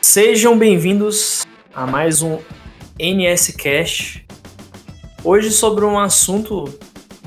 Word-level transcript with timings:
Sejam 0.00 0.56
bem-vindos 0.56 1.44
a 1.74 1.86
mais 1.86 2.22
um 2.22 2.38
NS 2.98 3.52
Cash. 3.56 4.22
Hoje 5.24 5.50
sobre 5.50 5.84
um 5.84 5.98
assunto 5.98 6.72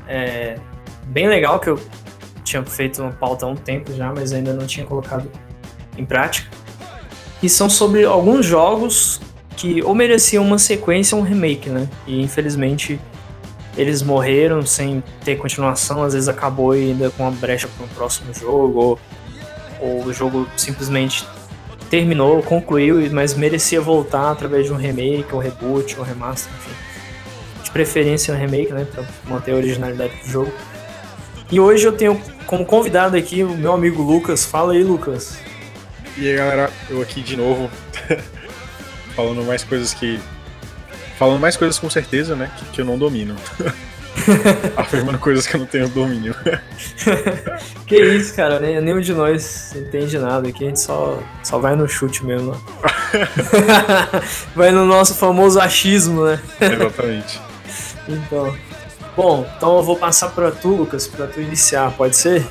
é, 0.07 0.57
bem 1.07 1.27
legal 1.27 1.59
que 1.59 1.69
eu 1.69 1.79
tinha 2.43 2.63
feito 2.63 3.01
uma 3.01 3.11
pauta 3.11 3.45
há 3.45 3.49
um 3.49 3.55
tempo 3.55 3.93
já, 3.93 4.11
mas 4.13 4.31
ainda 4.31 4.53
não 4.53 4.65
tinha 4.65 4.85
colocado 4.85 5.29
em 5.97 6.05
prática. 6.05 6.49
E 7.43 7.49
são 7.49 7.69
sobre 7.69 8.05
alguns 8.05 8.45
jogos 8.45 9.19
que 9.57 9.83
ou 9.83 9.93
mereciam 9.93 10.43
uma 10.43 10.57
sequência 10.57 11.15
ou 11.15 11.21
um 11.21 11.25
remake, 11.25 11.69
né? 11.69 11.89
E 12.07 12.21
infelizmente 12.21 12.99
eles 13.75 14.01
morreram 14.01 14.65
sem 14.65 15.03
ter 15.25 15.35
continuação, 15.35 16.03
às 16.03 16.13
vezes 16.13 16.29
acabou 16.29 16.71
ainda 16.71 17.09
com 17.11 17.23
uma 17.23 17.31
brecha 17.31 17.67
para 17.67 17.85
um 17.85 17.89
próximo 17.89 18.33
jogo, 18.33 18.79
ou, 18.79 18.99
ou 19.81 20.05
o 20.05 20.13
jogo 20.13 20.47
simplesmente 20.57 21.25
terminou, 21.91 22.41
concluiu, 22.41 22.97
mas 23.11 23.35
merecia 23.35 23.81
voltar 23.81 24.31
através 24.31 24.65
de 24.65 24.71
um 24.71 24.77
remake, 24.77 25.27
ou 25.33 25.39
reboot, 25.39 25.99
ou 25.99 26.05
remaster, 26.05 26.49
enfim. 26.57 26.71
De 27.65 27.69
preferência 27.69 28.33
um 28.33 28.37
remake, 28.37 28.71
né, 28.71 28.87
para 28.89 29.03
manter 29.25 29.51
a 29.51 29.55
originalidade 29.57 30.13
do 30.23 30.29
jogo. 30.29 30.53
E 31.51 31.59
hoje 31.59 31.85
eu 31.85 31.91
tenho 31.91 32.19
como 32.47 32.65
convidado 32.65 33.17
aqui 33.17 33.43
o 33.43 33.49
meu 33.49 33.73
amigo 33.73 34.01
Lucas. 34.01 34.45
Fala 34.45 34.71
aí, 34.71 34.83
Lucas. 34.85 35.37
E 36.17 36.29
aí, 36.29 36.37
galera, 36.37 36.71
eu 36.89 37.01
aqui 37.01 37.21
de 37.21 37.35
novo, 37.35 37.69
falando 39.13 39.43
mais 39.43 39.61
coisas 39.65 39.93
que 39.93 40.17
falando 41.19 41.41
mais 41.41 41.57
coisas 41.57 41.77
com 41.77 41.89
certeza, 41.89 42.37
né? 42.37 42.49
Que, 42.57 42.65
que 42.67 42.81
eu 42.81 42.85
não 42.85 42.97
domino. 42.97 43.35
Afirmando 44.75 45.17
coisas 45.19 45.47
que 45.47 45.55
eu 45.55 45.59
não 45.59 45.67
tenho 45.67 45.87
domínio. 45.89 46.35
que 47.87 47.95
isso, 47.95 48.35
cara, 48.35 48.59
nem, 48.59 48.79
nenhum 48.81 48.99
de 48.99 49.13
nós 49.13 49.73
entende 49.75 50.17
nada 50.17 50.49
aqui, 50.49 50.63
a 50.63 50.67
gente 50.67 50.79
só, 50.79 51.21
só 51.43 51.57
vai 51.59 51.75
no 51.75 51.87
chute 51.87 52.25
mesmo. 52.25 52.61
vai 54.55 54.71
no 54.71 54.85
nosso 54.85 55.15
famoso 55.15 55.59
achismo, 55.59 56.25
né? 56.25 56.39
Exatamente. 56.59 57.41
então. 58.07 58.55
Bom, 59.15 59.49
então 59.57 59.77
eu 59.77 59.83
vou 59.83 59.97
passar 59.97 60.29
para 60.29 60.51
tu, 60.51 60.69
Lucas, 60.69 61.05
para 61.05 61.27
tu 61.27 61.41
iniciar, 61.41 61.91
pode 61.91 62.15
ser? 62.15 62.45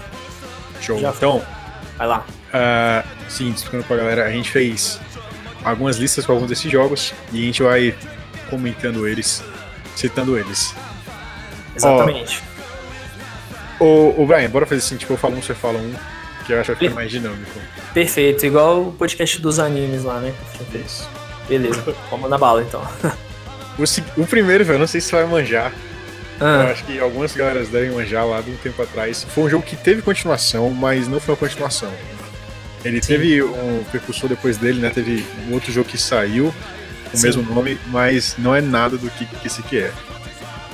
Show. 0.81 0.99
Já 0.99 1.11
então, 1.11 1.43
vai 1.97 2.06
lá. 2.06 2.25
Uh, 2.53 3.09
sim, 3.29 3.51
explicando 3.51 3.84
pra 3.84 3.97
galera, 3.97 4.27
a 4.27 4.31
gente 4.31 4.51
fez 4.51 5.01
algumas 5.65 5.97
listas 5.97 6.27
com 6.27 6.33
alguns 6.33 6.49
desses 6.49 6.71
jogos 6.71 7.15
e 7.33 7.43
a 7.43 7.47
gente 7.47 7.62
vai 7.62 7.95
comentando 8.51 9.06
eles, 9.06 9.43
citando 9.95 10.37
eles. 10.39 10.75
Exatamente. 11.75 12.43
Ô, 13.79 14.15
ô 14.23 14.27
Brian, 14.27 14.51
bora 14.51 14.67
fazer 14.67 14.81
assim, 14.81 14.97
tipo, 14.97 15.13
eu 15.13 15.17
falo 15.17 15.37
um, 15.37 15.43
você 15.43 15.55
fala 15.55 15.79
um, 15.79 15.95
que 16.47 16.53
eu 16.53 16.61
acho 16.61 16.73
que 16.73 16.79
fica 16.81 16.95
mais 16.95 17.11
dinâmico. 17.11 17.59
Perfeito, 17.95 18.45
igual 18.45 18.89
o 18.89 18.93
podcast 18.93 19.41
dos 19.41 19.59
animes 19.59 20.05
lá, 20.05 20.21
né? 20.21 20.35
Isso. 20.75 21.09
Beleza, 21.49 21.95
vamos 22.11 22.29
na 22.29 22.39
bala 22.39 22.62
então. 22.62 22.83
o, 23.79 24.21
o 24.23 24.27
primeiro, 24.27 24.65
velho, 24.65 24.79
não 24.79 24.87
sei 24.87 25.01
se 25.01 25.09
você 25.09 25.17
vai 25.17 25.27
manjar. 25.27 25.73
Ah. 26.41 26.65
Eu 26.65 26.73
acho 26.73 26.85
que 26.85 26.99
algumas 26.99 27.35
galera 27.35 27.65
devem 27.65 27.91
manjar 27.91 28.27
lá 28.27 28.41
de 28.41 28.51
um 28.51 28.57
tempo 28.57 28.83
atrás. 28.83 29.25
Foi 29.25 29.45
um 29.45 29.51
jogo 29.51 29.65
que 29.65 29.77
teve 29.77 30.01
continuação, 30.01 30.71
mas 30.71 31.07
não 31.07 31.21
foi 31.21 31.34
uma 31.34 31.39
continuação. 31.39 31.93
Ele 32.84 33.03
Sim. 33.03 33.09
teve 33.09 33.43
um 33.43 33.84
percussor 33.93 34.29
depois 34.29 34.57
dele, 34.57 34.81
né? 34.81 34.91
Teve 34.91 35.25
um 35.49 35.53
outro 35.53 35.71
jogo 35.71 35.89
que 35.89 35.99
saiu, 35.99 36.55
o 37.12 37.17
Sim. 37.17 37.27
mesmo 37.27 37.43
nome, 37.43 37.79
mas 37.89 38.37
não 38.39 38.55
é 38.55 38.62
nada 38.62 38.97
do 38.97 39.11
que, 39.11 39.27
que 39.27 39.47
esse 39.47 39.61
aqui 39.61 39.79
é. 39.79 39.93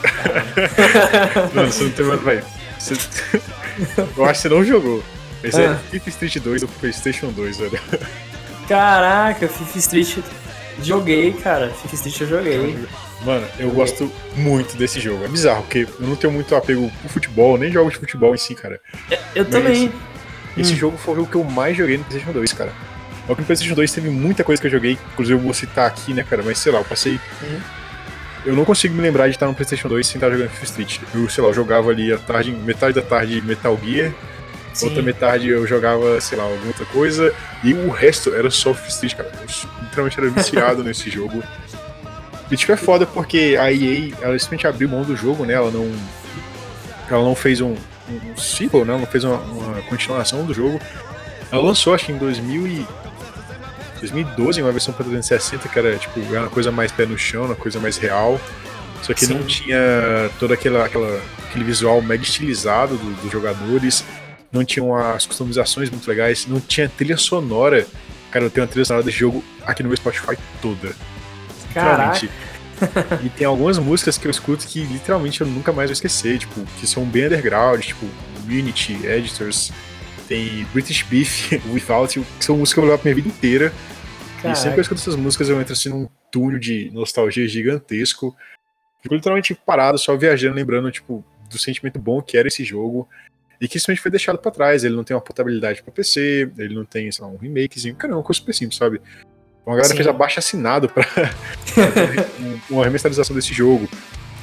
não, 1.55 1.67
você 1.67 1.85
não 1.85 1.91
tem 1.91 2.07
mais. 2.07 2.21
Vai. 2.21 2.45
Você... 2.79 2.95
Eu 4.17 4.25
acho 4.25 4.43
que 4.43 4.49
você 4.49 4.49
não 4.49 4.65
jogou. 4.65 5.03
Esse 5.43 5.61
é 5.61 5.67
ah. 5.67 5.73
é 5.73 5.99
FIFA 5.99 6.09
Street 6.11 6.39
2 6.39 6.61
do 6.63 6.69
PlayStation 6.69 7.31
2, 7.31 7.59
velho. 7.59 7.81
Caraca, 8.69 9.49
FIFA 9.49 9.79
Street. 9.79 10.19
Joguei, 10.83 11.33
cara. 11.33 11.71
FIFA 11.71 11.95
Street 11.95 12.21
eu 12.23 12.27
joguei. 12.29 12.87
Mano, 13.25 13.47
eu 13.59 13.71
gosto 13.71 14.11
muito 14.35 14.77
desse 14.77 15.01
jogo. 15.01 15.25
É 15.25 15.29
bizarro, 15.29 15.63
porque 15.63 15.87
eu 16.01 16.07
não 16.07 16.17
tenho 16.17 16.33
muito 16.33 16.55
apego 16.55 16.91
pro 17.01 17.09
futebol, 17.09 17.57
nem 17.57 17.71
jogo 17.71 17.91
de 17.91 17.97
futebol 17.97 18.35
em 18.35 18.39
si, 18.39 18.55
cara. 18.55 18.81
Eu, 19.11 19.19
eu 19.37 19.45
também. 19.45 19.93
Esse 20.57 20.73
hum. 20.73 20.77
jogo 20.77 20.97
foi 20.97 21.19
o 21.19 21.27
que 21.27 21.37
eu 21.37 21.45
mais 21.45 21.77
joguei 21.77 21.99
no 21.99 22.05
PlayStation 22.05 22.33
2, 22.33 22.53
cara. 22.53 22.73
O 23.29 23.35
PlayStation 23.35 23.75
2 23.75 23.93
teve 23.93 24.09
muita 24.09 24.45
coisa 24.45 24.61
que 24.61 24.69
eu 24.69 24.71
joguei, 24.71 24.99
inclusive 25.13 25.39
eu 25.39 25.43
vou 25.43 25.53
citar 25.53 25.87
aqui, 25.87 26.15
né, 26.15 26.23
cara? 26.23 26.43
Mas 26.45 26.59
sei 26.59 26.73
lá, 26.73 26.79
eu 26.79 26.85
passei. 26.85 27.19
Uhum. 27.43 27.61
Eu 28.47 28.55
não 28.55 28.65
consigo 28.65 28.95
me 28.95 29.03
lembrar 29.03 29.27
de 29.27 29.35
estar 29.35 29.47
no 29.47 29.55
PlayStation 29.55 29.89
2 29.89 30.07
sem 30.07 30.17
estar 30.19 30.31
jogando 30.31 30.49
FIFA 30.51 30.65
Street. 30.65 31.01
Eu, 31.13 31.29
sei 31.29 31.43
lá, 31.43 31.51
eu 31.51 31.55
jogava 31.55 31.91
ali 31.91 32.13
a 32.13 32.17
tarde, 32.17 32.53
metade 32.53 32.95
da 32.95 33.03
tarde 33.03 33.43
Metal 33.43 33.77
Gear, 33.83 34.13
Sim. 34.73 34.87
outra 34.87 35.03
metade 35.03 35.49
eu 35.49 35.67
jogava, 35.67 36.21
sei 36.21 36.39
lá, 36.39 36.45
alguma 36.45 36.69
outra 36.69 36.87
coisa, 36.87 37.35
e 37.65 37.75
o 37.75 37.91
resto 37.91 38.33
era 38.33 38.49
só 38.49 38.73
FIFA 38.73 38.89
Street, 38.89 39.15
cara. 39.17 39.33
Eu 39.35 39.83
literalmente 39.83 40.21
era 40.21 40.31
viciado 40.31 40.85
nesse 40.85 41.11
jogo. 41.11 41.43
E 42.49 42.57
tipo, 42.57 42.71
é 42.71 42.77
foda 42.77 43.05
porque 43.05 43.57
a 43.59 43.73
EA, 43.73 44.13
ela 44.21 44.39
simplesmente 44.39 44.67
abriu 44.69 44.89
mão 44.89 45.03
do 45.03 45.17
jogo, 45.17 45.45
né? 45.45 45.55
Ela 45.55 45.73
não. 45.73 45.93
Ela 47.11 47.25
não 47.25 47.35
fez 47.35 47.61
um, 47.61 47.75
um 48.09 48.37
sequel, 48.37 48.85
né? 48.85 48.93
Ela 48.93 49.01
não 49.01 49.07
fez 49.07 49.25
uma, 49.25 49.39
uma 49.39 49.83
continuação 49.83 50.45
do 50.45 50.55
jogo. 50.55 50.81
Ela 51.51 51.63
lançou, 51.63 51.95
acho 51.95 52.07
que 52.07 52.13
em 52.13 52.19
2000 52.19 52.67
e 52.69 52.87
2012 54.01 54.63
uma 54.63 54.73
versão 54.73 54.95
para 54.95 55.05
360 55.05 55.69
que 55.69 55.79
era 55.79 55.97
tipo 55.97 56.21
uma 56.21 56.49
coisa 56.49 56.71
mais 56.71 56.93
pé 56.93 57.07
no 57.07 57.19
chão, 57.19 57.45
uma 57.45 57.57
coisa 57.57 57.79
mais 57.81 57.97
real. 57.97 58.41
Só 59.03 59.15
que 59.15 59.27
Sim. 59.27 59.35
não 59.35 59.45
tinha 59.45 59.79
todo 60.39 60.53
aquela, 60.53 60.85
aquela, 60.85 61.21
aquele 61.49 61.65
visual 61.65 62.01
mega 62.03 62.23
estilizado 62.23 62.97
do, 62.97 63.23
dos 63.23 63.31
jogadores, 63.31 64.05
não 64.51 64.65
tinham 64.65 64.95
as 64.97 65.27
customizações 65.27 65.91
muito 65.91 66.09
legais, 66.09 66.47
não 66.47 66.61
tinha 66.61 66.89
trilha 66.89 67.17
sonora. 67.17 67.87
Cara, 68.31 68.47
eu 68.47 68.51
tenho 68.51 68.65
uma 68.65 68.71
trilha 68.71 68.85
sonora 68.85 69.05
desse 69.05 69.19
jogo 69.19 69.45
aqui 69.65 69.83
no 69.83 69.89
meu 69.89 69.97
Spotify 69.97 70.37
toda. 70.61 70.95
Literalmente. 71.69 72.31
e 73.25 73.29
tem 73.31 73.47
algumas 73.47 73.79
músicas 73.79 74.19
que 74.19 74.27
eu 74.27 74.31
escuto 74.31 74.67
que 74.67 74.81
literalmente 74.81 75.41
eu 75.41 75.47
nunca 75.47 75.73
mais 75.73 75.89
vou 75.89 75.95
esquecer, 75.95 76.39
tipo, 76.39 76.65
que 76.79 76.87
são 76.87 77.05
bem 77.05 77.27
underground, 77.27 77.81
tipo 77.83 78.07
Unity, 78.47 79.07
Editors, 79.07 79.73
tem 80.29 80.65
British 80.73 81.03
Beef, 81.03 81.53
Without 81.73 82.19
You, 82.19 82.27
que 82.39 82.45
são 82.45 82.57
músicas 82.57 82.75
que 82.75 82.81
eu 82.81 82.83
vou 82.83 82.91
levar 82.91 83.03
pra 83.03 83.13
minha 83.13 83.23
vida 83.23 83.29
inteira. 83.29 83.73
Caraca. 84.43 84.53
E 84.53 84.57
sempre 84.57 84.75
que 84.75 84.81
eu 84.81 84.83
escuto 84.83 85.01
essas 85.01 85.17
músicas 85.17 85.49
eu 85.49 85.61
entro 85.61 85.73
assim 85.73 85.89
num 85.89 86.09
túnel 86.31 86.59
de 86.59 86.91
nostalgia 86.93 87.47
gigantesco. 87.49 88.37
Fico 89.01 89.15
literalmente 89.15 89.55
parado, 89.55 89.99
só 89.99 90.17
viajando, 90.17 90.57
lembrando, 90.57 90.91
tipo, 90.91 91.25
do 91.49 91.59
sentimento 91.59 91.99
bom 91.99 92.21
que 92.21 92.37
era 92.37 92.49
esse 92.49 92.65
jogo. 92.65 93.09
E 93.61 93.67
que 93.67 93.79
simplesmente 93.79 94.03
foi 94.03 94.11
deixado 94.11 94.39
para 94.39 94.51
trás. 94.51 94.85
Ele 94.85 94.95
não 94.95 95.05
tem 95.05 95.17
uma 95.17 95.23
portabilidade 95.23 95.83
para 95.83 95.93
PC, 95.93 96.51
ele 96.59 96.75
não 96.75 96.85
tem, 96.85 97.11
sei 97.11 97.25
lá, 97.25 97.31
um 97.31 97.37
remakezinho. 97.37 97.95
Cara, 97.95 98.13
é 98.13 98.17
uma 98.17 98.23
coisa 98.23 98.41
super 98.41 98.55
simples, 98.55 98.77
sabe? 98.77 99.01
Uma 99.65 99.77
galera 99.77 99.89
Sim. 99.89 99.97
fez 99.97 100.07
abaixo 100.07 100.39
assinado 100.39 100.89
pra 100.89 101.05
uma 102.69 102.85
remasterização 102.85 103.35
desse 103.35 103.55
jogo. 103.55 103.89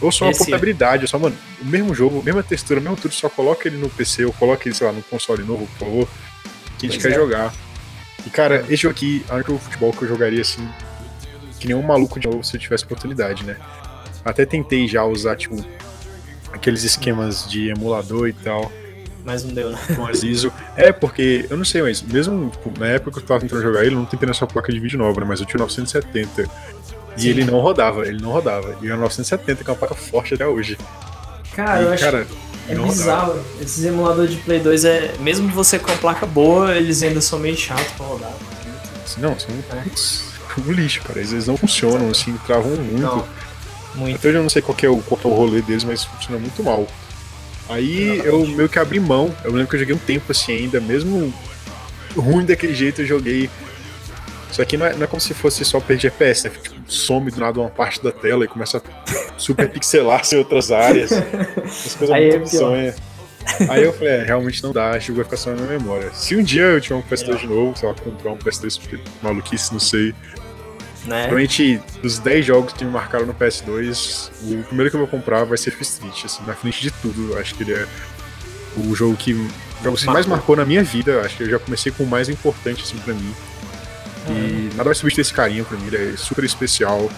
Ou 0.04 0.12
só 0.12 0.26
uma 0.26 0.36
portabilidade, 0.36 1.08
só, 1.08 1.18
mano, 1.18 1.36
o 1.62 1.66
mesmo 1.66 1.96
jogo, 1.96 2.22
mesma 2.22 2.44
textura, 2.44 2.82
mesmo 2.82 2.98
tudo, 2.98 3.14
só 3.14 3.30
coloca 3.30 3.68
ele 3.70 3.78
no 3.78 3.90
PC 3.90 4.26
ou 4.26 4.34
coloca 4.34 4.68
ele, 4.68 4.76
sei 4.76 4.86
lá, 4.86 4.92
no 4.92 5.02
console 5.04 5.44
novo, 5.44 5.66
por 5.78 5.86
favor, 5.86 6.08
que 6.78 6.86
a 6.86 6.90
gente 6.90 7.00
pois 7.00 7.04
quer 7.04 7.12
é. 7.12 7.16
jogar. 7.16 7.54
E, 8.28 8.30
cara, 8.30 8.66
esse 8.70 8.84
jogo 8.84 8.94
aqui 8.94 9.26
é 9.30 9.32
o 9.32 9.36
único 9.36 9.58
futebol 9.58 9.94
que 9.94 10.04
eu 10.04 10.08
jogaria 10.10 10.42
assim, 10.42 10.68
que 11.58 11.68
nem 11.68 11.76
um 11.76 11.82
maluco 11.82 12.20
de 12.20 12.28
novo 12.28 12.44
se 12.44 12.58
eu 12.58 12.60
tivesse 12.60 12.84
oportunidade, 12.84 13.46
né? 13.46 13.56
Até 14.26 14.46
tentei 14.46 14.88
já 14.90 15.06
usar, 15.06 15.38
tipo, 15.38 15.56
aqueles 16.52 16.84
esquemas 16.84 17.50
de 17.50 17.70
emulador 17.70 18.28
e 18.28 18.34
tal. 18.34 18.70
Mas 19.24 19.44
não 19.46 19.54
deu, 19.54 19.72
né? 19.72 19.80
Com 19.96 20.06
as 20.06 20.22
ISO. 20.22 20.52
É, 20.76 20.92
porque, 20.92 21.48
eu 21.50 21.56
não 21.56 21.64
sei, 21.64 21.82
mas 21.82 22.02
mesmo 22.02 22.50
tipo, 22.50 22.78
na 22.78 22.88
época 22.88 23.12
que 23.12 23.20
eu 23.20 23.28
tava 23.28 23.40
tentando 23.40 23.62
jogar 23.62 23.86
ele, 23.86 23.96
não 23.96 24.06
tem 24.06 24.20
na 24.28 24.34
sua 24.34 24.48
placa 24.48 24.72
de 24.72 24.80
vídeo 24.80 24.98
nova, 24.98 25.22
né? 25.22 25.28
Mas 25.28 25.40
eu 25.40 25.46
tinha 25.46 25.60
970. 25.60 26.50
E 27.18 27.22
Sim. 27.22 27.30
ele 27.30 27.46
não 27.46 27.60
rodava, 27.60 28.08
ele 28.08 28.22
não 28.22 28.32
rodava. 28.32 28.76
E 28.82 28.90
é 28.90 28.96
970, 28.96 29.64
que 29.64 29.70
é 29.70 29.74
uma 29.74 29.78
placa 29.78 29.96
forte 29.96 30.34
até 30.34 30.48
hoje. 30.48 30.78
Cara, 31.56 31.82
e, 31.82 31.84
eu 31.86 31.94
acho 31.94 32.04
cara, 32.04 32.28
é 32.68 32.76
bizarro. 32.76 33.34
Rodava. 33.34 33.46
Esses 33.62 33.86
emuladores 33.86 34.32
de 34.32 34.38
Play 34.38 34.60
2 34.60 34.86
é. 34.86 35.14
Mesmo 35.20 35.48
você 35.50 35.78
com 35.78 35.92
a 35.92 35.96
placa 35.96 36.26
boa, 36.26 36.76
eles 36.76 37.04
ainda 37.04 37.22
são 37.22 37.40
meio 37.40 37.56
chatos 37.56 37.92
pra 37.98 38.06
rodar. 38.06 38.34
Não, 39.18 39.38
são 39.38 39.50
é. 39.52 40.62
um 40.62 40.72
lixo, 40.72 41.02
cara. 41.02 41.20
Eles 41.20 41.48
não 41.48 41.58
funcionam, 41.58 42.10
assim, 42.10 42.36
travam 42.48 42.72
muito. 42.72 43.02
Não, 43.02 43.28
muito. 43.96 44.16
Até 44.16 44.30
hoje 44.30 44.38
eu 44.38 44.44
não 44.44 44.50
sei 44.50 44.62
qual 44.62 44.78
é, 44.82 44.90
o, 44.90 44.98
qual 44.98 45.20
é 45.24 45.28
o 45.28 45.32
rolê 45.32 45.62
deles, 45.62 45.84
mas 45.84 46.04
funciona 46.04 46.40
muito 46.40 46.64
mal. 46.64 46.88
Aí 47.70 48.20
eu 48.26 48.46
meio 48.48 48.68
que 48.68 48.80
abri 48.80 49.00
mão. 49.00 49.34
Eu 49.44 49.52
lembro 49.52 49.68
que 49.68 49.76
eu 49.76 49.80
joguei 49.80 49.96
um 49.96 50.00
tempo 50.00 50.32
assim 50.32 50.52
ainda, 50.54 50.80
mesmo 50.80 51.34
ruim 52.16 52.46
daquele 52.46 52.76
jeito, 52.76 53.02
eu 53.02 53.08
joguei 53.08 53.50
só 54.54 54.64
que 54.64 54.78
não 54.78 54.86
é, 54.86 54.94
não 54.94 55.04
é 55.04 55.08
como 55.08 55.20
se 55.20 55.34
fosse 55.34 55.66
só 55.66 55.80
perder 55.80 56.08
FPS, 56.08 56.44
né? 56.48 56.52
Some 56.88 57.32
do 57.32 57.40
nada 57.40 57.60
uma 57.60 57.70
parte 57.70 58.04
da 58.04 58.12
tela 58.12 58.46
e 58.46 58.48
começa 58.48 58.78
a 58.78 59.40
super 59.40 59.70
pixelar-se 59.70 60.36
em 60.36 60.40
outras 60.40 60.72
áreas. 60.72 61.12
As 61.12 61.96
coisas 61.96 62.12
Aí 62.12 62.38
muito 62.38 62.74
é 62.76 62.96
Aí 63.70 63.84
eu 63.84 63.94
falei, 63.94 64.14
é, 64.14 64.24
realmente 64.24 64.64
não 64.64 64.72
dá, 64.72 64.92
acho 64.92 65.08
que 65.08 65.12
vai 65.12 65.26
ficar 65.26 65.38
só 65.38 65.50
na 65.52 65.58
minha 65.58 65.78
memória. 65.78 66.12
Se 66.14 66.36
um 66.36 66.44
dia 66.44 66.64
eu 66.64 66.82
tiver 66.82 66.96
um 66.96 67.02
PS3 67.02 67.38
de 67.40 67.48
novo, 67.48 67.78
sei 67.78 67.90
lá, 67.90 67.96
comprar 67.96 68.32
um 68.32 68.38
PS3 68.38 69.00
maluquice, 69.22 69.72
não 69.72 69.80
sei. 69.80 70.14
Né? 71.06 71.24
Provavelmente, 71.24 71.82
dos 72.02 72.20
10 72.20 72.46
jogos 72.46 72.74
que 72.74 72.86
me 72.86 72.92
marcaram 72.92 73.26
no 73.26 73.34
PS2, 73.34 74.32
o 74.44 74.64
primeiro 74.64 74.90
que 74.90 74.96
eu 74.96 75.00
vou 75.00 75.08
comprar 75.08 75.44
vai 75.44 75.58
ser 75.58 75.72
Fist 75.72 75.94
Street, 75.94 76.26
assim, 76.26 76.44
na 76.46 76.54
frente 76.54 76.82
de 76.82 76.92
tudo. 76.92 77.38
Acho 77.38 77.54
que 77.56 77.64
ele 77.64 77.74
é 77.74 77.86
o 78.78 78.96
jogo 78.96 79.18
que, 79.18 79.34
o 79.34 79.50
jogo 79.84 79.98
que 79.98 80.06
mais 80.06 80.26
marcou 80.26 80.56
na 80.56 80.64
minha 80.64 80.84
vida. 80.84 81.22
Acho 81.22 81.36
que 81.36 81.44
eu 81.44 81.50
já 81.50 81.60
comecei 81.60 81.92
com 81.92 82.04
o 82.04 82.08
mais 82.08 82.30
importante, 82.30 82.84
assim, 82.84 82.98
pra 83.00 83.14
mim. 83.14 83.34
E 84.30 84.70
nada 84.72 84.86
vai 84.86 84.96
substituir 84.96 85.22
esse 85.22 85.34
carinho 85.34 85.66
pra 85.66 85.78
mim, 85.78 85.88
ele 85.88 86.14
é 86.14 86.18
super 86.18 86.44
especial. 86.44 87.10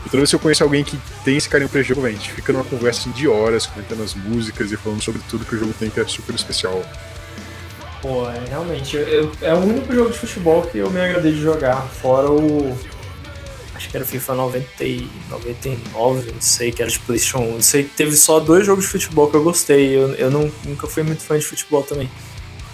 E 0.00 0.08
toda 0.08 0.18
vez 0.18 0.30
que 0.30 0.36
eu 0.36 0.40
conheço 0.40 0.62
alguém 0.62 0.84
que 0.84 0.96
tem 1.24 1.36
esse 1.36 1.48
carinho 1.48 1.68
pro 1.68 1.82
jogo, 1.82 2.02
véio, 2.02 2.14
a 2.14 2.18
gente 2.18 2.30
fica 2.32 2.52
numa 2.52 2.64
conversa 2.64 3.00
assim, 3.00 3.10
de 3.10 3.26
horas, 3.26 3.66
comentando 3.66 4.04
as 4.04 4.14
músicas 4.14 4.70
e 4.70 4.76
falando 4.76 5.02
sobre 5.02 5.20
tudo 5.28 5.44
que 5.44 5.56
o 5.56 5.58
jogo 5.58 5.74
tem 5.76 5.90
que 5.90 5.98
é 5.98 6.06
super 6.06 6.34
especial. 6.34 6.84
Pô, 8.00 8.28
é, 8.30 8.44
realmente, 8.48 8.96
eu, 8.96 9.32
é 9.40 9.52
o 9.52 9.58
único 9.58 9.92
jogo 9.92 10.10
de 10.10 10.18
futebol 10.18 10.62
que 10.62 10.78
eu 10.78 10.90
me 10.90 11.00
agradei 11.00 11.32
de 11.32 11.40
jogar, 11.40 11.82
fora 11.82 12.30
o. 12.30 12.76
Acho 13.74 13.90
que 13.90 13.96
era 13.96 14.04
o 14.04 14.08
FIFA 14.08 14.34
90 14.36 14.84
e 14.84 15.10
99, 15.28 16.32
não 16.32 16.40
sei, 16.40 16.70
que 16.70 16.80
era 16.80 16.90
de 16.90 16.98
PlayStation 17.00 17.38
1. 17.38 17.52
Não 17.54 17.60
sei, 17.60 17.84
teve 17.84 18.16
só 18.16 18.38
dois 18.38 18.64
jogos 18.64 18.84
de 18.84 18.90
futebol 18.90 19.28
que 19.28 19.36
eu 19.36 19.42
gostei. 19.42 19.96
Eu, 19.96 20.14
eu 20.14 20.30
não, 20.30 20.50
nunca 20.64 20.86
fui 20.86 21.02
muito 21.02 21.22
fã 21.22 21.36
de 21.36 21.44
futebol 21.44 21.82
também. 21.82 22.08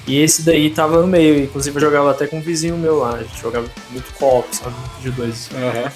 E 0.07 0.21
esse 0.21 0.43
daí 0.43 0.71
tava 0.71 1.01
no 1.01 1.07
meio, 1.07 1.45
inclusive 1.45 1.77
eu 1.77 1.81
jogava 1.81 2.11
até 2.11 2.27
com 2.27 2.39
um 2.39 2.41
vizinho 2.41 2.77
meu 2.77 2.99
lá, 2.99 3.15
a 3.15 3.23
gente 3.23 3.41
jogava 3.41 3.67
muito 3.91 4.13
co-op, 4.15 4.55
sabe? 4.55 4.75
De 5.01 5.11
dois. 5.11 5.49
Aham. 5.55 5.85
Uhum. 5.85 5.91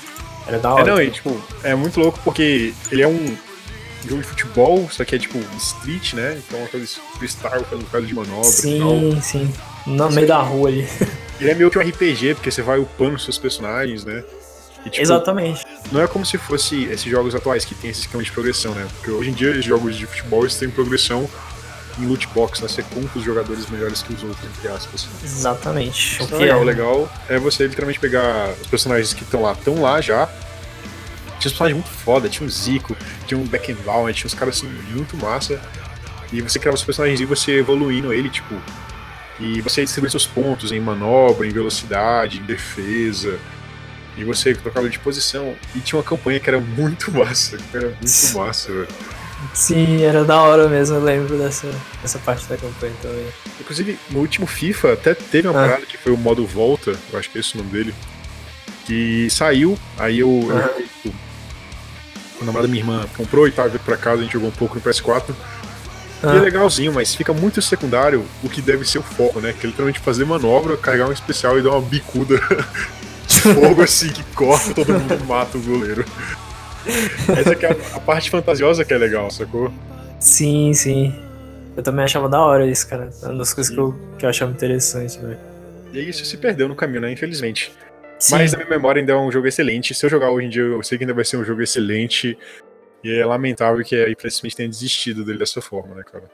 Era 0.47 0.59
da 0.59 0.73
hora. 0.73 0.83
É, 0.83 0.85
não, 0.87 1.03
e, 1.03 1.11
tipo, 1.11 1.43
é 1.65 1.75
muito 1.75 1.99
louco 1.99 2.21
porque 2.23 2.73
ele 2.93 3.03
é 3.03 3.09
um 3.09 3.37
jogo 4.07 4.23
de 4.23 4.29
futebol, 4.29 4.89
só 4.91 5.05
que 5.05 5.17
é 5.17 5.19
tipo 5.19 5.39
street, 5.57 6.15
né? 6.15 6.41
Então 6.47 6.61
uma 6.61 6.69
coisa 6.69 6.87
freestyle, 7.19 7.65
no 7.73 7.85
caso 7.85 8.07
de 8.07 8.15
manobra 8.15 8.45
Sim, 8.45 9.19
sim. 9.21 9.53
No 9.87 10.11
meio 10.11 10.27
da 10.27 10.39
rua 10.39 10.69
ali. 10.69 10.87
Ele 11.39 11.51
é 11.51 11.55
meio 11.55 11.71
que 11.71 11.79
um 11.79 11.83
RPG, 11.83 12.35
porque 12.35 12.51
você 12.51 12.63
vai 12.63 12.79
upando 12.79 13.19
seus 13.19 13.37
personagens, 13.37 14.07
né? 14.07 14.25
E, 14.87 14.91
tipo, 14.91 15.03
Exatamente. 15.03 15.63
Não 15.93 16.01
é 16.01 16.07
como 16.07 16.25
se 16.25 16.39
fosse 16.39 16.85
esses 16.85 17.05
jogos 17.05 17.35
atuais 17.35 17.65
que 17.65 17.75
tem 17.75 17.91
esse 17.91 18.01
esquema 18.01 18.23
de 18.23 18.33
progressão, 18.33 18.73
né? 18.73 18.87
Porque 18.95 19.11
hoje 19.11 19.31
em 19.31 19.35
dia 19.35 19.51
os 19.51 19.65
jogos 19.65 19.97
de 19.97 20.07
futebol 20.07 20.47
têm 20.49 20.71
progressão 20.71 21.29
em 21.99 22.07
loot 22.07 22.29
box, 22.29 22.63
né? 22.63 22.69
Você 22.69 22.83
compra 22.83 23.19
os 23.19 23.25
jogadores 23.25 23.69
melhores 23.69 24.03
que 24.03 24.13
os 24.13 24.23
outros, 24.23 24.45
entre 24.45 24.69
aspas. 24.69 25.09
Exatamente. 25.23 26.23
O 26.23 26.27
que 26.27 26.35
é 26.35 26.39
legal, 26.39 26.63
legal 26.63 27.13
é 27.29 27.39
você 27.39 27.67
literalmente 27.67 27.99
pegar 27.99 28.55
os 28.61 28.67
personagens 28.67 29.13
que 29.13 29.23
estão 29.23 29.43
lá, 29.43 29.53
estão 29.53 29.81
lá 29.81 30.01
já. 30.01 30.27
Tinha 31.39 31.51
uns 31.51 31.53
personagens 31.53 31.79
muito 31.79 31.91
foda, 31.91 32.29
tinha 32.29 32.47
um 32.47 32.51
Zico, 32.51 32.97
tinha 33.27 33.39
um 33.39 33.45
Beckenbauer, 33.45 34.13
tinha 34.15 34.27
uns 34.27 34.35
caras 34.35 34.57
assim 34.57 34.69
muito 34.91 35.17
massa. 35.17 35.61
E 36.33 36.41
você 36.41 36.59
criava 36.59 36.77
os 36.77 36.85
personagens 36.85 37.21
e 37.21 37.25
você 37.25 37.59
evoluindo 37.59 38.13
ele, 38.13 38.29
tipo. 38.29 38.55
E 39.39 39.61
você 39.61 39.83
distribuía 39.85 40.11
seus 40.11 40.27
pontos 40.27 40.73
em 40.73 40.81
manobra, 40.81 41.47
em 41.47 41.51
velocidade, 41.51 42.39
em 42.39 42.43
defesa. 42.43 43.39
E 44.17 44.25
você 44.25 44.55
trocava 44.55 44.89
de 44.89 44.99
posição. 44.99 45.55
E 45.75 45.81
tinha 45.81 45.99
uma 45.99 46.05
campanha 46.05 46.41
que 46.41 46.49
era 46.49 46.59
muito 46.59 47.13
massa, 47.13 47.59
que 47.59 47.77
era 47.77 47.89
muito 47.89 48.33
massa, 48.37 48.73
velho. 48.73 48.89
Sim, 49.53 50.03
era 50.03 50.25
da 50.25 50.41
hora 50.43 50.69
mesmo, 50.69 50.97
eu 50.97 51.03
lembro 51.03 51.37
dessa, 51.37 51.69
dessa 52.01 52.19
parte 52.19 52.47
da 52.47 52.57
campanha 52.57 52.95
também. 53.03 53.27
Inclusive, 53.61 53.99
no 54.11 54.21
último 54.21 54.47
FIFA 54.47 54.95
até 54.95 55.15
teve 55.15 55.49
uma 55.49 55.59
ah. 55.59 55.69
parada 55.69 55.87
que 55.87 55.97
foi 55.97 56.13
o 56.13 56.17
modo 56.17 56.47
volta, 56.47 56.97
eu 57.13 57.19
acho 57.19 57.31
que 57.31 57.39
é 57.39 57.41
esse 57.41 57.55
o 57.55 57.59
nome 57.59 57.71
dele. 57.71 57.95
Que 58.87 59.29
saiu, 59.31 59.79
aí 59.99 60.21
eu, 60.21 60.49
ah. 60.51 60.81
eu 61.05 61.13
a 62.41 62.45
namorada 62.45 62.69
da 62.69 62.73
minha 62.73 62.83
irmã 62.83 63.07
comprou 63.17 63.49
e 63.49 63.51
tava 63.51 63.69
vindo 63.69 63.81
pra 63.81 63.97
casa, 63.97 64.21
a 64.21 64.25
gente 64.25 64.33
jogou 64.33 64.49
um 64.49 64.53
pouco 64.53 64.75
no 64.75 64.81
PS4. 64.81 65.35
Ah. 66.23 66.35
E 66.35 66.39
é 66.39 66.41
legalzinho, 66.41 66.93
mas 66.93 67.15
fica 67.15 67.33
muito 67.33 67.61
secundário 67.61 68.25
o 68.43 68.49
que 68.49 68.61
deve 68.61 68.85
ser 68.85 68.99
o 68.99 69.03
foco, 69.03 69.41
né? 69.41 69.53
Que 69.59 69.67
é 69.67 69.69
literalmente 69.69 70.01
fazer 70.01 70.25
manobra, 70.25 70.77
carregar 70.77 71.09
um 71.09 71.13
especial 71.13 71.59
e 71.59 71.63
dar 71.63 71.71
uma 71.71 71.81
bicuda 71.81 72.41
de 73.27 73.41
fogo 73.41 73.83
assim 73.83 74.09
que 74.09 74.23
corta 74.35 74.75
todo 74.75 74.93
mundo 74.93 75.25
mata 75.27 75.59
o 75.59 75.61
goleiro. 75.61 76.05
Essa 77.39 77.53
aqui 77.53 77.67
é 77.67 77.71
a, 77.71 77.97
a, 77.97 78.01
parte 78.01 78.31
fantasiosa 78.31 78.85
que 78.85 78.95
é 78.95 78.99
legal, 78.99 79.31
sacou? 79.31 79.73
Sim, 80.21 80.73
sim. 80.73 81.15
Eu 81.77 81.83
também 81.83 82.05
achava 82.05 82.29
da 82.29 82.41
hora 82.41 82.67
isso, 82.67 82.89
cara. 82.89 83.11
É 83.23 83.27
uma 83.27 83.39
das 83.39 83.53
coisas 83.53 83.73
que 83.73 83.79
eu, 83.79 83.95
que 84.19 84.25
eu 84.25 84.31
achava 84.31 84.53
interessante, 84.53 85.19
velho. 85.19 85.39
E 85.93 86.09
isso 86.09 86.25
se 86.25 86.37
perdeu 86.37 86.69
no 86.69 86.75
caminho, 86.75 87.03
né? 87.03 87.13
Infelizmente. 87.13 87.73
Sim. 88.19 88.35
Mas 88.35 88.53
na 88.53 88.59
minha 88.59 88.71
memória 88.71 89.01
ainda 89.01 89.13
é 89.13 89.17
um 89.17 89.31
jogo 89.31 89.47
excelente. 89.47 89.95
Se 89.95 90.07
eu 90.07 90.11
jogar 90.11 90.31
hoje 90.31 90.47
em 90.47 90.51
dia, 90.51 90.63
eu 90.63 90.83
sei 90.83 90.97
que 90.97 91.05
ainda 91.05 91.13
vai 91.13 91.25
ser 91.25 91.37
um 91.37 91.45
jogo 91.45 91.63
excelente. 91.63 92.39
E 93.05 93.13
é 93.13 93.25
lamentável 93.25 93.85
que 93.85 93.95
a 93.95 94.11
infelizmente 94.11 94.57
tenha 94.57 94.69
desistido 94.69 95.25
dele 95.25 95.39
dessa 95.39 95.61
forma, 95.61 95.95
né, 95.95 96.03
cara? 96.03 96.25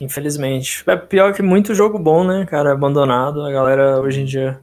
Infelizmente. 0.00 0.84
É 0.86 0.96
pior 0.96 1.32
que 1.32 1.42
muito 1.42 1.74
jogo 1.74 1.98
bom, 1.98 2.24
né, 2.24 2.44
cara, 2.44 2.72
abandonado. 2.72 3.42
A 3.42 3.50
galera 3.50 4.00
hoje 4.00 4.20
em 4.20 4.24
dia 4.24 4.60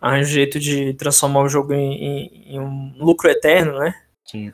arranja 0.00 0.30
um 0.30 0.32
jeito 0.32 0.58
de 0.58 0.94
transformar 0.94 1.42
o 1.42 1.48
jogo 1.48 1.72
em, 1.72 1.92
em, 1.92 2.54
em 2.54 2.60
um 2.60 2.94
lucro 2.98 3.28
eterno, 3.28 3.78
né? 3.78 3.94
Sim. 4.26 4.52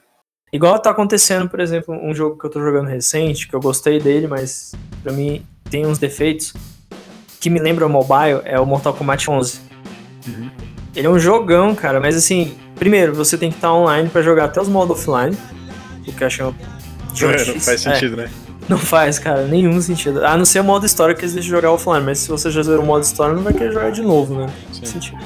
Igual 0.53 0.79
tá 0.79 0.91
acontecendo, 0.91 1.49
por 1.49 1.61
exemplo, 1.61 1.95
um 1.95 2.15
jogo 2.15 2.39
que 2.39 2.45
eu 2.45 2.51
tô 2.51 2.61
jogando 2.61 2.87
recente, 2.87 3.49
que 3.49 3.55
eu 3.55 3.61
gostei 3.61 3.99
dele, 3.99 4.27
mas 4.27 4.75
pra 5.03 5.13
mim 5.13 5.45
tem 5.71 5.87
uns 5.87 5.99
defeitos, 5.99 6.53
que 7.41 7.49
me 7.49 7.59
lembra 7.59 7.87
o 7.87 7.89
mobile, 7.89 8.43
é 8.45 8.61
o 8.61 8.67
Mortal 8.67 8.93
Kombat 8.93 9.31
11. 9.31 9.61
Uhum. 10.29 10.51
Ele 10.95 11.07
é 11.07 11.11
um 11.11 11.19
jogão, 11.19 11.75
cara, 11.75 11.99
mas 11.99 12.15
assim, 12.15 12.55
primeiro, 12.75 13.15
você 13.15 13.39
tem 13.39 13.51
que 13.51 13.57
estar 13.57 13.73
online 13.73 14.11
para 14.11 14.21
jogar 14.21 14.45
até 14.45 14.61
os 14.61 14.69
modos 14.69 14.99
offline, 14.99 15.37
o 16.07 16.13
que 16.13 16.23
eu 16.23 16.27
acho 16.27 16.55
de 17.15 17.25
é, 17.25 17.45
Não 17.47 17.61
faz 17.61 17.81
sentido, 17.81 18.21
é. 18.21 18.25
né? 18.25 18.33
Não 18.69 18.79
faz, 18.79 19.19
cara, 19.19 19.47
nenhum 19.47 19.81
sentido. 19.81 20.25
A 20.25 20.37
não 20.37 20.45
ser 20.45 20.61
o 20.61 20.65
modo 20.65 20.87
história 20.87 21.15
que 21.15 21.23
eles 21.23 21.35
deixam 21.35 21.51
jogar 21.51 21.73
offline, 21.73 22.05
mas 22.05 22.19
se 22.19 22.29
você 22.29 22.51
já 22.51 22.63
zerou 22.63 22.83
o 22.83 22.87
modo 22.87 23.03
história, 23.03 23.35
não 23.35 23.43
vai 23.43 23.53
querer 23.53 23.73
jogar 23.73 23.91
de 23.91 24.03
novo, 24.03 24.35
né? 24.35 24.53
Sim. 24.73 24.85
Sentido. 24.85 25.19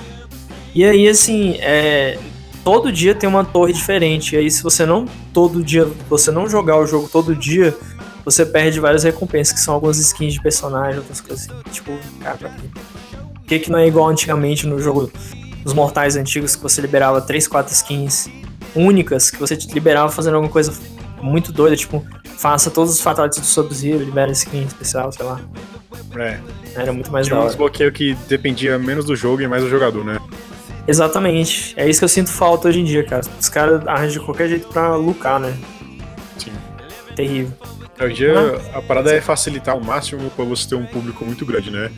E 0.75 0.85
aí, 0.85 1.09
assim, 1.09 1.57
é, 1.61 2.19
todo 2.67 2.91
dia 2.91 3.15
tem 3.15 3.29
uma 3.29 3.45
torre 3.45 3.73
diferente. 3.73 4.35
E 4.35 4.39
aí, 4.39 4.51
se 4.51 4.61
você 4.61 4.85
não 4.85 5.07
todo 5.33 5.63
dia, 5.63 5.87
você 6.11 6.33
não 6.33 6.51
jogar 6.51 6.77
o 6.79 6.85
jogo 6.85 7.09
todo 7.09 7.33
dia, 7.33 7.73
você 8.25 8.45
perde 8.45 8.81
várias 8.81 9.05
recompensas, 9.05 9.53
que 9.55 9.61
são 9.61 9.73
algumas 9.73 9.99
skins 9.99 10.35
de 10.35 10.43
personagem, 10.43 10.99
outras 10.99 11.21
coisas 11.21 11.49
assim. 11.49 11.63
Tipo, 11.71 11.97
cara, 12.21 12.37
pra 12.37 12.49
quê? 12.49 12.69
Por 13.35 13.43
que, 13.47 13.61
que 13.61 13.71
não 13.71 13.79
é 13.79 13.87
igual 13.87 14.09
antigamente 14.09 14.67
no 14.67 14.81
jogo 14.81 15.13
dos 15.63 15.73
mortais 15.73 16.17
antigos, 16.17 16.57
que 16.57 16.63
você 16.65 16.81
liberava 16.81 17.21
3, 17.21 17.47
4 17.47 17.73
skins 17.73 18.29
únicas, 18.75 19.31
que 19.31 19.39
você 19.39 19.57
liberava 19.73 20.11
fazendo 20.11 20.35
alguma 20.35 20.53
coisa 20.53 20.75
muito 21.23 21.53
doida, 21.53 21.77
tipo, 21.77 22.05
faça 22.37 22.69
todos 22.69 22.95
os 22.95 23.01
fatalities 23.01 23.39
do 23.43 23.47
Sub-Zero, 23.47 24.01
libera 24.01 24.33
skin 24.33 24.65
especial, 24.65 25.13
sei 25.13 25.25
lá. 25.25 25.41
É. 26.17 26.41
Era 26.75 26.93
muito 26.93 27.13
mais 27.13 27.29
Tinha 27.29 27.37
da 27.37 27.43
hora. 27.43 27.47
um 27.47 27.51
desbloqueio 27.51 27.93
que 27.93 28.15
dependia 28.29 28.77
menos 28.77 29.05
do 29.05 29.15
jogo 29.15 29.41
e 29.41 29.47
mais 29.47 29.63
do 29.63 29.71
jogador, 29.71 30.05
né? 30.05 30.19
Exatamente. 30.87 31.75
É 31.77 31.89
isso 31.89 32.01
que 32.01 32.05
eu 32.05 32.09
sinto 32.09 32.31
falta 32.31 32.69
hoje 32.69 32.81
em 32.81 32.85
dia, 32.85 33.05
cara. 33.05 33.23
Os 33.41 33.49
caras 33.49 33.87
arranjam 33.87 34.21
de 34.21 34.27
qualquer 34.27 34.49
jeito 34.49 34.69
pra 34.69 34.95
lucrar, 34.97 35.41
né? 35.41 35.57
Sim. 36.39 36.53
Terrível. 37.15 37.53
Hoje 38.01 38.13
em 38.13 38.15
dia, 38.15 38.35
a 38.75 38.83
parada 38.83 39.13
é 39.13 39.21
facilitar 39.21 39.75
ao 39.75 39.81
máximo 39.81 40.31
pra 40.31 40.45
você 40.45 40.69
ter 40.69 40.75
um 40.75 40.87
público 40.87 41.25
muito 41.25 41.45
grande, 41.45 41.71
né? 41.71 41.91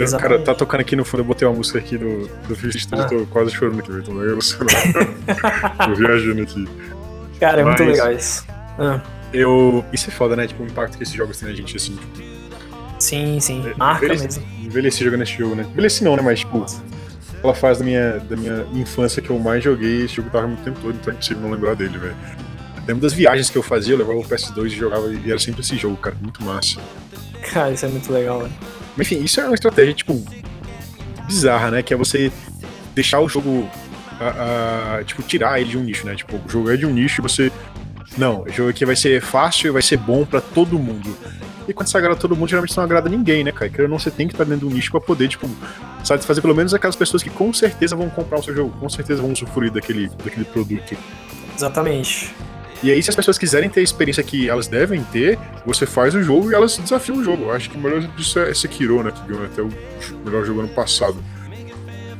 O 0.00 0.16
cara 0.16 0.38
tá 0.38 0.54
tocando 0.54 0.80
aqui 0.80 0.94
no 0.94 1.04
fundo, 1.04 1.20
eu 1.20 1.24
botei 1.24 1.46
uma 1.46 1.56
música 1.56 1.80
aqui 1.80 1.98
do, 1.98 2.28
do 2.46 2.54
Fist, 2.54 2.88
ah. 2.92 2.98
eu 2.98 3.08
tô 3.08 3.26
quase 3.26 3.50
chorando 3.50 3.80
aqui, 3.80 3.90
então 3.90 4.14
não 4.14 4.22
é 4.22 4.28
emocionado. 4.28 4.76
tô 5.84 5.94
viajando 5.96 6.42
aqui. 6.42 6.68
Cara, 7.40 7.60
é 7.60 7.64
Mas, 7.64 7.80
muito 7.80 7.90
legal 7.90 8.12
isso. 8.12 8.46
Ah. 8.78 9.00
Eu. 9.32 9.84
Isso 9.92 10.08
é 10.08 10.12
foda, 10.12 10.36
né? 10.36 10.46
Tipo, 10.46 10.62
o 10.62 10.66
impacto 10.66 10.96
que 10.96 11.02
esses 11.02 11.14
jogos 11.14 11.36
têm 11.36 11.48
na 11.48 11.54
gente, 11.54 11.76
assim. 11.76 11.98
Sim, 13.00 13.40
sim. 13.40 13.68
É, 13.68 13.74
Marca 13.76 14.04
envelheci, 14.04 14.24
mesmo. 14.24 14.44
Envelheci 14.64 15.04
jogando 15.04 15.22
esse 15.22 15.36
jogo, 15.36 15.56
né? 15.56 15.66
Envelheci 15.68 16.04
não, 16.04 16.14
né? 16.14 16.22
Mas, 16.22 16.40
tipo, 16.40 16.58
Nossa 16.58 16.80
aquela 17.38 17.54
fase 17.54 17.80
da 17.80 17.84
minha, 17.84 18.18
da 18.18 18.36
minha 18.36 18.66
infância 18.74 19.22
que 19.22 19.30
eu 19.30 19.38
mais 19.38 19.62
joguei, 19.62 20.04
esse 20.04 20.16
jogo 20.16 20.28
tava 20.30 20.46
muito 20.46 20.62
tempo 20.62 20.78
todo, 20.80 20.94
então 20.94 21.12
é 21.12 21.16
impossível 21.16 21.42
não 21.42 21.50
lembrar 21.50 21.74
dele, 21.74 21.96
velho. 21.96 22.16
Lembro 22.86 23.02
das 23.02 23.12
viagens 23.12 23.50
que 23.50 23.56
eu 23.56 23.62
fazia, 23.62 23.94
eu 23.94 23.98
levava 23.98 24.18
o 24.18 24.24
PS2 24.24 24.66
e 24.66 24.70
jogava, 24.70 25.12
e 25.12 25.30
era 25.30 25.38
sempre 25.38 25.60
esse 25.60 25.76
jogo, 25.76 25.96
cara, 25.96 26.16
muito 26.20 26.42
massa. 26.42 26.80
Cara, 27.52 27.70
isso 27.70 27.86
é 27.86 27.88
muito 27.88 28.12
legal, 28.12 28.40
velho. 28.40 28.52
Mas 28.96 29.06
enfim, 29.06 29.22
isso 29.22 29.40
é 29.40 29.44
uma 29.44 29.54
estratégia, 29.54 29.94
tipo, 29.94 30.22
bizarra, 31.26 31.70
né? 31.70 31.82
Que 31.82 31.94
é 31.94 31.96
você 31.96 32.32
deixar 32.94 33.20
o 33.20 33.28
jogo, 33.28 33.68
a, 34.18 34.96
a, 34.96 35.04
tipo, 35.04 35.22
tirar 35.22 35.60
ele 35.60 35.70
de 35.70 35.78
um 35.78 35.82
nicho, 35.82 36.06
né? 36.06 36.16
Tipo, 36.16 36.36
o 36.36 36.50
jogo 36.50 36.70
é 36.70 36.76
de 36.76 36.86
um 36.86 36.90
nicho 36.90 37.20
e 37.20 37.22
você. 37.22 37.52
Não, 38.16 38.42
o 38.42 38.50
jogo 38.50 38.70
aqui 38.70 38.84
vai 38.84 38.96
ser 38.96 39.20
fácil 39.20 39.68
e 39.68 39.70
vai 39.70 39.82
ser 39.82 39.98
bom 39.98 40.24
para 40.24 40.40
todo 40.40 40.78
mundo. 40.78 41.16
E 41.68 41.72
quando 41.72 41.88
você 41.88 41.98
agrada 41.98 42.16
todo 42.16 42.34
mundo, 42.34 42.48
geralmente 42.48 42.74
não 42.76 42.82
agrada 42.82 43.08
ninguém, 43.08 43.44
né, 43.44 43.52
cara? 43.52 43.70
Querendo 43.70 43.90
não, 43.90 43.98
você 43.98 44.10
tem 44.10 44.26
que 44.26 44.34
estar 44.34 44.44
dentro 44.44 44.66
do 44.66 44.74
nicho 44.74 44.90
pra 44.90 45.00
poder, 45.00 45.28
tipo, 45.28 45.48
satisfazer 46.08 46.42
pelo 46.42 46.54
menos 46.54 46.72
aquelas 46.74 46.96
pessoas 46.96 47.22
que 47.22 47.30
com 47.30 47.52
certeza 47.52 47.94
vão 47.94 48.08
comprar 48.08 48.38
o 48.38 48.42
seu 48.42 48.54
jogo, 48.54 48.70
com 48.78 48.88
certeza 48.88 49.20
vão 49.20 49.32
usufruir 49.32 49.70
daquele, 49.70 50.08
daquele 50.08 50.44
produto. 50.44 50.96
Exatamente. 51.56 52.34
E 52.82 52.92
aí, 52.92 53.02
se 53.02 53.10
as 53.10 53.16
pessoas 53.16 53.36
quiserem 53.36 53.68
ter 53.68 53.80
a 53.80 53.82
experiência 53.82 54.22
que 54.22 54.48
elas 54.48 54.68
devem 54.68 55.02
ter, 55.04 55.36
você 55.66 55.84
faz 55.84 56.14
o 56.14 56.22
jogo 56.22 56.50
e 56.50 56.54
elas 56.54 56.76
desafiam 56.78 57.18
o 57.18 57.24
jogo. 57.24 57.44
Eu 57.44 57.52
acho 57.52 57.68
que 57.68 57.76
o 57.76 57.80
melhor 57.80 58.00
disso 58.16 58.38
é 58.38 58.54
Sekiro, 58.54 59.02
né? 59.02 59.10
Que 59.10 59.20
ganhou 59.26 59.44
até 59.44 59.62
o 59.62 59.68
melhor 60.24 60.44
jogo 60.44 60.60
ano 60.60 60.68
passado. 60.68 61.16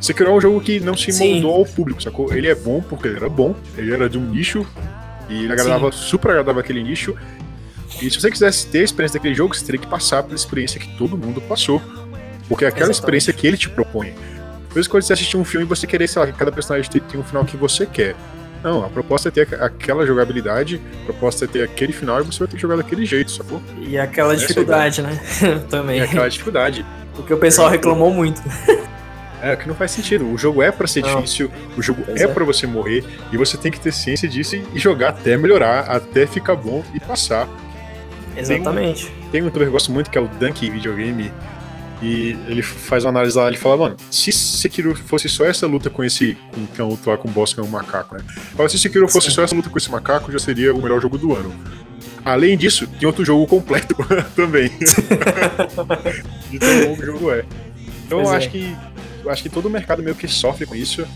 Sekiro 0.01 0.31
é 0.31 0.33
um 0.33 0.41
jogo 0.41 0.61
que 0.61 0.81
não 0.81 0.97
se 0.97 1.13
moldou 1.13 1.55
ao 1.55 1.65
público, 1.65 2.03
sacou? 2.03 2.33
Ele 2.33 2.49
é 2.49 2.55
bom 2.55 2.83
porque 2.83 3.07
ele 3.07 3.17
era 3.17 3.29
bom, 3.29 3.55
ele 3.77 3.93
era 3.93 4.09
de 4.09 4.19
um 4.19 4.31
nicho, 4.31 4.67
e 5.29 5.45
ele 5.45 5.53
agradava, 5.53 5.91
Sim. 5.93 5.99
super 5.99 6.31
agradava 6.31 6.61
aquele 6.61 6.83
nicho, 6.83 7.17
e 8.01 8.11
se 8.11 8.21
você 8.21 8.31
quisesse 8.31 8.67
ter 8.67 8.81
a 8.81 8.85
experiência 8.85 9.19
daquele 9.19 9.35
jogo, 9.35 9.55
você 9.55 9.65
teria 9.65 9.81
que 9.81 9.87
passar 9.87 10.23
pela 10.23 10.37
experiência 10.37 10.79
que 10.79 10.97
todo 10.97 11.17
mundo 11.17 11.41
passou. 11.41 11.83
Porque 12.49 12.65
é 12.65 12.69
aquela 12.69 12.91
Exatamente. 12.91 12.99
experiência 12.99 13.33
que 13.33 13.47
ele 13.47 13.57
te 13.57 13.69
propõe. 13.69 14.15
Isso, 14.75 14.89
quando 14.89 15.03
você 15.03 15.13
assistir 15.13 15.37
um 15.37 15.45
filme, 15.45 15.67
você 15.67 15.87
querer, 15.87 16.07
sei 16.09 16.21
lá, 16.21 16.27
que 16.27 16.33
cada 16.35 16.53
personagem 16.53 16.91
tem 16.91 17.21
um 17.21 17.25
final 17.25 17.45
que 17.45 17.57
você 17.57 17.85
quer. 17.87 18.15
Não, 18.63 18.85
a 18.85 18.89
proposta 18.89 19.29
é 19.29 19.31
ter 19.33 19.55
aquela 19.63 20.05
jogabilidade, 20.05 20.81
a 21.03 21.05
proposta 21.07 21.45
é 21.45 21.49
ter 21.49 21.63
aquele 21.63 21.93
final 21.93 22.21
e 22.21 22.25
você 22.25 22.41
vai 22.41 22.49
ter 22.49 22.57
que 22.57 22.63
jogar 22.63 22.77
daquele 22.77 23.07
jeito, 23.07 23.31
sacou? 23.31 23.63
E 23.81 23.97
aquela 23.97 24.35
Essa 24.35 24.43
dificuldade, 24.47 25.01
é 25.01 25.05
né? 25.05 25.21
Também. 25.71 25.99
E 25.99 26.03
aquela 26.03 26.29
dificuldade. 26.29 26.85
Porque 27.15 27.33
o 27.33 27.39
pessoal 27.39 27.69
reclamou 27.69 28.13
muito. 28.13 28.43
É, 29.41 29.55
que 29.55 29.69
não 29.69 29.75
faz 29.77 29.93
sentido. 29.93 30.29
O 30.29 30.37
jogo 30.37 30.61
é 30.61 30.73
para 30.73 30.89
ser 30.89 31.01
Não. 31.01 31.15
difícil, 31.15 31.49
o 31.77 31.81
jogo 31.81 32.03
Pois 32.05 32.21
é, 32.21 32.25
é. 32.25 32.27
pra 32.27 32.45
você 32.45 32.67
morrer, 32.67 33.05
e 33.33 33.37
você 33.37 33.57
tem 33.57 33.71
que 33.71 33.79
ter 33.79 33.93
ciência 33.93 34.29
disso 34.29 34.57
e 34.57 34.65
e 34.75 34.81
jogar 34.81 35.11
até 35.11 35.37
melhorar, 35.37 35.83
até 35.83 36.27
ficar 36.27 36.57
bom 36.57 36.83
e 36.93 36.99
passar. 36.99 37.49
Exatamente. 38.37 39.13
Tem 39.31 39.41
um 39.41 39.45
youtuber 39.45 39.67
que 39.67 39.69
eu 39.69 39.73
gosto 39.73 39.93
muito 39.93 40.11
que 40.11 40.19
é 40.19 40.21
o 40.21 40.27
Dunk 40.27 40.69
Videogame. 40.69 41.33
E 42.01 42.37
ele 42.47 42.63
faz 42.63 43.05
uma 43.05 43.11
análise 43.11 43.37
lá, 43.37 43.49
ele 43.49 43.57
fala, 43.57 43.77
mano, 43.77 43.97
se 44.11 44.31
Sekiro 44.31 44.95
fosse 44.95 45.29
só 45.29 45.45
essa 45.45 45.67
luta 45.67 45.91
com 45.91 46.05
esse. 46.05 46.37
com 46.55 46.67
que 46.67 46.81
é 46.81 47.11
lá 47.11 47.17
com 47.17 47.29
o 47.29 47.31
boss 47.31 47.53
que 47.53 47.61
é 47.61 47.63
um 47.63 47.69
macaco, 47.69 48.15
né? 48.15 48.21
Fala, 48.57 48.69
se 48.69 48.79
Sekiro 48.79 49.09
fosse 49.09 49.29
Sim. 49.29 49.35
só 49.35 49.43
essa 49.43 49.55
luta 49.55 49.69
com 49.69 49.77
esse 49.77 49.91
macaco, 49.91 50.31
já 50.31 50.39
seria 50.39 50.73
o 50.73 50.81
melhor 50.81 51.01
jogo 51.01 51.19
do 51.19 51.35
ano. 51.35 51.53
Além 52.25 52.57
disso, 52.57 52.87
tem 52.87 53.07
outro 53.07 53.25
jogo 53.25 53.47
completo 53.47 53.97
também. 54.37 54.71
De 56.51 56.59
tão 56.59 56.87
bom 56.87 56.97
que 56.97 57.03
o 57.03 57.07
jogo 57.07 57.33
é. 57.33 57.45
Então 58.07 58.19
Pois 58.19 58.29
eu 58.29 58.35
é. 58.35 58.37
acho 58.37 58.51
que. 58.51 58.77
Eu 59.25 59.31
acho 59.31 59.43
que 59.43 59.49
todo 59.49 59.67
o 59.67 59.71
mercado 59.71 60.03
meio 60.03 60.15
que 60.15 60.29
sofre 60.29 60.67
com 60.67 60.75
isso. 60.75 61.07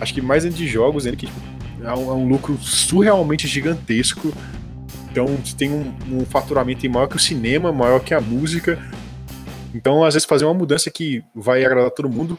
Acho 0.00 0.14
que 0.14 0.20
mais 0.20 0.44
dentro 0.44 0.58
de 0.58 0.68
jogos, 0.68 1.04
ainda 1.04 1.16
que 1.16 1.26
tipo, 1.26 1.40
é, 1.82 1.92
um, 1.92 2.10
é 2.10 2.14
um 2.14 2.28
lucro 2.28 2.56
surrealmente 2.60 3.48
gigantesco. 3.48 4.32
Então 5.10 5.26
tem 5.58 5.70
um, 5.70 5.92
um 6.10 6.24
faturamento 6.24 6.88
maior 6.88 7.06
que 7.06 7.16
o 7.16 7.18
cinema, 7.18 7.72
maior 7.72 8.00
que 8.00 8.14
a 8.14 8.20
música. 8.20 8.78
Então, 9.74 10.04
às 10.04 10.14
vezes, 10.14 10.26
fazer 10.26 10.44
uma 10.44 10.54
mudança 10.54 10.90
que 10.90 11.24
vai 11.34 11.64
agradar 11.64 11.90
todo 11.90 12.08
mundo, 12.08 12.38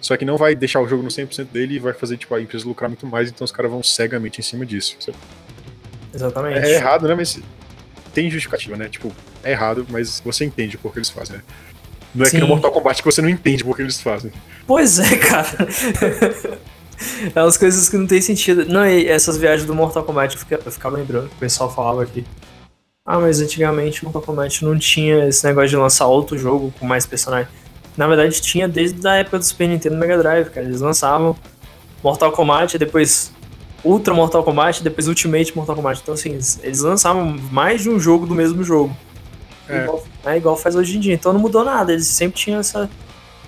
só 0.00 0.16
que 0.16 0.24
não 0.24 0.36
vai 0.36 0.54
deixar 0.54 0.80
o 0.80 0.88
jogo 0.88 1.02
no 1.02 1.08
100% 1.08 1.48
dele 1.50 1.76
e 1.76 1.78
vai 1.78 1.92
fazer 1.92 2.16
tipo, 2.16 2.34
a 2.34 2.40
empresa 2.40 2.66
lucrar 2.66 2.88
muito 2.88 3.06
mais, 3.06 3.28
então 3.28 3.44
os 3.44 3.52
caras 3.52 3.70
vão 3.70 3.82
cegamente 3.82 4.40
em 4.40 4.42
cima 4.42 4.66
disso. 4.66 4.96
Exatamente. 6.14 6.58
É 6.58 6.74
errado, 6.74 7.08
né? 7.08 7.14
Mas 7.14 7.40
tem 8.12 8.30
justificativa, 8.30 8.76
né? 8.76 8.88
Tipo, 8.88 9.12
é 9.42 9.52
errado, 9.52 9.86
mas 9.90 10.20
você 10.24 10.44
entende 10.44 10.78
por 10.78 10.92
que 10.92 10.98
eles 10.98 11.10
fazem, 11.10 11.36
né? 11.36 11.42
Não 12.14 12.24
é 12.24 12.30
que 12.30 12.38
no 12.38 12.46
Sim. 12.46 12.48
Mortal 12.48 12.72
Kombat 12.72 13.02
que 13.02 13.04
você 13.04 13.20
não 13.20 13.28
entende 13.28 13.62
por 13.62 13.76
que 13.76 13.82
eles 13.82 14.00
fazem. 14.00 14.32
Pois 14.66 14.98
é, 14.98 15.16
cara. 15.16 15.68
é 17.34 17.42
umas 17.42 17.58
coisas 17.58 17.88
que 17.90 17.96
não 17.96 18.06
tem 18.06 18.22
sentido. 18.22 18.64
Não, 18.64 18.86
e 18.86 19.06
essas 19.06 19.36
viagens 19.36 19.66
do 19.66 19.74
Mortal 19.74 20.02
Kombat 20.02 20.34
eu 20.34 20.40
ficava, 20.40 20.62
eu 20.64 20.72
ficava 20.72 20.96
lembrando 20.96 21.28
que 21.28 21.34
o 21.34 21.38
pessoal 21.38 21.72
falava 21.72 22.02
aqui. 22.02 22.24
Ah, 23.06 23.20
mas 23.20 23.40
antigamente 23.40 24.02
o 24.02 24.06
Mortal 24.06 24.22
Kombat 24.22 24.64
não 24.64 24.76
tinha 24.76 25.28
esse 25.28 25.46
negócio 25.46 25.68
de 25.68 25.76
lançar 25.76 26.06
outro 26.06 26.36
jogo 26.36 26.74
com 26.78 26.84
mais 26.84 27.06
personagens. 27.06 27.48
Na 27.96 28.08
verdade, 28.08 28.40
tinha 28.40 28.66
desde 28.66 29.06
a 29.06 29.14
época 29.14 29.38
do 29.38 29.44
Super 29.44 29.68
Nintendo 29.68 29.94
e 29.94 29.98
Mega 29.98 30.18
Drive, 30.18 30.50
cara. 30.50 30.66
Eles 30.66 30.80
lançavam 30.80 31.36
Mortal 32.02 32.32
Kombat, 32.32 32.76
depois 32.76 33.32
Ultra 33.84 34.12
Mortal 34.12 34.42
Kombat, 34.42 34.82
depois 34.82 35.06
Ultimate 35.06 35.56
Mortal 35.56 35.76
Kombat. 35.76 36.00
Então, 36.02 36.14
assim, 36.14 36.30
eles, 36.62 36.80
lançavam 36.80 37.36
mais 37.52 37.82
de 37.82 37.88
um 37.88 37.98
jogo 37.98 38.26
do 38.26 38.34
mesmo 38.34 38.64
jogo. 38.64 38.94
É. 39.68 39.84
Igual, 39.84 40.04
é 40.26 40.36
igual 40.36 40.56
faz 40.56 40.74
hoje 40.74 40.96
em 40.96 41.00
dia. 41.00 41.14
Então 41.14 41.32
não 41.32 41.40
mudou 41.40 41.64
nada. 41.64 41.92
Eles 41.92 42.08
sempre 42.08 42.36
tinham 42.38 42.58
essa 42.58 42.90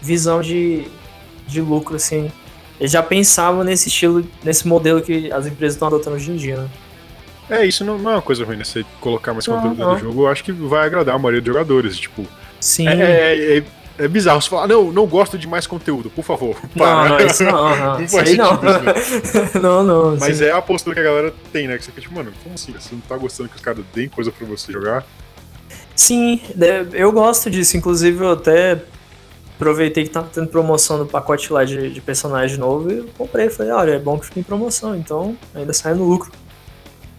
visão 0.00 0.40
de, 0.40 0.86
de 1.48 1.60
lucro, 1.60 1.96
assim. 1.96 2.30
Eles 2.78 2.92
já 2.92 3.02
pensavam 3.02 3.64
nesse 3.64 3.88
estilo, 3.88 4.24
nesse 4.44 4.68
modelo 4.68 5.02
que 5.02 5.32
as 5.32 5.46
empresas 5.46 5.74
estão 5.74 5.88
adotando 5.88 6.14
hoje 6.14 6.30
em 6.30 6.36
dia, 6.36 6.56
né? 6.58 6.68
É, 7.50 7.64
isso 7.64 7.84
não, 7.84 7.98
não 7.98 8.10
é 8.10 8.14
uma 8.14 8.22
coisa 8.22 8.44
ruim, 8.44 8.56
né? 8.56 8.64
Você 8.64 8.84
colocar 9.00 9.32
mais 9.32 9.46
Não, 9.46 9.54
conteúdo 9.56 9.76
dentro 9.76 9.90
do 9.90 9.94
não. 9.94 10.10
jogo, 10.10 10.22
eu 10.24 10.28
acho 10.28 10.44
que 10.44 10.52
vai 10.52 10.86
agradar 10.86 11.14
a 11.14 11.18
maioria 11.18 11.40
dos 11.40 11.48
jogadores. 11.52 11.96
Tipo, 11.98 12.26
Sim. 12.60 12.86
é, 12.88 12.92
é, 12.92 13.58
é- 13.58 13.64
é 14.00 14.06
bizarro 14.06 14.40
você 14.40 14.48
falar, 14.48 14.68
não, 14.68 14.92
não 14.92 15.06
gosto 15.06 15.36
de 15.36 15.48
mais 15.48 15.66
conteúdo, 15.66 16.08
por 16.08 16.24
favor. 16.24 16.56
não, 16.76 16.84
para." 16.86 17.08
não, 17.08 17.18
isso 17.26 17.42
não, 17.44 17.52
não, 17.76 17.94
Não 17.94 18.02
isso 18.04 18.16
faz 18.16 18.28
aí 18.28 18.36
não. 18.36 18.60
não, 19.60 19.82
não. 19.84 20.10
Mas 20.16 20.40
assim, 20.40 20.44
é 20.44 20.52
a 20.52 20.62
postura 20.62 20.94
que 20.94 21.00
a 21.00 21.04
galera 21.04 21.34
tem, 21.52 21.66
né? 21.66 21.76
Que 21.76 21.84
você 21.84 21.90
fica 21.90 22.02
tipo, 22.02 22.14
mano, 22.14 22.32
como 22.42 22.54
assim? 22.54 22.72
Você 22.72 22.94
não 22.94 23.00
tá 23.00 23.16
gostando 23.16 23.48
que 23.48 23.56
os 23.56 23.60
caras 23.62 23.84
deem 23.94 24.08
coisa 24.08 24.30
pra 24.30 24.46
você 24.46 24.70
jogar? 24.72 25.04
Sim, 25.96 26.40
eu 26.92 27.10
gosto 27.10 27.50
disso. 27.50 27.76
Inclusive, 27.76 28.22
eu 28.24 28.32
até 28.32 28.78
aproveitei 29.56 30.04
que 30.04 30.10
tava 30.10 30.28
tendo 30.32 30.46
promoção 30.46 30.98
do 30.98 31.06
pacote 31.06 31.52
lá 31.52 31.64
de, 31.64 31.90
de 31.90 32.00
personagem 32.00 32.56
novo 32.56 32.92
e 32.92 32.98
eu 32.98 33.08
comprei. 33.18 33.50
Falei, 33.50 33.72
olha, 33.72 33.90
é 33.92 33.98
bom 33.98 34.16
que 34.16 34.26
fica 34.26 34.38
em 34.38 34.44
promoção, 34.44 34.94
então 34.94 35.36
ainda 35.52 35.72
sai 35.72 35.94
no 35.94 36.04
lucro. 36.04 36.30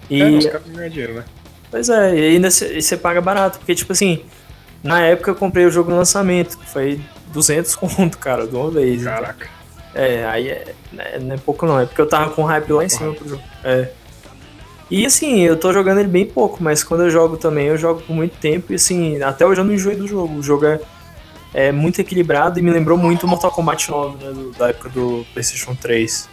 E, 0.10 0.22
É, 0.22 0.30
os 0.30 0.46
caras 0.46 0.68
ganham 0.68 0.89
dinheiro, 0.89 1.13
né? 1.13 1.25
Pois 1.72 1.88
é, 1.89 2.16
e 2.18 2.28
ainda 2.36 2.50
você 2.50 2.98
paga 2.98 3.22
barato, 3.22 3.60
porque, 3.60 3.75
tipo 3.75 3.92
assim, 3.94 4.24
na 4.84 5.01
época 5.01 5.32
eu 5.32 5.36
comprei 5.36 5.66
o 5.66 5.72
jogo 5.72 5.92
no 5.92 5.98
lançamento, 5.98 6.58
que 6.58 6.68
foi 6.68 7.00
200 7.28 7.75
conto, 7.75 8.18
cara, 8.18 8.48
de 8.48 8.56
uma 8.56 8.72
vez. 8.72 9.01
então. 9.01 9.13
Caraca. 9.13 9.48
É, 9.94 10.25
aí 10.25 10.50
é, 10.50 10.74
né, 10.92 11.20
não 11.20 11.36
é 11.36 11.38
pouco 11.38 11.66
não, 11.66 11.80
é 11.80 11.86
porque 11.86 12.00
eu 12.01 12.08
tava 12.08 12.30
com 12.32 12.44
hype 12.44 12.72
lá 12.72 12.86
em 12.86 12.89
cima 12.89 13.13
pro 13.13 13.28
jogo. 13.30 13.44
É. 13.63 13.89
E 14.89 15.06
assim, 15.06 15.39
eu 15.42 15.56
tô 15.58 15.72
jogando 15.72 16.00
ele 16.00 16.08
bem 16.10 16.25
pouco, 16.25 16.63
mas 16.63 16.84
quando 16.84 17.04
eu 17.04 17.10
jogo 17.12 17.38
também, 17.38 17.68
eu 17.68 17.78
jogo 17.78 18.01
por 18.01 18.16
muito 18.16 18.36
tempo 18.38 18.72
e 18.72 18.75
assim, 18.75 19.22
até 19.22 19.46
hoje 19.46 19.62
eu 19.62 19.66
não 19.66 19.74
enjoei 19.74 19.96
do 19.96 20.08
jogo. 20.08 20.36
O 20.39 20.42
jogo 20.44 20.66
é, 20.66 20.80
é 21.54 21.72
muito 21.72 22.00
equilibrado 22.01 22.58
e 22.60 22.62
me 22.63 22.72
lembrou 22.72 22.98
muito 22.98 23.25
o 23.25 23.30
Mortal 23.30 23.51
Kombat 23.51 23.89
9, 23.92 24.24
né, 24.24 24.32
do- 24.32 24.51
da 24.51 24.70
época 24.70 24.89
do 24.89 25.24
PlayStation 25.34 25.75
3 25.75 26.28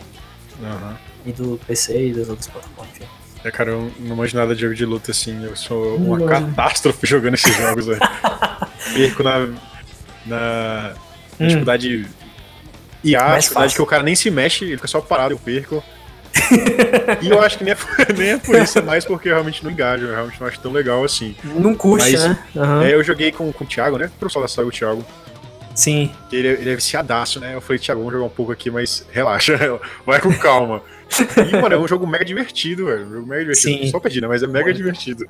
Aham. 0.62 0.96
e 1.26 1.32
do 1.32 1.60
PC 1.66 2.08
e 2.08 2.12
das 2.14 2.28
outras 2.30 2.46
plataformas. 2.48 2.94
É, 3.46 3.50
cara, 3.52 3.70
eu 3.70 3.92
não 4.00 4.16
manjo 4.16 4.36
nada 4.36 4.54
de 4.56 4.60
jogo 4.62 4.74
de 4.74 4.84
luta 4.84 5.12
assim. 5.12 5.44
Eu 5.44 5.54
sou 5.54 5.96
uma 5.96 6.18
Não. 6.18 6.26
catástrofe 6.26 7.06
jogando 7.06 7.34
esses 7.34 7.56
jogos, 7.56 7.86
velho. 7.86 8.00
Perco 8.92 9.22
na. 9.22 9.48
na 10.26 10.92
Hum. 11.38 11.46
dificuldade. 11.46 12.06
IA, 13.04 13.20
Mais 13.22 13.44
dificuldade 13.44 13.52
fácil. 13.72 13.76
que 13.76 13.82
o 13.82 13.86
cara 13.86 14.02
nem 14.02 14.14
se 14.16 14.30
mexe, 14.30 14.64
ele 14.64 14.76
fica 14.76 14.88
só 14.88 15.00
parado, 15.00 15.34
eu 15.34 15.38
perco. 15.38 15.84
e 17.22 17.28
eu 17.28 17.40
acho 17.42 17.58
que 17.58 17.64
nem 17.64 17.72
é, 17.72 17.76
por- 17.76 17.88
nem 18.18 18.30
é 18.30 18.38
por 18.38 18.56
isso, 18.56 18.78
é 18.78 18.82
mais 18.82 19.04
porque 19.04 19.28
eu 19.28 19.32
realmente 19.34 19.62
não 19.62 19.70
engajo, 19.70 20.06
eu 20.06 20.12
realmente 20.14 20.40
não 20.40 20.48
acho 20.48 20.58
tão 20.60 20.72
legal 20.72 21.04
assim. 21.04 21.36
Não 21.44 21.74
curte, 21.74 22.10
Mas- 22.10 22.24
né? 22.24 22.38
Aham. 22.56 22.82
É, 22.84 22.94
eu 22.94 23.04
joguei 23.04 23.30
com, 23.30 23.52
com 23.52 23.64
o 23.64 23.66
Thiago, 23.66 23.96
né? 23.98 24.10
Pro 24.18 24.28
pessoal 24.28 24.42
da 24.44 24.48
saga, 24.48 24.66
o 24.66 24.72
Thiago. 24.72 25.04
Sim. 25.74 26.10
Ele, 26.32 26.48
ele 26.48 26.70
é 26.70 26.74
viciadaço, 26.74 27.38
né? 27.38 27.54
Eu 27.54 27.60
falei, 27.60 27.78
Thiago, 27.78 28.00
vamos 28.00 28.14
jogar 28.14 28.26
um 28.26 28.30
pouco 28.30 28.50
aqui, 28.50 28.70
mas 28.70 29.06
relaxa, 29.12 29.78
vai 30.06 30.20
com 30.20 30.32
calma. 30.36 30.82
E, 31.50 31.56
mano, 31.60 31.74
é 31.74 31.78
um 31.78 31.88
jogo 31.88 32.06
mega 32.06 32.24
divertido, 32.24 32.86
velho. 32.86 33.06
Um 33.06 33.12
jogo 33.12 33.26
mega 33.26 33.42
divertido. 33.42 33.84
Sim. 33.84 33.90
Só 33.90 34.00
pedir, 34.00 34.20
né? 34.20 34.28
Mas 34.28 34.42
é 34.42 34.46
mega 34.46 34.72
divertido. 34.72 35.26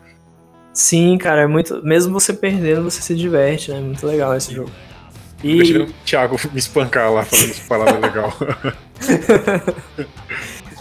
Sim, 0.73 1.17
cara, 1.19 1.43
é 1.43 1.47
muito. 1.47 1.83
Mesmo 1.83 2.13
você 2.13 2.33
perdendo, 2.33 2.83
você 2.83 3.01
se 3.01 3.15
diverte, 3.15 3.71
né? 3.71 3.81
Muito 3.81 4.07
legal 4.07 4.37
esse 4.37 4.55
jogo. 4.55 4.71
E. 5.43 5.57
Deixa 5.57 5.83
o 5.83 5.87
Thiago 6.05 6.37
me 6.53 6.59
espancar 6.59 7.13
lá 7.13 7.25
falando 7.25 7.51
essa 7.51 7.69
palavra 7.69 7.99
legal. 7.99 8.33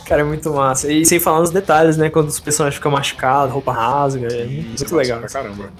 Cara, 0.05 0.21
é 0.21 0.23
muito 0.23 0.51
massa. 0.53 0.91
E 0.91 1.03
sem 1.05 1.19
falar 1.19 1.39
nos 1.39 1.49
detalhes, 1.49 1.97
né? 1.97 2.09
Quando 2.09 2.27
os 2.27 2.39
personagens 2.39 2.75
ficam 2.75 2.91
machucados, 2.91 3.51
roupa 3.51 3.71
rasga. 3.71 4.27
É 4.27 4.45
muito, 4.45 4.95
legal. 4.95 5.19
Pra 5.19 5.29
caramba. 5.29 5.73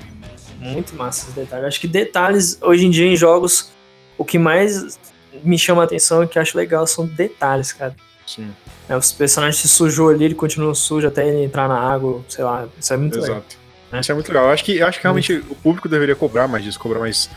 Muito 0.59 0.95
massa 0.95 1.27
os 1.27 1.35
detalhes. 1.35 1.65
Acho 1.67 1.79
que 1.79 1.87
detalhes, 1.87 2.57
hoje 2.61 2.87
em 2.87 2.89
dia, 2.89 3.05
em 3.05 3.15
jogos, 3.15 3.71
o 4.17 4.25
que 4.25 4.39
mais 4.39 4.99
me 5.43 5.59
chama 5.59 5.83
a 5.83 5.85
atenção 5.85 6.23
e 6.23 6.27
que 6.27 6.39
acho 6.39 6.57
legal 6.57 6.87
são 6.87 7.05
detalhes, 7.05 7.71
cara. 7.71 7.95
Sim, 8.25 8.51
É, 8.87 8.95
os 8.95 9.11
personagens 9.11 9.57
se 9.57 9.67
sujou 9.67 10.09
ali, 10.09 10.25
ele 10.25 10.35
continua 10.35 10.75
sujo 10.75 11.07
até 11.07 11.27
ele 11.27 11.43
entrar 11.43 11.67
na 11.67 11.79
água, 11.79 12.23
sei 12.27 12.43
lá. 12.43 12.67
Isso 12.79 12.93
é 12.93 12.97
muito 12.97 13.19
legal. 13.19 13.37
exato. 13.37 13.57
né? 13.91 13.99
Isso 13.99 14.11
é 14.11 14.15
muito 14.15 14.27
legal. 14.27 14.45
Eu 14.45 14.51
acho 14.51 14.63
que, 14.63 14.77
eu 14.77 14.87
acho 14.87 14.99
que 14.99 15.03
realmente 15.03 15.33
o 15.49 15.55
público 15.55 15.89
deveria 15.89 16.15
cobrar 16.15 16.47
mais 16.47 16.63
disso, 16.63 16.79
cobrar 16.79 16.99
mais 16.99 17.29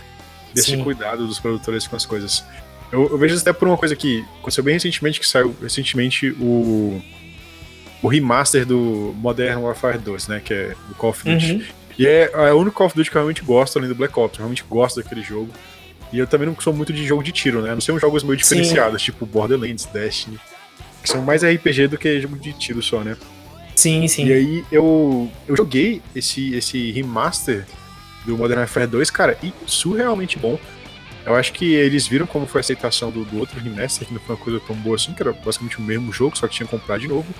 desse 0.52 0.72
Sim. 0.72 0.84
cuidado 0.84 1.26
dos 1.26 1.38
produtores 1.38 1.86
com 1.86 1.96
as 1.96 2.04
coisas. 2.04 2.44
Eu, 2.92 3.08
eu 3.10 3.18
vejo 3.18 3.34
isso 3.34 3.42
até 3.42 3.52
por 3.52 3.68
uma 3.68 3.76
coisa 3.76 3.96
que 3.96 4.24
aconteceu 4.40 4.64
bem 4.64 4.74
recentemente, 4.74 5.20
que 5.20 5.26
saiu 5.26 5.54
recentemente 5.60 6.30
o, 6.40 7.00
o 8.02 8.08
remaster 8.08 8.66
do 8.66 9.14
Modern 9.16 9.62
Warfare 9.62 9.98
2, 9.98 10.28
né? 10.28 10.40
Que 10.44 10.54
é 10.54 10.74
do 10.88 10.94
Call 10.94 11.10
of 11.10 11.24
Duty. 11.24 11.52
Uhum. 11.52 11.62
E 11.98 12.06
é, 12.06 12.30
é 12.32 12.52
o 12.52 12.58
único 12.58 12.76
Call 12.76 12.86
of 12.86 12.96
Duty 12.96 13.10
que 13.10 13.16
eu 13.16 13.20
realmente 13.20 13.42
gosto, 13.42 13.78
além 13.78 13.88
do 13.88 13.94
Black 13.94 14.18
Ops. 14.18 14.38
Eu 14.38 14.42
realmente 14.42 14.64
gosto 14.68 15.02
daquele 15.02 15.22
jogo. 15.22 15.50
E 16.12 16.18
eu 16.18 16.26
também 16.26 16.46
não 16.46 16.58
sou 16.58 16.72
muito 16.72 16.92
de 16.92 17.06
jogo 17.06 17.22
de 17.22 17.32
tiro, 17.32 17.60
né? 17.60 17.70
A 17.70 17.74
não 17.74 17.80
ser 17.80 17.92
uns 17.92 18.00
jogos 18.00 18.22
meio 18.22 18.38
Sim. 18.38 18.56
diferenciados, 18.56 19.02
tipo 19.02 19.26
Borderlands, 19.26 19.84
Destiny. 19.86 20.38
Que 21.02 21.08
são 21.08 21.22
mais 21.22 21.42
RPG 21.42 21.88
do 21.88 21.98
que 21.98 22.20
jogo 22.20 22.36
de 22.36 22.52
tiro 22.52 22.82
só, 22.82 23.00
né? 23.00 23.16
Sim, 23.74 24.08
sim. 24.08 24.26
E 24.26 24.32
aí 24.32 24.64
eu, 24.72 25.30
eu 25.46 25.56
joguei 25.56 26.02
esse, 26.14 26.54
esse 26.54 26.90
remaster 26.90 27.64
do 28.26 28.36
Modern 28.36 28.58
Warfare 28.60 28.86
2, 28.86 29.10
cara, 29.10 29.38
e 29.42 29.52
surrealmente 29.66 30.38
bom. 30.38 30.58
Eu 31.24 31.36
acho 31.36 31.52
que 31.52 31.74
eles 31.74 32.06
viram 32.06 32.26
como 32.26 32.46
foi 32.46 32.60
a 32.60 32.62
aceitação 32.62 33.10
do, 33.10 33.24
do 33.24 33.38
outro 33.38 33.60
remaster, 33.60 34.06
que 34.06 34.12
não 34.12 34.20
foi 34.20 34.34
uma 34.34 34.42
coisa 34.42 34.60
tão 34.66 34.74
boa 34.76 34.96
assim, 34.96 35.12
que 35.12 35.22
era 35.22 35.32
basicamente 35.32 35.78
o 35.78 35.82
mesmo 35.82 36.12
jogo, 36.12 36.36
só 36.36 36.48
que 36.48 36.54
tinha 36.54 36.66
que 36.66 36.76
comprar 36.76 36.98
de 36.98 37.06
novo. 37.06 37.32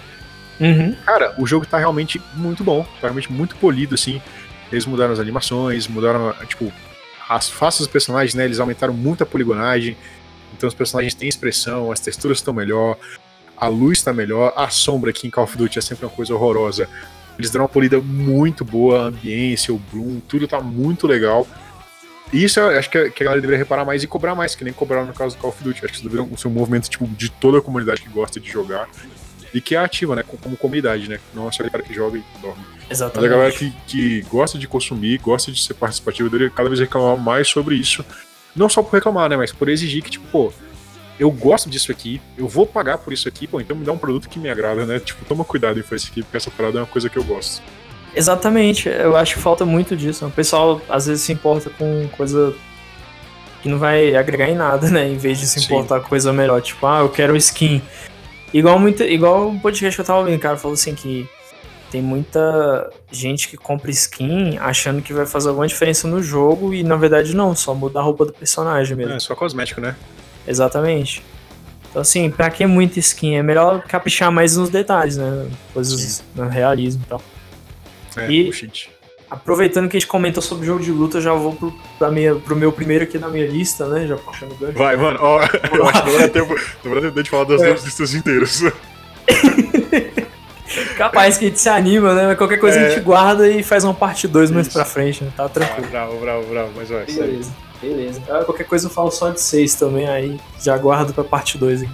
Uhum. 0.61 0.95
Cara, 1.05 1.35
o 1.39 1.47
jogo 1.47 1.67
tá 1.67 1.79
realmente 1.79 2.21
muito 2.35 2.63
bom, 2.63 2.83
tá 2.83 3.09
realmente 3.09 3.33
muito 3.33 3.57
polido, 3.57 3.95
assim. 3.95 4.21
Eles 4.71 4.85
mudaram 4.87 5.13
as 5.13 5.19
animações, 5.19 5.89
mudaram, 5.89 6.35
tipo, 6.47 6.73
as 7.29 7.49
faces 7.49 7.81
dos 7.81 7.89
personagens, 7.89 8.35
né? 8.35 8.45
Eles 8.45 8.61
aumentaram 8.61 8.93
muito 8.93 9.23
a 9.23 9.27
poligonagem. 9.27 9.97
Então 10.57 10.69
os 10.69 10.75
personagens 10.75 11.15
têm 11.15 11.29
expressão, 11.29 11.91
as 11.91 12.01
texturas 12.01 12.39
estão 12.39 12.53
melhor, 12.55 12.97
a 13.61 13.69
luz 13.69 14.03
tá 14.03 14.13
melhor, 14.13 14.53
a 14.57 14.69
sombra 14.69 15.11
aqui 15.11 15.27
em 15.27 15.31
Call 15.31 15.45
of 15.45 15.57
Duty 15.57 15.79
é 15.79 15.83
sempre 15.83 16.05
uma 16.05 16.11
coisa 16.11 16.35
horrorosa. 16.35 16.89
Eles 17.39 17.51
deram 17.51 17.65
uma 17.65 17.69
polida 17.69 18.01
muito 18.01 18.65
boa, 18.65 19.05
a 19.05 19.05
ambiência, 19.05 19.73
o 19.73 19.79
bloom, 19.79 20.21
tudo 20.21 20.49
tá 20.49 20.61
muito 20.61 21.07
legal. 21.07 21.47
E 22.33 22.45
isso 22.45 22.61
eu 22.61 22.79
acho 22.79 22.91
que 22.91 22.99
a, 22.99 23.11
que 23.11 23.23
a 23.23 23.25
galera 23.25 23.41
deveria 23.41 23.59
reparar 23.59 23.85
mais 23.85 24.03
e 24.03 24.07
cobrar 24.07 24.35
mais, 24.35 24.55
que 24.55 24.65
nem 24.65 24.73
cobraram 24.73 25.07
no 25.07 25.15
caso 25.15 25.37
do 25.37 25.41
Call 25.41 25.51
of 25.51 25.63
Duty. 25.63 25.79
Acho 25.79 25.93
que 25.93 25.99
isso 26.01 26.09
deveria 26.09 26.37
ser 26.37 26.49
um 26.49 26.51
movimento 26.51 26.89
tipo, 26.89 27.07
de 27.07 27.31
toda 27.31 27.59
a 27.59 27.63
comunidade 27.63 28.03
que 28.03 28.09
gosta 28.09 28.41
de 28.41 28.51
jogar 28.51 28.89
e 29.53 29.61
que 29.61 29.75
é 29.75 29.79
ativa, 29.79 30.15
né? 30.15 30.23
Como 30.23 30.57
comunidade, 30.57 31.09
né? 31.09 31.19
Não 31.35 31.49
é 31.49 31.53
só 31.53 31.63
a 31.63 31.67
galera 31.67 31.83
que 31.83 31.95
joga 31.95 32.19
e 32.19 32.25
dorme. 32.41 32.65
Mas 32.89 33.03
a 33.03 33.07
Exatamente. 33.07 33.31
galera 33.31 33.53
que, 33.53 33.73
que 33.87 34.23
gosta 34.23 34.59
de 34.59 34.69
consumir, 34.69 35.19
gosta 35.19 35.51
de 35.51 35.63
ser 35.63 35.75
participativa, 35.75 36.29
deveria 36.29 36.51
cada 36.51 36.69
vez 36.69 36.81
reclamar 36.81 37.17
mais 37.17 37.49
sobre 37.49 37.75
isso. 37.77 38.05
Não 38.55 38.69
só 38.69 38.83
por 38.83 38.93
reclamar, 38.93 39.29
né? 39.31 39.37
Mas 39.37 39.53
por 39.53 39.69
exigir 39.69 40.03
que, 40.03 40.11
tipo, 40.11 40.27
pô, 40.29 40.53
eu 41.19 41.31
gosto 41.31 41.69
disso 41.69 41.91
aqui, 41.91 42.21
eu 42.37 42.47
vou 42.47 42.67
pagar 42.67 42.99
por 42.99 43.13
isso 43.13 43.29
aqui, 43.29 43.47
pô, 43.47 43.61
então 43.61 43.77
me 43.77 43.85
dá 43.85 43.93
um 43.93 43.99
produto 43.99 44.29
que 44.29 44.39
me 44.39 44.49
agrada, 44.49 44.87
né? 44.87 45.01
Tipo, 45.01 45.25
toma 45.25 45.45
cuidado 45.45 45.79
em 45.79 45.83
fazer 45.83 45.97
isso 45.97 46.11
aqui, 46.11 46.23
porque 46.23 46.37
essa 46.37 46.51
parada 46.51 46.79
é 46.79 46.81
uma 46.83 46.87
coisa 46.87 47.09
que 47.09 47.17
eu 47.17 47.25
gosto. 47.25 47.63
Exatamente, 48.15 48.89
eu 48.89 49.17
acho 49.17 49.35
que 49.35 49.41
falta 49.41 49.65
muito 49.65 49.97
disso. 49.97 50.27
O 50.27 50.31
pessoal 50.31 50.81
às 50.89 51.07
vezes 51.07 51.23
se 51.23 51.33
importa 51.33 51.71
com 51.71 52.09
coisa 52.17 52.55
que 53.63 53.69
não 53.69 53.79
vai 53.79 54.15
agregar 54.17 54.49
em 54.49 54.55
nada, 54.55 54.89
né? 54.89 55.09
Em 55.09 55.17
vez 55.17 55.39
de 55.39 55.47
se 55.47 55.61
importar 55.61 56.01
com 56.01 56.09
coisa 56.09 56.33
melhor. 56.33 56.61
Tipo, 56.63 56.87
ah, 56.87 57.01
eu 57.01 57.09
quero 57.09 57.37
skin. 57.37 57.83
Igual 58.53 58.79
muito, 58.79 59.03
igual 59.03 59.51
o 59.51 59.61
podcast 59.61 59.97
que 59.97 60.01
eu 60.01 60.05
tava 60.05 60.21
ouvindo, 60.21 60.37
o 60.37 60.41
cara 60.41 60.57
falou 60.57 60.75
assim 60.75 60.95
que 60.95 61.29
tem 61.91 62.01
muita 62.01 62.91
gente 63.11 63.49
que 63.49 63.57
compra 63.57 63.91
skin 63.91 64.59
achando 64.59 65.03
que 65.03 65.13
vai 65.13 65.27
fazer 65.27 65.49
alguma 65.49 65.67
diferença 65.67 66.07
no 66.07 66.23
jogo 66.23 66.73
e 66.75 66.83
na 66.83 66.97
verdade 66.97 67.35
não, 67.35 67.55
só 67.55 67.75
muda 67.75 67.99
a 67.99 68.03
roupa 68.03 68.27
do 68.27 68.33
personagem 68.33 68.97
mesmo. 68.97 69.15
É, 69.15 69.19
só 69.19 69.35
cosmético, 69.35 69.81
né? 69.81 69.97
Exatamente. 70.49 71.23
Então 71.91 72.03
assim, 72.03 72.31
pra 72.31 72.51
que 72.51 72.67
muita 72.67 72.99
skin? 72.99 73.37
É 73.37 73.43
melhor 73.43 73.83
caprichar 73.83 74.31
mais 74.31 74.57
nos 74.57 74.71
detalhes, 74.71 75.17
né? 75.17 75.49
Coisas 75.73 76.23
no 76.35 76.49
realismo 76.49 77.03
e 77.05 77.09
tal. 77.09 77.23
É, 78.17 78.31
e 78.31 78.51
aproveitando 79.31 79.89
que 79.89 79.97
a 79.97 80.01
gente 80.01 80.09
comentou 80.09 80.43
sobre 80.43 80.67
jogo 80.67 80.83
de 80.83 80.91
luta, 80.91 81.19
eu 81.19 81.23
já 81.23 81.33
vou 81.35 81.55
pro, 81.55 81.73
pra 81.99 82.11
minha, 82.11 82.35
pro 82.35 82.57
meu 82.57 82.73
primeiro 82.73 83.05
aqui 83.05 83.19
na 83.19 83.29
minha 83.29 83.47
lista, 83.47 83.87
né? 83.87 84.07
Já 84.07 84.17
puxando 84.17 84.53
o 84.53 84.57
gancho. 84.57 84.79
Vai, 84.79 84.97
mano, 84.97 85.19
ó, 85.21 85.41
eu 85.73 85.87
acho 85.87 86.03
que 86.03 86.11
não 86.11 86.19
vai 86.19 86.29
tempo, 86.29 86.55
não 86.85 86.93
vai 86.93 87.01
tempo 87.03 87.23
de 87.23 87.31
falar 87.31 87.45
das 87.45 87.63
é. 87.63 87.67
duas 87.67 87.85
listas 87.85 88.15
inteiras. 88.15 88.63
Capaz 90.97 91.39
que 91.39 91.47
a 91.47 91.49
gente 91.49 91.61
se 91.61 91.69
anima, 91.69 92.15
né? 92.15 92.27
Mas 92.27 92.37
qualquer 92.37 92.59
coisa 92.59 92.79
é. 92.79 92.87
a 92.87 92.91
gente 92.91 93.01
guarda 93.03 93.49
e 93.49 93.63
faz 93.63 93.85
uma 93.85 93.95
parte 93.95 94.29
2 94.29 94.51
mais 94.51 94.69
pra 94.69 94.85
frente, 94.85 95.25
né? 95.25 95.31
Tá 95.37 95.49
tranquilo. 95.49 95.87
Ah, 95.87 95.91
bravo, 95.91 96.19
bravo, 96.19 96.47
bravo, 96.47 96.73
mas 96.77 96.89
vai. 96.89 97.07
Beleza, 97.07 97.51
beleza. 97.81 98.23
Ah, 98.29 98.45
qualquer 98.45 98.65
coisa 98.65 98.87
eu 98.87 98.91
falo 98.91 99.11
só 99.11 99.31
de 99.31 99.41
6 99.41 99.75
também, 99.75 100.09
aí 100.09 100.41
já 100.61 100.77
guardo 100.77 101.13
pra 101.13 101.25
parte 101.25 101.59
2 101.59 101.83
aqui. 101.83 101.93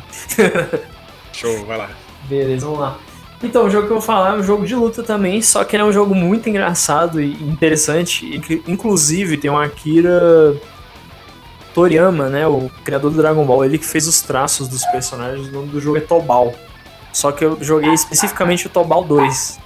Show, 1.33 1.65
vai 1.67 1.79
lá. 1.79 1.91
Beleza, 2.29 2.67
vamos 2.67 2.81
lá. 2.81 2.99
Então, 3.43 3.67
o 3.67 3.71
jogo 3.71 3.87
que 3.87 3.93
eu 3.93 3.99
vou 3.99 4.07
falar 4.07 4.35
é 4.35 4.39
um 4.39 4.43
jogo 4.43 4.65
de 4.65 4.75
luta 4.75 5.03
também, 5.03 5.43
só 5.43 5.65
que 5.65 5.77
ele 5.77 5.83
é 5.83 5.87
um 5.87 5.93
jogo 5.93 6.15
muito 6.15 6.49
engraçado 6.49 7.21
e 7.21 7.33
interessante. 7.43 8.41
Inclusive, 8.67 9.37
tem 9.37 9.51
um 9.51 9.59
Akira 9.59 10.55
Toriyama, 11.75 12.31
né? 12.31 12.47
O 12.47 12.71
criador 12.85 13.11
do 13.11 13.19
Dragon 13.19 13.45
Ball, 13.45 13.65
ele 13.65 13.77
que 13.77 13.85
fez 13.85 14.07
os 14.07 14.23
traços 14.23 14.67
dos 14.67 14.83
personagens. 14.87 15.49
O 15.49 15.53
nome 15.53 15.69
do 15.69 15.81
jogo 15.81 15.99
é 15.99 16.01
Tobal. 16.01 16.55
Só 17.13 17.33
que 17.33 17.45
eu 17.45 17.59
joguei 17.61 17.93
especificamente 17.93 18.67
o 18.67 18.71
Tobal 18.71 19.05
2, 19.05 19.59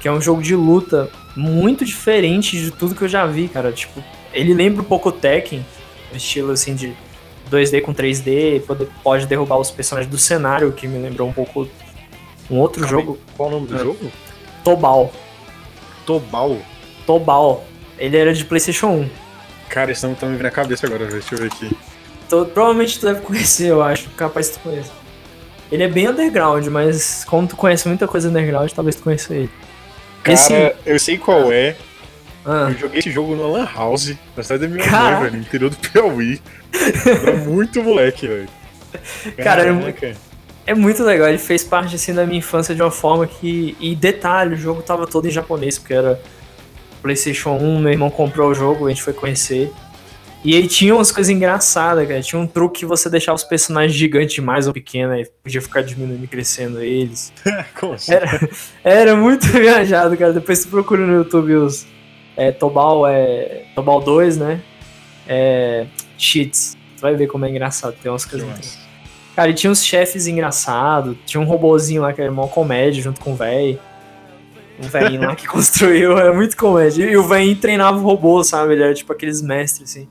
que 0.00 0.08
é 0.08 0.12
um 0.12 0.20
jogo 0.20 0.40
de 0.40 0.56
luta 0.56 1.10
muito 1.36 1.84
diferente 1.84 2.58
de 2.58 2.70
tudo 2.70 2.94
que 2.94 3.02
eu 3.02 3.08
já 3.08 3.26
vi, 3.26 3.46
cara. 3.46 3.72
Tipo, 3.72 4.02
ele 4.32 4.54
lembra 4.54 4.82
um 4.82 4.84
pouco 4.84 5.08
o 5.08 5.12
Tekken, 5.12 5.64
estilo 6.12 6.52
assim 6.52 6.74
de 6.74 6.94
2D 7.50 7.82
com 7.82 7.92
3D, 7.92 8.62
pode, 8.62 8.86
pode 9.02 9.26
derrubar 9.26 9.58
os 9.58 9.70
personagens 9.70 10.10
do 10.10 10.18
cenário, 10.18 10.72
que 10.72 10.86
me 10.86 10.98
lembrou 10.98 11.28
um 11.28 11.32
pouco 11.32 11.68
um 12.50 12.58
outro 12.58 12.82
Calma 12.82 12.96
jogo. 12.96 13.18
Qual 13.36 13.48
o 13.48 13.52
nome 13.52 13.66
do 13.66 13.76
é. 13.76 13.78
jogo? 13.78 14.12
Tobal. 14.64 15.12
Tobal? 16.06 16.58
Tobal. 17.06 17.64
Ele 17.98 18.16
era 18.16 18.32
de 18.32 18.44
PlayStation 18.44 18.88
1. 18.88 19.10
Cara, 19.68 19.92
esse 19.92 20.02
nome 20.02 20.16
tá 20.16 20.26
me 20.26 20.32
vindo 20.32 20.42
na 20.42 20.50
cabeça 20.50 20.86
agora, 20.86 21.06
deixa 21.06 21.34
eu 21.34 21.38
ver 21.38 21.46
aqui. 21.46 21.70
Tô, 22.28 22.44
provavelmente 22.44 22.98
tu 22.98 23.06
deve 23.06 23.20
conhecer, 23.20 23.68
eu 23.68 23.82
acho. 23.82 24.08
Capaz 24.10 24.48
que 24.48 24.58
tu 24.58 24.62
conhece. 24.62 24.90
Ele 25.70 25.84
é 25.84 25.88
bem 25.88 26.08
underground, 26.08 26.66
mas 26.66 27.24
como 27.24 27.46
tu 27.46 27.56
conhece 27.56 27.86
muita 27.86 28.08
coisa 28.08 28.28
underground, 28.28 28.70
talvez 28.72 28.96
tu 28.96 29.02
conheça 29.02 29.34
ele. 29.34 29.50
Cara, 30.22 30.34
esse... 30.34 30.74
eu 30.84 30.98
sei 30.98 31.16
qual 31.16 31.52
é. 31.52 31.76
Ah. 32.44 32.68
Eu 32.70 32.78
joguei 32.78 33.00
esse 33.00 33.10
jogo 33.10 33.34
no 33.36 33.52
Lan 33.52 33.68
House, 33.74 34.14
na 34.36 34.42
cidade 34.42 34.62
da 34.62 34.68
minha 34.68 34.84
Cara... 34.84 35.20
mãe, 35.20 35.24
velho, 35.24 35.36
no 35.36 35.42
interior 35.42 35.70
do 35.70 35.76
Piauí. 35.76 36.40
Era 37.06 37.36
muito 37.36 37.82
moleque, 37.82 38.26
velho. 38.26 38.48
Cara, 39.36 39.64
é, 39.64 40.14
é 40.66 40.74
muito 40.74 41.02
legal. 41.02 41.28
Ele 41.28 41.38
fez 41.38 41.64
parte 41.64 41.96
assim 41.96 42.14
da 42.14 42.26
minha 42.26 42.38
infância 42.38 42.74
de 42.74 42.82
uma 42.82 42.90
forma 42.90 43.26
que. 43.26 43.76
E 43.80 43.94
detalhe, 43.94 44.54
o 44.54 44.58
jogo 44.58 44.82
tava 44.82 45.06
todo 45.06 45.26
em 45.26 45.30
japonês, 45.30 45.78
porque 45.78 45.94
era 45.94 46.20
PlayStation 47.02 47.56
1, 47.56 47.80
meu 47.80 47.92
irmão 47.92 48.10
comprou 48.10 48.50
o 48.50 48.54
jogo, 48.54 48.86
a 48.86 48.88
gente 48.90 49.02
foi 49.02 49.12
conhecer. 49.12 49.72
E 50.42 50.56
aí 50.56 50.66
tinha 50.66 50.94
umas 50.94 51.12
coisas 51.12 51.30
engraçadas, 51.30 52.08
cara. 52.08 52.22
Tinha 52.22 52.40
um 52.40 52.46
truque 52.46 52.80
que 52.80 52.86
você 52.86 53.10
deixava 53.10 53.36
os 53.36 53.44
personagens 53.44 53.94
gigantes 53.94 54.34
demais 54.34 54.66
ou 54.66 54.72
pequenos, 54.72 55.14
aí 55.14 55.26
podia 55.42 55.60
ficar 55.60 55.82
diminuindo 55.82 56.24
e 56.24 56.26
crescendo 56.26 56.82
eles. 56.82 57.32
Como 57.78 57.92
assim? 57.92 58.14
Era, 58.14 58.48
era 58.82 59.16
muito 59.16 59.46
viajado, 59.52 60.16
cara. 60.16 60.32
Depois 60.32 60.60
você 60.60 60.68
procura 60.68 61.06
no 61.06 61.14
YouTube 61.14 61.54
os. 61.56 61.86
É, 62.40 62.50
Tobal, 62.50 63.06
é. 63.06 63.64
Tobal 63.74 64.00
2, 64.00 64.38
né? 64.38 64.62
É. 65.28 65.84
Cheats. 66.16 66.74
Você 66.96 67.02
vai 67.02 67.14
ver 67.14 67.26
como 67.26 67.44
é 67.44 67.50
engraçado. 67.50 67.94
Tem 68.02 68.10
umas 68.10 68.24
coisas. 68.24 68.78
Cara, 69.36 69.50
e 69.50 69.54
tinha 69.54 69.70
uns 69.70 69.84
chefes 69.84 70.26
engraçados. 70.26 71.18
Tinha 71.26 71.38
um 71.38 71.44
robozinho 71.44 72.00
lá 72.00 72.14
que 72.14 72.22
era 72.22 72.32
mó 72.32 72.46
comédia 72.46 73.02
junto 73.02 73.20
com 73.20 73.34
o 73.34 73.36
velho. 73.36 73.78
Um 74.82 74.88
velhinho 74.88 75.20
lá 75.20 75.36
que 75.36 75.44
construiu. 75.48 76.16
Era 76.16 76.32
muito 76.32 76.56
comédia. 76.56 77.04
E 77.04 77.14
o 77.14 77.28
velhinho 77.28 77.56
treinava 77.56 77.98
o 77.98 78.00
robô, 78.00 78.42
sabe? 78.42 78.72
Ele 78.72 78.84
era 78.84 78.94
tipo 78.94 79.12
aqueles 79.12 79.42
mestres, 79.42 79.90
assim. 79.90 80.08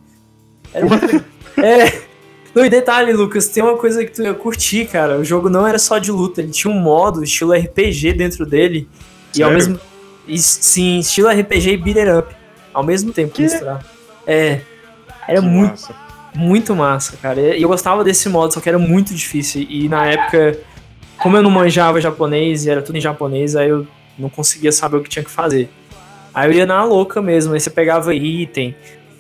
Era 0.71 0.85
muito... 0.85 1.25
é. 1.57 2.09
No 2.53 2.63
e 2.63 2.69
detalhe, 2.69 3.11
Lucas, 3.11 3.47
tem 3.47 3.63
uma 3.63 3.75
coisa 3.75 4.05
que 4.05 4.11
tu 4.11 4.21
ia 4.21 4.35
curtir, 4.35 4.85
cara. 4.85 5.17
O 5.17 5.25
jogo 5.25 5.49
não 5.49 5.65
era 5.65 5.79
só 5.79 5.97
de 5.97 6.11
luta, 6.11 6.41
ele 6.41 6.51
tinha 6.51 6.71
um 6.71 6.79
modo, 6.79 7.23
estilo 7.23 7.53
RPG 7.53 8.13
dentro 8.13 8.45
dele. 8.45 8.87
Sério? 9.31 9.39
E 9.39 9.43
ao 9.43 9.51
mesmo. 9.51 9.79
Sim, 10.37 10.99
estilo 10.99 11.29
RPG 11.29 11.71
e 11.71 11.77
beat'em 11.77 12.17
up. 12.17 12.35
Ao 12.73 12.83
mesmo 12.83 13.11
tempo 13.11 13.33
que 13.33 13.43
misturar. 13.43 13.83
É. 14.25 14.61
Era 15.27 15.41
que 15.41 15.47
muito. 15.47 15.71
Massa. 15.71 15.95
Muito 16.35 16.75
massa, 16.75 17.17
cara. 17.17 17.57
E 17.57 17.61
eu 17.61 17.67
gostava 17.67 18.03
desse 18.03 18.29
modo, 18.29 18.53
só 18.53 18.59
que 18.59 18.69
era 18.69 18.77
muito 18.77 19.13
difícil. 19.13 19.65
E 19.67 19.89
na 19.89 20.05
época, 20.05 20.59
como 21.17 21.35
eu 21.35 21.41
não 21.41 21.49
manjava 21.49 21.99
japonês 21.99 22.65
e 22.65 22.69
era 22.69 22.81
tudo 22.81 22.97
em 22.97 23.01
japonês, 23.01 23.55
aí 23.55 23.69
eu 23.69 23.87
não 24.17 24.29
conseguia 24.29 24.71
saber 24.71 24.97
o 24.97 25.01
que 25.01 25.09
tinha 25.09 25.25
que 25.25 25.31
fazer. 25.31 25.69
Aí 26.33 26.49
eu 26.49 26.53
ia 26.53 26.65
na 26.65 26.83
louca 26.83 27.21
mesmo, 27.21 27.53
aí 27.53 27.59
você 27.59 27.69
pegava 27.71 28.13
item, 28.13 28.75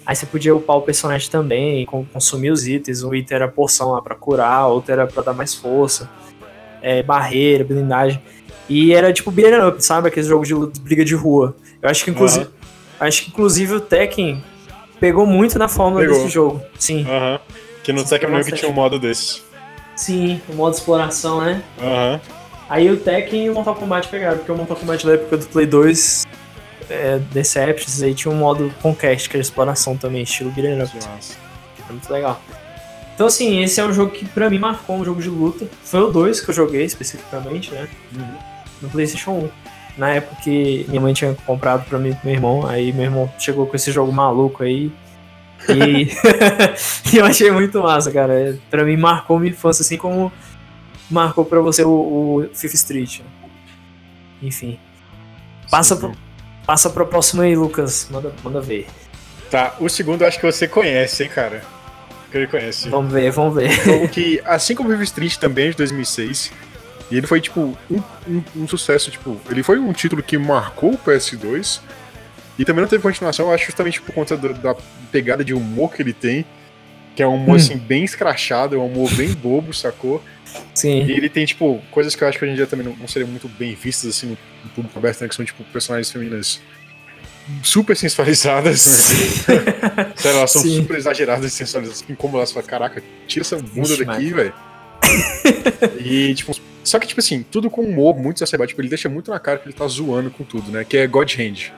Aí 0.09 0.15
você 0.15 0.25
podia 0.25 0.55
upar 0.55 0.75
o 0.75 0.81
personagem 0.81 1.29
também, 1.29 1.85
consumir 1.85 2.49
os 2.49 2.67
itens. 2.67 3.03
Um 3.03 3.13
item 3.13 3.35
era 3.35 3.47
porção 3.47 3.91
lá 3.91 4.01
pra 4.01 4.15
curar, 4.15 4.65
outro 4.65 4.91
era 4.91 5.05
pra 5.05 5.21
dar 5.21 5.33
mais 5.33 5.53
força. 5.53 6.09
É, 6.81 7.03
barreira, 7.03 7.63
blindagem. 7.63 8.19
E 8.69 8.93
era 8.93 9.11
tipo 9.11 9.31
beat'em 9.31 9.67
up, 9.67 9.83
sabe? 9.83 10.07
Aqueles 10.07 10.27
jogos 10.27 10.47
de 10.47 10.55
briga 10.81 11.03
de 11.03 11.15
rua. 11.15 11.55
Eu 11.81 11.89
acho 11.89 12.03
que 12.03 12.11
inclusive, 12.11 12.45
uhum. 12.45 12.51
acho 12.99 13.23
que 13.23 13.29
inclusive 13.31 13.73
o 13.75 13.81
Tekken 13.81 14.43
pegou 14.99 15.25
muito 15.25 15.57
na 15.57 15.67
fórmula 15.67 16.01
pegou. 16.01 16.17
desse 16.17 16.29
jogo. 16.29 16.61
Sim. 16.77 17.05
Uhum. 17.05 17.39
Que 17.83 17.91
no 17.91 18.05
Tekken 18.05 18.29
meio 18.29 18.45
que 18.45 18.51
tinha 18.51 18.69
um 18.69 18.73
modo 18.73 18.99
desse. 18.99 19.41
Sim, 19.95 20.39
o 20.47 20.53
modo 20.53 20.75
exploração, 20.75 21.41
né? 21.41 21.63
Aham. 21.81 22.13
Uhum. 22.13 22.39
Aí 22.69 22.91
o 22.91 22.97
Tekken 22.97 23.45
e 23.45 23.49
o 23.49 23.55
Mortal 23.55 23.73
Kombat 23.73 24.07
pegaram, 24.09 24.37
porque 24.37 24.51
o 24.51 24.55
Mortal 24.55 24.77
Kombat 24.77 25.03
da 25.03 25.13
época 25.13 25.37
do 25.37 25.47
Play 25.47 25.65
2 25.65 26.27
é, 26.87 27.17
Deceptions, 27.31 28.03
aí 28.03 28.13
tinha 28.13 28.31
um 28.31 28.37
modo 28.37 28.71
Conquest, 28.79 29.27
que 29.27 29.35
era 29.35 29.41
exploração 29.41 29.97
também, 29.97 30.21
estilo 30.21 30.51
Beat'em 30.51 30.83
Up. 30.83 30.91
É 30.95 31.91
muito 31.91 32.13
legal. 32.13 32.39
Então, 33.15 33.25
assim, 33.25 33.61
esse 33.63 33.81
é 33.81 33.85
um 33.85 33.91
jogo 33.91 34.11
que 34.11 34.23
pra 34.23 34.49
mim 34.49 34.59
marcou 34.59 34.95
um 34.95 35.03
jogo 35.03 35.21
de 35.21 35.29
luta. 35.29 35.67
Foi 35.83 35.99
o 36.01 36.11
2 36.11 36.41
que 36.41 36.51
eu 36.51 36.53
joguei 36.53 36.85
especificamente, 36.85 37.71
né? 37.71 37.87
Uhum. 38.15 38.48
No 38.81 38.89
PlayStation 38.89 39.31
1. 39.31 39.49
Na 39.97 40.09
época 40.11 40.41
que 40.43 40.85
minha 40.87 41.01
mãe 41.01 41.13
tinha 41.13 41.35
comprado 41.45 41.85
pra 41.85 41.99
mim 41.99 42.11
e 42.11 42.25
meu 42.25 42.33
irmão, 42.33 42.65
aí 42.65 42.93
meu 42.93 43.03
irmão 43.03 43.31
chegou 43.37 43.65
com 43.65 43.75
esse 43.75 43.91
jogo 43.91 44.11
maluco 44.11 44.63
aí. 44.63 44.91
E, 45.67 46.07
eu 47.17 47.25
achei 47.25 47.51
muito 47.51 47.81
massa, 47.81 48.09
cara. 48.11 48.57
Pra 48.69 48.85
mim 48.85 48.95
marcou 48.95 49.39
minha 49.39 49.51
infância, 49.51 49.81
assim 49.81 49.97
como 49.97 50.31
marcou 51.09 51.43
pra 51.43 51.59
você 51.59 51.83
o, 51.83 51.89
o 51.89 52.49
Fifth 52.53 52.75
Street. 52.75 53.21
Enfim. 54.41 54.79
Passa, 55.69 55.95
Sim, 55.95 56.13
Passa 56.65 56.89
pro 56.89 57.05
próximo 57.05 57.41
aí, 57.41 57.55
Lucas. 57.55 58.07
Manda, 58.09 58.33
manda 58.43 58.61
ver. 58.61 58.87
Tá, 59.51 59.75
o 59.79 59.89
segundo 59.89 60.21
eu 60.21 60.27
acho 60.27 60.39
que 60.39 60.45
você 60.45 60.67
conhece, 60.67 61.23
hein, 61.23 61.29
cara. 61.29 61.63
Que 62.31 62.37
ele 62.37 62.47
conhece. 62.47 62.89
Vamos 62.89 63.11
ver, 63.11 63.31
vamos 63.31 63.55
ver. 63.55 63.71
Jogo 63.71 64.07
que, 64.07 64.41
assim 64.45 64.75
como 64.75 64.89
o 64.89 64.91
Vive 64.91 65.03
Street 65.03 65.37
também 65.37 65.67
é 65.67 65.69
de 65.71 65.77
2006, 65.77 66.51
e 67.11 67.17
ele 67.17 67.27
foi, 67.27 67.41
tipo, 67.41 67.77
um, 67.89 68.03
um, 68.27 68.43
um, 68.55 68.67
sucesso, 68.67 69.09
tipo, 69.09 69.39
ele 69.49 69.63
foi 69.63 69.79
um 69.79 69.91
título 69.93 70.21
que 70.21 70.37
marcou 70.37 70.93
o 70.93 70.97
PS2, 70.97 71.81
e 72.57 72.65
também 72.65 72.81
não 72.81 72.89
teve 72.89 73.01
continuação, 73.01 73.47
eu 73.47 73.53
acho 73.53 73.65
justamente 73.65 74.01
por 74.01 74.13
conta 74.13 74.37
da, 74.37 74.49
da 74.49 74.75
pegada 75.11 75.43
de 75.43 75.53
humor 75.53 75.93
que 75.93 76.01
ele 76.01 76.13
tem, 76.13 76.45
que 77.15 77.23
é 77.23 77.27
um 77.27 77.35
humor, 77.35 77.53
hum. 77.53 77.55
assim, 77.55 77.77
bem 77.77 78.03
escrachado, 78.03 78.75
é 78.75 78.77
um 78.77 78.85
humor 78.85 79.11
bem 79.15 79.31
bobo, 79.33 79.73
sacou? 79.73 80.23
Sim. 80.73 81.03
E 81.05 81.11
ele 81.11 81.29
tem, 81.29 81.45
tipo, 81.45 81.81
coisas 81.91 82.15
que 82.15 82.23
eu 82.23 82.27
acho 82.27 82.37
que 82.37 82.45
hoje 82.45 82.53
em 82.53 82.55
dia 82.55 82.67
também 82.67 82.85
não, 82.85 82.95
não 82.95 83.07
seriam 83.07 83.29
muito 83.29 83.47
bem 83.47 83.75
vistas, 83.75 84.09
assim, 84.09 84.27
no, 84.27 84.69
público 84.69 84.97
aberto, 84.97 85.21
né? 85.21 85.27
Que 85.27 85.35
são, 85.35 85.45
tipo, 85.45 85.63
personagens 85.65 86.11
femininas 86.11 86.61
super 87.63 87.95
sensualizadas. 87.95 88.85
Né? 88.85 90.13
Sério, 90.15 90.37
elas 90.37 90.51
são 90.51 90.61
Sim. 90.61 90.77
super 90.77 90.97
exageradas 90.97 91.45
e 91.45 91.49
sensualizadas. 91.49 92.05
Como 92.17 92.37
elas 92.37 92.51
falam, 92.51 92.67
caraca, 92.67 93.03
tira 93.27 93.43
essa 93.43 93.57
bunda 93.57 93.93
Ixi, 93.93 94.05
daqui, 94.05 94.33
velho. 94.33 94.53
e, 95.99 96.33
tipo, 96.35 96.53
só 96.89 96.99
que, 96.99 97.07
tipo 97.07 97.19
assim, 97.19 97.43
tudo 97.43 97.69
com 97.69 97.81
humor 97.81 98.17
muito 98.17 98.37
exacerbado. 98.37 98.69
Tipo, 98.69 98.81
ele 98.81 98.89
deixa 98.89 99.07
muito 99.07 99.29
na 99.29 99.39
cara 99.39 99.59
que 99.59 99.67
ele 99.67 99.75
tá 99.75 99.87
zoando 99.87 100.31
com 100.31 100.43
tudo, 100.43 100.71
né? 100.71 100.83
Que 100.83 100.97
é 100.97 101.07
God 101.07 101.31
Hand. 101.37 101.71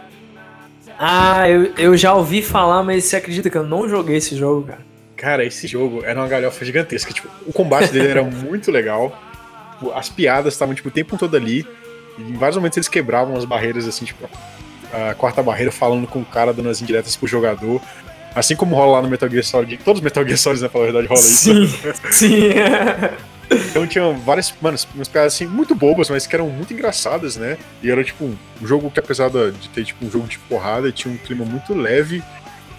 Ah, 0.97 1.49
eu, 1.49 1.73
eu 1.77 1.97
já 1.97 2.13
ouvi 2.13 2.41
falar, 2.41 2.83
mas 2.83 3.05
você 3.05 3.17
acredita 3.17 3.49
que 3.49 3.57
eu 3.57 3.63
não 3.63 3.89
joguei 3.89 4.17
esse 4.17 4.35
jogo, 4.35 4.67
cara? 4.67 4.79
Cara, 5.17 5.45
esse 5.45 5.67
jogo 5.67 6.03
era 6.03 6.19
uma 6.19 6.27
galhofa 6.27 6.63
gigantesca. 6.63 7.13
Tipo, 7.13 7.27
o 7.45 7.51
combate 7.51 7.91
dele 7.91 8.07
era 8.07 8.23
muito 8.23 8.71
legal. 8.71 9.19
As 9.93 10.09
piadas 10.09 10.53
estavam, 10.53 10.73
tipo, 10.73 10.89
o 10.89 10.91
tempo 10.91 11.17
todo 11.17 11.35
ali. 11.35 11.65
E 12.17 12.21
em 12.21 12.33
vários 12.33 12.55
momentos 12.55 12.77
eles 12.77 12.87
quebravam 12.87 13.35
as 13.35 13.45
barreiras, 13.45 13.87
assim, 13.87 14.05
tipo, 14.05 14.29
a 14.93 15.13
quarta 15.13 15.43
barreira 15.43 15.71
falando 15.71 16.07
com 16.07 16.19
o 16.21 16.25
cara, 16.25 16.53
dando 16.53 16.69
as 16.69 16.81
indiretas 16.81 17.15
pro 17.15 17.27
jogador. 17.27 17.81
Assim 18.33 18.55
como 18.55 18.75
rola 18.75 18.93
lá 18.93 19.01
no 19.01 19.09
Metal 19.09 19.29
Gear 19.29 19.43
Solid. 19.43 19.77
Todos 19.83 19.99
os 19.99 20.03
Metal 20.03 20.23
Gear 20.23 20.37
Solid, 20.37 20.61
né, 20.61 20.69
pela 20.69 20.85
verdade, 20.85 21.07
rola 21.07 21.19
sim, 21.19 21.63
isso. 21.63 21.81
Sim, 22.11 22.49
Então 23.69 23.85
tinha 23.85 24.11
várias, 24.13 24.53
mano, 24.61 24.77
umas 24.95 25.07
piadas 25.07 25.33
assim, 25.33 25.45
muito 25.45 25.75
bobas, 25.75 26.09
mas 26.09 26.25
que 26.25 26.35
eram 26.35 26.49
muito 26.49 26.73
engraçadas, 26.73 27.35
né? 27.35 27.57
E 27.83 27.91
era 27.91 28.03
tipo 28.03 28.25
um 28.25 28.37
jogo 28.65 28.89
que, 28.89 28.99
apesar 28.99 29.29
de 29.29 29.69
ter 29.69 29.83
tipo 29.83 30.05
um 30.05 30.09
jogo 30.11 30.27
de 30.27 30.39
porrada, 30.39 30.91
tinha 30.91 31.13
um 31.13 31.17
clima 31.17 31.43
muito 31.43 31.73
leve 31.73 32.23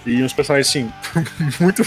e 0.06 0.22
uns 0.22 0.32
personagens 0.32 0.68
assim, 0.68 0.90
muito, 1.61 1.82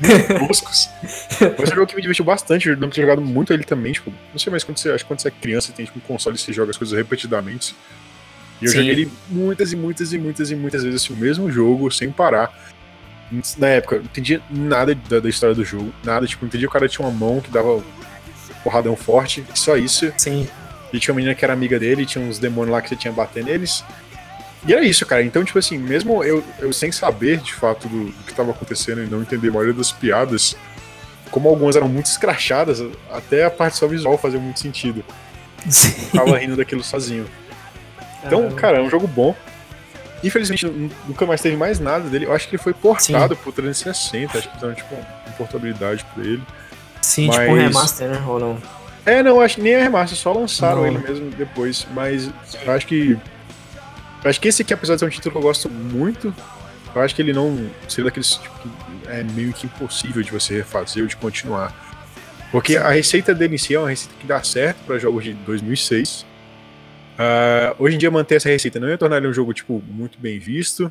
muito 0.00 0.38
toscos. 0.46 0.88
Mas 1.02 1.70
é 1.70 1.72
um 1.72 1.76
jogo 1.76 1.86
que 1.86 1.94
me 1.94 2.02
divertiu 2.02 2.24
bastante, 2.24 2.68
eu 2.68 2.76
não 2.76 2.90
ter 2.90 3.02
jogado 3.02 3.22
muito 3.22 3.52
ele 3.52 3.64
também, 3.64 3.92
tipo, 3.92 4.12
não 4.32 4.38
sei 4.38 4.50
mais 4.50 4.64
quando 4.64 4.78
você, 4.78 4.90
acho 4.90 5.04
que 5.04 5.08
quando 5.08 5.20
você 5.20 5.28
é 5.28 5.30
criança 5.30 5.72
tem 5.72 5.86
tipo 5.86 5.98
um 5.98 6.02
console 6.02 6.36
e 6.36 6.38
você 6.38 6.52
joga 6.52 6.70
as 6.70 6.76
coisas 6.76 6.96
repetidamente. 6.96 7.74
E 8.60 8.64
eu 8.64 8.72
Sim. 8.72 8.78
joguei 8.78 8.90
ele 8.90 9.12
muitas 9.28 9.72
e 9.72 9.76
muitas 9.76 10.12
e 10.12 10.18
muitas 10.18 10.50
e 10.50 10.56
muitas 10.56 10.82
vezes 10.82 11.04
assim, 11.04 11.14
o 11.14 11.16
mesmo 11.16 11.50
jogo, 11.52 11.88
sem 11.92 12.10
parar. 12.10 12.52
Na 13.58 13.68
época, 13.68 13.96
não 13.96 14.04
entendia 14.04 14.40
nada 14.50 14.94
da, 14.94 15.20
da 15.20 15.28
história 15.28 15.54
do 15.54 15.62
jogo, 15.64 15.92
nada, 16.02 16.26
tipo, 16.26 16.44
eu 16.44 16.48
entendia 16.48 16.66
que 16.66 16.70
o 16.70 16.72
cara 16.72 16.88
tinha 16.88 17.06
uma 17.06 17.14
mão 17.14 17.40
que 17.40 17.50
dava 17.50 17.84
porradão 18.64 18.94
forte, 18.96 19.44
só 19.54 19.76
isso. 19.76 20.12
sim. 20.16 20.48
E 20.92 20.98
tinha 20.98 21.12
uma 21.12 21.16
menina 21.18 21.34
que 21.34 21.44
era 21.44 21.52
amiga 21.52 21.78
dele, 21.78 22.06
tinha 22.06 22.24
uns 22.24 22.38
demônios 22.38 22.72
lá 22.72 22.80
que 22.80 22.88
você 22.88 22.96
tinha 22.96 23.12
bater 23.12 23.44
neles. 23.44 23.84
E 24.66 24.72
era 24.72 24.82
isso, 24.82 25.04
cara. 25.04 25.22
Então, 25.22 25.44
tipo 25.44 25.58
assim, 25.58 25.76
mesmo 25.76 26.24
eu, 26.24 26.42
eu 26.58 26.72
sem 26.72 26.90
saber 26.90 27.36
de 27.38 27.52
fato 27.52 27.86
do, 27.88 28.06
do 28.06 28.24
que 28.24 28.30
estava 28.30 28.50
acontecendo 28.52 29.02
e 29.04 29.06
não 29.06 29.20
entender 29.20 29.48
a 29.48 29.52
maioria 29.52 29.74
das 29.74 29.92
piadas, 29.92 30.56
como 31.30 31.46
algumas 31.48 31.76
eram 31.76 31.88
muito 31.88 32.06
escrachadas, 32.06 32.82
até 33.12 33.44
a 33.44 33.50
parte 33.50 33.76
só 33.76 33.86
visual 33.86 34.16
fazia 34.16 34.40
muito 34.40 34.60
sentido. 34.60 35.04
sim. 35.68 35.90
Ficava 35.90 36.38
rindo 36.38 36.56
daquilo 36.56 36.82
sozinho. 36.82 37.26
Então, 38.24 38.48
Ah, 38.50 38.54
cara, 38.54 38.78
é 38.78 38.80
um 38.80 38.88
jogo 38.88 39.06
bom. 39.06 39.36
Infelizmente, 40.24 40.66
nu- 40.66 40.90
nunca 41.06 41.26
mais 41.26 41.40
teve 41.42 41.56
mais 41.56 41.78
nada 41.78 42.08
dele. 42.08 42.24
Eu 42.24 42.32
acho 42.32 42.48
que 42.48 42.56
ele 42.56 42.62
foi 42.62 42.72
portado 42.74 43.36
pro 43.36 43.52
360. 43.52 44.38
Acho 44.38 44.48
que 44.48 44.54
fizeram, 44.54 44.74
tipo, 44.74 44.94
uma 44.94 45.32
portabilidade 45.36 46.04
pra 46.14 46.24
ele. 46.24 46.42
Sim, 47.02 47.30
tipo 47.30 47.42
um 47.42 47.50
mas- 47.56 47.62
remaster, 47.62 48.08
né? 48.08 48.22
Ou 48.26 48.38
não? 48.40 48.58
É, 49.06 49.22
não, 49.22 49.40
acho 49.40 49.56
que 49.56 49.62
nem 49.62 49.72
é 49.72 49.82
remaster, 49.82 50.18
só 50.18 50.32
lançaram 50.32 50.78
Não. 50.82 50.86
ele 50.86 50.98
mesmo 50.98 51.30
depois. 51.30 51.86
Mas 51.94 52.30
eu 52.64 52.72
acho 52.72 52.86
que. 52.86 53.18
Eu 54.22 54.30
acho 54.30 54.40
que 54.40 54.48
esse 54.48 54.62
aqui, 54.62 54.74
apesar 54.74 54.94
de 54.94 55.00
ser 55.00 55.06
um 55.06 55.08
título 55.08 55.32
que 55.32 55.38
eu 55.38 55.42
gosto 55.42 55.70
muito, 55.70 56.34
eu 56.94 57.00
acho 57.02 57.14
que 57.14 57.22
ele 57.22 57.32
não. 57.32 57.70
seria 57.88 58.04
daqueles 58.06 58.32
tipo, 58.36 58.58
que 58.58 58.68
é 59.08 59.22
meio 59.22 59.52
que 59.52 59.66
impossível 59.66 60.22
de 60.22 60.30
você 60.30 60.56
refazer 60.58 61.02
ou 61.02 61.08
de 61.08 61.16
continuar. 61.16 61.72
Porque 62.52 62.76
a 62.76 62.90
receita 62.90 63.34
dele 63.34 63.54
em 63.54 63.58
si 63.58 63.74
é 63.74 63.78
uma 63.78 63.88
receita 63.90 64.14
que 64.20 64.26
dá 64.26 64.42
certo 64.42 64.78
para 64.86 64.98
jogos 64.98 65.24
de 65.24 65.32
2006. 65.34 66.26
Ah, 67.18 67.74
hoje 67.78 67.96
em 67.96 67.98
dia, 67.98 68.10
manter 68.10 68.36
essa 68.36 68.48
receita 68.48 68.78
não 68.78 68.88
ia 68.88 68.96
tornar 68.98 69.16
ele 69.18 69.28
um 69.28 69.32
jogo 69.32 69.52
tipo, 69.52 69.82
muito 69.88 70.18
bem 70.18 70.38
visto. 70.38 70.90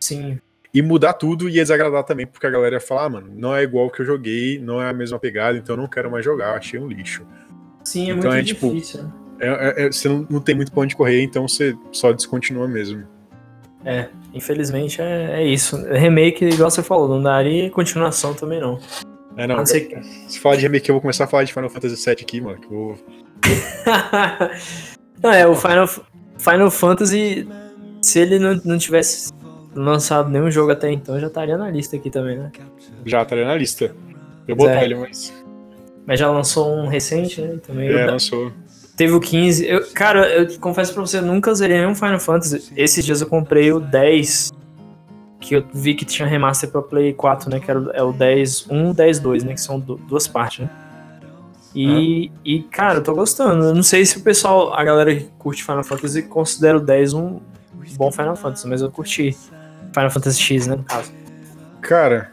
Sim. 0.00 0.38
E 0.72 0.82
mudar 0.82 1.14
tudo 1.14 1.48
ia 1.48 1.62
desagradar 1.62 2.04
também, 2.04 2.26
porque 2.26 2.46
a 2.46 2.50
galera 2.50 2.76
ia 2.76 2.80
falar, 2.80 3.04
ah, 3.04 3.08
mano, 3.08 3.32
não 3.34 3.54
é 3.56 3.62
igual 3.62 3.86
o 3.86 3.90
que 3.90 4.00
eu 4.02 4.06
joguei, 4.06 4.58
não 4.58 4.80
é 4.82 4.88
a 4.90 4.92
mesma 4.92 5.18
pegada, 5.18 5.56
então 5.56 5.74
eu 5.74 5.80
não 5.80 5.88
quero 5.88 6.10
mais 6.10 6.24
jogar, 6.24 6.54
achei 6.56 6.78
um 6.78 6.86
lixo. 6.86 7.26
Sim, 7.84 8.10
é 8.10 8.14
Então 8.14 8.30
muito 8.30 8.34
é, 8.40 8.42
tipo, 8.42 8.70
difícil. 8.72 9.02
né? 9.02 9.12
É, 9.40 9.48
é- 9.48 9.86
é- 9.86 9.92
você 9.92 10.08
não, 10.08 10.26
não 10.28 10.40
tem 10.40 10.54
muito 10.54 10.70
pra 10.70 10.82
onde 10.82 10.94
correr, 10.94 11.22
então 11.22 11.48
você 11.48 11.74
só 11.90 12.12
descontinua 12.12 12.68
mesmo. 12.68 13.04
É, 13.84 14.08
infelizmente 14.34 15.00
é, 15.00 15.40
é 15.40 15.46
isso. 15.46 15.76
Remake, 15.90 16.44
igual 16.44 16.70
você 16.70 16.82
falou, 16.82 17.08
não 17.08 17.22
daria 17.22 17.70
continuação 17.70 18.34
também 18.34 18.60
não. 18.60 18.78
É, 19.36 19.46
não, 19.46 19.56
não 19.58 19.64
que- 19.64 20.02
se 20.28 20.38
falar 20.40 20.56
de 20.56 20.62
remake, 20.62 20.88
eu 20.90 20.94
vou 20.94 21.00
começar 21.00 21.24
a 21.24 21.28
falar 21.28 21.44
de 21.44 21.52
Final 21.54 21.70
Fantasy 21.70 21.94
VII 22.04 22.12
aqui, 22.20 22.40
mano. 22.40 22.58
Que 22.58 22.66
eu 22.66 22.70
vou... 22.70 22.98
não, 25.22 25.30
é, 25.32 25.46
o 25.46 25.54
Final, 25.54 25.86
Final 26.36 26.70
Fantasy, 26.70 27.48
se 28.02 28.18
ele 28.18 28.38
não, 28.38 28.60
não 28.64 28.76
tivesse 28.76 29.30
lançado 29.84 30.28
nenhum 30.28 30.50
jogo 30.50 30.70
até 30.72 30.90
então, 30.90 31.18
já 31.20 31.26
estaria 31.28 31.56
na 31.56 31.70
lista 31.70 31.96
aqui 31.96 32.10
também, 32.10 32.38
né? 32.38 32.50
Já 33.04 33.22
estaria 33.22 33.44
na 33.46 33.54
lista. 33.54 33.94
Eu 34.46 34.56
botar 34.56 34.80
é. 34.80 34.84
ele, 34.84 34.94
mas. 34.94 35.32
Mas 36.06 36.18
já 36.18 36.30
lançou 36.30 36.74
um 36.74 36.86
recente, 36.88 37.40
né? 37.40 37.58
Também. 37.66 37.88
É, 37.88 38.06
lançou. 38.06 38.50
Teve 38.96 39.12
o 39.12 39.20
15. 39.20 39.66
Eu, 39.66 39.86
cara, 39.92 40.26
eu 40.28 40.58
confesso 40.58 40.92
pra 40.92 41.02
você, 41.02 41.18
eu 41.18 41.22
nunca 41.22 41.54
zerei 41.54 41.78
nenhum 41.78 41.94
Final 41.94 42.18
Fantasy. 42.18 42.72
Esses 42.76 43.04
dias 43.04 43.20
eu 43.20 43.26
comprei 43.26 43.72
o 43.72 43.78
10. 43.78 44.50
Que 45.40 45.54
eu 45.54 45.64
vi 45.72 45.94
que 45.94 46.04
tinha 46.04 46.26
remaster 46.26 46.68
pra 46.70 46.82
Play 46.82 47.12
4, 47.12 47.48
né? 47.48 47.60
Que 47.60 47.70
era, 47.70 47.80
o- 47.80 47.90
é 47.92 48.02
o 48.02 48.12
10 48.12 48.66
1 48.68 48.92
10 48.92 49.20
2, 49.20 49.44
né? 49.44 49.54
Que 49.54 49.60
são 49.60 49.78
du- 49.78 49.96
duas 50.08 50.26
partes, 50.26 50.60
né? 50.60 50.70
E, 51.74 52.32
e, 52.44 52.62
cara, 52.62 52.98
eu 52.98 53.02
tô 53.04 53.14
gostando. 53.14 53.66
Eu 53.66 53.74
não 53.74 53.82
sei 53.82 54.04
se 54.04 54.16
o 54.18 54.20
pessoal, 54.22 54.74
a 54.74 54.82
galera 54.82 55.14
que 55.14 55.28
curte 55.38 55.62
Final 55.62 55.84
Fantasy, 55.84 56.22
considera 56.22 56.78
o 56.78 56.80
10 56.80 57.14
um 57.14 57.38
bom 57.96 58.10
Final 58.10 58.34
Fantasy, 58.34 58.66
mas 58.66 58.80
eu 58.82 58.90
curti. 58.90 59.36
Final 59.92 60.10
Fantasy 60.10 60.40
X, 60.40 60.66
né? 60.66 60.76
No 60.76 60.84
caso. 60.84 61.12
Cara, 61.80 62.30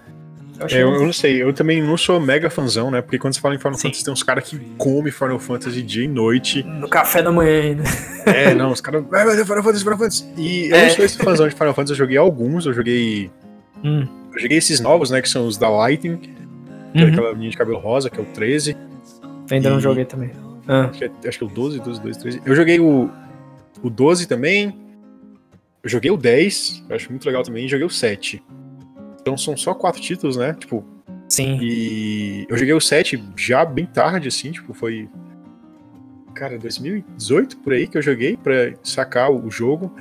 Eu 0.59 0.67
é, 0.67 0.83
eu, 0.83 0.93
eu 0.95 1.05
não 1.05 1.13
sei, 1.13 1.41
eu 1.41 1.51
também 1.53 1.81
não 1.81 1.97
sou 1.97 2.19
mega 2.19 2.49
fãzão, 2.49 2.89
né? 2.89 3.01
Porque 3.01 3.17
quando 3.19 3.33
você 3.33 3.39
fala 3.41 3.55
em 3.55 3.57
Final 3.57 3.73
Sim. 3.75 3.83
Fantasy, 3.89 4.03
tem 4.03 4.13
uns 4.13 4.23
caras 4.23 4.43
que 4.49 4.57
comem 4.77 5.11
Final 5.11 5.39
Fantasy 5.39 5.81
dia 5.81 6.03
e 6.05 6.07
noite. 6.07 6.63
No 6.63 6.87
café 6.87 7.21
da 7.21 7.31
manhã 7.31 7.61
ainda. 7.61 7.83
É, 8.25 8.53
não, 8.53 8.71
os 8.71 8.81
caras. 8.81 9.03
Vai, 9.09 9.25
vai, 9.25 9.35
Final 9.43 9.63
Fantasy, 9.63 9.83
Final 9.83 9.97
Fantasy. 9.97 10.25
E 10.37 10.69
eu 10.69 10.75
É. 10.75 10.87
não 10.87 10.95
sou 10.95 11.05
esse 11.05 11.17
fãzão 11.17 11.47
de 11.47 11.53
Final 11.55 11.73
Fantasy, 11.73 11.91
eu 11.93 11.97
joguei 11.97 12.17
alguns, 12.17 12.65
eu 12.65 12.73
joguei. 12.73 13.29
Hum. 13.83 14.07
Eu 14.33 14.39
joguei 14.41 14.57
esses 14.57 14.79
novos, 14.79 15.11
né? 15.11 15.21
Que 15.21 15.29
são 15.29 15.45
os 15.47 15.57
da 15.57 15.69
Lightning, 15.69 16.17
que 16.17 16.29
é 16.95 17.03
Uhum. 17.03 17.09
aquela 17.11 17.31
menina 17.33 17.51
de 17.51 17.57
cabelo 17.57 17.77
rosa, 17.77 18.09
que 18.09 18.19
é 18.19 18.23
o 18.23 18.25
13. 18.25 18.75
Ainda 19.51 19.69
não 19.69 19.77
e- 19.77 19.81
joguei 19.81 20.05
também. 20.05 20.31
Ah, 20.67 20.85
Acho 20.85 20.97
que, 20.99 21.05
é, 21.05 21.11
acho 21.27 21.37
que 21.37 21.43
é 21.43 21.47
o 21.47 21.49
12, 21.49 21.79
12, 21.79 22.01
12, 22.01 22.19
13. 22.19 22.41
Eu 22.45 22.55
joguei 22.55 22.79
o, 22.79 23.09
o 23.83 23.89
12 23.89 24.25
também. 24.27 24.75
Eu 25.85 25.89
joguei 25.89 26.09
o 26.09 26.17
10, 26.17 26.85
eu 26.89 26.95
acho 26.95 27.11
muito 27.11 27.23
legal 27.27 27.43
também, 27.43 27.65
e 27.65 27.69
joguei 27.69 27.85
o 27.85 27.89
7. 27.91 28.41
Então 29.21 29.37
são 29.37 29.55
só 29.55 29.71
quatro 29.75 30.01
títulos, 30.01 30.35
né? 30.35 30.55
Tipo, 30.59 30.83
sim. 31.29 31.59
e 31.61 32.47
eu 32.49 32.57
joguei 32.57 32.73
o 32.73 32.81
7 32.81 33.23
já 33.37 33.63
bem 33.63 33.85
tarde, 33.85 34.27
assim, 34.27 34.51
tipo, 34.51 34.73
foi. 34.73 35.07
Cara, 36.33 36.57
2018 36.57 37.57
por 37.57 37.71
aí 37.71 37.87
que 37.87 37.99
eu 37.99 38.01
joguei 38.01 38.35
pra 38.35 38.73
sacar 38.83 39.31
o 39.31 39.47
jogo. 39.51 39.95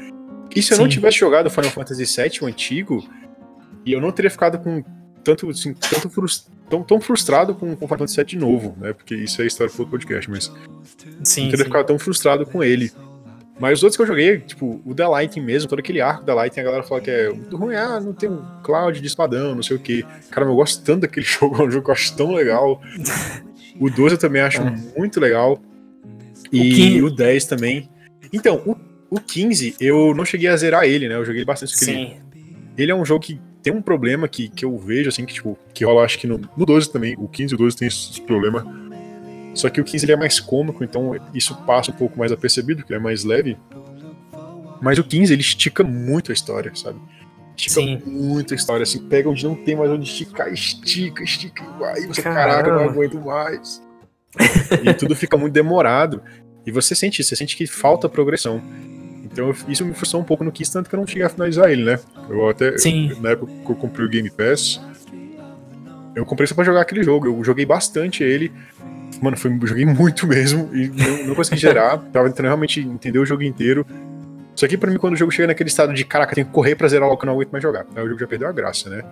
E 0.56 0.62
se 0.62 0.72
eu 0.72 0.78
não 0.78 0.86
Sim. 0.86 0.92
tivesse 0.92 1.18
jogado 1.18 1.50
Final 1.50 1.70
Fantasy 1.70 2.04
VII, 2.04 2.38
o 2.40 2.46
antigo, 2.46 3.06
e 3.84 3.92
eu 3.92 4.00
não 4.00 4.10
teria 4.10 4.30
ficado 4.30 4.58
com 4.58 4.82
tanto, 5.22 5.50
assim, 5.50 5.74
tanto 5.74 6.08
tão, 6.68 6.82
tão 6.82 7.00
frustrado 7.00 7.54
com, 7.54 7.76
com 7.76 7.86
Final 7.86 7.98
Fantasy 7.98 8.16
VII 8.16 8.24
de 8.24 8.38
novo, 8.38 8.74
né? 8.80 8.94
Porque 8.94 9.14
isso 9.14 9.42
é 9.42 9.46
história 9.46 9.72
pro 9.72 9.86
podcast, 9.86 10.30
mas 10.30 10.44
Sim. 11.22 11.42
não 11.42 11.50
teria 11.50 11.56
sim. 11.58 11.64
ficado 11.64 11.86
tão 11.86 11.98
frustrado 11.98 12.46
com 12.46 12.64
ele. 12.64 12.90
Mas 13.58 13.78
os 13.78 13.82
outros 13.84 13.96
que 13.96 14.02
eu 14.02 14.06
joguei, 14.06 14.38
tipo, 14.38 14.80
o 14.84 14.92
da 14.94 15.08
Lightning 15.08 15.44
mesmo, 15.44 15.68
todo 15.68 15.78
aquele 15.78 16.00
arco 16.00 16.24
da 16.24 16.34
Lightning, 16.34 16.60
a 16.62 16.64
galera 16.64 16.82
fala 16.82 17.00
que 17.00 17.10
é 17.10 17.28
muito 17.30 17.56
ruim, 17.56 17.76
ah, 17.76 18.00
não 18.00 18.12
tem 18.12 18.28
um 18.28 18.42
Cloud 18.62 19.00
de 19.00 19.06
espadão, 19.06 19.54
não 19.54 19.62
sei 19.62 19.76
o 19.76 19.80
quê. 19.80 20.04
Cara, 20.30 20.46
eu 20.46 20.54
gosto 20.56 20.82
tanto 20.84 21.02
daquele 21.02 21.24
jogo, 21.26 21.62
é 21.62 21.66
um 21.66 21.70
jogo 21.70 21.84
que 21.84 21.90
eu 21.90 21.94
acho 21.94 22.16
tão 22.16 22.32
legal. 22.32 22.80
O 23.80 23.88
12 23.88 24.14
eu 24.14 24.18
também 24.18 24.42
acho 24.42 24.60
É. 24.60 24.76
muito 24.96 25.20
legal. 25.20 25.60
E 26.52 26.70
15. 26.74 27.02
o, 27.02 27.10
10 27.10 27.44
também. 27.46 27.88
Então, 28.32 28.60
o, 28.66 28.76
o 29.16 29.20
15, 29.20 29.76
eu 29.80 30.14
não 30.14 30.24
cheguei 30.24 30.48
a 30.48 30.56
zerar 30.56 30.84
ele, 30.84 31.08
né? 31.08 31.14
Eu 31.14 31.24
joguei 31.24 31.44
bastante 31.44 31.72
porque 31.76 31.90
ele, 31.90 32.06
Sim. 32.06 32.16
ele 32.76 32.92
é 32.92 32.94
um 32.94 33.04
jogo 33.04 33.20
que 33.24 33.40
tem 33.62 33.72
um 33.72 33.80
problema 33.80 34.28
que, 34.28 34.48
que 34.48 34.64
eu 34.64 34.76
vejo, 34.76 35.08
assim, 35.08 35.24
que, 35.24 35.32
tipo, 35.34 35.58
que 35.72 35.84
rola, 35.84 36.04
acho 36.04 36.18
que 36.18 36.26
no, 36.26 36.40
no 36.56 36.66
12 36.66 36.92
também. 36.92 37.14
O 37.18 37.26
15 37.26 37.52
e 37.52 37.54
o 37.54 37.58
12 37.58 37.76
tem 37.76 37.88
esse 37.88 38.20
problema. 38.22 38.83
Só 39.54 39.70
que 39.70 39.80
o 39.80 39.84
15 39.84 40.04
ele 40.04 40.12
é 40.12 40.16
mais 40.16 40.40
cômico, 40.40 40.82
então 40.82 41.12
isso 41.32 41.54
passa 41.64 41.90
um 41.90 41.94
pouco 41.94 42.18
mais 42.18 42.32
apercebido, 42.32 42.80
porque 42.80 42.92
ele 42.92 43.00
é 43.00 43.02
mais 43.02 43.24
leve. 43.24 43.56
Mas 44.82 44.98
o 44.98 45.04
15 45.04 45.32
ele 45.32 45.42
estica 45.42 45.84
muito 45.84 46.32
a 46.32 46.34
história, 46.34 46.72
sabe? 46.74 46.98
Estica 47.56 47.74
Sim. 47.74 48.02
muito 48.04 48.52
a 48.52 48.56
história, 48.56 48.82
assim, 48.82 49.08
pega 49.08 49.28
onde 49.28 49.44
não 49.44 49.54
tem 49.54 49.76
mais 49.76 49.90
onde 49.90 50.04
esticar, 50.04 50.52
estica, 50.52 51.22
estica, 51.22 51.62
e 51.62 51.78
vai, 51.78 52.06
você, 52.06 52.20
caraca, 52.20 52.70
não 52.70 52.88
aguento 52.88 53.20
mais. 53.20 53.80
e 54.82 54.92
tudo 54.94 55.14
fica 55.14 55.36
muito 55.36 55.52
demorado. 55.52 56.20
E 56.66 56.72
você 56.72 56.94
sente 56.94 57.20
isso, 57.20 57.30
você 57.30 57.36
sente 57.36 57.56
que 57.56 57.66
falta 57.66 58.08
progressão. 58.08 58.60
Então 59.22 59.54
isso 59.68 59.84
me 59.84 59.94
frustrou 59.94 60.22
um 60.22 60.24
pouco 60.24 60.42
no 60.42 60.50
15, 60.50 60.72
tanto 60.72 60.88
que 60.88 60.94
eu 60.94 61.00
não 61.00 61.06
cheguei 61.06 61.24
a 61.24 61.28
finalizar 61.28 61.70
ele, 61.70 61.84
né? 61.84 61.98
Eu 62.28 62.48
até, 62.48 62.76
Sim. 62.76 63.12
na 63.20 63.30
época 63.30 63.52
que 63.64 63.70
eu 63.70 63.76
comprei 63.76 64.06
o 64.06 64.08
Game 64.08 64.30
Pass, 64.30 64.80
eu 66.14 66.24
comprei 66.24 66.46
só 66.46 66.54
pra 66.54 66.64
jogar 66.64 66.80
aquele 66.80 67.02
jogo. 67.02 67.26
Eu 67.26 67.44
joguei 67.44 67.66
bastante 67.66 68.22
ele. 68.22 68.52
Mano, 69.24 69.36
foi, 69.38 69.50
joguei 69.64 69.86
muito 69.86 70.26
mesmo 70.26 70.68
e 70.74 70.88
não, 70.88 71.28
não 71.28 71.34
consegui 71.34 71.60
gerar. 71.60 71.96
Tava 72.12 72.28
tentando 72.28 72.46
realmente 72.46 72.80
entender 72.80 73.18
o 73.18 73.24
jogo 73.24 73.42
inteiro. 73.42 73.86
Só 74.54 74.68
que 74.68 74.76
pra 74.76 74.90
mim, 74.90 74.98
quando 74.98 75.14
o 75.14 75.16
jogo 75.16 75.32
chega 75.32 75.48
naquele 75.48 75.68
estado 75.68 75.94
de 75.94 76.04
caraca, 76.04 76.34
tem 76.34 76.44
que 76.44 76.50
correr 76.50 76.74
pra 76.74 76.86
zerar 76.86 77.08
logo 77.08 77.18
que 77.18 77.24
eu 77.24 77.28
não 77.28 77.34
aguento 77.34 77.50
mais 77.50 77.62
jogar. 77.62 77.86
Aí 77.96 78.04
o 78.04 78.08
jogo 78.08 78.20
já 78.20 78.26
perdeu 78.26 78.46
a 78.48 78.52
graça, 78.52 78.90
né? 78.90 79.02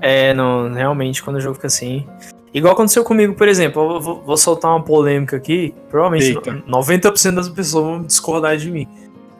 É, 0.00 0.32
não, 0.32 0.72
realmente, 0.72 1.22
quando 1.22 1.36
o 1.36 1.40
jogo 1.40 1.56
fica 1.56 1.66
assim. 1.66 2.06
Igual 2.52 2.72
aconteceu 2.72 3.04
comigo, 3.04 3.34
por 3.34 3.46
exemplo, 3.46 3.96
eu 3.96 4.00
vou, 4.00 4.22
vou 4.24 4.36
soltar 4.36 4.70
uma 4.70 4.82
polêmica 4.82 5.36
aqui. 5.36 5.74
Provavelmente 5.90 6.34
Eita. 6.34 6.52
no- 6.66 6.78
90% 6.82 7.34
das 7.34 7.48
pessoas 7.48 7.84
vão 7.84 8.02
discordar 8.02 8.56
de 8.56 8.70
mim. 8.70 8.88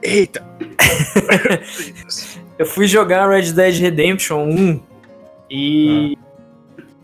Eita! 0.03 0.45
Eu 2.59 2.67
fui 2.67 2.89
jogar 2.89 3.29
Red 3.29 3.53
Dead 3.53 3.81
Redemption 3.81 4.43
1 4.49 4.81
e. 5.49 6.19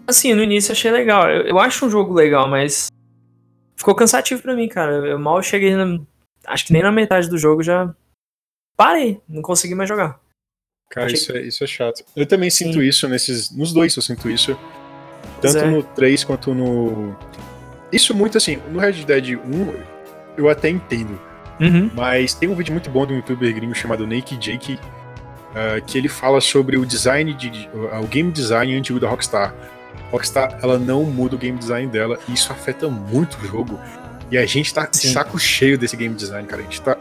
Assim, 0.07 0.35
no 0.35 0.43
início 0.43 0.73
achei 0.73 0.91
legal. 0.91 1.31
Eu, 1.31 1.43
eu 1.43 1.59
acho 1.61 1.87
um 1.87 1.91
jogo 1.91 2.13
legal, 2.13 2.49
mas 2.49 2.89
ficou 3.77 3.95
cansativo 3.95 4.43
para 4.43 4.55
mim, 4.55 4.69
cara. 4.69 4.93
Eu 5.07 5.19
mal 5.19 5.43
cheguei 5.43 5.75
na, 5.75 6.01
acho 6.47 6.67
que 6.67 6.73
nem 6.73 6.83
na 6.83 6.93
metade 6.93 7.29
do 7.29 7.39
jogo 7.39 7.63
já 7.63 7.95
parei, 8.77 9.21
não 9.29 9.43
consegui 9.43 9.75
mais 9.75 9.89
jogar. 9.89 10.21
Cara, 10.91 11.07
achei... 11.07 11.19
isso, 11.19 11.33
é, 11.33 11.41
isso 11.43 11.65
é 11.65 11.67
chato. 11.67 12.05
Eu 12.15 12.27
também 12.27 12.51
Sim. 12.51 12.67
sinto 12.67 12.83
isso 12.83 13.09
nesses. 13.09 13.51
Nos 13.51 13.73
dois 13.73 13.95
eu 13.97 14.03
sinto 14.03 14.31
isso. 14.31 14.59
Tanto 15.41 15.59
é. 15.59 15.71
no 15.71 15.83
3 15.83 16.25
quanto 16.25 16.55
no. 16.55 17.17
Isso 17.93 18.15
muito 18.15 18.39
assim, 18.39 18.57
no 18.71 18.79
Red 18.79 19.05
Dead 19.05 19.39
1 19.39 19.95
eu 20.37 20.49
até 20.49 20.69
entendo. 20.69 21.21
Uhum. 21.61 21.91
Mas 21.95 22.35
tem 22.35 22.49
um 22.49 22.55
vídeo 22.55 22.73
muito 22.73 22.91
bom 22.91 23.07
de 23.07 23.13
um 23.13 23.17
youtuber 23.17 23.55
gringo 23.55 23.75
chamado 23.75 24.07
Naked 24.07 24.39
Jake, 24.39 24.75
uh, 24.75 25.85
que 25.87 25.97
ele 25.97 26.09
fala 26.09 26.41
sobre 26.41 26.77
o 26.77 26.85
design 26.85 27.33
de. 27.35 27.69
Uh, 27.73 28.03
o 28.03 28.07
game 28.07 28.31
design 28.31 28.75
antigo 28.77 28.99
da 28.99 29.09
Rockstar. 29.09 29.55
Rockstar, 30.11 30.59
ela 30.63 30.79
não 30.79 31.05
muda 31.05 31.37
o 31.37 31.39
game 31.39 31.59
design 31.59 31.91
dela, 31.91 32.19
e 32.29 32.35
isso 32.35 32.53
afeta 32.53 32.89
muito 32.89 33.37
o 33.43 33.47
jogo. 33.47 33.79
E 34.31 34.39
a 34.39 34.47
gente 34.47 34.73
tá 34.73 34.89
Sim. 34.91 35.13
saco 35.13 35.39
cheio 35.39 35.79
desse 35.79 35.97
game 35.97 36.15
design, 36.15 36.47
cara. 36.47 36.63
A 36.63 36.65
gente 36.65 36.81
tá 36.81 36.97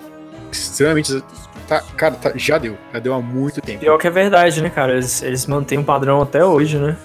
extremamente. 0.52 1.24
Tá, 1.68 1.82
cara, 1.96 2.16
tá, 2.16 2.32
já 2.36 2.58
deu. 2.58 2.78
Já 2.94 3.00
deu 3.00 3.14
há 3.14 3.22
muito 3.22 3.62
tempo. 3.62 3.80
Pior 3.80 3.98
que 3.98 4.08
é 4.08 4.12
verdade, 4.12 4.62
né, 4.62 4.70
cara? 4.70 4.94
Eles, 4.94 5.24
eles 5.24 5.46
mantêm 5.48 5.78
um 5.78 5.84
padrão 5.84 6.22
até 6.22 6.44
hoje, 6.44 6.78
né? 6.78 6.98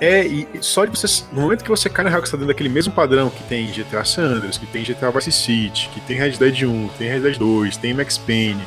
É, 0.00 0.24
e 0.24 0.46
só 0.60 0.84
de 0.84 0.96
você. 0.96 1.24
No 1.32 1.42
momento 1.42 1.64
que 1.64 1.70
você 1.70 1.88
cai 1.88 2.04
na 2.04 2.10
Rockstar 2.10 2.38
dentro 2.38 2.54
daquele 2.54 2.68
mesmo 2.68 2.92
padrão 2.92 3.30
que 3.30 3.42
tem 3.44 3.66
GTA 3.66 4.04
Sanders, 4.04 4.56
que 4.56 4.66
tem 4.66 4.84
GTA 4.84 5.10
Vice 5.10 5.32
City, 5.32 5.90
que 5.92 6.00
tem 6.00 6.16
Red 6.16 6.32
Dead 6.32 6.62
1, 6.62 6.88
tem 6.96 7.08
Red 7.08 7.20
Dead 7.20 7.36
2, 7.36 7.76
tem 7.78 7.94
Max 7.94 8.16
Payne. 8.16 8.62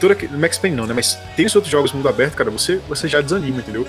Toda, 0.00 0.16
Max 0.32 0.58
Payne 0.58 0.76
não, 0.76 0.86
né? 0.86 0.94
Mas 0.94 1.16
tem 1.36 1.46
os 1.46 1.54
outros 1.54 1.70
jogos 1.70 1.92
mundo 1.92 2.08
aberto, 2.08 2.34
cara, 2.34 2.50
você, 2.50 2.80
você 2.88 3.06
já 3.06 3.20
desanima, 3.20 3.58
entendeu? 3.58 3.86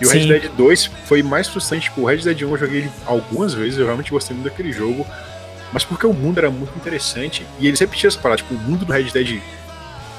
E 0.00 0.06
o 0.06 0.08
Sim. 0.08 0.18
Red 0.18 0.40
Dead 0.40 0.52
2 0.52 0.86
foi 1.04 1.22
mais 1.22 1.48
frustrante. 1.48 1.84
Tipo, 1.84 2.02
o 2.02 2.04
Red 2.06 2.18
Dead 2.18 2.42
1 2.42 2.50
eu 2.50 2.56
joguei 2.56 2.78
ele 2.80 2.92
algumas 3.04 3.54
vezes, 3.54 3.78
eu 3.78 3.84
realmente 3.84 4.10
gostei 4.10 4.34
muito 4.34 4.48
daquele 4.48 4.72
jogo. 4.72 5.06
Mas 5.72 5.84
porque 5.84 6.06
o 6.06 6.12
mundo 6.12 6.38
era 6.38 6.50
muito 6.50 6.74
interessante. 6.76 7.46
E 7.58 7.66
eles 7.66 7.78
repetiam 7.80 8.08
essa 8.08 8.18
parada. 8.18 8.42
Tipo, 8.42 8.54
o 8.54 8.58
mundo 8.58 8.84
do 8.84 8.92
Red 8.92 9.10
Dead 9.10 9.40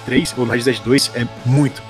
3 0.06 0.34
ou 0.38 0.46
no 0.46 0.52
Red 0.52 0.64
Dead 0.64 0.80
2 0.80 1.12
é 1.16 1.28
muito. 1.46 1.82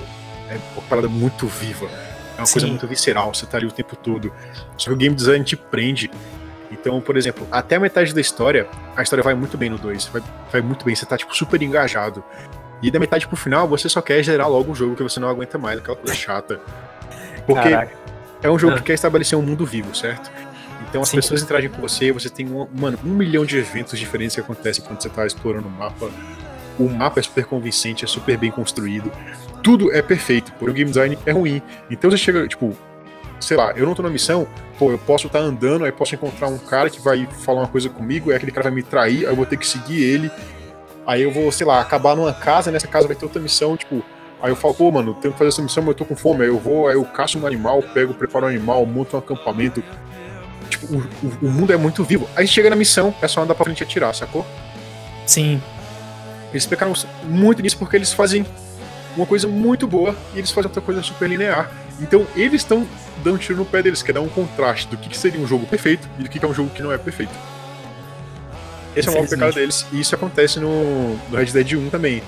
É 0.48 0.58
uma 0.74 0.82
parada 0.88 1.08
muito 1.08 1.46
viva 1.46 1.88
é 2.36 2.40
uma 2.40 2.46
Sim. 2.46 2.52
coisa 2.52 2.66
muito 2.66 2.86
visceral, 2.88 3.34
você 3.34 3.46
tá 3.46 3.58
ali 3.58 3.66
o 3.66 3.70
tempo 3.70 3.94
todo. 3.94 4.32
Só 4.76 4.90
que 4.90 4.94
o 4.94 4.96
game 4.96 5.14
design 5.14 5.44
te 5.44 5.56
prende. 5.56 6.10
Então, 6.70 7.00
por 7.00 7.16
exemplo, 7.16 7.46
até 7.50 7.76
a 7.76 7.80
metade 7.80 8.14
da 8.14 8.20
história, 8.20 8.66
a 8.96 9.02
história 9.02 9.22
vai 9.22 9.34
muito 9.34 9.58
bem 9.58 9.68
no 9.68 9.78
2. 9.78 10.06
Vai, 10.06 10.22
vai 10.50 10.60
muito 10.60 10.84
bem, 10.84 10.94
você 10.94 11.04
tá, 11.04 11.16
tipo, 11.16 11.36
super 11.36 11.60
engajado. 11.62 12.24
E 12.82 12.90
da 12.90 12.98
metade 12.98 13.26
pro 13.26 13.36
final, 13.36 13.68
você 13.68 13.88
só 13.88 14.00
quer 14.00 14.22
gerar 14.22 14.46
logo 14.46 14.72
o 14.72 14.74
jogo 14.74 14.96
que 14.96 15.02
você 15.02 15.20
não 15.20 15.28
aguenta 15.28 15.58
mais, 15.58 15.78
aquela 15.78 15.96
coisa 15.96 16.14
chata. 16.14 16.60
Porque 17.54 17.70
Caraca. 17.70 17.92
é 18.42 18.50
um 18.50 18.58
jogo 18.58 18.74
ah. 18.74 18.78
que 18.78 18.84
quer 18.84 18.94
estabelecer 18.94 19.38
um 19.38 19.42
mundo 19.42 19.64
vivo, 19.64 19.94
certo? 19.94 20.30
Então 20.88 21.02
as 21.02 21.08
Sim. 21.08 21.16
pessoas 21.16 21.42
interagem 21.42 21.70
com 21.70 21.80
você, 21.80 22.10
você 22.10 22.28
tem 22.28 22.48
um, 22.48 22.66
mano, 22.74 22.98
um 23.04 23.10
milhão 23.10 23.44
de 23.44 23.58
eventos 23.58 23.98
diferentes 23.98 24.34
que 24.34 24.40
acontecem 24.40 24.84
quando 24.84 25.00
você 25.00 25.08
tá 25.08 25.26
explorando 25.26 25.68
o 25.68 25.70
mapa. 25.70 26.10
O 26.78 26.88
mapa 26.88 27.20
é 27.20 27.22
super 27.22 27.44
convincente, 27.44 28.04
é 28.04 28.08
super 28.08 28.36
bem 28.36 28.50
construído 28.50 29.12
tudo 29.62 29.92
é 29.92 30.02
perfeito, 30.02 30.52
porém 30.58 30.72
o 30.72 30.76
game 30.76 30.90
design 30.90 31.18
é 31.24 31.32
ruim. 31.32 31.62
Então 31.90 32.10
você 32.10 32.16
chega, 32.16 32.46
tipo, 32.46 32.76
sei 33.38 33.56
lá, 33.56 33.72
eu 33.72 33.86
não 33.86 33.94
tô 33.94 34.02
na 34.02 34.10
missão, 34.10 34.46
pô, 34.78 34.90
eu 34.90 34.98
posso 34.98 35.26
estar 35.26 35.40
tá 35.40 35.44
andando, 35.44 35.84
aí 35.84 35.92
posso 35.92 36.14
encontrar 36.14 36.48
um 36.48 36.58
cara 36.58 36.90
que 36.90 37.00
vai 37.00 37.26
falar 37.26 37.60
uma 37.60 37.68
coisa 37.68 37.88
comigo, 37.88 38.30
aí 38.30 38.36
aquele 38.36 38.52
cara 38.52 38.64
vai 38.64 38.72
me 38.72 38.82
trair, 38.82 39.26
aí 39.26 39.32
eu 39.32 39.36
vou 39.36 39.46
ter 39.46 39.56
que 39.56 39.66
seguir 39.66 40.02
ele. 40.02 40.30
Aí 41.06 41.22
eu 41.22 41.30
vou, 41.30 41.50
sei 41.50 41.66
lá, 41.66 41.80
acabar 41.80 42.14
numa 42.14 42.32
casa, 42.32 42.70
nessa 42.70 42.86
casa 42.86 43.06
vai 43.06 43.16
ter 43.16 43.24
outra 43.24 43.40
missão, 43.40 43.76
tipo, 43.76 44.04
aí 44.42 44.50
eu 44.50 44.56
falo, 44.56 44.74
pô, 44.74 44.90
mano, 44.90 45.14
tenho 45.14 45.32
que 45.32 45.38
fazer 45.38 45.48
essa 45.48 45.62
missão, 45.62 45.82
mas 45.82 45.88
eu 45.88 45.94
tô 45.94 46.04
com 46.04 46.16
fome, 46.16 46.42
aí 46.42 46.48
eu 46.48 46.58
vou, 46.58 46.88
aí 46.88 46.94
eu 46.94 47.04
caço 47.04 47.38
um 47.38 47.46
animal, 47.46 47.82
pego, 47.82 48.14
preparo 48.14 48.46
um 48.46 48.48
animal, 48.48 48.84
monto 48.86 49.16
um 49.16 49.18
acampamento. 49.18 49.82
Tipo, 50.68 50.86
o, 50.94 50.98
o, 50.98 51.46
o 51.46 51.50
mundo 51.50 51.72
é 51.72 51.76
muito 51.76 52.04
vivo. 52.04 52.28
Aí 52.36 52.46
chega 52.46 52.70
na 52.70 52.76
missão, 52.76 53.14
é 53.20 53.28
só 53.28 53.42
andar 53.42 53.54
pra 53.54 53.64
frente 53.64 53.80
e 53.80 53.84
atirar, 53.84 54.14
sacou? 54.14 54.46
Sim. 55.26 55.60
Eles 56.50 56.66
pecaram 56.66 56.92
muito 57.24 57.62
nisso 57.62 57.78
porque 57.78 57.96
eles 57.96 58.12
fazem 58.12 58.44
uma 59.16 59.26
coisa 59.26 59.46
muito 59.46 59.86
boa 59.86 60.16
e 60.34 60.38
eles 60.38 60.50
fazem 60.50 60.68
outra 60.68 60.82
coisa 60.82 61.02
super 61.02 61.28
linear. 61.28 61.70
Então 62.00 62.26
eles 62.34 62.62
estão 62.62 62.86
dando 63.22 63.38
tiro 63.38 63.58
no 63.58 63.64
pé 63.64 63.82
deles, 63.82 64.02
que 64.02 64.10
é 64.10 64.14
dar 64.14 64.20
um 64.20 64.28
contraste 64.28 64.88
do 64.88 64.96
que 64.96 65.16
seria 65.16 65.40
um 65.40 65.46
jogo 65.46 65.66
perfeito 65.66 66.08
e 66.18 66.22
do 66.22 66.28
que 66.28 66.44
é 66.44 66.48
um 66.48 66.54
jogo 66.54 66.70
que 66.70 66.82
não 66.82 66.92
é 66.92 66.98
perfeito. 66.98 67.32
Esse 68.96 69.08
é 69.08 69.10
o 69.10 69.14
maior 69.14 69.28
pecado 69.28 69.54
deles, 69.54 69.86
e 69.92 70.00
isso 70.00 70.14
acontece 70.14 70.58
no, 70.58 71.14
no 71.14 71.36
Red 71.36 71.46
Dead 71.46 71.74
1 71.74 71.90
também. 71.90 72.22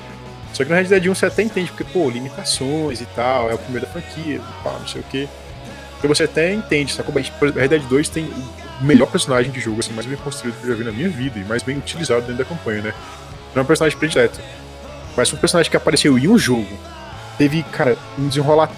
Só 0.53 0.65
que 0.65 0.71
no 0.71 0.77
Red 0.77 0.85
Dead 0.85 1.07
1 1.07 1.15
você 1.15 1.27
até 1.27 1.43
entende, 1.43 1.71
porque, 1.71 1.85
pô, 1.85 2.11
limitações 2.11 3.01
e 3.01 3.07
tal, 3.07 3.51
é 3.51 3.55
o 3.55 3.59
primeiro 3.59 3.87
da 3.87 3.93
franquia, 3.93 4.41
pá, 4.63 4.73
não 4.79 4.87
sei 4.87 5.01
o 5.01 5.05
que. 5.05 5.29
Então 5.99 6.15
você 6.15 6.25
até 6.25 6.53
entende, 6.53 6.93
sacou? 6.93 7.19
Exemplo, 7.19 7.53
Red 7.53 7.69
Dead 7.69 7.83
2 7.83 8.09
tem 8.09 8.25
o 8.25 8.85
melhor 8.85 9.07
personagem 9.07 9.51
de 9.51 9.61
jogo, 9.61 9.81
assim, 9.81 9.93
mais 9.93 10.07
bem 10.07 10.17
construído 10.17 10.57
que 10.61 10.65
eu 10.67 10.71
já 10.71 10.77
vi 10.77 10.85
na 10.85 10.93
minha 10.93 11.09
vida, 11.09 11.39
e 11.39 11.45
mais 11.45 11.63
bem 11.63 11.79
utilizado 11.79 12.23
dentro 12.23 12.37
da 12.37 12.45
campanha, 12.45 12.83
né? 12.83 12.95
Não 13.55 13.61
é 13.61 13.63
um 13.63 13.67
personagem 13.67 13.99
predileto. 13.99 14.41
Mas 15.17 15.33
um 15.33 15.37
personagem 15.37 15.71
que 15.71 15.77
apareceu 15.77 16.19
em 16.19 16.29
um 16.29 16.39
jogo 16.39 16.79
teve, 17.39 17.63
cara, 17.65 17.97
um 18.19 18.29
desenrolar 18.29 18.71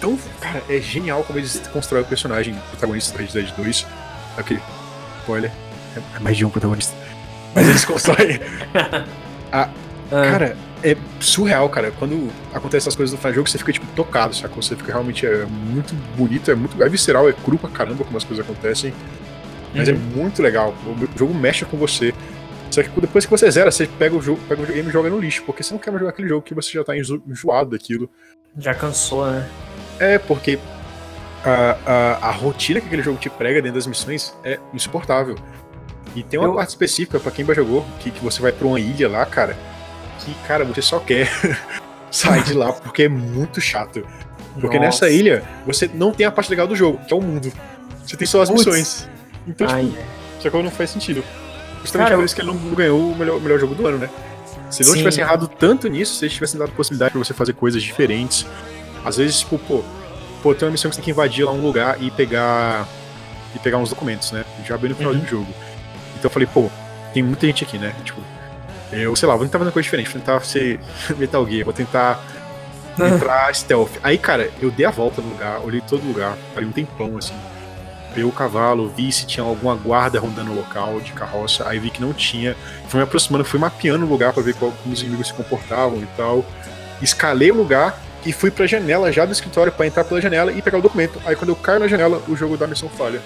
tão. 0.00 0.18
Cara, 0.40 0.62
é 0.68 0.80
genial 0.80 1.22
como 1.24 1.38
eles 1.38 1.60
constroem 1.72 2.02
o 2.02 2.06
personagem 2.06 2.54
protagonista 2.70 3.12
do 3.12 3.18
Red 3.18 3.28
Dead 3.28 3.54
2. 3.54 3.86
Ok, 4.38 4.58
spoiler. 5.20 5.50
É 6.16 6.18
mais 6.20 6.36
de 6.36 6.44
um 6.44 6.50
protagonista. 6.50 6.94
Mas 7.54 7.68
eles 7.68 7.84
constroem. 7.84 8.40
a, 9.52 9.62
ah. 9.62 9.70
Cara, 10.10 10.56
é 10.84 10.96
surreal, 11.18 11.68
cara. 11.70 11.90
Quando 11.98 12.30
acontece 12.52 12.84
essas 12.84 12.94
coisas 12.94 13.12
no 13.12 13.18
final 13.18 13.32
do 13.32 13.36
jogo, 13.36 13.48
você 13.48 13.56
fica, 13.56 13.72
tipo, 13.72 13.86
tocado, 13.96 14.36
sacou? 14.36 14.62
Você 14.62 14.76
fica 14.76 14.92
realmente 14.92 15.26
é 15.26 15.46
muito 15.46 15.94
bonito, 16.14 16.50
é 16.50 16.54
muito. 16.54 16.80
É 16.82 16.88
visceral, 16.88 17.28
é 17.28 17.32
cru 17.32 17.56
pra 17.56 17.70
caramba 17.70 18.04
como 18.04 18.16
as 18.16 18.22
coisas 18.22 18.44
acontecem. 18.44 18.92
Mas 19.74 19.88
é 19.88 19.92
uhum. 19.92 19.98
é 19.98 20.16
muito 20.16 20.42
legal. 20.42 20.74
O 20.86 21.18
jogo 21.18 21.34
mexe 21.34 21.64
com 21.64 21.78
você. 21.78 22.14
Só 22.70 22.82
que 22.82 23.00
depois 23.00 23.24
que 23.24 23.30
você 23.30 23.50
zera, 23.50 23.70
você 23.70 23.86
pega 23.86 24.14
o 24.14 24.20
jogo, 24.20 24.40
pega 24.46 24.62
o 24.62 24.66
game 24.66 24.88
e 24.88 24.92
joga 24.92 25.08
no 25.08 25.18
lixo, 25.18 25.42
porque 25.44 25.62
você 25.62 25.72
não 25.72 25.80
quer 25.80 25.90
mais 25.90 26.00
jogar 26.00 26.10
aquele 26.10 26.28
jogo 26.28 26.42
que 26.42 26.54
você 26.54 26.72
já 26.72 26.84
tá 26.84 26.94
enjoado 26.96 27.70
daquilo. 27.70 28.10
Já 28.58 28.74
cansou, 28.74 29.26
né? 29.26 29.48
É, 29.98 30.18
porque 30.18 30.58
a, 31.44 31.78
a, 31.86 32.28
a 32.28 32.30
rotina 32.30 32.80
que 32.80 32.86
aquele 32.86 33.02
jogo 33.02 33.18
te 33.18 33.30
prega 33.30 33.62
dentro 33.62 33.76
das 33.76 33.86
missões 33.86 34.34
é 34.44 34.58
insuportável. 34.72 35.36
E 36.14 36.22
tem 36.22 36.38
uma 36.38 36.48
Eu... 36.48 36.54
parte 36.54 36.70
específica 36.70 37.18
para 37.18 37.30
quem 37.30 37.44
já 37.44 37.54
jogou, 37.54 37.86
que, 38.00 38.10
que 38.10 38.22
você 38.22 38.42
vai 38.42 38.52
pra 38.52 38.66
uma 38.66 38.78
ilha 38.78 39.08
lá, 39.08 39.24
cara, 39.24 39.56
que, 40.18 40.34
cara, 40.46 40.64
você 40.64 40.82
só 40.82 40.98
quer 40.98 41.30
sair 42.10 42.42
de 42.44 42.54
lá 42.54 42.72
porque 42.72 43.04
é 43.04 43.08
muito 43.08 43.60
chato. 43.60 44.06
Porque 44.60 44.78
Nossa. 44.78 45.06
nessa 45.06 45.10
ilha, 45.10 45.42
você 45.66 45.90
não 45.92 46.12
tem 46.12 46.26
a 46.26 46.30
parte 46.30 46.48
legal 46.48 46.66
do 46.66 46.76
jogo, 46.76 47.00
que 47.06 47.12
é 47.12 47.16
o 47.16 47.20
mundo. 47.20 47.52
Você 48.06 48.16
tem 48.16 48.26
só 48.26 48.42
as 48.42 48.50
missões. 48.50 49.08
Então, 49.46 49.66
Ai. 49.68 49.84
tipo, 49.84 49.96
só 50.40 50.50
que 50.50 50.62
não 50.62 50.70
faz 50.70 50.90
sentido. 50.90 51.24
Justamente 51.82 52.08
Cara, 52.08 52.18
por 52.18 52.24
isso 52.24 52.34
que 52.34 52.40
ele 52.40 52.48
não 52.48 52.74
ganhou 52.74 53.12
o 53.12 53.16
melhor, 53.16 53.36
o 53.36 53.40
melhor 53.40 53.58
jogo 53.58 53.74
do 53.74 53.86
ano, 53.86 53.98
né? 53.98 54.08
Se 54.70 54.84
não 54.84 54.94
tivesse 54.94 55.20
errado 55.20 55.46
tanto 55.48 55.88
nisso, 55.88 56.14
se 56.14 56.24
eles 56.24 56.34
tivessem 56.34 56.58
dado 56.58 56.72
possibilidade 56.72 57.12
pra 57.12 57.22
você 57.22 57.34
fazer 57.34 57.52
coisas 57.52 57.82
diferentes, 57.82 58.46
às 59.04 59.16
vezes, 59.16 59.40
tipo, 59.40 59.58
pô, 59.58 59.84
pô, 60.42 60.54
tem 60.54 60.66
uma 60.66 60.72
missão 60.72 60.88
que 60.88 60.96
você 60.96 61.00
tem 61.00 61.04
que 61.04 61.10
invadir 61.10 61.44
lá 61.44 61.52
um 61.52 61.60
lugar 61.60 62.02
e 62.02 62.10
pegar. 62.10 62.88
e 63.54 63.58
pegar 63.58 63.78
uns 63.78 63.90
documentos, 63.90 64.32
né? 64.32 64.44
Já 64.66 64.76
bem 64.76 64.90
no 64.90 64.96
final 64.96 65.12
uhum. 65.12 65.20
do 65.20 65.26
jogo. 65.26 65.48
Então 66.18 66.24
eu 66.24 66.30
falei, 66.30 66.48
pô, 66.52 66.70
tem 67.12 67.22
muita 67.22 67.46
gente 67.46 67.64
aqui, 67.64 67.78
né? 67.78 67.94
Tipo, 68.04 68.20
eu, 69.02 69.14
sei 69.16 69.28
lá, 69.28 69.36
vou 69.36 69.44
tentar 69.44 69.58
fazer 69.58 69.68
uma 69.68 69.72
coisa 69.72 69.84
diferente, 69.84 70.10
vou 70.10 70.20
tentar 70.20 70.40
ser 70.44 70.80
Metal 71.16 71.46
Gear, 71.46 71.64
vou 71.64 71.74
tentar 71.74 72.24
entrar 72.98 73.52
stealth. 73.54 73.92
Aí, 74.02 74.18
cara, 74.18 74.50
eu 74.60 74.70
dei 74.70 74.86
a 74.86 74.90
volta 74.90 75.20
no 75.20 75.28
lugar, 75.30 75.60
olhei 75.60 75.80
todo 75.80 76.06
lugar, 76.06 76.36
parei 76.54 76.68
um 76.68 76.72
tempão, 76.72 77.18
assim 77.18 77.34
ver 78.14 78.24
o 78.24 78.30
cavalo, 78.30 78.88
vi 78.88 79.10
se 79.10 79.26
tinha 79.26 79.44
alguma 79.44 79.74
guarda 79.74 80.20
rondando 80.20 80.52
o 80.52 80.54
local 80.54 81.00
de 81.00 81.12
carroça, 81.12 81.68
aí 81.68 81.78
vi 81.78 81.90
que 81.90 82.00
não 82.00 82.12
tinha. 82.12 82.56
Fui 82.88 82.98
me 82.98 83.04
aproximando, 83.04 83.44
fui 83.44 83.58
mapeando 83.58 84.06
o 84.06 84.08
lugar 84.08 84.32
para 84.32 84.42
ver 84.42 84.54
como 84.54 84.72
os 84.86 85.02
inimigos 85.02 85.28
se 85.28 85.34
comportavam 85.34 85.98
e 85.98 86.06
tal. 86.16 86.44
Escalei 87.02 87.50
o 87.50 87.54
lugar 87.54 87.98
e 88.24 88.32
fui 88.32 88.50
pra 88.50 88.66
janela 88.66 89.12
já 89.12 89.24
do 89.24 89.32
escritório 89.32 89.72
para 89.72 89.86
entrar 89.86 90.04
pela 90.04 90.20
janela 90.20 90.52
e 90.52 90.62
pegar 90.62 90.78
o 90.78 90.82
documento. 90.82 91.20
Aí 91.26 91.34
quando 91.34 91.50
eu 91.50 91.56
caio 91.56 91.80
na 91.80 91.88
janela, 91.88 92.22
o 92.28 92.36
jogo 92.36 92.56
da 92.56 92.66
missão 92.66 92.88
falha. 92.88 93.20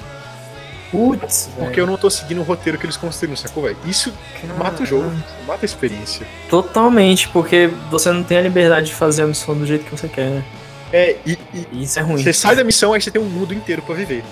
Putz, 0.91 1.51
Porque 1.55 1.71
véio. 1.73 1.81
eu 1.83 1.87
não 1.87 1.97
tô 1.97 2.09
seguindo 2.09 2.41
o 2.41 2.45
roteiro 2.45 2.79
que 2.79 2.87
eles 2.87 2.97
construíram, 2.97 3.37
sacou, 3.37 3.65
velho? 3.65 3.77
Isso 3.85 4.13
Caramba. 4.41 4.65
mata 4.65 4.83
o 4.83 4.87
jogo, 4.87 5.13
mata 5.47 5.61
a 5.63 5.67
experiência. 5.67 6.27
Totalmente, 6.49 7.29
porque 7.29 7.71
você 7.91 8.11
não 8.11 8.23
tem 8.23 8.39
a 8.39 8.43
liberdade 8.43 8.87
de 8.87 8.95
fazer 8.95 9.23
a 9.23 9.27
missão 9.27 9.55
do 9.55 9.67
jeito 9.67 9.85
que 9.85 9.91
você 9.91 10.09
quer, 10.09 10.31
né? 10.31 10.45
É, 10.93 11.17
e, 11.27 11.39
e 11.73 11.83
isso 11.83 11.99
é 11.99 12.03
ruim. 12.03 12.23
Você 12.23 12.33
sai 12.33 12.57
da 12.57 12.65
missão, 12.65 12.95
aí 12.95 13.01
você 13.01 13.11
tem 13.11 13.21
um 13.21 13.27
mundo 13.27 13.53
inteiro 13.53 13.83
para 13.83 13.95
viver. 13.95 14.25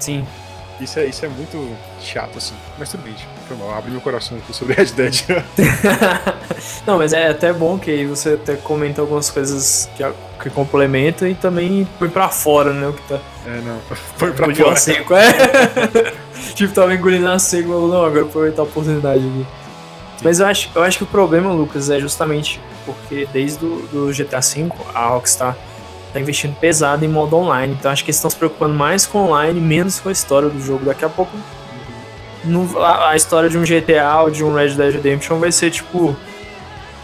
Sim. 0.00 0.26
Isso 0.80 0.98
é, 0.98 1.06
isso 1.06 1.24
é 1.24 1.28
muito 1.28 1.74
chato, 2.00 2.36
assim. 2.36 2.54
Mas 2.78 2.90
tudo 2.90 3.02
bem, 3.02 3.14
tipo, 3.14 3.30
foi 3.48 3.56
mal. 3.56 3.76
Abri 3.76 3.90
meu 3.90 4.00
coração 4.00 4.36
aqui 4.36 4.54
sobre 4.54 4.74
Red 4.74 4.86
Dead. 4.86 5.24
Não, 6.86 6.98
mas 6.98 7.12
é 7.12 7.28
até 7.28 7.52
bom 7.52 7.78
que 7.78 8.04
você 8.04 8.34
até 8.34 8.56
comenta 8.56 9.00
algumas 9.00 9.30
coisas 9.30 9.88
que, 9.96 10.04
que 10.42 10.50
complementam 10.50 11.26
e 11.26 11.34
também 11.34 11.88
põe 11.98 12.08
pra 12.08 12.28
fora, 12.28 12.72
né? 12.72 12.88
O 12.88 12.92
que 12.92 13.02
tá. 13.08 13.18
É, 13.46 13.60
não. 13.62 13.78
Põe 14.18 14.32
pra 14.32 14.54
fora. 14.54 14.76
Seco, 14.76 15.14
é. 15.14 15.32
tipo, 16.54 16.74
tava 16.74 16.94
engolindo 16.94 17.28
a 17.28 17.38
seco, 17.38 17.68
mas 17.68 17.90
não, 17.90 18.04
agora 18.04 18.22
aproveitar 18.22 18.62
a 18.62 18.64
oportunidade 18.64 19.20
aqui. 19.20 19.46
Mas 20.22 20.40
eu 20.40 20.46
acho, 20.46 20.70
eu 20.74 20.82
acho 20.82 20.98
que 20.98 21.04
o 21.04 21.06
problema, 21.06 21.52
Lucas, 21.52 21.90
é 21.90 21.98
justamente 22.00 22.60
porque 22.84 23.28
desde 23.32 23.58
do, 23.58 23.86
do 23.88 24.12
GTA 24.12 24.40
V 24.40 24.70
a 24.94 25.08
Rockstar 25.08 25.56
tá 26.16 26.20
investindo 26.20 26.54
pesado 26.56 27.04
em 27.04 27.08
modo 27.08 27.36
online. 27.36 27.76
Então 27.78 27.90
acho 27.90 28.04
que 28.04 28.10
eles 28.10 28.16
estão 28.16 28.30
se 28.30 28.36
preocupando 28.36 28.74
mais 28.74 29.06
com 29.06 29.18
online, 29.18 29.60
menos 29.60 30.00
com 30.00 30.08
a 30.08 30.12
história 30.12 30.48
do 30.48 30.60
jogo. 30.60 30.86
Daqui 30.86 31.04
a 31.04 31.08
pouco 31.08 31.36
no, 32.44 32.78
a, 32.78 33.10
a, 33.10 33.16
história 33.16 33.48
de 33.48 33.58
um 33.58 33.62
GTA 33.62 34.22
ou 34.22 34.30
de 34.30 34.44
um 34.44 34.54
Red 34.54 34.70
Dead 34.70 34.94
Redemption 34.94 35.38
vai 35.38 35.52
ser 35.52 35.70
tipo 35.70 36.16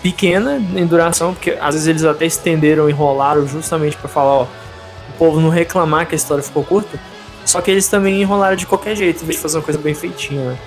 pequena 0.02 0.56
em 0.74 0.86
duração, 0.86 1.34
porque 1.34 1.56
às 1.60 1.74
vezes 1.74 1.86
eles 1.86 2.04
até 2.04 2.26
estenderam, 2.26 2.88
enrolaram 2.88 3.46
justamente 3.46 3.96
para 3.96 4.08
falar, 4.08 4.32
ó, 4.32 4.42
o 4.42 5.12
povo 5.18 5.40
não 5.40 5.48
reclamar 5.48 6.06
que 6.06 6.14
a 6.14 6.16
história 6.16 6.42
ficou 6.42 6.64
curta. 6.64 6.98
Só 7.44 7.60
que 7.60 7.70
eles 7.70 7.88
também 7.88 8.20
enrolaram 8.20 8.56
de 8.56 8.66
qualquer 8.66 8.96
jeito, 8.96 9.22
em 9.22 9.26
vez 9.26 9.36
de 9.36 9.42
fazer 9.42 9.58
uma 9.58 9.64
coisa 9.64 9.78
bem 9.78 9.94
feitinha, 9.94 10.50
né? 10.50 10.58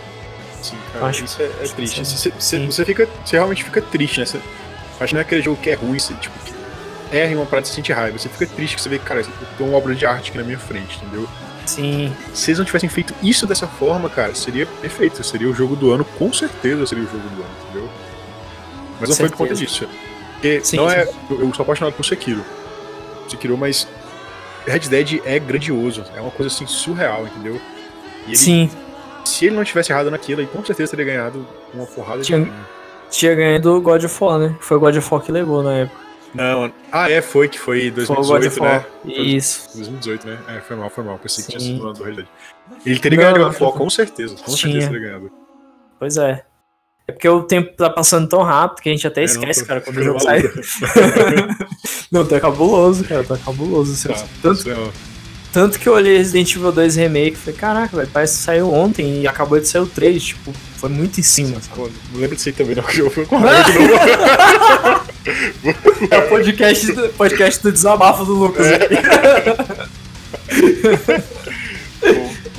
Sim, 0.62 0.78
cara, 0.92 1.06
acho, 1.06 1.24
isso 1.24 1.42
é, 1.42 1.46
é 1.46 1.68
triste. 1.68 2.04
Você, 2.04 2.32
você, 2.32 2.66
você, 2.66 2.86
fica, 2.86 3.08
você 3.24 3.38
realmente 3.38 3.64
fica 3.64 3.82
triste, 3.82 4.20
né? 4.20 4.26
Você, 4.26 4.40
acho 5.00 5.08
que 5.08 5.14
não 5.14 5.20
é 5.20 5.22
aquele 5.22 5.42
jogo 5.42 5.58
que 5.62 5.70
é 5.70 5.74
ruim, 5.74 6.00
você, 6.00 6.14
tipo, 6.16 6.36
erra 6.46 6.55
uma 7.36 7.46
parada 7.46 7.68
e 7.68 7.70
sente 7.70 7.92
raiva. 7.92 8.18
Você 8.18 8.30
fica 8.30 8.46
triste 8.48 8.76
que 8.76 8.82
você 8.82 8.90
vê, 8.90 9.00
cara, 9.00 9.24
tenho 9.58 9.70
uma 9.70 9.78
obra 9.78 9.96
de 9.96 10.06
arte 10.06 10.30
aqui 10.30 10.38
na 10.38 10.44
minha 10.44 10.60
frente, 10.60 10.98
entendeu? 10.98 11.28
Sim. 11.66 12.14
Se 12.34 12.52
eles 12.52 12.60
não 12.60 12.66
tivessem 12.66 12.90
feito 12.90 13.14
isso 13.24 13.48
dessa 13.48 13.68
forma, 13.68 14.10
cara, 14.10 14.36
seria 14.36 14.66
perfeito. 14.66 15.24
Seria 15.24 15.50
o 15.50 15.54
jogo 15.54 15.76
do 15.76 15.92
ano, 15.92 16.06
com 16.06 16.32
certeza 16.32 16.86
seria 16.86 17.04
o 17.04 17.08
jogo 17.08 17.28
do 17.30 17.42
ano, 17.42 17.52
entendeu? 17.64 17.90
Mas 19.00 19.10
não 19.10 19.16
foi 19.16 19.30
por 19.30 19.38
conta 19.38 19.56
disso. 19.56 19.88
Porque 20.34 20.62
sim, 20.64 20.78
não 20.78 20.90
sim. 20.90 20.96
é. 20.96 21.10
Eu 21.30 21.54
sou 21.54 21.64
apaixonado 21.64 21.94
por 21.94 22.06
Sekiro. 22.06 22.44
Sekiro, 23.28 23.58
mas 23.58 23.88
Red 24.66 24.80
Dead 24.80 25.22
é 25.26 25.40
grandioso. 25.40 26.04
É 26.16 26.22
uma 26.22 26.32
coisa 26.32 26.54
assim 26.54 26.68
surreal, 26.68 27.26
entendeu? 27.26 27.60
Ele, 28.28 28.36
sim 28.36 28.70
se 29.26 29.46
ele 29.46 29.56
não 29.56 29.64
tivesse 29.64 29.92
errado 29.92 30.10
naquilo, 30.12 30.42
ele 30.42 30.48
com 30.48 30.64
certeza 30.64 30.92
teria 30.92 31.06
ganhado 31.06 31.46
uma 31.74 31.86
porrada 31.86 32.22
tinha, 32.22 32.42
de. 32.42 32.52
Tinha 33.10 33.36
ganhado 33.36 33.76
o 33.76 33.82
God 33.82 34.04
of 34.04 34.24
War, 34.24 34.40
né? 34.40 34.56
Foi 34.60 34.78
o 34.78 34.80
God 34.80 34.96
of 34.96 35.08
War 35.12 35.22
que 35.22 35.32
levou 35.32 35.64
na 35.64 35.74
época. 35.74 36.05
Não, 36.36 36.74
ah, 36.92 37.10
é, 37.10 37.22
foi 37.22 37.48
que 37.48 37.58
foi 37.58 37.90
2018, 37.90 38.52
foi 38.52 38.68
né? 38.68 38.86
Isso. 39.06 39.70
2018, 39.74 40.28
né? 40.28 40.40
É, 40.50 40.60
foi 40.60 40.76
mal, 40.76 40.90
foi 40.90 41.04
mal. 41.04 41.18
Pensei 41.18 41.44
Sim. 41.44 41.52
que 41.52 41.58
tinha 41.58 41.78
sido 41.78 41.94
do 41.94 42.04
Realidade. 42.04 42.30
Ele 42.86 43.00
teria 43.00 43.18
ganhado 43.18 43.66
o 43.66 43.72
com 43.72 43.90
certeza. 43.90 44.36
Com 44.36 44.54
tinha. 44.54 44.58
certeza 44.58 44.88
teria 44.88 45.08
ganhado. 45.08 45.32
Pois 45.98 46.18
é. 46.18 46.44
É 47.08 47.12
porque 47.12 47.30
o 47.30 47.44
tempo 47.44 47.76
tá 47.78 47.90
passando 47.90 48.28
tão 48.28 48.42
rápido 48.42 48.82
que 48.82 48.90
a 48.90 48.92
gente 48.92 49.06
até 49.06 49.22
é, 49.22 49.26
esquece, 49.26 49.62
não, 49.62 49.68
cara, 49.68 49.82
quando 49.82 49.98
o 49.98 50.04
jogo 50.04 50.20
sai. 50.20 50.42
não, 52.12 52.26
tá 52.26 52.40
cabuloso, 52.40 53.04
cara, 53.06 53.24
tá 53.24 53.38
cabuloso. 53.38 54.08
Tá, 54.08 54.26
Tanto... 54.42 54.64
Tanto 55.56 55.80
que 55.80 55.88
eu 55.88 55.94
olhei 55.94 56.18
Resident 56.18 56.54
Evil 56.54 56.70
2 56.70 56.98
Remake 56.98 57.32
e 57.32 57.36
falei, 57.38 57.58
caraca, 57.58 57.96
velho, 57.96 58.10
parece 58.12 58.40
que 58.40 58.44
saiu 58.44 58.74
ontem 58.74 59.22
e 59.22 59.28
acabou 59.28 59.58
de 59.58 59.66
sair 59.66 59.84
o 59.84 59.88
3, 59.88 60.22
tipo, 60.22 60.54
foi 60.76 60.90
muito 60.90 61.18
em 61.18 61.24
cima. 61.24 61.56
Não 61.78 62.20
lembro 62.20 62.36
disso 62.36 62.50
aí 62.50 62.54
também, 62.54 62.76
não, 62.76 62.84
que 62.84 63.00
eu 63.00 63.10
fui 63.10 63.26
com 63.26 63.38
É 66.12 66.18
o 66.18 66.28
podcast 66.28 66.92
do, 66.92 67.08
podcast 67.14 67.64
do 67.64 67.72
desabafo 67.72 68.26
do 68.26 68.34
Lucas. 68.34 68.68
É. 68.68 68.80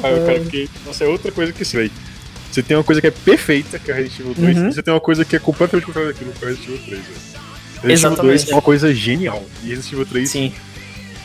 Aí, 0.02 0.20
cara, 0.26 0.40
porque, 0.40 0.66
nossa, 0.87 1.04
é 1.04 1.06
outra 1.06 1.30
coisa 1.30 1.52
que 1.52 1.64
isso 1.64 1.76
aí. 1.76 1.92
Você 2.50 2.62
tem 2.62 2.78
uma 2.78 2.85
coisa 2.85 3.02
que 3.02 3.09
é 3.09 3.11
perfeita, 3.11 3.78
que 3.78 3.90
é 3.90 3.94
Resident 3.94 4.20
Evil 4.20 4.35
2, 4.35 4.56
uhum. 4.56 4.68
e 4.68 4.72
você 4.72 4.82
tem 4.82 4.94
uma 4.94 5.00
coisa 5.00 5.22
que 5.22 5.37
é 5.37 5.38
completamente 5.38 5.85
contrária 5.85 6.14
daquilo, 6.14 6.32
que 6.32 6.42
é 6.42 6.48
Resident 6.48 6.68
Evil 6.70 6.87
3, 6.87 7.02
velho. 7.02 7.16
Resident 7.82 8.12
Evil 8.14 8.30
2 8.30 8.48
é 8.48 8.52
uma 8.54 8.62
coisa 8.62 8.94
genial. 8.94 9.44
E 9.62 9.68
Resident 9.68 9.92
Evil 9.92 10.06
3 10.06 10.30
Sim 10.30 10.54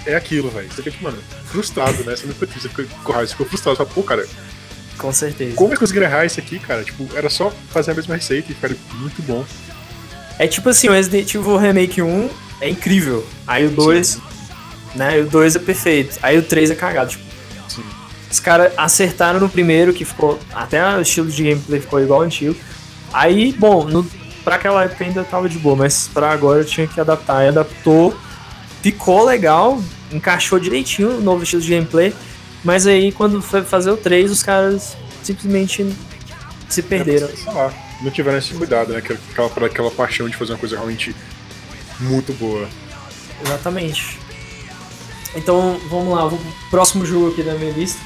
é 0.06 0.16
aquilo, 0.16 0.50
velho. 0.50 0.70
Você 0.72 0.82
fica, 0.82 0.98
mano, 1.02 1.18
frustrado, 1.46 2.04
né? 2.04 2.16
Você 2.16 2.26
não 2.26 2.34
triste, 2.34 2.68
você 2.68 2.84
com 3.04 3.12
raiva, 3.12 3.28
você 3.28 3.32
ficou 3.32 3.46
frustrado. 3.46 3.78
Você 3.78 3.84
fala, 3.84 3.96
pô, 3.96 4.04
cara. 4.04 4.28
Com 4.98 5.12
certeza. 5.12 5.56
Como 5.56 5.70
eles 5.70 5.80
conseguiram 5.80 6.08
errar 6.08 6.26
isso 6.26 6.40
aqui, 6.40 6.60
cara? 6.60 6.84
Tipo, 6.84 7.08
era 7.16 7.30
só 7.30 7.52
fazer 7.72 7.92
a 7.92 7.94
mesma 7.96 8.16
receita 8.16 8.52
e 8.52 8.56
ficar 8.56 8.70
muito 8.96 9.22
bom. 9.24 9.46
É 10.38 10.48
tipo 10.48 10.70
assim, 10.70 10.90
o 10.90 10.92
Resident 10.92 11.34
Evil 11.34 11.58
Remake 11.58 12.02
1 12.02 12.30
é 12.62 12.70
incrível. 12.70 13.26
Aí 13.48 13.66
o 13.66 13.70
2, 13.70 14.08
Sim. 14.08 14.22
né? 14.96 15.20
O 15.20 15.26
2 15.26 15.56
é 15.56 15.60
perfeito. 15.60 16.18
Aí 16.22 16.38
o 16.38 16.44
3 16.44 16.72
é 16.72 16.76
cagado. 16.76 17.12
Tipo, 17.12 17.24
Sim. 17.68 17.84
os 18.30 18.40
caras 18.40 18.74
acertaram 18.78 19.40
no 19.40 19.50
primeiro, 19.50 19.94
que 19.94 20.06
ficou. 20.06 20.40
Até 20.54 20.84
o 20.98 21.02
estilo 21.02 21.30
de 21.30 21.44
gameplay 21.44 21.82
ficou 21.82 22.00
igual 22.00 22.22
ao 22.22 22.26
antigo. 22.26 22.56
Aí, 23.14 23.54
bom, 23.54 23.86
no, 23.86 24.04
pra 24.44 24.56
aquela 24.56 24.84
época 24.84 25.04
ainda 25.04 25.24
tava 25.24 25.50
de 25.50 25.58
boa, 25.58 25.76
mas 25.76 26.10
pra 26.14 26.32
agora 26.32 26.60
eu 26.60 26.66
tinha 26.66 26.88
que 26.88 27.00
adaptar. 27.00 27.44
E 27.46 27.50
adaptou 27.50 28.16
ficou 28.82 29.26
legal, 29.26 29.82
encaixou 30.12 30.60
direitinho 30.60 31.18
o 31.18 31.22
novo 31.22 31.44
estilo 31.44 31.62
de 31.62 31.70
gameplay, 31.70 32.14
mas 32.64 32.86
aí 32.88 33.12
quando 33.12 33.42
foi 33.42 33.64
fazer 33.64 33.92
o 33.92 33.98
3, 33.98 34.32
os 34.32 34.44
caras 34.44 34.96
simplesmente 35.24 35.96
se 36.70 36.82
perderam. 36.82 37.28
É, 37.28 37.72
não 38.02 38.12
tiveram 38.12 38.38
esse 38.38 38.54
cuidado, 38.54 38.94
né? 38.94 39.00
Aquela, 39.00 39.66
aquela 39.66 39.92
paixão 39.92 40.28
de 40.28 40.36
fazer 40.36 40.54
uma 40.54 40.60
coisa 40.60 40.76
realmente 40.76 41.16
muito 42.00 42.34
boa. 42.34 42.68
Exatamente. 43.46 44.20
Então 45.36 45.80
vamos 45.90 46.14
lá, 46.14 46.28
o 46.28 46.40
próximo 46.70 47.06
jogo 47.06 47.32
aqui 47.32 47.44
da 47.44 47.54
minha 47.54 47.72
lista. 47.72 48.00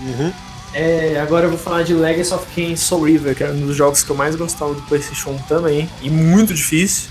Uhum. 0.00 0.32
É, 0.74 1.18
agora 1.20 1.46
eu 1.46 1.50
vou 1.50 1.58
falar 1.58 1.82
de 1.82 1.94
Legacy 1.94 2.34
of 2.34 2.46
Kain 2.54 2.76
Soul 2.76 3.04
River, 3.04 3.34
que 3.34 3.42
é 3.42 3.50
um 3.50 3.66
dos 3.66 3.76
jogos 3.76 4.02
que 4.02 4.10
eu 4.10 4.16
mais 4.16 4.36
gostava 4.36 4.74
do 4.74 4.82
PlayStation 4.82 5.30
1 5.30 5.38
também, 5.42 5.88
e 6.02 6.10
muito 6.10 6.52
difícil. 6.52 7.08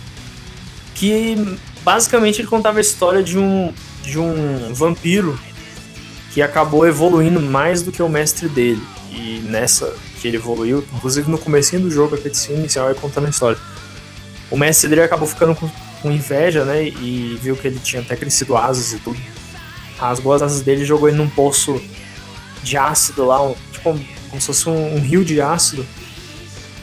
Que 0.94 1.58
basicamente 1.88 2.42
ele 2.42 2.50
contava 2.50 2.80
a 2.80 2.82
história 2.82 3.24
de 3.24 3.40
um, 3.40 3.74
de 4.04 4.20
um 4.20 4.74
vampiro 4.74 5.40
que 6.34 6.42
acabou 6.42 6.86
evoluindo 6.86 7.40
mais 7.40 7.82
do 7.82 7.94
que 7.94 8.04
o 8.04 8.10
mestre 8.10 8.50
dele. 8.50 8.82
E 9.10 9.40
nessa 9.48 9.96
que 10.20 10.28
ele 10.28 10.36
evoluiu, 10.36 10.86
inclusive 10.94 11.32
no 11.32 11.38
começo 11.38 11.80
do 11.80 11.90
jogo, 11.90 12.16
a 12.16 12.18
cutscene 12.18 12.60
inicial 12.60 12.90
é 12.90 12.94
contando 12.94 13.28
a 13.28 13.30
história. 13.30 13.58
O 14.52 14.58
mestre 14.58 14.90
dele 14.90 15.04
acabou 15.04 15.26
ficando 15.26 15.56
com, 15.56 15.70
com, 16.02 16.12
inveja, 16.12 16.66
né? 16.66 16.84
E 16.84 17.40
viu 17.42 17.56
que 17.56 17.66
ele 17.66 17.80
tinha 17.80 18.02
até 18.02 18.18
crescido 18.18 18.58
asas 18.58 18.92
e 18.92 19.00
tudo. 19.00 19.18
Rasgou 19.98 20.34
as 20.34 20.42
asas 20.42 20.62
dele 20.64 20.82
e 20.82 20.86
jogou 20.86 21.08
ele 21.08 21.18
num 21.18 21.30
poço 21.30 21.82
de 22.64 22.76
ácido 22.76 23.26
lá, 23.26 23.42
um, 23.42 23.56
tipo 23.72 23.98
como 24.30 24.42
se 24.42 24.48
fosse 24.48 24.68
um, 24.68 24.96
um 24.98 25.00
rio 25.00 25.24
de 25.24 25.40
ácido. 25.40 25.86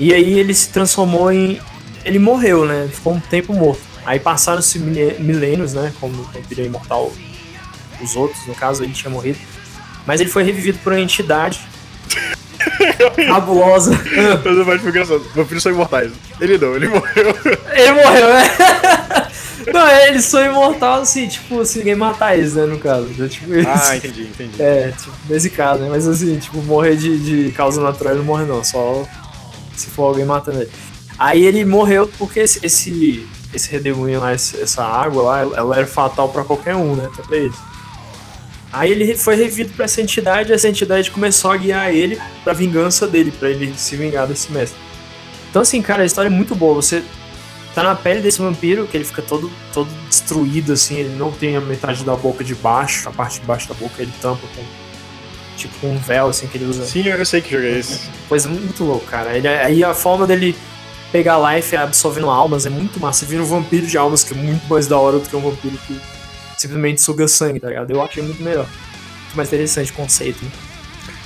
E 0.01 0.15
aí 0.15 0.39
ele 0.39 0.55
se 0.55 0.71
transformou 0.71 1.31
em. 1.31 1.61
Ele 2.07 2.19
morreu, 2.19 2.65
né? 2.65 2.89
Ficou 2.91 3.13
um 3.13 3.21
tempo 3.21 3.53
morto. 3.53 3.94
Aí 4.05 4.21
passaram-se 4.21 4.79
milênios, 4.79 5.73
né? 5.75 5.93
Como 6.01 6.15
o 6.21 6.25
vampiro 6.25 6.63
imortal, 6.63 7.13
os 8.03 8.17
outros, 8.17 8.47
no 8.47 8.55
caso, 8.55 8.85
ele 8.85 8.93
tinha 8.93 9.11
morrido. 9.11 9.39
Mas 10.07 10.21
ele 10.21 10.31
foi 10.31 10.43
revivido 10.43 10.79
por 10.79 10.93
uma 10.93 11.01
entidade 11.01 11.61
cabulosa. 13.27 13.93
Mas 14.45 14.59
é 14.59 14.65
mais 14.65 14.85
engraçado. 14.85 15.25
Vampiros 15.35 15.63
são 15.63 15.73
imortais. 15.73 16.13
Ele 16.41 16.59
não, 16.59 16.75
ele 16.77 16.89
morreu. 16.89 17.37
Ele 17.73 17.93
morreu, 17.93 18.29
né? 18.29 19.31
Não, 19.73 19.87
é, 19.87 20.09
eles 20.09 20.27
são 20.27 20.45
imortais 20.45 21.03
assim, 21.03 21.27
tipo, 21.27 21.65
se 21.65 21.79
ninguém 21.79 21.95
matar 21.95 22.37
eles, 22.37 22.55
né, 22.55 22.67
no 22.67 22.79
caso. 22.79 23.09
É, 23.19 23.29
tipo, 23.29 23.47
ah, 23.67 23.97
entendi, 23.97 24.23
entendi. 24.25 24.61
É, 24.61 24.93
tipo, 24.93 25.13
nesse 25.29 25.49
caso, 25.49 25.83
né? 25.83 25.89
Mas 25.89 26.07
assim, 26.07 26.39
tipo, 26.39 26.61
morrer 26.63 26.97
de, 26.97 27.47
de 27.47 27.53
causa 27.53 27.81
natural 27.81 28.15
não 28.17 28.25
morre 28.25 28.45
não, 28.45 28.63
só 28.63 29.07
se 29.75 29.87
for 29.87 30.05
alguém 30.05 30.25
matando 30.25 30.61
ele. 30.61 30.71
Aí 31.19 31.45
ele 31.45 31.65
morreu 31.65 32.11
porque 32.19 32.41
esse, 32.41 32.65
esse 32.65 33.27
esse 33.55 33.71
redemoinho 33.71 34.21
lá, 34.21 34.33
essa 34.33 34.83
água 34.83 35.23
lá, 35.23 35.41
ela 35.41 35.77
era 35.77 35.87
fatal 35.87 36.29
para 36.29 36.45
qualquer 36.45 36.75
um, 36.75 36.97
né? 36.97 37.09
Até 37.13 37.23
pra 37.23 37.37
ele. 37.37 37.55
Aí 38.73 38.91
ele 38.91 39.15
foi 39.15 39.37
revido 39.37 39.73
para 39.75 39.85
essa 39.85 40.03
entidade, 40.03 40.51
e 40.51 40.55
essa 40.55 40.69
entidade 40.69 41.11
começou 41.11 41.53
a 41.53 41.57
guiar 41.57 41.95
ele 41.95 42.21
pra 42.43 42.53
vingança 42.53 43.07
dele, 43.07 43.31
para 43.31 43.49
ele 43.49 43.73
se 43.77 43.95
vingar 43.95 44.27
desse 44.27 44.51
mestre. 44.51 44.79
Então 45.49 45.63
assim, 45.63 45.81
cara, 45.81 46.03
a 46.03 46.07
história 46.07 46.29
é 46.29 46.31
muito 46.31 46.57
boa. 46.57 46.75
Você 46.75 47.05
tá 47.73 47.85
na 47.85 47.95
pele 47.95 48.21
desse 48.21 48.41
vampiro, 48.41 48.87
que 48.87 48.97
ele 48.97 49.05
fica 49.05 49.23
todo, 49.23 49.51
todo 49.73 49.89
destruído, 50.09 50.73
assim, 50.73 50.97
ele 50.97 51.17
não 51.17 51.31
tem 51.31 51.57
a 51.57 51.61
metade 51.61 52.03
da 52.05 52.17
boca 52.17 52.43
de 52.43 52.55
baixo, 52.55 53.09
a 53.09 53.13
parte 53.13 53.41
de 53.41 53.47
baixo 53.47 53.69
da 53.69 53.75
boca 53.75 54.03
ele 54.03 54.13
tampa 54.21 54.47
com 54.57 54.63
tipo 55.57 55.87
um 55.87 55.97
véu, 55.97 56.27
assim, 56.29 56.49
que 56.49 56.59
ele 56.59 56.65
usa. 56.65 56.85
Sim, 56.85 57.07
eu 57.07 57.25
sei 57.25 57.41
que 57.41 57.53
jogo 57.53 57.65
é 57.65 57.79
esse. 57.79 58.11
Coisa 58.29 58.49
muito 58.49 58.83
louco, 58.83 59.07
cara. 59.07 59.37
Ele, 59.37 59.47
aí 59.47 59.85
a 59.85 59.95
forma 59.95 60.27
dele 60.27 60.57
pegar 61.15 61.39
life 61.39 61.77
absorvendo 61.77 62.29
almas 62.29 62.67
é 62.67 62.71
muito 62.71 62.99
massa. 62.99 63.21
Você 63.21 63.27
vira 63.27 63.45
um 63.45 63.47
vampiro 63.47 63.87
de 63.87 63.97
almas, 63.97 64.25
que 64.25 64.35
é 64.35 64.37
muito 64.37 64.67
mais 64.67 64.89
da 64.89 64.99
hora 64.99 65.21
do 65.21 65.29
que 65.29 65.37
um 65.37 65.41
vampiro 65.41 65.79
que 65.87 65.97
simplesmente 66.59 67.01
suga 67.01 67.29
sangue, 67.29 67.61
tá 67.61 67.69
ligado? 67.69 67.89
Eu 67.89 68.03
achei 68.03 68.21
muito 68.21 68.43
melhor. 68.43 68.67
Muito 68.67 69.37
mais 69.37 69.49
interessante 69.49 69.93
o 69.93 69.95
conceito. 69.95 70.45
Né? 70.45 70.51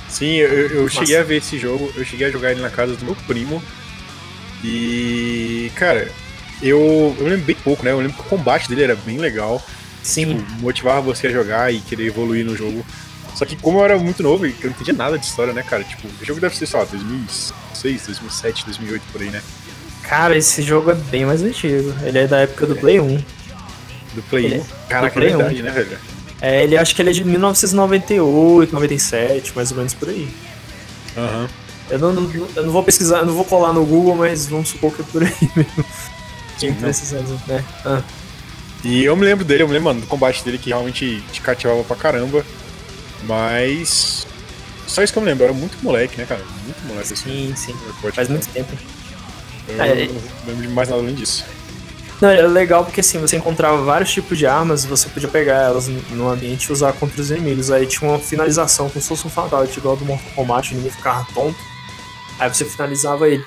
Sim, 0.07 0.35
eu, 0.35 0.67
eu 0.67 0.89
cheguei 0.89 1.17
a 1.17 1.23
ver 1.23 1.37
esse 1.37 1.57
jogo, 1.57 1.91
eu 1.95 2.05
cheguei 2.05 2.27
a 2.27 2.29
jogar 2.29 2.51
ele 2.51 2.61
na 2.61 2.69
casa 2.69 2.95
do 2.95 3.03
meu 3.03 3.15
primo. 3.25 3.63
E. 4.63 5.71
Cara, 5.73 6.11
eu, 6.61 7.15
eu 7.17 7.27
lembro 7.27 7.45
bem 7.47 7.55
pouco, 7.55 7.83
né? 7.83 7.91
Eu 7.91 7.97
lembro 7.97 8.13
que 8.13 8.21
o 8.21 8.25
combate 8.25 8.69
dele 8.69 8.83
era 8.83 8.95
bem 8.95 9.17
legal. 9.17 9.59
Sim. 10.03 10.37
Tipo, 10.37 10.51
motivava 10.61 11.01
você 11.01 11.25
a 11.25 11.31
jogar 11.31 11.73
e 11.73 11.79
querer 11.79 12.05
evoluir 12.05 12.45
no 12.45 12.55
jogo. 12.55 12.85
Só 13.33 13.43
que 13.43 13.55
como 13.55 13.79
eu 13.79 13.85
era 13.85 13.97
muito 13.97 14.21
novo 14.21 14.45
e 14.45 14.51
eu 14.51 14.65
não 14.65 14.69
entendia 14.69 14.93
nada 14.93 15.17
de 15.17 15.25
história, 15.25 15.51
né, 15.51 15.63
cara? 15.63 15.83
Tipo, 15.83 16.07
o 16.07 16.25
jogo 16.25 16.39
deve 16.39 16.55
ser, 16.55 16.67
sei 16.67 16.79
lá, 16.79 16.85
2006, 16.85 18.05
2007, 18.05 18.65
2008, 18.65 19.03
por 19.11 19.21
aí, 19.21 19.31
né? 19.31 19.41
Cara, 20.09 20.35
esse 20.35 20.63
jogo 20.63 20.89
é 20.89 20.95
bem 20.95 21.23
mais 21.23 21.43
antigo. 21.43 21.93
Ele 22.01 22.17
é 22.17 22.25
da 22.25 22.39
época 22.39 22.65
do 22.65 22.75
Play 22.75 22.99
1. 22.99 23.15
Do 24.15 24.23
Play 24.23 24.45
ele 24.45 24.57
1? 24.57 24.61
É 24.61 24.65
Caraca, 24.89 25.19
é 25.19 25.21
verdade, 25.23 25.61
1. 25.61 25.63
né, 25.63 25.71
velho? 25.71 25.97
É, 26.41 26.63
ele 26.63 26.75
acho 26.75 26.95
que 26.95 27.01
ele 27.03 27.11
é 27.11 27.13
de 27.13 27.23
1998, 27.23 28.73
97, 28.73 29.53
mais 29.55 29.69
ou 29.69 29.77
menos 29.77 29.93
por 29.93 30.09
aí. 30.09 30.27
Aham. 31.15 31.41
Uhum. 31.41 31.47
Eu 31.91 31.99
não, 31.99 32.13
não, 32.13 32.47
eu 32.55 32.63
não 32.63 32.71
vou 32.71 32.83
pesquisar, 32.83 33.23
não 33.23 33.33
vou 33.33 33.45
colar 33.45 33.71
no 33.71 33.85
Google, 33.85 34.15
mas 34.15 34.47
vamos 34.47 34.69
supor 34.69 34.93
que 34.93 35.01
é 35.01 35.05
por 35.05 35.23
aí 35.23 35.33
mesmo. 35.55 35.85
Sim, 36.57 36.73
precisando, 36.73 37.39
né? 37.47 37.63
Ah. 37.85 38.01
E 38.83 39.03
eu 39.05 39.15
me 39.15 39.25
lembro 39.25 39.45
dele, 39.45 39.61
eu 39.61 39.67
me 39.67 39.73
lembro, 39.73 39.89
mano, 39.89 40.01
do 40.01 40.07
combate 40.07 40.43
dele 40.43 40.57
que 40.57 40.69
realmente 40.69 41.21
te 41.31 41.41
cativava 41.41 41.83
pra 41.83 41.95
caramba. 41.95 42.43
Mas. 43.23 44.25
Só 44.87 45.03
isso 45.03 45.13
que 45.13 45.19
eu 45.19 45.23
me 45.23 45.29
lembro, 45.29 45.43
eu 45.43 45.49
era 45.49 45.57
muito 45.57 45.77
moleque, 45.83 46.17
né, 46.17 46.25
cara? 46.25 46.43
Muito 46.63 46.81
moleque 46.87 47.13
assim. 47.13 47.53
Sim, 47.55 47.55
sim. 47.55 47.75
Faz 48.11 48.27
muito 48.27 48.47
tempo. 48.49 48.71
Eu 49.69 49.83
é, 49.83 50.07
não 50.07 50.21
lembro 50.47 50.61
de 50.61 50.67
mais 50.69 50.89
nada 50.89 51.01
além 51.01 51.15
disso. 51.15 51.45
Não, 52.21 52.29
era 52.29 52.47
legal 52.47 52.83
porque 52.83 52.99
assim, 52.99 53.17
você 53.17 53.37
encontrava 53.37 53.81
vários 53.81 54.11
tipos 54.11 54.37
de 54.37 54.45
armas 54.45 54.83
e 54.83 54.87
você 54.87 55.07
podia 55.07 55.29
pegar 55.29 55.61
elas 55.63 55.87
no 55.87 56.29
ambiente 56.29 56.65
e 56.65 56.73
usar 56.73 56.91
contra 56.93 57.21
os 57.21 57.31
inimigos. 57.31 57.71
Aí 57.71 57.85
tinha 57.85 58.09
uma 58.09 58.19
finalização 58.19 58.89
como 58.89 59.01
se 59.01 59.07
fosse 59.07 59.25
um 59.25 59.29
fatality, 59.29 59.79
igual 59.79 59.95
do 59.95 60.03
Mortal 60.03 60.31
Kombat, 60.35 60.71
o 60.71 60.73
inimigo 60.73 60.95
ficava 60.95 61.25
tonto. 61.33 61.57
Aí 62.37 62.53
você 62.53 62.65
finalizava 62.65 63.27
ele. 63.27 63.43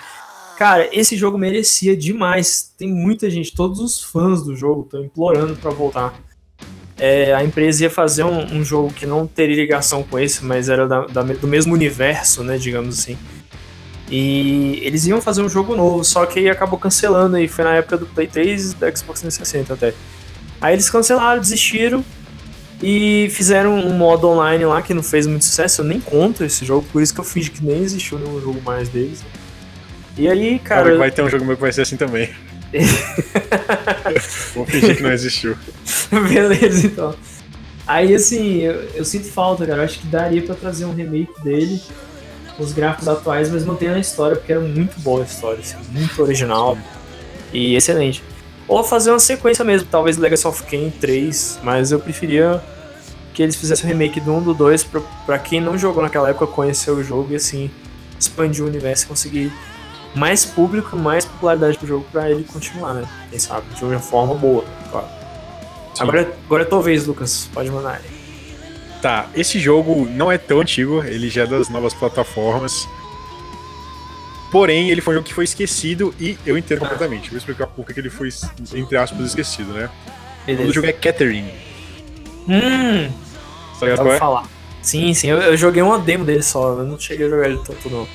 Cara, 0.57 0.89
esse 0.93 1.17
jogo 1.17 1.37
merecia 1.37 1.97
demais. 1.97 2.73
Tem 2.79 2.89
muita 2.89 3.29
gente, 3.29 3.55
todos 3.55 3.79
os 3.81 4.03
fãs 4.03 4.43
do 4.43 4.57
jogo 4.57 4.83
estão 4.83 5.05
implorando 5.05 5.57
para 5.57 5.71
voltar. 5.71 6.15
É, 6.99 7.35
a 7.35 7.43
empresa 7.43 7.85
ia 7.85 7.91
fazer 7.91 8.23
um, 8.23 8.59
um, 8.59 8.65
jogo 8.65 8.93
que 8.93 9.05
não 9.05 9.27
teria 9.27 9.57
ligação 9.57 10.03
com 10.03 10.19
esse, 10.19 10.45
mas 10.45 10.69
era 10.69 10.87
da, 10.87 11.07
da, 11.07 11.23
do 11.23 11.49
mesmo 11.49 11.75
universo, 11.75 12.45
né, 12.45 12.57
digamos 12.57 13.01
assim. 13.01 13.19
E 14.13 14.79
eles 14.83 15.07
iam 15.07 15.23
fazer 15.23 15.41
um 15.41 15.49
jogo 15.49 15.75
novo, 15.75 16.05
só 16.05 16.27
que 16.27 16.39
aí 16.39 16.51
acabou 16.51 16.79
cancelando, 16.79 17.39
e 17.39 17.49
foi 17.49 17.65
na 17.65 17.77
época 17.77 17.97
do 17.97 18.05
Play 18.05 18.27
3 18.27 18.73
e 18.73 18.75
da 18.77 18.95
Xbox 18.95 19.21
360 19.21 19.73
até. 19.73 19.95
Aí 20.61 20.75
eles 20.75 20.91
cancelaram, 20.91 21.41
desistiram, 21.41 22.05
e 22.83 23.31
fizeram 23.31 23.75
um 23.75 23.97
modo 23.97 24.29
online 24.29 24.67
lá 24.67 24.83
que 24.83 24.93
não 24.93 25.03
fez 25.03 25.27
muito 25.27 25.47
sucesso, 25.47 25.81
eu 25.81 25.87
nem 25.87 25.99
conto 25.99 26.45
esse 26.45 26.63
jogo, 26.63 26.87
por 26.93 27.01
isso 27.01 27.15
que 27.15 27.21
eu 27.21 27.25
fingi 27.25 27.51
que 27.51 27.65
nem 27.65 27.83
existiu 27.83 28.19
nenhum 28.19 28.39
jogo 28.39 28.61
mais 28.61 28.91
deles. 28.91 29.25
E 30.19 30.29
aí, 30.29 30.59
cara. 30.59 30.99
Vai 30.99 31.11
ter 31.11 31.23
um 31.23 31.31
jogo 31.31 31.47
meu 31.47 31.57
que 31.57 31.63
vai 31.63 31.73
ser 31.73 31.81
assim 31.81 31.97
também. 31.97 32.29
Vou 34.55 34.67
fingir 34.67 34.95
que 34.95 35.03
não 35.03 35.13
existiu. 35.13 35.57
Beleza, 36.29 36.87
então. 36.87 37.15
Aí, 37.87 38.15
assim, 38.15 38.59
eu, 38.59 38.75
eu, 38.95 39.07
sinto 39.07 39.25
falta, 39.29 39.67
cara. 39.67 39.81
Eu 39.81 39.85
acho 39.87 40.01
que 40.01 40.07
daria 40.07 40.43
pra 40.43 40.55
trazer 40.55 40.85
um 40.85 40.93
remake 40.93 41.33
dele 41.43 41.81
os 42.59 42.73
gráficos 42.73 43.09
atuais, 43.09 43.51
mas 43.51 43.65
mantendo 43.65 43.95
a 43.95 43.99
história, 43.99 44.37
porque 44.37 44.53
era 44.53 44.61
muito 44.61 44.99
boa 45.01 45.23
a 45.23 45.25
história, 45.25 45.61
assim, 45.61 45.77
muito 45.91 46.23
original 46.23 46.77
e 47.53 47.75
excelente. 47.75 48.23
Ou 48.69 48.83
fazer 48.85 49.11
uma 49.11 49.19
sequência 49.19 49.65
mesmo, 49.65 49.89
talvez 49.91 50.17
Legacy 50.17 50.47
of 50.47 50.63
Kain 50.65 50.91
3, 50.91 51.61
mas 51.63 51.93
eu 51.93 51.99
preferia 51.99 52.63
que 53.35 53.43
eles 53.43 53.57
fizessem 53.57 53.85
o 53.85 53.89
remake 53.89 54.21
do 54.21 54.33
1 54.33 54.43
do 54.43 54.55
2 54.55 54.85
pra, 54.85 55.01
pra 55.27 55.39
quem 55.39 55.61
não 55.61 55.77
jogou 55.77 56.03
naquela 56.03 56.29
época 56.29 56.47
conhecer 56.47 56.91
o 56.91 57.03
jogo 57.03 57.33
e 57.33 57.37
assim 57.37 57.71
expandir 58.19 58.65
o 58.65 58.69
universo 58.69 59.05
e 59.05 59.09
conseguir 59.09 59.53
mais 60.15 60.45
público, 60.45 60.97
mais 60.97 61.25
popularidade 61.25 61.79
pro 61.79 61.87
jogo 61.87 62.07
pra 62.13 62.31
ele 62.31 62.45
continuar, 62.45 62.95
né? 62.95 63.09
Quem 63.31 63.39
sabe, 63.39 63.67
de 63.75 63.85
uma 63.85 63.99
forma 63.99 64.35
boa, 64.35 64.65
claro. 64.91 65.09
Agora, 65.99 66.33
agora 66.47 66.63
é 66.63 66.67
tua 66.67 66.83
vez, 66.83 67.07
Lucas. 67.07 67.49
Pode 67.53 67.71
mandar 67.71 68.01
aí. 68.05 68.12
Tá, 69.03 69.29
esse 69.35 69.59
jogo 69.59 70.07
não 70.09 70.31
é 70.31 70.39
tão 70.39 70.61
antigo, 70.61 71.03
ele 71.03 71.29
já 71.29 71.43
é 71.43 71.47
das 71.47 71.69
novas 71.69 71.93
plataformas. 71.93 72.89
Porém, 74.53 74.91
ele 74.91 75.01
foi 75.01 75.15
um 75.15 75.17
jogo 75.17 75.27
que 75.27 75.35
foi 75.35 75.43
esquecido 75.43 76.15
e 76.21 76.39
eu 76.47 76.57
entendo 76.57 76.79
completamente. 76.79 77.29
Vou 77.29 77.37
explicar 77.37 77.67
por 77.67 77.85
que 77.85 77.99
ele 77.99 78.09
foi, 78.09 78.29
entre 78.75 78.97
aspas, 78.97 79.27
esquecido, 79.27 79.73
né? 79.73 79.91
Beleza. 80.47 80.71
O 80.71 80.73
jogo 80.73 80.87
é 80.87 80.93
Catherine. 80.93 81.53
Hum. 82.49 83.11
Tá 83.81 83.87
ligado 83.87 84.03
qual 84.05 84.15
é? 84.15 84.19
falar. 84.19 84.49
Sim, 84.81 85.13
sim, 85.15 85.29
eu, 85.29 85.39
eu, 85.39 85.57
joguei 85.57 85.83
uma 85.83 85.99
demo 85.99 86.25
dele 86.25 86.43
só, 86.43 86.79
eu 86.79 86.85
não 86.85 86.99
cheguei 86.99 87.27
a 87.27 87.29
jogar 87.31 87.49
ele 87.49 87.59
todo 87.59 87.91
não. 87.91 88.07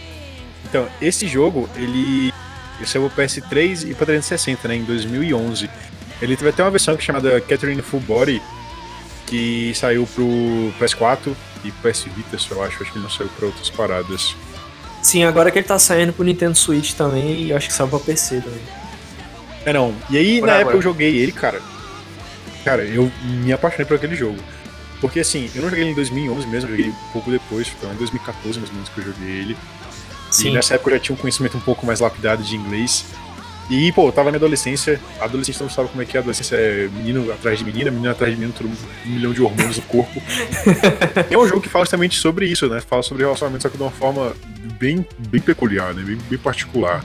Então, 0.69 0.88
esse 1.01 1.27
jogo, 1.27 1.69
ele, 1.75 2.33
saiu 2.85 3.09
pro 3.09 3.23
PS3 3.23 3.89
e 3.89 3.93
pra 3.93 4.05
360, 4.05 4.67
né, 4.67 4.75
em 4.75 4.83
2011. 4.83 5.69
Ele 6.21 6.35
teve 6.38 6.49
até 6.49 6.63
uma 6.63 6.71
versão 6.71 6.97
chamada 6.99 7.41
Catherine 7.41 7.81
Full 7.81 8.01
Body, 8.01 8.41
que 9.28 9.73
saiu 9.75 10.07
pro 10.15 10.25
PS4 10.80 11.36
e 11.63 11.71
PS 11.71 12.05
Vita, 12.15 12.38
eu 12.49 12.63
acho. 12.63 12.82
Acho 12.82 12.91
que 12.91 12.97
ele 12.97 13.03
não 13.03 13.09
saiu 13.09 13.30
pra 13.38 13.45
outras 13.45 13.69
paradas. 13.69 14.36
Sim, 15.03 15.23
agora 15.23 15.51
que 15.51 15.59
ele 15.59 15.67
tá 15.67 15.78
saindo 15.78 16.11
pro 16.11 16.25
Nintendo 16.25 16.57
Switch 16.57 16.93
também, 16.93 17.43
e 17.43 17.53
acho 17.53 17.67
que 17.67 17.73
saiu 17.73 17.88
pra 17.88 17.99
PC 17.99 18.41
também. 18.41 18.61
É, 19.65 19.73
não. 19.73 19.93
E 20.09 20.17
aí, 20.17 20.39
por 20.39 20.47
na 20.47 20.53
agora. 20.53 20.61
época, 20.61 20.78
eu 20.78 20.82
joguei 20.82 21.17
ele, 21.17 21.32
cara. 21.32 21.61
Cara, 22.63 22.84
eu 22.84 23.11
me 23.23 23.53
apaixonei 23.53 23.86
por 23.86 23.95
aquele 23.95 24.15
jogo. 24.15 24.39
Porque, 24.99 25.19
assim, 25.19 25.49
eu 25.53 25.61
não 25.61 25.69
joguei 25.69 25.84
ele 25.84 25.91
em 25.91 25.95
2011 25.95 26.47
mesmo, 26.47 26.69
eu 26.69 26.75
joguei 26.78 26.89
um 26.89 27.11
pouco 27.13 27.30
depois, 27.30 27.67
foi 27.67 27.89
em 27.89 27.95
2014 27.95 28.59
mais 28.59 28.69
ou 28.69 28.75
menos 28.75 28.89
que 28.89 28.97
eu 28.99 29.03
joguei 29.05 29.30
ele. 29.30 29.57
Sim. 30.32 30.49
E 30.49 30.53
nessa 30.53 30.75
época 30.75 30.91
eu 30.91 30.95
já 30.95 31.03
tinha 31.03 31.15
um 31.15 31.19
conhecimento 31.19 31.55
um 31.55 31.61
pouco 31.61 31.86
mais 31.86 31.99
lapidado 31.99 32.43
de 32.43 32.55
inglês. 32.55 33.05
E, 33.70 33.91
pô, 33.91 34.07
eu 34.07 34.11
tava 34.11 34.26
na 34.26 34.32
minha 34.32 34.39
adolescência, 34.39 34.99
a 35.20 35.26
adolescente 35.26 35.59
não 35.59 35.70
sabe 35.70 35.89
como 35.89 36.01
é 36.01 36.05
que 36.05 36.15
é, 36.15 36.20
a 36.20 36.22
adolescência 36.22 36.55
é 36.55 36.88
menino 36.88 37.32
atrás 37.32 37.59
de 37.59 37.65
menina, 37.65 37.91
menina 37.91 38.11
atrás 38.11 38.34
de 38.34 38.39
menino, 38.39 38.57
todo 38.57 38.70
um 38.70 39.09
milhão 39.09 39.34
de 39.34 39.41
hormônios 39.41 39.76
no 39.76 39.84
corpo. 39.84 40.22
é 41.30 41.38
um 41.38 41.47
jogo 41.47 41.61
que 41.61 41.68
fala 41.68 41.84
justamente 41.84 42.18
sobre 42.18 42.45
isso, 42.45 42.68
né? 42.70 42.80
Fala 42.80 43.03
sobre 43.03 43.24
relacionamento, 43.24 43.63
só 43.63 43.70
que 43.70 43.76
de 43.76 43.84
uma 43.84 43.91
forma 43.91 44.34
bem, 44.80 45.05
bem 45.20 45.41
peculiar, 45.41 45.93
né? 45.93 46.01
Bem, 46.01 46.18
bem 46.30 46.39
particular. 46.39 47.03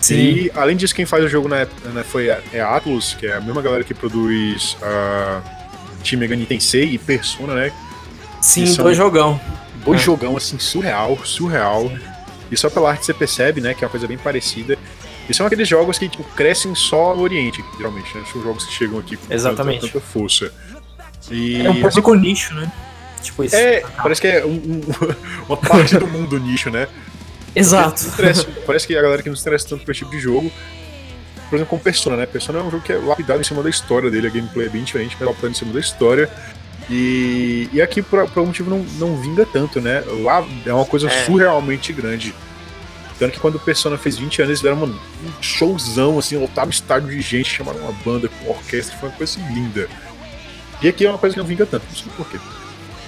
Sim. 0.00 0.14
E, 0.14 0.52
além 0.54 0.76
disso, 0.76 0.94
quem 0.94 1.04
faz 1.04 1.24
o 1.24 1.28
jogo 1.28 1.48
né, 1.48 1.66
foi 2.04 2.30
a, 2.30 2.38
é 2.52 2.60
a 2.60 2.76
Atlus, 2.76 3.14
que 3.14 3.26
é 3.26 3.36
a 3.36 3.40
mesma 3.40 3.60
galera 3.60 3.84
que 3.84 3.94
produz 3.94 4.76
a 4.82 5.42
Team 6.02 6.20
Megami 6.20 6.46
Tensei 6.46 6.94
e 6.94 6.98
Persona, 6.98 7.54
né? 7.54 7.72
Sim, 8.40 8.64
dois 8.76 8.96
jogão. 8.96 9.40
Dois 9.84 10.00
é. 10.00 10.04
jogão, 10.04 10.36
assim, 10.36 10.58
surreal, 10.58 11.18
surreal. 11.24 11.90
E 12.50 12.56
só 12.56 12.68
pela 12.68 12.90
arte 12.90 13.06
você 13.06 13.14
percebe, 13.14 13.60
né, 13.60 13.74
que 13.74 13.82
é 13.82 13.86
uma 13.86 13.90
coisa 13.90 14.06
bem 14.06 14.18
parecida. 14.18 14.78
E 15.28 15.34
são 15.34 15.46
aqueles 15.46 15.68
jogos 15.68 15.98
que 15.98 16.08
tipo, 16.08 16.24
crescem 16.36 16.74
só 16.74 17.14
no 17.14 17.22
Oriente, 17.22 17.64
geralmente, 17.76 18.16
né? 18.16 18.24
São 18.30 18.42
jogos 18.42 18.64
que 18.64 18.72
chegam 18.72 18.98
aqui 18.98 19.16
com 19.16 19.32
Exatamente. 19.32 19.80
Tanta, 19.80 19.92
tanta 19.94 20.04
força. 20.04 20.52
E 21.30 21.62
é 21.62 21.70
um 21.70 21.80
pouco 21.80 22.12
assim, 22.12 22.20
nicho, 22.20 22.54
né? 22.54 22.70
Tipo 23.22 23.44
isso. 23.44 23.56
É, 23.56 23.82
parece 24.02 24.20
que 24.20 24.26
é 24.26 24.44
um, 24.44 24.50
um, 24.50 24.80
uma 25.48 25.56
parte 25.56 25.96
do 25.96 26.06
mundo 26.06 26.38
nicho, 26.38 26.70
né? 26.70 26.86
Exato. 27.54 28.04
parece 28.66 28.86
que 28.86 28.96
a 28.96 29.02
galera 29.02 29.22
que 29.22 29.28
não 29.28 29.36
se 29.36 29.42
interessa 29.42 29.68
tanto 29.68 29.84
por 29.84 29.92
esse 29.92 30.00
tipo 30.00 30.10
de 30.10 30.18
jogo. 30.18 30.52
Por 31.48 31.56
exemplo, 31.56 31.76
com 31.76 31.78
Persona, 31.78 32.16
né? 32.16 32.26
Persona 32.26 32.58
é 32.58 32.62
um 32.62 32.70
jogo 32.70 32.82
que 32.82 32.92
é 32.92 32.96
lapidado 32.96 33.40
em 33.40 33.44
cima 33.44 33.62
da 33.62 33.70
história 33.70 34.10
dele, 34.10 34.26
a 34.26 34.30
gameplay 34.30 34.66
é 34.66 34.70
bem 34.70 34.82
diferente, 34.82 35.16
mas 35.18 35.28
lapidado 35.28 35.52
em 35.52 35.54
cima 35.54 35.72
da 35.72 35.80
história. 35.80 36.28
E, 36.90 37.68
e 37.72 37.80
aqui, 37.80 38.02
por, 38.02 38.28
por 38.28 38.40
algum 38.40 38.46
motivo, 38.46 38.68
não, 38.70 38.84
não 38.98 39.16
vinga 39.16 39.46
tanto, 39.46 39.80
né? 39.80 40.02
Lá 40.22 40.44
é 40.66 40.72
uma 40.72 40.84
coisa 40.84 41.06
é. 41.06 41.24
surrealmente 41.24 41.92
grande. 41.92 42.34
Tanto 43.18 43.32
que 43.32 43.40
quando 43.40 43.56
o 43.56 43.60
Persona 43.60 43.96
fez 43.96 44.18
20 44.18 44.42
anos, 44.42 44.50
eles 44.50 44.60
deram 44.60 44.76
mano, 44.76 45.00
um 45.24 45.42
showzão, 45.42 46.18
assim, 46.18 46.36
lotado 46.36 46.70
estádio 46.70 47.08
de 47.08 47.20
gente, 47.20 47.48
chamaram 47.48 47.78
uma 47.80 47.92
banda 48.04 48.28
com 48.28 48.50
orquestra, 48.50 48.96
foi 48.96 49.08
uma 49.08 49.16
coisa 49.16 49.32
assim, 49.38 49.54
linda. 49.54 49.88
E 50.82 50.88
aqui 50.88 51.06
é 51.06 51.08
uma 51.08 51.18
coisa 51.18 51.34
que 51.34 51.40
não 51.40 51.46
vinga 51.46 51.64
tanto, 51.64 51.86
não 51.88 51.96
sei 51.96 52.12
porquê. 52.16 52.38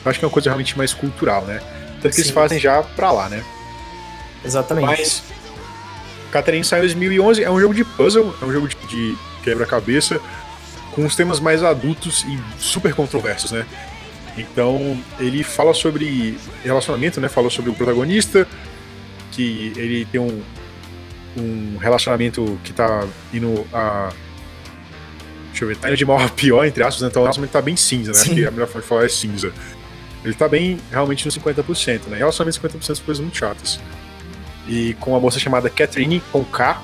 Acho 0.04 0.18
que 0.18 0.24
é 0.24 0.28
uma 0.28 0.32
coisa 0.32 0.48
realmente 0.48 0.78
mais 0.78 0.94
cultural, 0.94 1.44
né? 1.44 1.60
Tanto 2.00 2.10
que 2.10 2.14
Sim. 2.14 2.20
eles 2.22 2.30
fazem 2.30 2.58
já 2.60 2.82
pra 2.82 3.10
lá, 3.10 3.28
né? 3.28 3.42
Exatamente. 4.44 4.86
Mas. 4.86 5.22
Catherine 6.30 6.64
saiu 6.64 6.84
em 6.84 6.86
2011, 6.86 7.42
é 7.42 7.50
um 7.50 7.60
jogo 7.60 7.74
de 7.74 7.84
puzzle, 7.84 8.34
é 8.40 8.44
um 8.44 8.52
jogo 8.52 8.68
de, 8.68 8.76
de 8.86 9.18
quebra-cabeça, 9.42 10.20
com 10.92 11.04
os 11.04 11.16
temas 11.16 11.40
mais 11.40 11.62
adultos 11.62 12.24
e 12.24 12.38
super 12.58 12.94
controversos, 12.94 13.50
né? 13.50 13.66
Então, 14.36 15.00
ele 15.18 15.42
fala 15.42 15.72
sobre 15.72 16.38
relacionamento, 16.62 17.20
né? 17.20 17.28
Fala 17.28 17.48
sobre 17.48 17.70
o 17.70 17.74
protagonista, 17.74 18.46
que 19.36 19.72
ele 19.76 20.06
tem 20.06 20.18
um, 20.18 20.42
um 21.36 21.76
relacionamento 21.76 22.58
que 22.64 22.72
tá 22.72 23.06
indo 23.32 23.66
a. 23.72 24.10
Deixa 25.50 25.64
eu 25.64 25.68
ver, 25.68 25.76
tá 25.76 25.88
indo 25.88 25.96
de 25.96 26.04
mal 26.04 26.18
a 26.18 26.28
pior, 26.28 26.64
entre 26.64 26.82
aspas, 26.82 27.02
né? 27.02 27.08
então 27.08 27.22
o 27.22 27.24
relacionamento 27.24 27.52
tá 27.52 27.62
bem 27.62 27.76
cinza, 27.76 28.12
né? 28.12 28.18
Sim. 28.18 28.34
Que 28.34 28.46
a 28.46 28.50
melhor 28.50 28.66
forma 28.66 28.82
de 28.82 28.88
falar 28.88 29.04
é 29.04 29.08
cinza. 29.08 29.52
Ele 30.24 30.34
tá 30.34 30.48
bem 30.48 30.78
realmente 30.90 31.24
no 31.24 31.30
50%, 31.30 32.08
né? 32.08 32.18
Relacionamento 32.18 32.60
50% 32.60 32.82
são 32.82 33.04
coisas 33.04 33.20
muito 33.20 33.36
chatas. 33.36 33.78
E 34.66 34.94
com 34.94 35.12
uma 35.12 35.20
moça 35.20 35.38
chamada 35.38 35.70
Catherine, 35.70 36.22
com 36.32 36.44
K. 36.44 36.82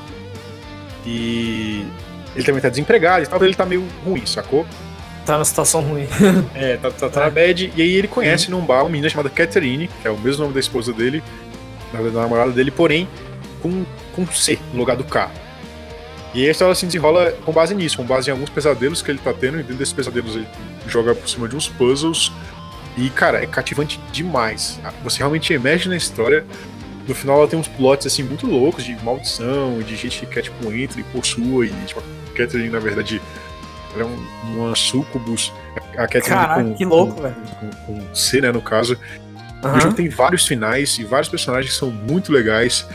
E 1.04 1.84
ele 2.36 2.44
também 2.44 2.60
tá 2.60 2.68
desempregado 2.68 3.24
e 3.24 3.26
tal, 3.26 3.42
ele 3.44 3.54
tá 3.54 3.66
meio 3.66 3.86
ruim, 4.04 4.24
sacou? 4.24 4.64
Tá 5.26 5.34
numa 5.34 5.44
situação 5.44 5.80
ruim. 5.82 6.06
é, 6.54 6.76
tá, 6.76 6.90
tá, 6.90 7.08
tá 7.08 7.20
na 7.20 7.30
bad. 7.30 7.72
E 7.76 7.82
aí 7.82 7.92
ele 7.92 8.08
conhece 8.08 8.50
uhum. 8.50 8.60
num 8.60 8.66
bar 8.66 8.82
uma 8.82 8.90
menina 8.90 9.08
chamada 9.08 9.28
Catherine, 9.28 9.88
que 10.00 10.06
é 10.06 10.10
o 10.10 10.18
mesmo 10.18 10.42
nome 10.42 10.54
da 10.54 10.60
esposa 10.60 10.92
dele, 10.92 11.22
da 11.92 12.22
namorada 12.22 12.52
dele, 12.52 12.70
porém 12.70 13.08
com, 13.60 13.84
com 14.14 14.26
C 14.26 14.58
no 14.72 14.78
lugar 14.78 14.96
do 14.96 15.04
K. 15.04 15.30
E 16.34 16.48
a 16.48 16.50
história 16.50 16.74
se 16.74 16.86
desenrola 16.86 17.32
com 17.44 17.52
base 17.52 17.74
nisso, 17.74 17.98
com 17.98 18.04
base 18.04 18.30
em 18.30 18.32
alguns 18.32 18.48
pesadelos 18.48 19.02
que 19.02 19.10
ele 19.10 19.18
tá 19.18 19.32
tendo, 19.34 19.56
e 19.58 19.62
dentro 19.62 19.76
desses 19.76 19.92
pesadelos 19.92 20.34
ele 20.34 20.48
joga 20.88 21.14
por 21.14 21.28
cima 21.28 21.46
de 21.46 21.54
uns 21.54 21.68
puzzles. 21.68 22.32
E, 22.96 23.08
cara, 23.10 23.42
é 23.42 23.46
cativante 23.46 24.00
demais. 24.12 24.80
Você 25.02 25.18
realmente 25.18 25.52
emerge 25.52 25.88
na 25.88 25.96
história. 25.96 26.44
No 27.06 27.14
final 27.14 27.38
ela 27.38 27.48
tem 27.48 27.58
uns 27.58 27.68
plots 27.68 28.06
assim 28.06 28.22
muito 28.22 28.46
loucos 28.46 28.84
de 28.84 28.94
maldição, 29.02 29.80
de 29.80 29.96
gente 29.96 30.20
que 30.20 30.26
quer, 30.26 30.42
tipo, 30.42 30.72
entra 30.72 31.00
e 31.00 31.04
possua, 31.04 31.66
e 31.66 31.70
tipo, 31.86 32.00
a 32.00 32.36
Catherine, 32.36 32.70
na 32.70 32.78
verdade, 32.78 33.20
ela 33.94 34.04
é 34.04 34.06
um, 34.06 34.56
uma 34.56 34.74
sucubus. 34.74 35.52
A 35.94 36.06
Catherine 36.06 36.28
Caraca, 36.28 36.64
com, 36.64 36.74
que 36.74 36.84
louco, 36.84 37.20
velho. 37.20 37.34
Com, 37.34 37.70
com, 37.70 38.00
com 38.00 38.14
C, 38.14 38.40
né, 38.40 38.52
no 38.52 38.62
caso. 38.62 38.96
Uhum. 39.64 39.76
O 39.76 39.80
jogo 39.80 39.94
tem 39.94 40.08
vários 40.08 40.46
finais 40.46 40.98
e 40.98 41.04
vários 41.04 41.28
personagens 41.28 41.72
que 41.72 41.78
são 41.78 41.90
muito 41.90 42.32
legais. 42.32 42.86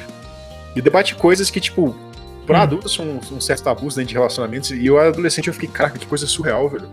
E 0.75 0.81
debate 0.81 1.15
coisas 1.15 1.49
que, 1.49 1.59
tipo, 1.59 1.95
pra 2.45 2.59
hum. 2.59 2.63
adultos 2.63 2.93
são 2.93 3.05
um, 3.05 3.35
um 3.35 3.41
certo 3.41 3.63
tabu 3.63 3.87
dentro 3.87 4.05
de 4.05 4.13
relacionamentos, 4.13 4.71
e 4.71 4.85
eu 4.85 4.99
adolescente 4.99 5.47
eu 5.47 5.53
fiquei, 5.53 5.69
caraca, 5.69 5.97
que 5.97 6.05
coisa 6.05 6.27
surreal, 6.27 6.69
velho. 6.69 6.89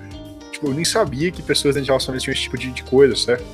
Tipo, 0.52 0.68
eu 0.68 0.74
nem 0.74 0.84
sabia 0.84 1.30
que 1.30 1.42
pessoas 1.42 1.74
dentro 1.74 1.86
de 1.86 1.90
relacionamentos 1.90 2.24
tinham 2.24 2.32
esse 2.32 2.42
tipo 2.42 2.56
de, 2.56 2.70
de 2.70 2.82
coisa, 2.84 3.16
certo? 3.16 3.44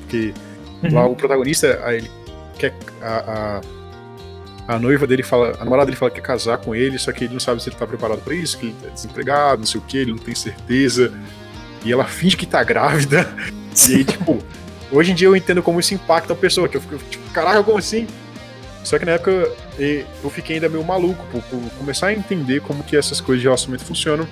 Porque 0.00 0.34
uhum. 0.82 0.94
lá 0.94 1.06
o 1.06 1.14
protagonista, 1.14 1.80
ele 1.88 2.10
quer. 2.58 2.74
A, 3.00 3.60
a, 4.68 4.74
a, 4.74 4.78
noiva 4.78 5.06
dele 5.06 5.22
fala. 5.22 5.54
A 5.60 5.64
namorada 5.64 5.86
dele 5.86 5.96
fala 5.96 6.10
que 6.10 6.20
quer 6.20 6.26
casar 6.26 6.58
com 6.58 6.74
ele, 6.74 6.98
só 6.98 7.12
que 7.12 7.24
ele 7.24 7.32
não 7.32 7.40
sabe 7.40 7.62
se 7.62 7.68
ele 7.68 7.76
tá 7.76 7.86
preparado 7.86 8.20
pra 8.20 8.34
isso, 8.34 8.58
que 8.58 8.66
ele 8.66 8.76
tá 8.82 8.88
desempregado, 8.88 9.60
não 9.60 9.66
sei 9.66 9.80
o 9.80 9.84
que, 9.84 9.98
ele 9.98 10.10
não 10.10 10.18
tem 10.18 10.34
certeza. 10.34 11.12
E 11.84 11.92
ela 11.92 12.04
finge 12.04 12.36
que 12.36 12.46
tá 12.46 12.62
grávida. 12.62 13.28
E 13.88 13.94
aí, 13.94 14.04
tipo, 14.04 14.38
hoje 14.92 15.12
em 15.12 15.14
dia 15.14 15.26
eu 15.26 15.34
entendo 15.34 15.62
como 15.62 15.80
isso 15.80 15.94
impacta 15.94 16.32
a 16.32 16.36
pessoa, 16.36 16.68
que 16.68 16.76
eu 16.76 16.80
fico, 16.80 16.98
tipo, 17.10 17.30
caraca, 17.30 17.62
como 17.62 17.78
assim? 17.78 18.06
Só 18.84 18.98
que 18.98 19.04
na 19.04 19.12
época 19.12 19.50
eu 19.78 20.30
fiquei 20.30 20.56
ainda 20.56 20.68
meio 20.68 20.84
maluco 20.84 21.24
por, 21.30 21.42
por, 21.42 21.70
começar 21.78 22.08
a 22.08 22.12
entender 22.12 22.60
como 22.60 22.82
que 22.82 22.96
essas 22.96 23.20
coisas 23.20 23.40
de 23.40 23.46
relacionamento 23.46 23.84
funcionam 23.84 24.26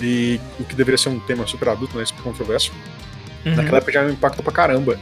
e 0.00 0.38
o 0.60 0.64
que 0.64 0.74
deveria 0.74 0.98
ser 0.98 1.08
um 1.08 1.18
tema 1.18 1.46
super 1.46 1.70
adulto, 1.70 1.96
né, 1.96 2.04
super 2.04 2.22
controverso. 2.22 2.72
Uhum. 3.44 3.56
Naquela 3.56 3.78
época 3.78 3.92
já 3.92 4.02
me 4.04 4.12
impactou 4.12 4.44
pra 4.44 4.52
caramba. 4.52 4.98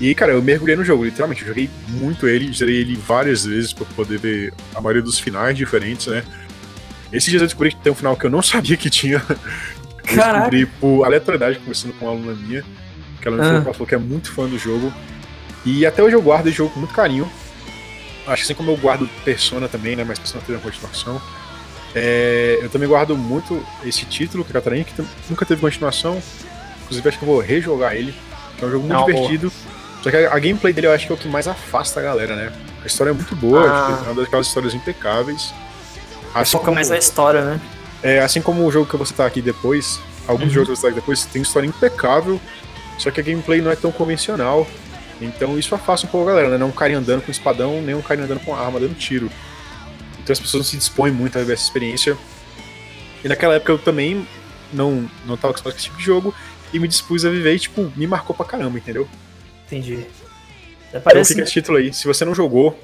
E, 0.00 0.14
cara, 0.14 0.32
eu 0.32 0.42
mergulhei 0.42 0.74
no 0.74 0.84
jogo, 0.84 1.04
literalmente. 1.04 1.42
Eu 1.42 1.48
joguei 1.48 1.70
muito 1.88 2.26
ele, 2.26 2.52
zerei 2.52 2.76
ele 2.76 2.96
várias 2.96 3.44
vezes 3.44 3.72
pra 3.72 3.86
poder 3.94 4.18
ver 4.18 4.52
a 4.74 4.80
maioria 4.80 5.02
dos 5.02 5.18
finais 5.18 5.56
diferentes, 5.56 6.06
né? 6.06 6.24
Esses 7.12 7.30
dias 7.30 7.42
eu 7.42 7.46
descobri 7.46 7.70
que 7.70 7.76
tem 7.76 7.92
um 7.92 7.94
final 7.94 8.16
que 8.16 8.26
eu 8.26 8.30
não 8.30 8.42
sabia 8.42 8.76
que 8.76 8.90
tinha. 8.90 9.22
Eu 9.28 10.16
descobri 10.16 10.66
por 10.66 11.04
aleatoriedade, 11.04 11.58
conversando 11.58 11.94
com 11.94 12.06
uma 12.06 12.12
aluna 12.12 12.34
minha, 12.34 12.64
que 13.24 13.28
ela 13.28 13.36
me 13.38 13.42
falou, 13.42 13.58
ah. 13.58 13.64
ela 13.64 13.74
falou 13.74 13.86
que 13.86 13.94
é 13.94 13.98
muito 13.98 14.30
fã 14.30 14.46
do 14.46 14.58
jogo. 14.58 14.92
E 15.64 15.86
até 15.86 16.02
hoje 16.02 16.14
eu 16.14 16.22
guardo 16.22 16.46
esse 16.46 16.56
jogo 16.56 16.70
com 16.70 16.80
muito 16.80 16.94
carinho. 16.94 17.28
Acho 18.26 18.36
que 18.36 18.52
assim 18.52 18.54
como 18.54 18.70
eu 18.70 18.76
guardo 18.76 19.08
Persona 19.24 19.68
também, 19.68 19.96
né? 19.96 20.04
Mas 20.04 20.18
Persona 20.18 20.42
teve 20.46 20.58
uma 20.58 20.62
continuação. 20.62 21.20
É, 21.94 22.58
eu 22.60 22.68
também 22.68 22.88
guardo 22.88 23.16
muito 23.16 23.64
esse 23.84 24.04
título, 24.04 24.44
que 24.44 24.50
é 24.50 24.54
Catarina, 24.54 24.84
que 24.84 25.02
nunca 25.30 25.46
teve 25.46 25.60
continuação. 25.60 26.22
Inclusive, 26.82 27.08
acho 27.08 27.18
que 27.18 27.24
eu 27.24 27.28
vou 27.28 27.40
rejogar 27.40 27.94
ele. 27.94 28.14
Que 28.58 28.64
é 28.64 28.68
um 28.68 28.70
jogo 28.70 28.86
muito 28.86 28.98
Não, 28.98 29.06
divertido. 29.06 29.52
Só 30.02 30.10
que 30.10 30.16
a, 30.16 30.34
a, 30.34 30.38
gameplay 30.38 30.72
dele 30.72 30.88
eu 30.88 30.92
acho 30.92 31.06
que 31.06 31.12
é 31.12 31.14
o 31.14 31.18
que 31.18 31.28
mais 31.28 31.48
afasta 31.48 32.00
a 32.00 32.02
galera, 32.02 32.36
né? 32.36 32.52
A 32.82 32.86
história 32.86 33.10
é 33.10 33.14
muito 33.14 33.34
boa, 33.34 33.62
ah. 33.62 34.04
é 34.06 34.10
uma 34.10 34.22
daquelas 34.22 34.46
histórias 34.46 34.74
impecáveis. 34.74 35.54
Assim 36.34 36.52
Foca 36.52 36.66
como, 36.66 36.74
mais 36.74 36.90
na 36.90 36.98
história, 36.98 37.42
né? 37.42 37.60
É, 38.02 38.20
assim 38.20 38.42
como 38.42 38.66
o 38.66 38.70
jogo 38.70 38.86
que 38.86 38.94
eu 38.94 38.98
vou 38.98 39.06
citar 39.06 39.26
aqui 39.26 39.40
depois, 39.40 39.98
alguns 40.28 40.48
uhum. 40.48 40.50
jogos 40.50 40.66
que 40.66 40.72
eu 40.72 40.74
vou 40.74 40.76
citar 40.76 40.90
aqui 40.90 41.00
depois, 41.00 41.24
tem 41.24 41.40
história 41.40 41.66
impecável, 41.66 42.38
só 42.98 43.10
que 43.10 43.20
a 43.20 43.22
gameplay 43.22 43.60
não 43.60 43.70
é 43.70 43.76
tão 43.76 43.92
convencional. 43.92 44.66
Então 45.20 45.58
isso 45.58 45.74
afasta 45.74 46.06
um 46.06 46.10
pouco 46.10 46.28
a 46.28 46.32
galera, 46.32 46.50
né? 46.50 46.58
Não 46.58 46.68
um 46.68 46.72
cara 46.72 46.96
andando 46.96 47.22
com 47.22 47.30
espadão, 47.30 47.80
nem 47.80 47.94
um 47.94 48.02
cara 48.02 48.22
andando 48.22 48.40
com 48.40 48.54
arma 48.54 48.80
dando 48.80 48.94
tiro. 48.94 49.30
Então 50.22 50.32
as 50.32 50.40
pessoas 50.40 50.62
não 50.62 50.70
se 50.70 50.76
dispõem 50.76 51.12
muito 51.12 51.36
a 51.36 51.40
viver 51.40 51.54
essa 51.54 51.64
experiência. 51.64 52.16
E 53.22 53.28
naquela 53.28 53.54
época 53.54 53.72
eu 53.72 53.78
também 53.78 54.26
não, 54.72 55.08
não 55.24 55.36
tava 55.36 55.50
acostumado 55.50 55.74
com 55.74 55.78
esse 55.78 55.84
tipo 55.84 55.98
de 55.98 56.04
jogo 56.04 56.34
e 56.72 56.78
me 56.78 56.88
dispus 56.88 57.24
a 57.24 57.30
viver 57.30 57.54
e, 57.54 57.58
tipo, 57.58 57.92
me 57.96 58.06
marcou 58.06 58.34
pra 58.34 58.44
caramba, 58.44 58.76
entendeu? 58.78 59.08
Entendi. 59.66 60.06
Então 60.88 61.00
parece... 61.00 61.34
Fica 61.34 61.44
esse 61.44 61.52
título 61.52 61.78
aí. 61.78 61.92
Se 61.92 62.06
você 62.06 62.24
não 62.24 62.34
jogou, 62.34 62.78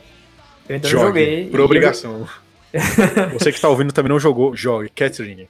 eu 0.69 0.77
ainda 0.77 0.89
jogue, 0.89 1.07
joguei. 1.07 1.51
Por 1.51 1.61
obrigação. 1.61 2.29
você 3.33 3.51
que 3.51 3.61
tá 3.61 3.69
ouvindo 3.69 3.93
também 3.93 4.11
não 4.11 4.21
jogou, 4.21 4.55
jogue. 4.55 4.89
Catherine. 4.91 5.49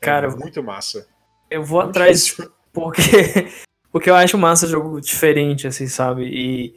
Cara, 0.00 0.28
é 0.28 0.30
muito 0.30 0.62
massa. 0.62 1.06
Eu 1.50 1.64
vou 1.64 1.80
atrás 1.80 2.36
porque 2.72 3.50
porque 3.92 4.08
eu 4.08 4.14
acho 4.14 4.38
massa 4.38 4.66
jogo 4.66 5.00
diferente, 5.00 5.66
assim, 5.66 5.86
sabe? 5.86 6.24
E 6.24 6.74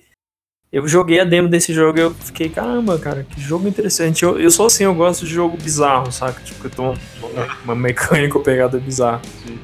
eu 0.72 0.88
joguei 0.88 1.20
a 1.20 1.24
demo 1.24 1.48
desse 1.48 1.72
jogo 1.74 2.00
e 2.00 2.02
eu 2.02 2.14
fiquei, 2.16 2.50
caramba, 2.50 2.98
cara, 2.98 3.24
que 3.24 3.40
jogo 3.40 3.68
interessante. 3.68 4.24
Eu, 4.24 4.40
eu 4.40 4.50
sou 4.50 4.66
assim, 4.66 4.84
eu 4.84 4.96
gosto 4.96 5.26
de 5.26 5.32
jogo 5.32 5.56
bizarro, 5.56 6.12
saca? 6.12 6.42
Tipo, 6.42 6.66
eu 6.66 6.72
tô 6.72 6.84
uma, 6.84 7.58
uma 7.64 7.76
mecânica 7.76 8.40
pegada 8.40 8.80
bizarra. 8.80 9.22
Sim. 9.46 9.60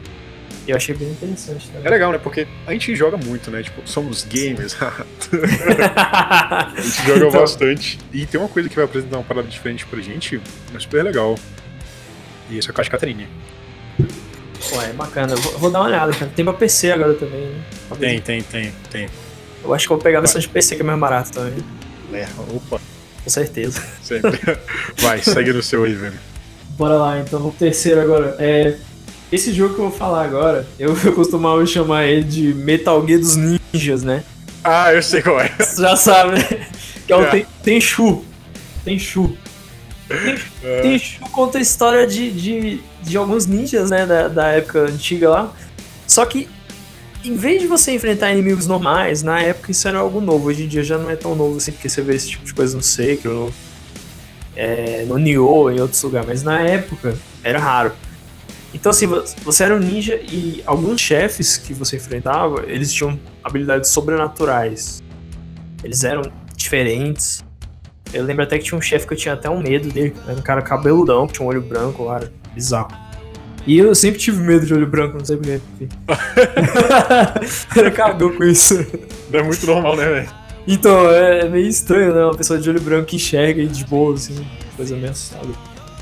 E 0.67 0.71
eu 0.71 0.77
achei 0.77 0.93
bem 0.93 1.09
interessante 1.09 1.67
também. 1.69 1.87
É 1.87 1.89
legal, 1.89 2.11
né? 2.11 2.19
Porque 2.19 2.47
a 2.67 2.71
gente 2.73 2.95
joga 2.95 3.17
muito, 3.17 3.49
né? 3.49 3.63
Tipo, 3.63 3.81
somos 3.89 4.23
gamers. 4.23 4.77
a 4.79 6.73
gente 6.77 7.07
joga 7.07 7.25
então... 7.25 7.41
bastante. 7.41 7.97
E 8.13 8.27
tem 8.27 8.39
uma 8.39 8.47
coisa 8.47 8.69
que 8.69 8.75
vai 8.75 8.85
apresentar 8.85 9.17
uma 9.17 9.23
parada 9.23 9.47
diferente 9.47 9.87
pra 9.87 9.99
gente, 9.99 10.39
é 10.75 10.79
super 10.79 11.03
legal. 11.03 11.33
E 12.51 12.59
isso 12.59 12.69
é 12.69 12.71
o 12.71 12.75
Caixa 12.75 12.91
Catarina. 12.91 13.27
Pô, 14.69 14.81
é 14.81 14.93
bacana. 14.93 15.35
Vou, 15.35 15.57
vou, 15.59 15.71
dar 15.71 15.79
uma 15.79 15.87
olhada, 15.87 16.11
cara. 16.13 16.31
Tem 16.35 16.43
pra 16.43 16.53
PC 16.53 16.91
agora 16.91 17.13
também, 17.13 17.41
né? 17.41 17.63
Tem, 17.99 18.21
tem, 18.21 18.41
tem, 18.41 18.73
tem. 18.91 19.09
Eu 19.63 19.73
acho 19.73 19.87
que 19.87 19.93
eu 19.93 19.97
vou 19.97 20.03
pegar 20.03 20.19
a 20.19 20.21
versão 20.21 20.39
de 20.39 20.47
PC, 20.47 20.75
que 20.75 20.81
é 20.81 20.85
mais 20.85 20.99
barato 20.99 21.31
também. 21.31 21.63
É, 22.13 22.27
opa. 22.53 22.81
Com 23.23 23.29
certeza. 23.29 23.81
Sempre. 24.01 24.39
Vai, 24.97 25.21
segue 25.21 25.53
no 25.53 25.61
seu 25.61 25.83
aí, 25.83 25.93
velho. 25.93 26.19
Bora 26.77 26.95
lá, 26.95 27.19
então. 27.19 27.45
O 27.47 27.51
terceiro 27.51 28.01
agora. 28.01 28.35
É, 28.39 28.75
esse 29.31 29.53
jogo 29.53 29.75
que 29.75 29.81
eu 29.81 29.89
vou 29.89 29.97
falar 29.97 30.23
agora, 30.25 30.67
eu, 30.79 30.97
eu 31.05 31.13
costumava 31.13 31.65
chamar 31.65 32.05
ele 32.05 32.23
de 32.23 32.53
Metal 32.53 33.05
Gear 33.05 33.19
dos 33.19 33.35
Ninjas, 33.35 34.03
né? 34.03 34.23
Ah, 34.63 34.93
eu 34.93 35.01
sei 35.01 35.21
qual 35.21 35.39
é. 35.39 35.49
Você 35.59 35.81
já 35.81 35.95
sabe, 35.95 36.39
né? 36.39 36.67
Que 37.05 37.13
é 37.13 37.15
o 37.15 37.23
é. 37.23 37.45
Tenchu. 37.63 38.23
Tenchu. 38.83 39.37
É. 40.63 40.81
Tenchu 40.81 41.19
conta 41.31 41.57
a 41.57 41.61
história 41.61 42.05
de, 42.05 42.31
de, 42.31 42.81
de 43.01 43.17
alguns 43.17 43.45
ninjas, 43.45 43.89
né? 43.89 44.05
Da, 44.05 44.27
da 44.27 44.47
época 44.47 44.81
antiga 44.81 45.29
lá. 45.29 45.53
Só 46.07 46.25
que 46.25 46.49
em 47.23 47.35
vez 47.35 47.61
de 47.61 47.67
você 47.67 47.91
enfrentar 47.91 48.31
inimigos 48.31 48.65
normais, 48.65 49.21
na 49.21 49.41
época 49.41 49.71
isso 49.71 49.87
era 49.87 49.99
algo 49.99 50.21
novo. 50.21 50.47
Hoje 50.47 50.63
em 50.63 50.67
dia 50.67 50.83
já 50.83 50.97
não 50.97 51.09
é 51.09 51.15
tão 51.15 51.35
novo 51.35 51.57
assim, 51.57 51.71
porque 51.71 51.89
você 51.89 52.01
vê 52.01 52.15
esse 52.15 52.29
tipo 52.29 52.45
de 52.45 52.53
coisa 52.53 52.75
no 52.77 52.83
Sekiro, 52.83 53.33
no, 53.33 53.53
é, 54.55 55.03
no 55.05 55.17
Nioh, 55.17 55.71
em 55.71 55.81
outros 55.81 56.01
lugares. 56.01 56.27
Mas 56.27 56.43
na 56.43 56.61
época 56.61 57.17
era 57.43 57.59
raro. 57.59 57.91
Então 58.73 58.91
assim, 58.91 59.07
você 59.43 59.63
era 59.63 59.75
um 59.75 59.79
ninja 59.79 60.15
e 60.15 60.63
alguns 60.65 61.01
chefes 61.01 61.57
que 61.57 61.73
você 61.73 61.97
enfrentava, 61.97 62.63
eles 62.67 62.93
tinham 62.93 63.19
habilidades 63.43 63.89
sobrenaturais. 63.89 65.01
Eles 65.83 66.03
eram 66.03 66.21
diferentes. 66.55 67.43
Eu 68.13 68.23
lembro 68.23 68.43
até 68.43 68.57
que 68.57 68.63
tinha 68.63 68.77
um 68.77 68.81
chefe 68.81 69.05
que 69.05 69.13
eu 69.13 69.17
tinha 69.17 69.33
até 69.33 69.49
um 69.49 69.61
medo 69.61 69.89
dele. 69.89 70.15
Era 70.25 70.37
um 70.37 70.41
cara 70.41 70.61
cabeludão, 70.61 71.27
que 71.27 71.33
tinha 71.33 71.45
um 71.45 71.49
olho 71.49 71.61
branco 71.61 72.05
lá, 72.05 72.21
bizarro. 72.53 73.09
E 73.67 73.77
eu 73.77 73.93
sempre 73.93 74.19
tive 74.19 74.41
medo 74.41 74.65
de 74.65 74.73
olho 74.73 74.87
branco, 74.87 75.17
não 75.17 75.25
sei 75.25 75.37
porquê. 75.37 75.59
Ele 77.75 77.91
cagou 77.91 78.31
com 78.31 78.43
isso. 78.43 78.85
É 79.31 79.43
muito 79.43 79.65
normal, 79.65 79.95
né, 79.95 80.05
velho? 80.05 80.29
Então, 80.67 81.09
é 81.11 81.47
meio 81.47 81.67
estranho, 81.67 82.13
né? 82.13 82.23
Uma 82.25 82.35
pessoa 82.35 82.59
de 82.59 82.69
olho 82.69 82.81
branco 82.81 83.05
que 83.05 83.17
enxerga 83.17 83.61
e 83.61 83.67
de 83.67 83.85
boa, 83.85 84.15
assim, 84.15 84.35
coisa 84.75 84.95
meio 84.95 85.11
assustada. 85.11 85.47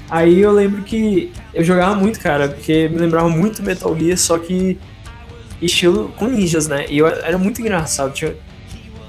Aí 0.09 0.39
eu 0.39 0.51
lembro 0.51 0.83
que 0.83 1.31
eu 1.53 1.63
jogava 1.63 1.95
muito, 1.95 2.19
cara, 2.19 2.47
porque 2.47 2.87
me 2.87 2.97
lembrava 2.97 3.27
muito 3.27 3.61
Metal 3.61 3.93
Gear, 3.99 4.17
só 4.17 4.37
que 4.37 4.79
estilo 5.61 6.09
com 6.17 6.27
ninjas, 6.27 6.67
né? 6.67 6.85
E 6.89 6.99
eu, 6.99 7.07
era 7.07 7.37
muito 7.37 7.59
engraçado. 7.59 8.13
Tinha, 8.13 8.33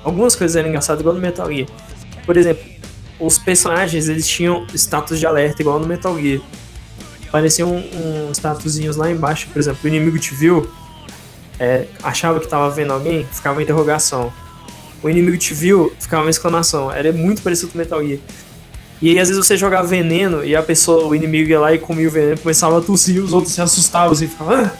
algumas 0.02 0.34
coisas 0.34 0.56
eram 0.56 0.68
engraçadas, 0.68 1.00
igual 1.00 1.14
no 1.14 1.20
Metal 1.20 1.46
Gear. 1.52 1.68
Por 2.26 2.36
exemplo, 2.36 2.64
os 3.20 3.38
personagens 3.38 4.08
eles 4.08 4.26
tinham 4.26 4.66
status 4.74 5.20
de 5.20 5.26
alerta, 5.26 5.62
igual 5.62 5.78
no 5.78 5.86
Metal 5.86 6.18
Gear 6.20 6.40
apareciam 7.28 7.76
uns 7.76 8.32
statuzinhos 8.32 8.96
lá 8.96 9.10
embaixo, 9.10 9.48
por 9.52 9.58
exemplo, 9.58 9.80
o 9.84 9.88
inimigo 9.88 10.18
te 10.18 10.34
viu, 10.34 10.68
é, 11.58 11.86
achava 12.02 12.40
que 12.40 12.48
tava 12.48 12.70
vendo 12.70 12.92
alguém, 12.92 13.26
ficava 13.30 13.56
uma 13.56 13.62
interrogação. 13.62 14.32
O 15.02 15.08
inimigo 15.08 15.36
te 15.36 15.54
viu, 15.54 15.92
ficava 15.98 16.24
uma 16.24 16.30
exclamação. 16.30 16.90
Era 16.92 17.12
muito 17.12 17.42
parecido 17.42 17.70
com 17.70 17.78
Metal 17.78 18.04
Gear. 18.04 18.18
E 19.00 19.10
aí, 19.10 19.18
às 19.18 19.28
vezes, 19.28 19.44
você 19.44 19.56
jogava 19.56 19.86
veneno 19.86 20.44
e 20.44 20.56
a 20.56 20.62
pessoa, 20.62 21.06
o 21.06 21.14
inimigo 21.14 21.48
ia 21.50 21.60
lá 21.60 21.72
e 21.72 21.78
comia 21.78 22.08
o 22.08 22.10
veneno, 22.10 22.38
começava 22.38 22.78
a 22.78 22.80
tossir 22.80 23.22
os 23.22 23.32
outros 23.32 23.52
se 23.52 23.60
assustavam 23.60 24.12
assim, 24.12 24.26
ficavam. 24.26 24.64
Ah! 24.64 24.72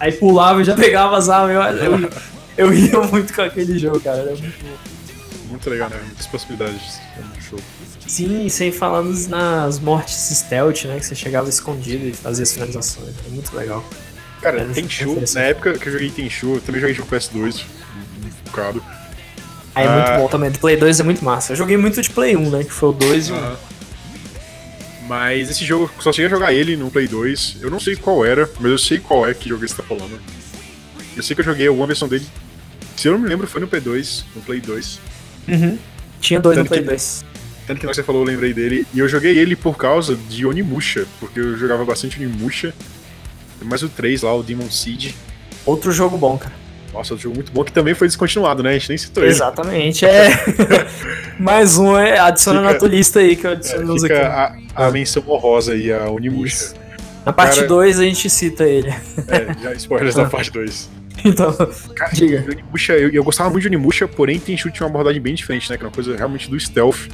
Aí 0.00 0.12
pulava 0.12 0.60
e 0.60 0.64
já 0.64 0.74
pegava 0.74 1.16
as 1.16 1.28
armas. 1.28 1.80
Eu, 1.80 2.00
eu, 2.00 2.10
eu 2.56 2.68
ria 2.70 3.00
muito 3.02 3.32
com 3.32 3.42
aquele 3.42 3.78
jogo, 3.78 4.00
cara. 4.00 4.18
Era 4.18 4.30
muito 4.30 4.64
bom. 4.64 4.76
Muito 5.50 5.70
legal, 5.70 5.90
né? 5.90 6.00
Muitas 6.04 6.26
possibilidades 6.26 6.98
jogo. 7.50 7.62
Sim, 8.06 8.48
sem 8.48 8.72
falar 8.72 9.02
nas 9.28 9.78
mortes 9.78 10.16
stealth, 10.16 10.84
né? 10.84 10.98
Que 10.98 11.06
você 11.06 11.14
chegava 11.14 11.48
escondido 11.48 12.06
e 12.06 12.12
fazia 12.12 12.42
as 12.42 12.52
finalizações. 12.52 13.14
É 13.26 13.30
muito 13.30 13.54
legal. 13.56 13.84
Cara, 14.40 14.64
tem 14.64 14.86
Tenchu, 14.86 15.22
na 15.34 15.42
época 15.42 15.78
que 15.78 15.88
eu 15.88 15.92
joguei 15.92 16.10
Tenchu, 16.10 16.54
eu 16.54 16.60
também 16.60 16.80
joguei 16.80 16.96
de 16.96 17.02
PS2, 17.02 17.62
um 17.62 18.50
bocado. 18.50 18.82
Aí 19.74 19.84
é 19.84 19.88
ah, 19.88 19.96
muito 19.96 20.22
bom 20.22 20.28
também, 20.28 20.50
do 20.50 20.58
Play 20.58 20.76
2 20.76 21.00
é 21.00 21.02
muito 21.02 21.24
massa. 21.24 21.52
Eu 21.52 21.56
joguei 21.56 21.76
muito 21.76 22.00
de 22.00 22.10
Play 22.10 22.36
1, 22.36 22.50
né? 22.50 22.64
Que 22.64 22.72
foi 22.72 22.88
o 22.88 22.92
2 22.92 23.28
e 23.28 23.32
o 23.32 23.36
1. 23.36 23.56
Mas 25.06 25.50
esse 25.50 25.64
jogo, 25.64 25.90
só 26.00 26.12
cheguei 26.12 26.26
a 26.26 26.30
jogar 26.30 26.52
ele 26.52 26.76
no 26.76 26.90
Play 26.90 27.06
2. 27.06 27.58
Eu 27.60 27.70
não 27.70 27.80
sei 27.80 27.96
qual 27.96 28.24
era, 28.24 28.48
mas 28.58 28.70
eu 28.70 28.78
sei 28.78 28.98
qual 28.98 29.28
é 29.28 29.34
que 29.34 29.48
jogo 29.48 29.66
você 29.66 29.74
tá 29.74 29.82
falando. 29.82 30.20
Eu 31.16 31.22
sei 31.22 31.34
que 31.34 31.40
eu 31.40 31.44
joguei 31.44 31.66
alguma 31.66 31.86
versão 31.86 32.08
dele. 32.08 32.26
Se 32.96 33.08
eu 33.08 33.12
não 33.12 33.18
me 33.18 33.28
lembro, 33.28 33.46
foi 33.46 33.60
no 33.60 33.68
P2, 33.68 34.24
no 34.34 34.42
Play 34.42 34.60
2. 34.60 35.00
Uhum. 35.48 35.78
Tinha 36.20 36.40
dois 36.40 36.56
Tanto 36.56 36.64
no 36.64 36.68
Play 36.70 36.82
que, 36.82 36.88
2. 36.88 37.24
Tanto 37.74 37.80
que 37.80 37.86
você 37.94 38.02
falou, 38.02 38.22
eu 38.22 38.26
lembrei 38.26 38.52
dele. 38.52 38.86
E 38.92 38.98
eu 38.98 39.08
joguei 39.08 39.38
ele 39.38 39.54
por 39.56 39.76
causa 39.76 40.16
de 40.28 40.44
Onimusha, 40.46 41.06
porque 41.18 41.38
eu 41.40 41.56
jogava 41.56 41.84
bastante 41.84 42.18
Onimusha. 42.18 42.74
Mas 43.62 43.82
o 43.82 43.88
3 43.88 44.22
lá, 44.22 44.34
o 44.34 44.42
Demon 44.42 44.70
Seed. 44.70 45.12
Outro 45.66 45.92
jogo 45.92 46.16
bom, 46.16 46.36
cara. 46.38 46.54
Nossa, 46.92 47.12
outro 47.14 47.22
jogo 47.24 47.36
muito 47.36 47.52
bom 47.52 47.62
que 47.62 47.70
também 47.72 47.94
foi 47.94 48.08
descontinuado, 48.08 48.62
né? 48.62 48.70
A 48.70 48.72
gente 48.72 48.88
nem 48.88 48.98
citou 48.98 49.22
ele. 49.22 49.30
Exatamente, 49.32 50.04
é. 50.04 50.28
Mais 51.38 51.78
um 51.78 51.96
é 51.96 52.18
adiciona 52.18 52.60
na 52.60 52.74
tua 52.74 52.88
lista 52.88 53.20
aí 53.20 53.36
que 53.36 53.46
eu 53.46 53.52
adiciono 53.52 53.96
É, 53.96 54.00
fica 54.00 54.26
aqui. 54.26 54.66
a, 54.74 54.86
a 54.86 54.90
menção 54.90 55.22
honrosa 55.28 55.72
aí, 55.72 55.92
a 55.92 56.08
Onimusha. 56.10 56.54
Isso. 56.54 56.74
Na 57.24 57.32
parte 57.32 57.56
Cara- 57.56 57.68
2 57.68 58.00
a 58.00 58.02
gente 58.04 58.28
cita 58.28 58.64
ele. 58.64 58.88
É, 58.88 59.62
já 59.62 59.72
spoilers 59.74 60.14
da 60.16 60.24
parte 60.28 60.50
2. 60.50 60.90
Então, 61.24 61.52
Cara, 61.94 62.10
Diga. 62.12 62.44
Onimusha, 62.50 62.94
eu, 62.94 63.10
eu 63.10 63.22
gostava 63.22 63.50
muito 63.50 63.62
de 63.62 63.68
Onimusha, 63.68 64.08
porém 64.08 64.40
tem 64.40 64.56
chute 64.56 64.80
uma 64.82 64.88
abordagem 64.88 65.20
bem 65.20 65.34
diferente, 65.34 65.70
né? 65.70 65.76
Que 65.76 65.84
é 65.84 65.86
uma 65.86 65.92
coisa 65.92 66.16
realmente 66.16 66.50
do 66.50 66.58
stealth. 66.58 67.08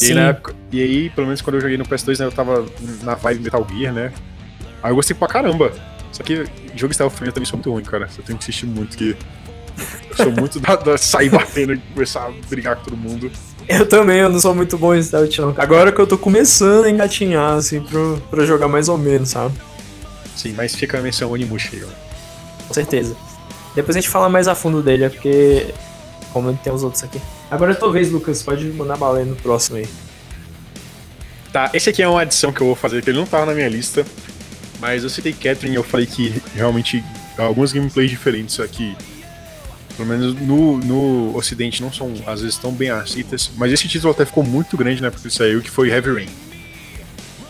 E, 0.00 0.18
época- 0.18 0.54
e 0.72 0.82
aí, 0.82 1.10
pelo 1.10 1.26
menos 1.26 1.40
quando 1.42 1.56
eu 1.56 1.60
joguei 1.60 1.76
no 1.76 1.84
PS2, 1.84 2.18
né, 2.18 2.26
eu 2.26 2.32
tava 2.32 2.64
na 3.02 3.14
vibe 3.14 3.44
Metal 3.44 3.66
Gear, 3.70 3.92
né? 3.92 4.12
Aí 4.82 4.90
eu 4.90 4.94
gostei 4.94 5.14
pra 5.16 5.28
caramba. 5.28 5.72
Só 6.12 6.22
que 6.22 6.44
jogo 6.74 6.92
stealth 6.92 7.20
mim 7.20 7.26
eu 7.28 7.32
também 7.32 7.46
sou 7.46 7.56
muito 7.56 7.70
ruim, 7.70 7.82
cara. 7.84 8.08
Eu 8.16 8.24
tenho 8.24 8.38
que 8.38 8.44
insistir 8.44 8.66
muito 8.66 8.96
que. 8.96 9.16
Eu 10.10 10.16
sou 10.16 10.32
muito 10.32 10.58
da, 10.58 10.76
da 10.76 10.98
sair 10.98 11.30
batendo 11.30 11.72
e 11.74 11.78
começar 11.94 12.26
a 12.26 12.30
brigar 12.48 12.76
com 12.76 12.84
todo 12.84 12.96
mundo. 12.96 13.30
eu 13.68 13.86
também, 13.88 14.18
eu 14.18 14.28
não 14.28 14.40
sou 14.40 14.54
muito 14.54 14.76
bom 14.76 14.94
em 14.94 15.02
stealth 15.02 15.38
não. 15.38 15.54
Agora 15.56 15.92
que 15.92 16.00
eu 16.00 16.06
tô 16.06 16.18
começando 16.18 16.84
a 16.84 16.90
engatinhar, 16.90 17.54
assim, 17.54 17.80
pro, 17.80 18.20
pra 18.30 18.44
jogar 18.44 18.68
mais 18.68 18.88
ou 18.88 18.98
menos, 18.98 19.28
sabe? 19.30 19.54
Sim, 20.34 20.54
mas 20.56 20.74
fica 20.74 20.98
a 20.98 21.00
menção 21.00 21.30
Onimusha 21.30 21.70
aí, 21.72 21.84
ó. 21.84 22.66
Com 22.66 22.74
certeza. 22.74 23.14
Depois 23.74 23.96
a 23.96 24.00
gente 24.00 24.10
fala 24.10 24.28
mais 24.28 24.48
a 24.48 24.54
fundo 24.54 24.82
dele, 24.82 25.04
é 25.04 25.08
porque. 25.08 25.72
Como 26.32 26.52
tem 26.54 26.72
os 26.72 26.82
outros 26.82 27.02
aqui. 27.04 27.20
Agora 27.50 27.72
é 27.72 27.74
tua 27.74 27.92
vez, 27.92 28.10
Lucas. 28.10 28.42
Pode 28.42 28.64
mandar 28.66 28.96
bala 28.96 29.18
aí 29.18 29.24
no 29.24 29.36
próximo 29.36 29.78
aí. 29.78 29.88
Tá, 31.52 31.70
esse 31.74 31.90
aqui 31.90 32.02
é 32.02 32.08
uma 32.08 32.22
adição 32.22 32.52
que 32.52 32.60
eu 32.60 32.66
vou 32.66 32.76
fazer, 32.76 33.02
que 33.02 33.10
ele 33.10 33.18
não 33.18 33.26
tava 33.26 33.46
na 33.46 33.54
minha 33.54 33.68
lista. 33.68 34.06
Mas 34.78 35.02
eu 35.02 35.10
citei 35.10 35.32
Catherine 35.32 35.74
e 35.74 35.74
eu 35.74 35.82
falei 35.82 36.06
que 36.06 36.40
realmente 36.54 37.04
alguns 37.36 37.72
gameplays 37.72 38.08
diferentes 38.08 38.58
aqui, 38.60 38.96
pelo 39.96 40.08
menos 40.08 40.34
no, 40.34 40.78
no 40.78 41.36
ocidente, 41.36 41.82
não 41.82 41.92
são 41.92 42.14
às 42.26 42.40
vezes 42.40 42.56
tão 42.56 42.72
bem 42.72 42.90
aceitas. 42.90 43.50
Mas 43.56 43.72
esse 43.72 43.88
título 43.88 44.12
até 44.12 44.24
ficou 44.24 44.44
muito 44.44 44.76
grande 44.76 45.00
na 45.00 45.08
época 45.08 45.22
que 45.22 45.28
ele 45.28 45.34
saiu, 45.34 45.60
que 45.60 45.70
foi 45.70 45.90
Heavy 45.90 46.12
Rain. 46.14 46.28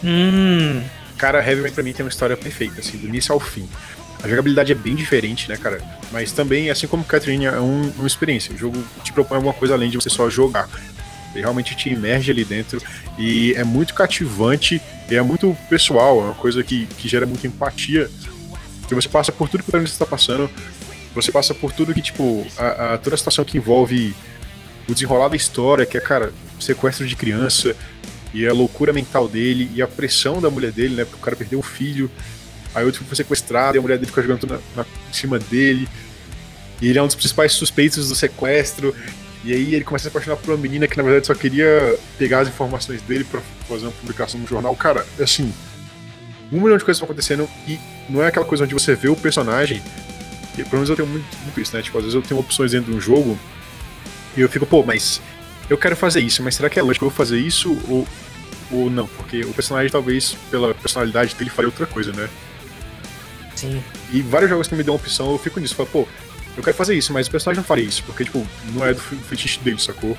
Hum. 0.02 0.82
Cara, 1.16 1.46
Heavy 1.46 1.62
Rain 1.62 1.72
pra 1.72 1.84
mim 1.84 1.92
tem 1.92 2.04
uma 2.04 2.10
história 2.10 2.36
perfeita, 2.36 2.80
assim, 2.80 2.96
do 2.96 3.06
início 3.06 3.32
ao 3.32 3.38
fim. 3.38 3.68
A 4.22 4.28
jogabilidade 4.28 4.70
é 4.72 4.74
bem 4.74 4.94
diferente, 4.94 5.48
né, 5.48 5.56
cara? 5.56 5.80
Mas 6.12 6.30
também, 6.32 6.70
assim 6.70 6.86
como 6.86 7.02
Catherine, 7.04 7.46
é 7.46 7.58
um- 7.60 7.90
uma 7.98 8.06
experiência. 8.06 8.54
O 8.54 8.58
jogo 8.58 8.82
te 9.02 9.12
propõe 9.12 9.36
alguma 9.36 9.54
coisa 9.54 9.74
além 9.74 9.88
de 9.90 9.96
você 9.96 10.10
só 10.10 10.28
jogar. 10.28 10.68
Ele 11.32 11.40
realmente 11.42 11.74
te 11.76 11.88
imerge 11.88 12.30
ali 12.30 12.44
dentro 12.44 12.82
e 13.18 13.54
é 13.54 13.64
muito 13.64 13.94
cativante 13.94 14.80
é 15.08 15.20
muito 15.22 15.56
pessoal, 15.68 16.20
é 16.20 16.24
uma 16.26 16.34
coisa 16.34 16.62
que, 16.62 16.86
que 16.86 17.08
gera 17.08 17.26
muita 17.26 17.44
empatia. 17.46 18.08
Você 18.88 19.08
passa 19.08 19.32
por 19.32 19.48
tudo 19.48 19.58
que 19.62 19.68
o 19.68 19.72
protagonista 19.72 19.96
está 19.96 20.06
passando, 20.06 20.48
você 21.12 21.32
passa 21.32 21.52
por 21.52 21.72
tudo 21.72 21.92
que, 21.92 22.00
tipo, 22.00 22.46
a, 22.56 22.94
a- 22.94 22.98
toda 22.98 23.14
a 23.14 23.18
situação 23.18 23.44
que 23.44 23.56
envolve 23.58 24.14
o 24.88 24.94
desenrolar 24.94 25.26
da 25.28 25.34
história, 25.34 25.84
que 25.84 25.96
é, 25.96 26.00
cara, 26.00 26.32
sequestro 26.60 27.04
de 27.08 27.16
criança, 27.16 27.74
e 28.32 28.46
a 28.46 28.52
loucura 28.52 28.92
mental 28.92 29.26
dele, 29.26 29.68
e 29.74 29.82
a 29.82 29.88
pressão 29.88 30.40
da 30.40 30.48
mulher 30.48 30.70
dele, 30.70 30.94
né? 30.94 31.04
Porque 31.04 31.18
o 31.18 31.24
cara 31.24 31.34
perdeu 31.36 31.58
um 31.58 31.62
filho, 31.62 32.08
aí 32.74 32.84
outro 32.84 33.04
foi 33.04 33.16
sequestrado, 33.16 33.76
e 33.76 33.78
a 33.78 33.82
mulher 33.82 33.96
dele 33.98 34.08
fica 34.08 34.22
jogando 34.22 34.40
tudo 34.40 34.54
na, 34.54 34.82
na- 34.82 34.86
em 35.10 35.12
cima 35.12 35.38
dele, 35.38 35.88
e 36.80 36.88
ele 36.88 36.98
é 36.98 37.02
um 37.02 37.06
dos 37.06 37.14
principais 37.16 37.52
suspeitos 37.52 38.08
do 38.08 38.14
sequestro, 38.14 38.94
e 39.44 39.52
aí 39.52 39.74
ele 39.74 39.84
começa 39.84 40.08
a 40.08 40.10
se 40.10 40.16
apaixonar 40.16 40.36
por 40.36 40.50
uma 40.52 40.58
menina 40.58 40.86
que 40.86 40.96
na 40.96 41.02
verdade 41.02 41.26
só 41.26 41.34
queria 41.34 41.98
pegar 42.18 42.40
as 42.40 42.48
informações 42.48 43.00
dele 43.02 43.24
pra 43.24 43.40
fazer 43.68 43.84
uma 43.86 43.92
publicação 43.92 44.38
no 44.38 44.46
jornal. 44.46 44.74
Cara, 44.76 45.06
é 45.18 45.22
assim, 45.22 45.52
um 46.52 46.60
milhão 46.60 46.76
de 46.76 46.84
coisas 46.84 46.96
estão 46.98 47.06
acontecendo, 47.06 47.48
e 47.66 47.78
não 48.08 48.22
é 48.22 48.26
aquela 48.28 48.44
coisa 48.46 48.64
onde 48.64 48.74
você 48.74 48.94
vê 48.94 49.08
o 49.08 49.16
personagem, 49.16 49.82
e 50.58 50.62
pelo 50.64 50.74
menos 50.74 50.90
eu 50.90 50.96
tenho 50.96 51.08
muito, 51.08 51.24
muito 51.44 51.60
isso, 51.60 51.74
né? 51.76 51.82
Tipo, 51.82 51.98
às 51.98 52.04
vezes 52.04 52.14
eu 52.14 52.22
tenho 52.22 52.38
opções 52.40 52.72
dentro 52.72 52.90
de 52.90 52.96
um 52.96 53.00
jogo, 53.00 53.38
e 54.36 54.40
eu 54.40 54.48
fico, 54.48 54.66
pô, 54.66 54.82
mas 54.82 55.20
eu 55.68 55.78
quero 55.78 55.96
fazer 55.96 56.20
isso, 56.20 56.42
mas 56.42 56.54
será 56.54 56.68
que 56.68 56.78
é 56.78 56.82
lógico 56.82 57.04
eu 57.04 57.08
vou 57.10 57.16
fazer 57.16 57.38
isso 57.38 57.76
ou, 57.88 58.06
ou 58.70 58.90
não? 58.90 59.06
Porque 59.06 59.40
o 59.42 59.52
personagem, 59.52 59.90
talvez, 59.90 60.36
pela 60.50 60.74
personalidade 60.74 61.34
dele, 61.34 61.50
faria 61.50 61.68
outra 61.68 61.86
coisa, 61.86 62.12
né? 62.12 62.28
Sim. 63.60 63.82
E 64.12 64.22
vários 64.22 64.50
jogos 64.50 64.66
que 64.68 64.74
me 64.74 64.82
dão 64.82 64.94
opção, 64.94 65.30
eu 65.32 65.38
fico 65.38 65.60
nisso, 65.60 65.74
falo, 65.74 65.88
pô, 65.88 66.08
eu 66.56 66.62
quero 66.62 66.76
fazer 66.76 66.94
isso, 66.94 67.12
mas 67.12 67.26
o 67.26 67.30
personagem 67.30 67.58
não 67.60 67.66
faria 67.66 67.84
isso, 67.84 68.02
porque, 68.04 68.24
tipo, 68.24 68.46
não 68.72 68.84
é 68.86 68.94
do 68.94 69.00
fe- 69.00 69.16
fetiche 69.16 69.60
dele, 69.60 69.78
sacou? 69.78 70.16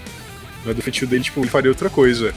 Não 0.64 0.72
é 0.72 0.74
do 0.76 0.82
fetiche 0.82 1.06
dele, 1.06 1.24
tipo, 1.24 1.40
ele 1.40 1.50
faria 1.50 1.70
outra 1.72 1.90
coisa. 1.90 2.34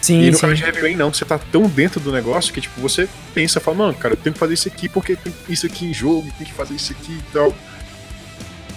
Sim, 0.00 0.22
e 0.22 0.30
no 0.30 0.36
sim. 0.36 0.40
caso 0.42 0.54
de 0.54 0.62
Heavy 0.64 0.94
não, 0.94 1.12
você 1.12 1.24
tá 1.24 1.38
tão 1.38 1.62
dentro 1.68 2.00
do 2.00 2.10
negócio 2.12 2.52
que, 2.52 2.60
tipo, 2.60 2.80
você 2.80 3.08
pensa, 3.34 3.60
fala, 3.60 3.76
mano, 3.76 3.94
cara, 3.94 4.14
eu 4.14 4.16
tenho 4.16 4.32
que 4.32 4.38
fazer 4.38 4.54
isso 4.54 4.68
aqui 4.68 4.88
porque 4.88 5.16
tem 5.16 5.34
isso 5.48 5.66
aqui 5.66 5.86
em 5.86 5.92
jogo, 5.92 6.32
tem 6.38 6.46
que 6.46 6.54
fazer 6.54 6.74
isso 6.74 6.92
aqui 6.92 7.12
e 7.12 7.32
tal. 7.32 7.54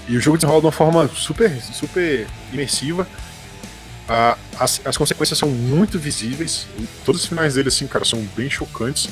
E 0.09 0.17
o 0.17 0.19
jogo 0.19 0.37
desenrola 0.37 0.59
de 0.59 0.65
uma 0.65 0.71
forma 0.71 1.09
super, 1.15 1.49
super 1.61 2.27
imersiva. 2.51 3.07
Ah, 4.09 4.37
as, 4.59 4.81
as 4.83 4.97
consequências 4.97 5.39
são 5.39 5.49
muito 5.49 5.97
visíveis. 5.97 6.67
Todos 7.05 7.21
os 7.21 7.27
finais 7.27 7.53
dele, 7.53 7.69
assim, 7.69 7.87
cara, 7.87 8.03
são 8.03 8.21
bem 8.35 8.49
chocantes. 8.49 9.07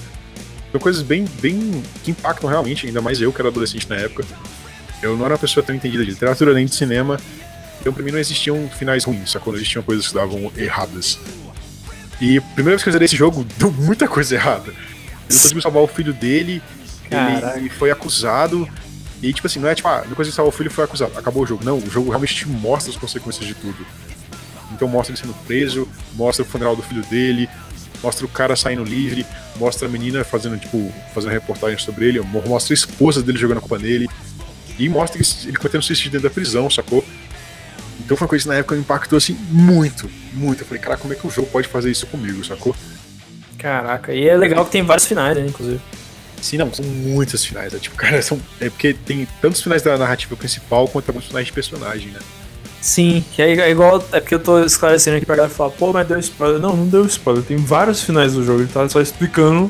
São 0.72 0.80
coisas 0.80 1.02
bem, 1.02 1.26
bem. 1.42 1.84
que 2.04 2.12
impactam 2.12 2.50
realmente, 2.50 2.88
ainda 2.88 3.02
mais 3.02 3.22
eu 3.22 3.34
que 3.34 3.42
era 3.42 3.50
adolescente 3.50 3.90
na 3.90 3.96
época. 3.96 4.24
Eu 5.02 5.16
não 5.16 5.26
era 5.26 5.34
uma 5.34 5.40
pessoa 5.40 5.64
tão 5.64 5.76
entendida 5.76 6.04
de 6.04 6.12
literatura 6.12 6.54
nem 6.54 6.66
de 6.66 6.76
cinema. 6.76 7.20
Então, 7.80 7.94
pra 7.94 8.04
mim, 8.04 8.12
não 8.12 8.20
existiam 8.20 8.70
finais 8.78 9.06
ruins, 9.06 9.32
sacou? 9.32 9.54
Não 9.54 9.60
existiam 9.60 9.82
coisas 9.82 10.08
que 10.08 10.14
davam 10.14 10.52
erradas. 10.58 11.18
E 12.20 12.38
a 12.38 12.42
primeira 12.42 12.72
vez 12.72 12.84
que 12.84 12.90
eu 12.90 12.94
zerei 12.94 13.06
esse 13.06 13.16
jogo, 13.16 13.46
deu 13.58 13.72
muita 13.72 14.08
coisa 14.08 14.36
errada. 14.36 14.70
Ele 14.70 15.40
conseguiu 15.40 15.62
salvar 15.64 15.82
o 15.82 15.88
filho 15.88 16.14
dele, 16.14 16.62
Caraca. 17.10 17.58
ele, 17.58 17.70
foi 17.70 17.90
acusado. 17.90 18.68
E, 19.24 19.34
tipo 19.34 19.48
assim, 19.48 19.60
não 19.60 19.70
é 19.70 19.76
tipo, 19.76 19.88
ah, 19.88 20.04
depois 20.08 20.28
ele 20.28 20.36
salvou 20.36 20.54
o 20.54 20.56
filho 20.56 20.70
foi 20.70 20.84
acusado. 20.84 21.18
Acabou 21.18 21.44
o 21.44 21.46
jogo. 21.46 21.64
Não, 21.64 21.78
o 21.78 21.90
jogo 21.90 22.10
realmente 22.10 22.36
te 22.36 22.48
mostra 22.48 22.92
as 22.92 22.98
consequências 22.98 23.46
de 23.48 23.54
tudo. 23.54 23.86
Então 24.74 24.88
mostra 24.88 25.14
ele 25.14 25.22
sendo 25.22 25.34
preso, 25.46 25.88
mostra 26.14 26.44
o 26.44 26.48
funeral 26.48 26.76
do 26.76 26.84
filho 26.84 27.02
dele, 27.04 27.50
mostra 28.04 28.26
o 28.26 28.30
cara 28.30 28.56
saindo 28.56 28.84
livre, 28.84 29.26
mostra 29.58 29.88
a 29.88 29.92
menina 29.92 30.24
fazendo, 30.24 30.58
tipo, 30.58 30.92
fazendo 31.14 31.32
reportagem 31.32 31.78
sobre 31.80 32.06
ele, 32.08 32.20
mo- 32.22 32.44
mostra 32.48 32.74
a 32.74 32.76
esposa 32.76 33.22
dele 33.22 33.38
jogando 33.38 33.58
a 33.58 33.62
culpa 33.62 33.78
nele. 33.78 34.08
E 34.78 34.88
mostra 34.88 35.22
que 35.22 35.48
ele 35.48 35.58
cometendo 35.58 35.82
suicídio 35.82 36.12
dentro 36.12 36.30
da 36.30 36.34
prisão, 36.34 36.70
sacou? 36.70 37.04
Então 38.00 38.16
foi 38.16 38.26
uma 38.26 38.30
coisa 38.30 38.44
que 38.44 38.50
na 38.50 38.56
época 38.56 38.76
me 38.76 38.82
impactou 38.82 39.18
assim 39.18 39.34
muito, 39.52 40.10
muito. 40.34 40.62
Eu 40.62 40.66
falei, 40.66 40.82
cara, 40.82 40.98
como 40.98 41.14
é 41.14 41.16
que 41.18 41.28
o 41.28 41.30
jogo 41.30 41.48
pode 41.50 41.68
fazer 41.68 41.92
isso 41.92 42.08
comigo, 42.08 42.44
sacou? 42.46 42.76
Caraca, 43.58 44.14
e 44.14 44.28
é 44.28 44.38
legal 44.38 44.64
que 44.66 44.72
tem 44.72 44.82
vários 44.84 45.06
finais, 45.06 45.36
né, 45.38 45.46
inclusive. 45.46 45.82
Sim, 46.42 46.56
não, 46.58 46.74
são 46.74 46.86
muitos 46.86 47.44
finais. 47.44 47.74
É 47.74 47.78
tipo, 47.78 47.96
cara, 47.98 48.22
são. 48.22 48.40
É 48.62 48.70
porque 48.70 48.94
tem 48.94 49.28
tantos 49.42 49.62
finais 49.62 49.82
da 49.82 49.98
narrativa 49.98 50.36
principal 50.38 50.88
quanto 50.88 51.10
alguns 51.10 51.26
finais 51.26 51.46
de 51.48 51.52
personagem, 51.52 52.08
né? 52.12 52.20
Sim, 52.82 53.24
que 53.36 53.42
é 53.42 53.52
é 53.60 53.70
igual. 53.72 54.04
É 54.12 54.20
porque 54.20 54.36
eu 54.36 54.40
tô 54.40 54.64
esclarecendo 54.64 55.18
aqui 55.18 55.26
pra 55.26 55.36
galera 55.36 55.54
falar, 55.54 55.72
pô, 55.72 55.92
mas 55.92 56.08
deu 56.08 56.18
spoiler. 56.20 56.60
Não, 56.60 56.76
não 56.76 56.88
deu 56.88 57.06
spoiler. 57.06 57.44
Tem 57.44 57.58
vários 57.58 58.02
finais 58.04 58.34
do 58.34 58.44
jogo, 58.44 58.62
ele 58.62 58.70
tá 58.72 58.88
só 58.88 59.02
explicando 59.02 59.70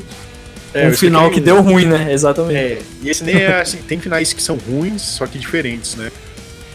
É, 0.72 0.86
um 0.88 0.92
final 0.92 1.22
que 1.30 1.38
expliquei- 1.40 1.52
deu 1.54 1.60
ruim, 1.62 1.86
né? 1.86 2.12
Exatamente. 2.12 2.56
É, 2.56 2.82
e 3.02 3.10
esse 3.10 3.24
nem 3.24 3.34
é 3.36 3.60
assim, 3.60 3.78
tem 3.78 3.98
finais 3.98 4.32
que 4.32 4.40
são 4.42 4.56
ruins, 4.56 5.02
só 5.02 5.26
que 5.26 5.38
diferentes, 5.38 5.96
né? 5.96 6.10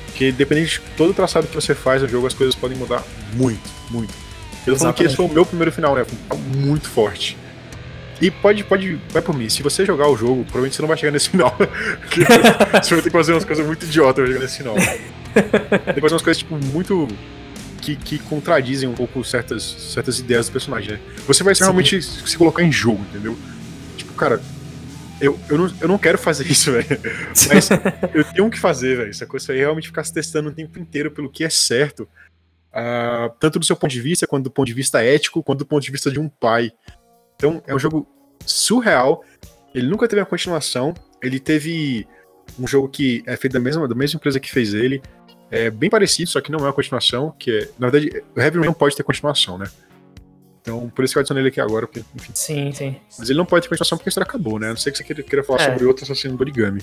Porque 0.07 0.31
dependendo 0.31 0.67
de 0.67 0.81
todo 0.97 1.11
o 1.11 1.13
traçado 1.13 1.47
que 1.47 1.55
você 1.55 1.73
faz 1.73 2.01
no 2.01 2.07
jogo, 2.07 2.27
as 2.27 2.33
coisas 2.33 2.53
podem 2.55 2.77
mudar 2.77 3.01
muito, 3.33 3.69
muito. 3.89 4.13
Eu 4.67 4.75
falando 4.75 4.95
que 4.95 5.03
esse 5.03 5.15
foi 5.15 5.25
o 5.25 5.29
meu 5.29 5.45
primeiro 5.45 5.71
final, 5.71 5.95
né? 5.95 6.05
Um 6.33 6.37
muito 6.59 6.89
forte. 6.89 7.37
E 8.21 8.31
pode, 8.31 8.63
pode, 8.63 8.99
vai 9.11 9.21
por 9.21 9.35
mim, 9.37 9.47
se 9.49 9.61
você 9.61 9.85
jogar 9.85 10.07
o 10.09 10.15
jogo, 10.17 10.43
provavelmente 10.45 10.75
você 10.75 10.81
não 10.81 10.87
vai 10.87 10.97
chegar 10.97 11.11
nesse 11.11 11.29
final. 11.29 11.51
Porque 12.01 12.21
você 12.23 12.93
vai 12.95 13.01
ter 13.03 13.03
que 13.03 13.09
fazer 13.09 13.33
umas 13.33 13.45
coisas 13.45 13.65
muito 13.65 13.85
idiotas 13.85 14.15
pra 14.15 14.27
chegar 14.27 14.39
nesse 14.39 14.57
final. 14.57 14.75
Fazer 15.99 16.13
umas 16.13 16.21
coisas, 16.21 16.37
tipo, 16.37 16.55
muito. 16.57 17.07
Que, 17.81 17.95
que 17.95 18.17
contradizem 18.17 18.89
um 18.89 18.95
pouco 18.95 19.23
certas, 19.23 19.61
certas 19.61 20.17
ideias 20.17 20.47
do 20.47 20.53
personagem, 20.53 20.93
né? 20.93 20.99
Você 21.27 21.43
vai 21.43 21.53
Sim. 21.53 21.65
realmente 21.65 22.01
se 22.01 22.35
colocar 22.35 22.63
em 22.63 22.71
jogo, 22.71 22.99
entendeu? 23.11 23.37
Tipo, 23.95 24.11
cara, 24.13 24.41
eu, 25.19 25.39
eu, 25.49 25.57
não, 25.57 25.73
eu 25.81 25.87
não 25.87 25.97
quero 25.97 26.17
fazer 26.17 26.45
isso, 26.49 26.71
velho. 26.71 26.87
Mas 27.47 27.69
eu 28.13 28.23
tenho 28.33 28.49
que 28.49 28.59
fazer, 28.59 28.97
velho. 28.97 29.09
Essa 29.09 29.25
coisa 29.25 29.51
aí 29.51 29.59
é 29.59 29.61
realmente 29.61 29.87
ficar 29.87 30.03
se 30.03 30.13
testando 30.13 30.49
o 30.49 30.51
tempo 30.51 30.79
inteiro 30.79 31.11
pelo 31.11 31.29
que 31.29 31.43
é 31.43 31.49
certo. 31.49 32.07
ah, 32.73 33.31
tanto 33.39 33.59
do 33.59 33.65
seu 33.65 33.75
ponto 33.75 33.91
de 33.91 34.01
vista, 34.01 34.25
quanto 34.27 34.45
do 34.45 34.51
ponto 34.51 34.67
de 34.67 34.73
vista 34.73 35.03
ético, 35.03 35.43
quanto 35.43 35.59
do 35.59 35.65
ponto 35.65 35.83
de 35.83 35.91
vista 35.91 36.09
de 36.11 36.19
um 36.19 36.27
pai. 36.27 36.71
Então, 37.35 37.61
é 37.67 37.75
um 37.75 37.79
jogo 37.79 38.07
surreal. 38.45 39.23
Ele 39.73 39.87
nunca 39.87 40.07
teve 40.07 40.21
uma 40.21 40.25
continuação. 40.25 40.93
Ele 41.21 41.39
teve 41.39 42.07
um 42.59 42.67
jogo 42.67 42.87
que 42.89 43.23
é 43.25 43.35
feito 43.35 43.53
da 43.53 43.59
mesma, 43.59 43.87
da 43.87 43.95
mesma 43.95 44.17
empresa 44.17 44.39
que 44.39 44.51
fez 44.51 44.73
ele. 44.73 45.01
É 45.51 45.69
bem 45.69 45.89
parecido, 45.89 46.29
só 46.29 46.41
que 46.41 46.51
não 46.51 46.59
é 46.59 46.63
uma 46.63 46.73
continuação. 46.73 47.33
Que 47.37 47.51
é, 47.59 47.69
na 47.79 47.89
verdade, 47.89 48.23
o 48.35 48.39
Heavy 48.39 48.57
Rain 48.57 48.65
não 48.65 48.73
pode 48.73 48.95
ter 48.95 49.03
continuação, 49.03 49.57
né? 49.57 49.65
Então, 50.61 50.89
por 50.89 51.05
isso 51.05 51.13
que 51.13 51.19
eu 51.19 51.21
adicionei 51.21 51.41
ele 51.43 51.49
aqui 51.49 51.61
agora, 51.61 51.85
porque, 51.85 52.03
enfim. 52.15 52.31
Sim, 52.33 52.71
sim. 52.71 52.95
Mas 53.19 53.29
ele 53.29 53.37
não 53.37 53.45
pode 53.45 53.63
ter 53.63 53.69
continuação 53.69 53.97
porque 53.97 54.09
a 54.09 54.11
história 54.11 54.27
acabou, 54.27 54.57
né? 54.59 54.67
A 54.67 54.69
não 54.71 54.77
sei 54.77 54.91
que 54.91 54.97
você 54.97 55.03
queira, 55.03 55.21
queira 55.21 55.43
falar 55.43 55.61
É. 55.61 55.65
sobre 55.71 55.85
outro 55.85 56.03
assassino 56.03 56.35
do 56.35 56.41
origami. 56.41 56.81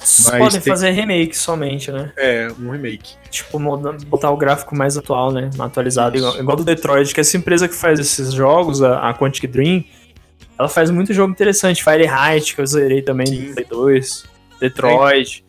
Mas 0.00 0.26
Mas 0.30 0.38
podem 0.38 0.60
tem- 0.60 0.72
fazer 0.72 0.90
remake 0.92 1.36
somente, 1.36 1.90
né? 1.92 2.12
É, 2.16 2.48
um 2.58 2.70
remake. 2.70 3.16
Tipo, 3.30 3.58
botar 4.06 4.30
o 4.30 4.36
gráfico 4.36 4.74
mais 4.74 4.96
atual, 4.96 5.30
né? 5.32 5.50
Atualizado, 5.58 6.16
igual, 6.16 6.38
igual 6.38 6.56
do 6.56 6.64
Detroit, 6.64 7.12
que 7.12 7.20
essa 7.20 7.36
empresa 7.36 7.68
que 7.68 7.74
faz 7.74 7.98
esses 7.98 8.32
jogos, 8.32 8.80
a, 8.82 9.10
a 9.10 9.14
Quantic 9.14 9.46
Dream, 9.50 9.84
ela 10.58 10.68
faz 10.68 10.90
muito 10.90 11.12
jogo 11.12 11.30
interessante. 11.32 11.82
Fahrenheit, 11.82 12.54
que 12.54 12.60
eu 12.60 12.66
zerei 12.66 13.02
também 13.02 13.26
Sim. 13.26 13.48
no 13.48 13.54
Play 13.54 13.66
2, 13.68 14.24
Detroit. 14.60 15.44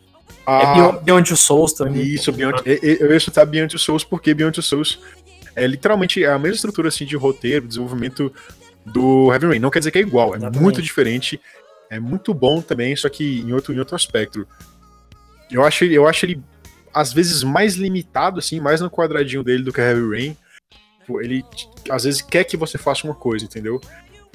A... 0.46 0.62
É 0.62 0.74
Beyond, 0.74 1.04
Beyond 1.04 1.36
Souls 1.36 1.72
também. 1.72 2.02
Isso, 2.02 2.32
Beyond, 2.32 2.62
eu 2.64 3.12
ia 3.12 3.20
chutar 3.20 3.44
Beyond 3.44 3.78
Souls 3.78 4.04
porque 4.04 4.34
Beyond 4.34 4.62
Souls 4.62 5.00
é 5.54 5.66
literalmente 5.66 6.24
a 6.24 6.38
mesma 6.38 6.54
estrutura 6.54 6.88
assim, 6.88 7.04
de 7.04 7.16
roteiro, 7.16 7.66
desenvolvimento 7.66 8.32
do 8.86 9.32
Heavy 9.32 9.46
Rain. 9.46 9.58
Não 9.58 9.70
quer 9.70 9.80
dizer 9.80 9.90
que 9.90 9.98
é 9.98 10.02
igual, 10.02 10.34
é 10.34 10.38
Exatamente. 10.38 10.62
muito 10.62 10.82
diferente. 10.82 11.40
É 11.90 11.98
muito 11.98 12.32
bom 12.32 12.62
também, 12.62 12.94
só 12.94 13.08
que 13.08 13.40
em 13.40 13.52
outro, 13.52 13.74
em 13.74 13.78
outro 13.78 13.96
aspecto. 13.96 14.46
Eu 15.50 15.64
acho, 15.64 15.84
eu 15.84 16.06
acho 16.06 16.24
ele, 16.24 16.40
às 16.94 17.12
vezes, 17.12 17.42
mais 17.42 17.74
limitado, 17.74 18.38
assim, 18.38 18.60
mais 18.60 18.80
no 18.80 18.88
quadradinho 18.88 19.42
dele 19.42 19.64
do 19.64 19.72
que 19.72 19.80
Heavy 19.80 20.08
Rain. 20.08 20.36
Ele, 21.20 21.44
às 21.90 22.04
vezes, 22.04 22.22
quer 22.22 22.44
que 22.44 22.56
você 22.56 22.78
faça 22.78 23.04
uma 23.04 23.14
coisa, 23.14 23.44
entendeu? 23.44 23.80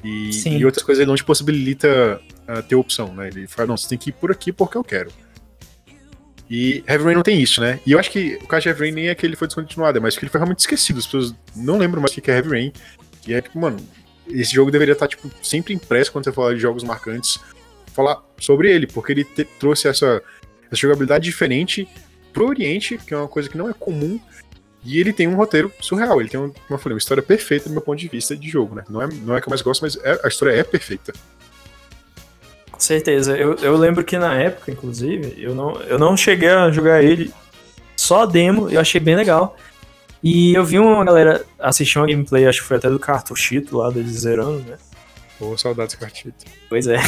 E, 0.04 0.30
e 0.46 0.64
outras 0.66 0.84
coisas 0.84 1.00
ele 1.00 1.08
não 1.08 1.16
te 1.16 1.24
possibilita 1.24 2.20
uh, 2.46 2.62
ter 2.62 2.74
opção, 2.74 3.14
né? 3.14 3.28
Ele 3.28 3.46
fala, 3.46 3.68
não, 3.68 3.76
você 3.78 3.88
tem 3.88 3.96
que 3.96 4.10
ir 4.10 4.12
por 4.12 4.30
aqui 4.30 4.52
porque 4.52 4.76
eu 4.76 4.84
quero. 4.84 5.10
E 6.48 6.84
Heavy 6.86 7.04
Rain 7.04 7.14
não 7.14 7.22
tem 7.22 7.40
isso, 7.40 7.60
né? 7.60 7.80
E 7.84 7.92
eu 7.92 7.98
acho 7.98 8.10
que 8.10 8.38
o 8.42 8.46
caso 8.46 8.62
de 8.62 8.68
Heavy 8.68 8.80
Rain 8.82 8.92
nem 8.92 9.08
é 9.08 9.14
que 9.14 9.26
ele 9.26 9.34
foi 9.34 9.48
descontinuado, 9.48 9.98
é 9.98 10.00
mais 10.00 10.16
que 10.16 10.24
ele 10.24 10.30
foi 10.30 10.38
realmente 10.38 10.60
esquecido. 10.60 10.98
As 10.98 11.06
pessoas 11.06 11.34
não 11.54 11.78
lembram 11.78 12.00
mais 12.00 12.16
o 12.16 12.20
que 12.20 12.30
é 12.30 12.36
Heavy 12.36 12.50
Rain. 12.50 12.72
E 13.26 13.34
é 13.34 13.40
tipo, 13.40 13.58
mano, 13.58 13.78
esse 14.28 14.54
jogo 14.54 14.70
deveria 14.70 14.92
estar, 14.92 15.08
tipo, 15.08 15.30
sempre 15.42 15.74
impresso 15.74 16.12
quando 16.12 16.24
você 16.24 16.32
falar 16.32 16.54
de 16.54 16.60
jogos 16.60 16.84
marcantes. 16.84 17.38
Falar 17.92 18.22
sobre 18.38 18.70
ele, 18.70 18.86
porque 18.86 19.12
ele 19.12 19.24
te, 19.24 19.44
trouxe 19.44 19.88
essa, 19.88 20.22
essa 20.66 20.76
jogabilidade 20.76 21.24
diferente 21.24 21.88
pro 22.32 22.46
Oriente, 22.46 22.98
que 22.98 23.14
é 23.14 23.16
uma 23.16 23.28
coisa 23.28 23.48
que 23.48 23.58
não 23.58 23.68
é 23.68 23.72
comum. 23.72 24.20
E 24.84 25.00
ele 25.00 25.12
tem 25.12 25.26
um 25.26 25.34
roteiro 25.34 25.72
surreal. 25.80 26.20
Ele 26.20 26.28
tem, 26.28 26.38
um, 26.38 26.50
como 26.50 26.62
eu 26.70 26.78
falei, 26.78 26.94
uma 26.94 26.98
história 26.98 27.22
perfeita 27.22 27.68
do 27.68 27.72
meu 27.72 27.82
ponto 27.82 27.98
de 27.98 28.06
vista 28.06 28.36
de 28.36 28.48
jogo, 28.48 28.76
né? 28.76 28.84
Não 28.88 29.02
é, 29.02 29.08
não 29.08 29.36
é 29.36 29.40
que 29.40 29.48
eu 29.48 29.50
mais 29.50 29.62
gosto, 29.62 29.82
mas 29.82 29.96
é, 29.96 30.20
a 30.22 30.28
história 30.28 30.52
é 30.52 30.62
perfeita. 30.62 31.12
Com 32.76 32.80
certeza. 32.80 33.34
Eu, 33.34 33.54
eu 33.54 33.74
lembro 33.74 34.04
que 34.04 34.18
na 34.18 34.34
época, 34.34 34.70
inclusive, 34.70 35.34
eu 35.38 35.54
não, 35.54 35.80
eu 35.82 35.98
não 35.98 36.14
cheguei 36.14 36.50
a 36.50 36.70
jogar 36.70 37.02
ele 37.02 37.32
só 37.96 38.24
a 38.24 38.26
demo, 38.26 38.68
eu 38.68 38.78
achei 38.78 39.00
bem 39.00 39.16
legal. 39.16 39.56
E 40.22 40.54
eu 40.54 40.62
vi 40.62 40.78
uma 40.78 41.02
galera 41.02 41.42
assistir 41.58 41.98
uma 41.98 42.06
gameplay, 42.06 42.46
acho 42.46 42.60
que 42.60 42.68
foi 42.68 42.76
até 42.76 42.90
do 42.90 42.98
Cartuchito 42.98 43.78
lá, 43.78 43.90
deles 43.90 44.20
zerando, 44.20 44.58
né? 44.60 44.76
Pô, 45.38 45.56
saudades 45.56 45.94
do 45.94 46.00
Cartuchito. 46.00 46.44
Pois 46.68 46.86
é. 46.86 46.98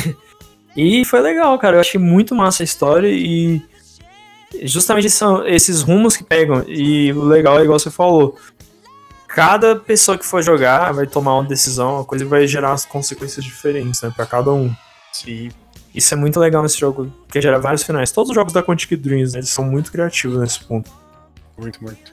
E 0.75 1.05
foi 1.05 1.21
legal, 1.21 1.59
cara. 1.59 1.77
Eu 1.77 1.81
achei 1.81 2.01
muito 2.01 2.35
massa 2.35 2.63
a 2.63 2.65
história 2.65 3.09
e 3.09 3.61
justamente 4.63 5.11
são 5.11 5.47
esses 5.47 5.83
rumos 5.83 6.17
que 6.17 6.25
pegam. 6.25 6.65
E 6.67 7.13
o 7.13 7.25
legal 7.25 7.59
é 7.59 7.65
igual 7.65 7.79
você 7.79 7.91
falou. 7.91 8.39
Cada 9.27 9.77
pessoa 9.77 10.17
que 10.17 10.25
for 10.25 10.43
jogar 10.43 10.93
vai 10.93 11.07
tomar 11.07 11.35
uma 11.35 11.45
decisão, 11.45 11.97
uma 11.97 12.05
coisa 12.05 12.25
vai 12.25 12.47
gerar 12.47 12.73
as 12.73 12.87
consequências 12.87 13.45
diferentes, 13.45 14.01
né, 14.01 14.11
pra 14.17 14.25
cada 14.25 14.51
um. 14.51 14.75
Sim. 15.13 15.51
Isso 15.95 16.15
é 16.15 16.17
muito 16.17 16.39
legal 16.39 16.63
nesse 16.63 16.79
jogo, 16.79 17.13
porque 17.27 17.41
gera 17.41 17.59
vários 17.59 17.83
finais. 17.83 18.13
Todos 18.13 18.31
os 18.31 18.35
jogos 18.35 18.53
da 18.53 18.63
Quantic 18.63 18.97
Dreams, 18.97 19.33
né, 19.33 19.41
eles 19.41 19.51
são 19.51 19.65
muito 19.65 19.91
criativos 19.91 20.39
nesse 20.39 20.63
ponto. 20.65 20.91
Muito, 21.57 21.83
muito. 21.83 22.13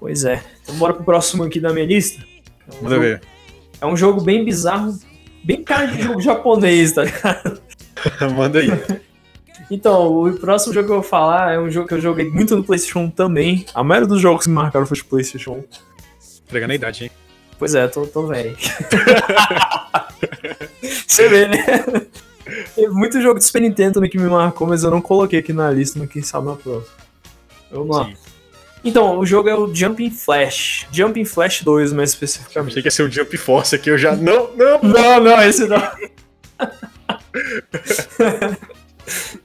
Pois 0.00 0.24
é. 0.24 0.42
Então 0.62 0.74
bora 0.76 0.94
pro 0.94 1.04
próximo 1.04 1.44
aqui 1.44 1.60
da 1.60 1.72
minha 1.72 1.86
lista. 1.86 2.24
É 2.68 2.74
um 2.74 2.82
Manda 2.82 2.94
jogo, 2.96 3.00
ver. 3.00 3.22
É 3.80 3.86
um 3.86 3.96
jogo 3.96 4.20
bem 4.20 4.44
bizarro, 4.44 4.98
bem 5.44 5.62
cara 5.62 5.86
de 5.86 6.02
jogo 6.02 6.20
japonês, 6.20 6.92
tá 6.92 7.04
ligado? 7.04 7.60
Manda 8.34 8.58
aí. 8.58 8.68
Então, 9.70 10.24
o 10.24 10.32
próximo 10.34 10.74
jogo 10.74 10.86
que 10.86 10.92
eu 10.92 11.00
vou 11.00 11.08
falar 11.08 11.52
é 11.52 11.58
um 11.58 11.70
jogo 11.70 11.88
que 11.88 11.94
eu 11.94 12.00
joguei 12.00 12.28
muito 12.28 12.56
no 12.56 12.64
PlayStation 12.64 13.00
1 13.00 13.10
também. 13.10 13.64
A 13.74 13.82
maioria 13.82 14.08
dos 14.08 14.20
jogos 14.20 14.44
que 14.44 14.50
me 14.50 14.56
marcaram 14.56 14.86
foi 14.86 14.96
de 14.96 15.04
PlayStation 15.04 15.52
1. 15.52 15.64
Entregando 16.46 16.72
a 16.72 16.76
idade, 16.76 17.04
hein? 17.04 17.10
Pois 17.58 17.74
é, 17.74 17.86
tô, 17.88 18.06
tô 18.06 18.26
velho. 18.26 18.56
Você 21.06 21.28
vê, 21.28 21.48
né? 21.48 21.64
Tem 22.74 22.88
muito 22.90 23.20
jogo 23.20 23.38
de 23.38 23.44
Super 23.44 23.62
Nintendo 23.62 23.94
também 23.94 24.10
que 24.10 24.18
me 24.18 24.28
marcou, 24.28 24.66
mas 24.66 24.84
eu 24.84 24.90
não 24.90 25.00
coloquei 25.00 25.38
aqui 25.38 25.52
na 25.52 25.70
lista, 25.70 25.98
mas 25.98 26.10
quem 26.10 26.22
sabe 26.22 26.46
na 26.46 26.56
próxima. 26.56 26.92
Vamos 27.70 27.96
lá. 27.96 28.06
Sim. 28.06 28.14
Então, 28.84 29.18
o 29.18 29.24
jogo 29.24 29.48
é 29.48 29.54
o 29.54 29.74
Jumping 29.74 30.10
Flash. 30.10 30.86
Jumping 30.92 31.24
Flash 31.24 31.62
2, 31.62 31.94
mais 31.94 32.10
especificamente. 32.10 32.72
Achei 32.72 32.82
que 32.82 32.88
ia 32.88 32.92
ser 32.92 33.04
o 33.04 33.10
Jump 33.10 33.34
Force 33.38 33.74
aqui, 33.74 33.88
eu 33.88 33.96
já. 33.96 34.14
Não, 34.14 34.54
não! 34.54 34.82
Não, 34.82 35.20
não, 35.20 35.42
esse 35.42 35.66
não. 35.66 35.80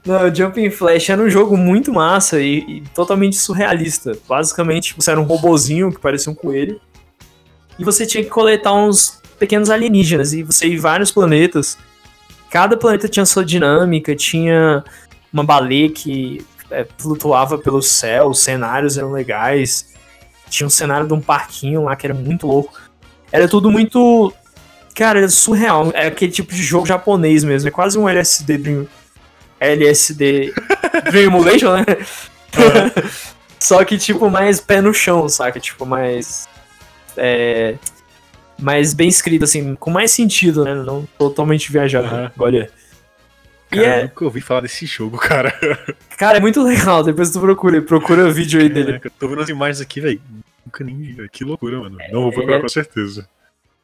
não, 0.06 0.36
Jumping 0.36 0.70
Flash 0.70 1.10
era 1.10 1.22
um 1.22 1.30
jogo 1.30 1.56
muito 1.56 1.94
massa 1.94 2.42
e, 2.42 2.60
e, 2.60 2.82
totalmente 2.94 3.38
surrealista. 3.38 4.12
Basicamente, 4.28 4.94
você 4.94 5.12
era 5.12 5.22
um 5.22 5.24
robozinho 5.24 5.90
que 5.90 6.02
parecia 6.02 6.30
um 6.30 6.36
coelho. 6.36 6.82
E 7.78 7.86
você 7.86 8.06
tinha 8.06 8.22
que 8.22 8.30
coletar 8.30 8.74
uns 8.74 9.19
pequenos 9.40 9.70
alienígenas. 9.70 10.34
E 10.34 10.44
você 10.44 10.68
ia 10.68 10.82
vários 10.82 11.12
planetas. 11.12 11.78
Cada 12.50 12.76
planeta 12.78 13.08
tinha 13.08 13.26
sua 13.26 13.46
dinâmica, 13.46 14.16
tinha 14.16 14.84
uma 15.32 15.44
baleia 15.44 15.90
que 15.90 16.46
é, 16.70 16.86
flutuava 16.98 17.58
pelo 17.58 17.82
céu, 17.82 18.28
os 18.28 18.40
cenários 18.40 18.98
eram 18.98 19.12
legais. 19.12 19.94
Tinha 20.50 20.68
um 20.68 20.70
cenário 20.70 21.08
de 21.08 21.14
um 21.14 21.22
parquinho 21.22 21.84
lá 21.84 21.96
que 21.96 22.06
era 22.06 22.14
muito 22.14 22.48
louco. 22.48 22.80
Era 23.32 23.48
tudo 23.48 23.72
muito. 23.72 24.34
Cara, 24.96 25.20
era 25.20 25.30
surreal. 25.30 25.92
É 25.94 26.08
aquele 26.08 26.32
tipo 26.32 26.54
de 26.54 26.62
jogo 26.64 26.86
japonês 26.86 27.44
mesmo. 27.44 27.68
É 27.68 27.72
quase 27.72 27.98
um 27.98 28.10
LSD 28.10 28.58
Dream. 28.58 28.88
LSD 29.60 30.54
Dream 31.12 31.26
Emulation, 31.26 31.74
né? 31.74 31.86
Só 33.60 33.84
que, 33.84 33.98
tipo, 33.98 34.30
mais 34.30 34.60
pé 34.62 34.82
no 34.82 34.94
chão, 34.94 35.28
saca? 35.28 35.60
Tipo, 35.60 35.86
mais. 35.86 36.48
É. 37.16 37.76
Mais 38.60 38.94
bem 38.94 39.08
escrito, 39.08 39.44
assim, 39.44 39.76
com 39.76 39.90
mais 39.90 40.12
sentido, 40.12 40.64
né? 40.64 40.76
Não 40.76 41.08
totalmente 41.18 41.72
viajado. 41.72 42.14
Uhum. 42.14 42.30
Olha. 42.40 42.70
Cara, 43.70 43.86
é... 43.86 44.00
eu 44.00 44.04
nunca 44.04 44.26
ouvi 44.26 44.42
falar 44.42 44.62
desse 44.62 44.86
jogo, 44.86 45.18
cara. 45.20 45.54
Cara, 46.18 46.38
é 46.38 46.42
muito 46.42 46.62
legal. 46.62 47.04
Depois 47.04 47.32
tu 47.32 47.40
procura, 47.40 47.82
procura 47.82 48.28
o 48.28 48.32
vídeo 48.32 48.60
aí 48.60 48.70
dele. 48.70 49.00
Eu 49.04 49.12
tô 49.12 49.28
vendo 49.28 49.42
as 49.42 49.50
imagens 49.50 49.82
aqui, 49.82 50.02
velho. 50.02 50.22
Nunca 50.66 50.84
nem 50.84 50.98
vi. 50.98 51.30
Que 51.30 51.44
loucura, 51.44 51.80
mano. 51.80 51.98
Não 52.12 52.24
vou 52.24 52.32
procurar 52.32 52.58
é... 52.58 52.62
com 52.62 52.70
certeza. 52.70 53.28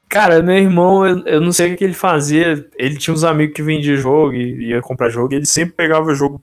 Cara, 0.08 0.42
meu 0.42 0.56
irmão, 0.56 1.06
eu, 1.06 1.20
eu, 1.26 1.42
não 1.42 1.52
sei 1.52 1.74
o 1.74 1.78
que 1.78 1.84
ele 1.84 1.94
fazia. 1.94 2.68
Ele 2.78 2.98
tinha 2.98 3.14
uns 3.14 3.24
amigos 3.24 3.56
que 3.56 3.64
vendiam 3.64 3.98
jogo 3.98 4.34
e 4.34 4.70
ia 4.70 4.82
comprar 4.82 5.10
jogo. 5.10 5.34
E 5.34 5.38
ele 5.38 5.46
sempre 5.46 5.76
pegava 5.76 6.14
jogo 6.14 6.42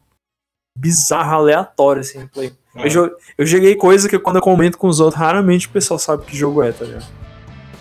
bizarro, 0.76 1.34
aleatório, 1.34 2.00
assim, 2.00 2.26
play. 2.26 2.52
Ah. 2.74 2.86
Eu, 2.86 3.14
eu 3.36 3.46
joguei 3.46 3.74
coisa 3.74 4.08
que 4.08 4.18
quando 4.18 4.36
eu 4.36 4.42
comento 4.42 4.78
com 4.78 4.88
os 4.88 4.98
outros, 4.98 5.20
raramente 5.20 5.66
o 5.66 5.70
pessoal 5.70 5.98
sabe 5.98 6.24
que 6.24 6.36
jogo 6.36 6.62
é, 6.62 6.72
tá 6.72 6.84
ligado? 6.84 7.06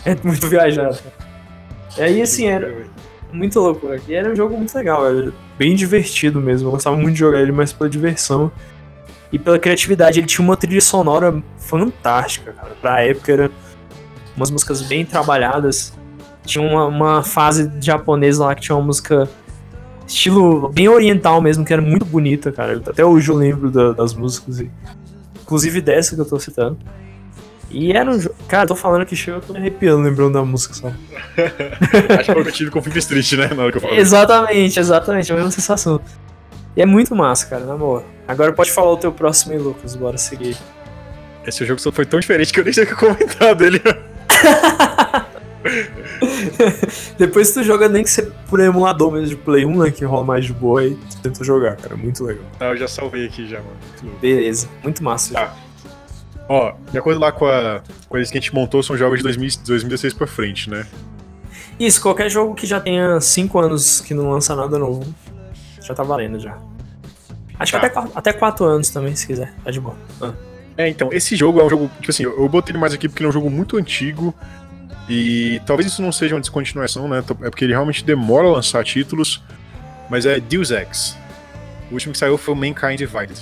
É 0.06 0.16
muito 0.24 0.48
viajado. 0.48 0.98
E 1.98 2.02
aí, 2.02 2.22
assim, 2.22 2.48
era 2.48 2.86
muito 3.32 3.60
louco. 3.60 3.88
E 4.08 4.14
era 4.14 4.32
um 4.32 4.36
jogo 4.36 4.58
muito 4.58 4.74
legal, 4.76 5.04
bem 5.58 5.76
divertido 5.76 6.40
mesmo. 6.40 6.68
Eu 6.68 6.72
gostava 6.72 6.96
muito 6.96 7.14
de 7.14 7.20
jogar 7.20 7.42
ele, 7.42 7.52
mas 7.52 7.72
pela 7.72 7.90
diversão 7.90 8.52
e 9.32 9.40
pela 9.40 9.60
criatividade. 9.60 10.20
Ele 10.20 10.28
tinha 10.28 10.46
uma 10.46 10.58
trilha 10.58 10.82
sonora 10.82 11.42
fantástica, 11.58 12.52
cara. 12.54 12.76
Pra 12.82 13.02
época 13.02 13.32
era 13.32 13.52
umas 14.36 14.52
músicas 14.52 14.82
bem 14.82 15.06
trabalhadas. 15.06 15.94
Tinha 16.46 16.68
uma, 16.68 16.86
uma 16.86 17.24
fase 17.24 17.72
japonesa 17.80 18.46
lá 18.46 18.56
que 18.56 18.62
tinha 18.62 18.76
uma 18.76 18.86
música 18.86 19.30
estilo 20.08 20.70
bem 20.70 20.90
oriental 20.90 21.42
mesmo, 21.42 21.64
que 21.64 21.72
era 21.72 21.82
muito 21.82 22.06
bonita, 22.06 22.52
cara. 22.52 22.82
Até 22.86 23.06
hoje 23.06 23.30
eu 23.30 23.36
lembro 23.36 23.72
da, 23.72 23.94
das 23.94 24.14
músicas. 24.14 24.64
Inclusive 25.42 25.82
dessa 25.82 26.16
que 26.16 26.22
eu 26.22 26.26
tô 26.26 26.40
citando. 26.40 26.78
E 27.74 27.92
era 27.92 28.10
um 28.10 28.20
jogo. 28.20 28.36
Cara, 28.48 28.68
tô 28.68 28.76
falando 28.76 29.06
que 29.06 29.16
chegou, 29.16 29.40
eu 29.40 29.46
tô 29.46 29.54
me 29.54 29.60
arrepiando 29.60 30.04
lembrando 30.04 30.34
da 30.34 30.44
música 30.44 30.74
só. 30.74 30.88
Acho 32.10 32.26
que 32.26 32.34
foi 32.34 32.42
o 32.42 32.44
que 32.44 32.50
eu 32.50 32.54
tive 32.54 32.72
com 32.72 32.80
o 32.80 32.82
Flip 32.82 33.00
Street, 33.00 33.34
né? 33.34 33.48
Na 33.56 33.64
hora 33.64 33.72
que 33.72 33.78
eu 33.78 33.82
falei. 33.82 33.98
Exatamente, 33.98 34.80
exatamente, 34.80 35.32
a 35.32 35.36
mesma 35.36 35.52
sensação. 35.52 36.02
E 36.76 36.82
é 36.82 36.86
muito 36.86 37.16
massa, 37.16 37.48
cara, 37.48 37.66
na 37.66 37.76
boa. 37.76 38.04
Agora 38.28 38.54
pode 38.54 38.72
falar 38.72 38.92
o 38.92 38.98
teu 38.98 39.12
próximo 39.12 39.54
aí, 39.54 39.60
Lucas, 39.60 39.96
bora 39.96 40.18
seguir. 40.18 40.58
Esse 41.46 41.66
jogo 41.66 41.82
só 41.82 41.92
foi 41.92 42.06
tão 42.06 42.20
diferente 42.20 42.54
que 42.54 42.60
eu 42.60 42.64
nem 42.64 42.74
sei 42.74 42.84
o 42.84 42.88
que 42.88 42.96
comentar 42.96 43.56
dele. 43.56 43.82
Depois 47.18 47.52
tu 47.52 47.64
joga 47.64 47.88
nem 47.88 48.04
que 48.04 48.10
ser 48.10 48.32
por 48.50 48.60
emulador 48.60 49.12
mesmo 49.12 49.28
de 49.28 49.36
Play 49.36 49.66
1, 49.66 49.84
né? 49.84 49.92
Que 49.92 50.06
rola 50.06 50.24
mais 50.24 50.46
de 50.46 50.54
boa 50.54 50.86
e 50.86 50.96
tu 50.96 51.22
tenta 51.22 51.44
jogar, 51.44 51.76
cara. 51.78 51.96
Muito 51.96 52.24
legal. 52.24 52.44
Ah, 52.60 52.66
eu 52.66 52.78
já 52.78 52.88
salvei 52.88 53.26
aqui 53.26 53.48
já, 53.48 53.60
mano. 53.60 53.78
Beleza, 54.22 54.68
muito 54.84 55.04
massa. 55.04 55.34
Tá. 55.34 55.56
Ó, 56.54 56.74
de 56.92 56.98
acordo 56.98 57.18
lá 57.18 57.32
com 57.32 57.46
a 57.46 57.82
coisa 58.10 58.30
que 58.30 58.38
a 58.38 58.42
gente 58.42 58.54
montou, 58.54 58.84
são 58.84 58.98
jogos 58.98 59.20
de 59.20 59.24
2016 59.24 60.14
pra 60.14 60.28
frente, 60.28 60.70
né? 60.70 60.86
Isso, 61.80 62.02
qualquer 62.02 62.30
jogo 62.30 62.54
que 62.54 62.68
já 62.68 62.78
tenha 62.78 63.22
5 63.22 63.58
anos 63.58 64.02
que 64.02 64.14
não 64.14 64.30
lança 64.30 64.54
nada 64.54 64.78
novo, 64.78 65.16
já 65.82 65.96
tá 65.96 66.04
valendo 66.04 66.42
já. 66.42 66.58
Acho 67.58 67.72
tá. 67.72 67.80
que 67.80 67.86
até, 67.98 68.12
até 68.14 68.34
4 68.34 68.66
anos 68.66 68.90
também, 68.90 69.16
se 69.16 69.26
quiser, 69.26 69.54
tá 69.64 69.72
de 69.72 69.80
boa. 69.80 69.96
Ah. 70.22 70.34
É, 70.76 70.90
então, 70.90 71.08
esse 71.14 71.38
jogo 71.38 71.62
é 71.62 71.64
um 71.64 71.70
jogo, 71.70 71.90
tipo 72.02 72.12
assim, 72.12 72.24
eu 72.24 72.50
botei 72.50 72.74
ele 72.74 72.80
mais 72.80 72.94
aqui 72.94 73.08
porque 73.08 73.24
ele 73.24 73.28
é 73.28 73.30
um 73.30 73.34
jogo 73.34 73.50
muito 73.50 73.78
antigo 73.78 74.36
e 75.08 75.62
talvez 75.66 75.90
isso 75.90 76.02
não 76.02 76.12
seja 76.12 76.36
uma 76.36 76.42
descontinuação, 76.42 77.08
né? 77.08 77.24
É 77.44 77.50
porque 77.50 77.64
ele 77.64 77.72
realmente 77.72 78.04
demora 78.04 78.50
a 78.50 78.52
lançar 78.52 78.84
títulos, 78.84 79.42
mas 80.10 80.26
é 80.26 80.38
Deus 80.38 80.70
Ex. 80.70 81.18
O 81.90 81.94
último 81.94 82.12
que 82.12 82.20
saiu 82.20 82.38
foi 82.38 82.54
o 82.54 82.58
Mankind 82.58 82.98
Divided. 82.98 83.40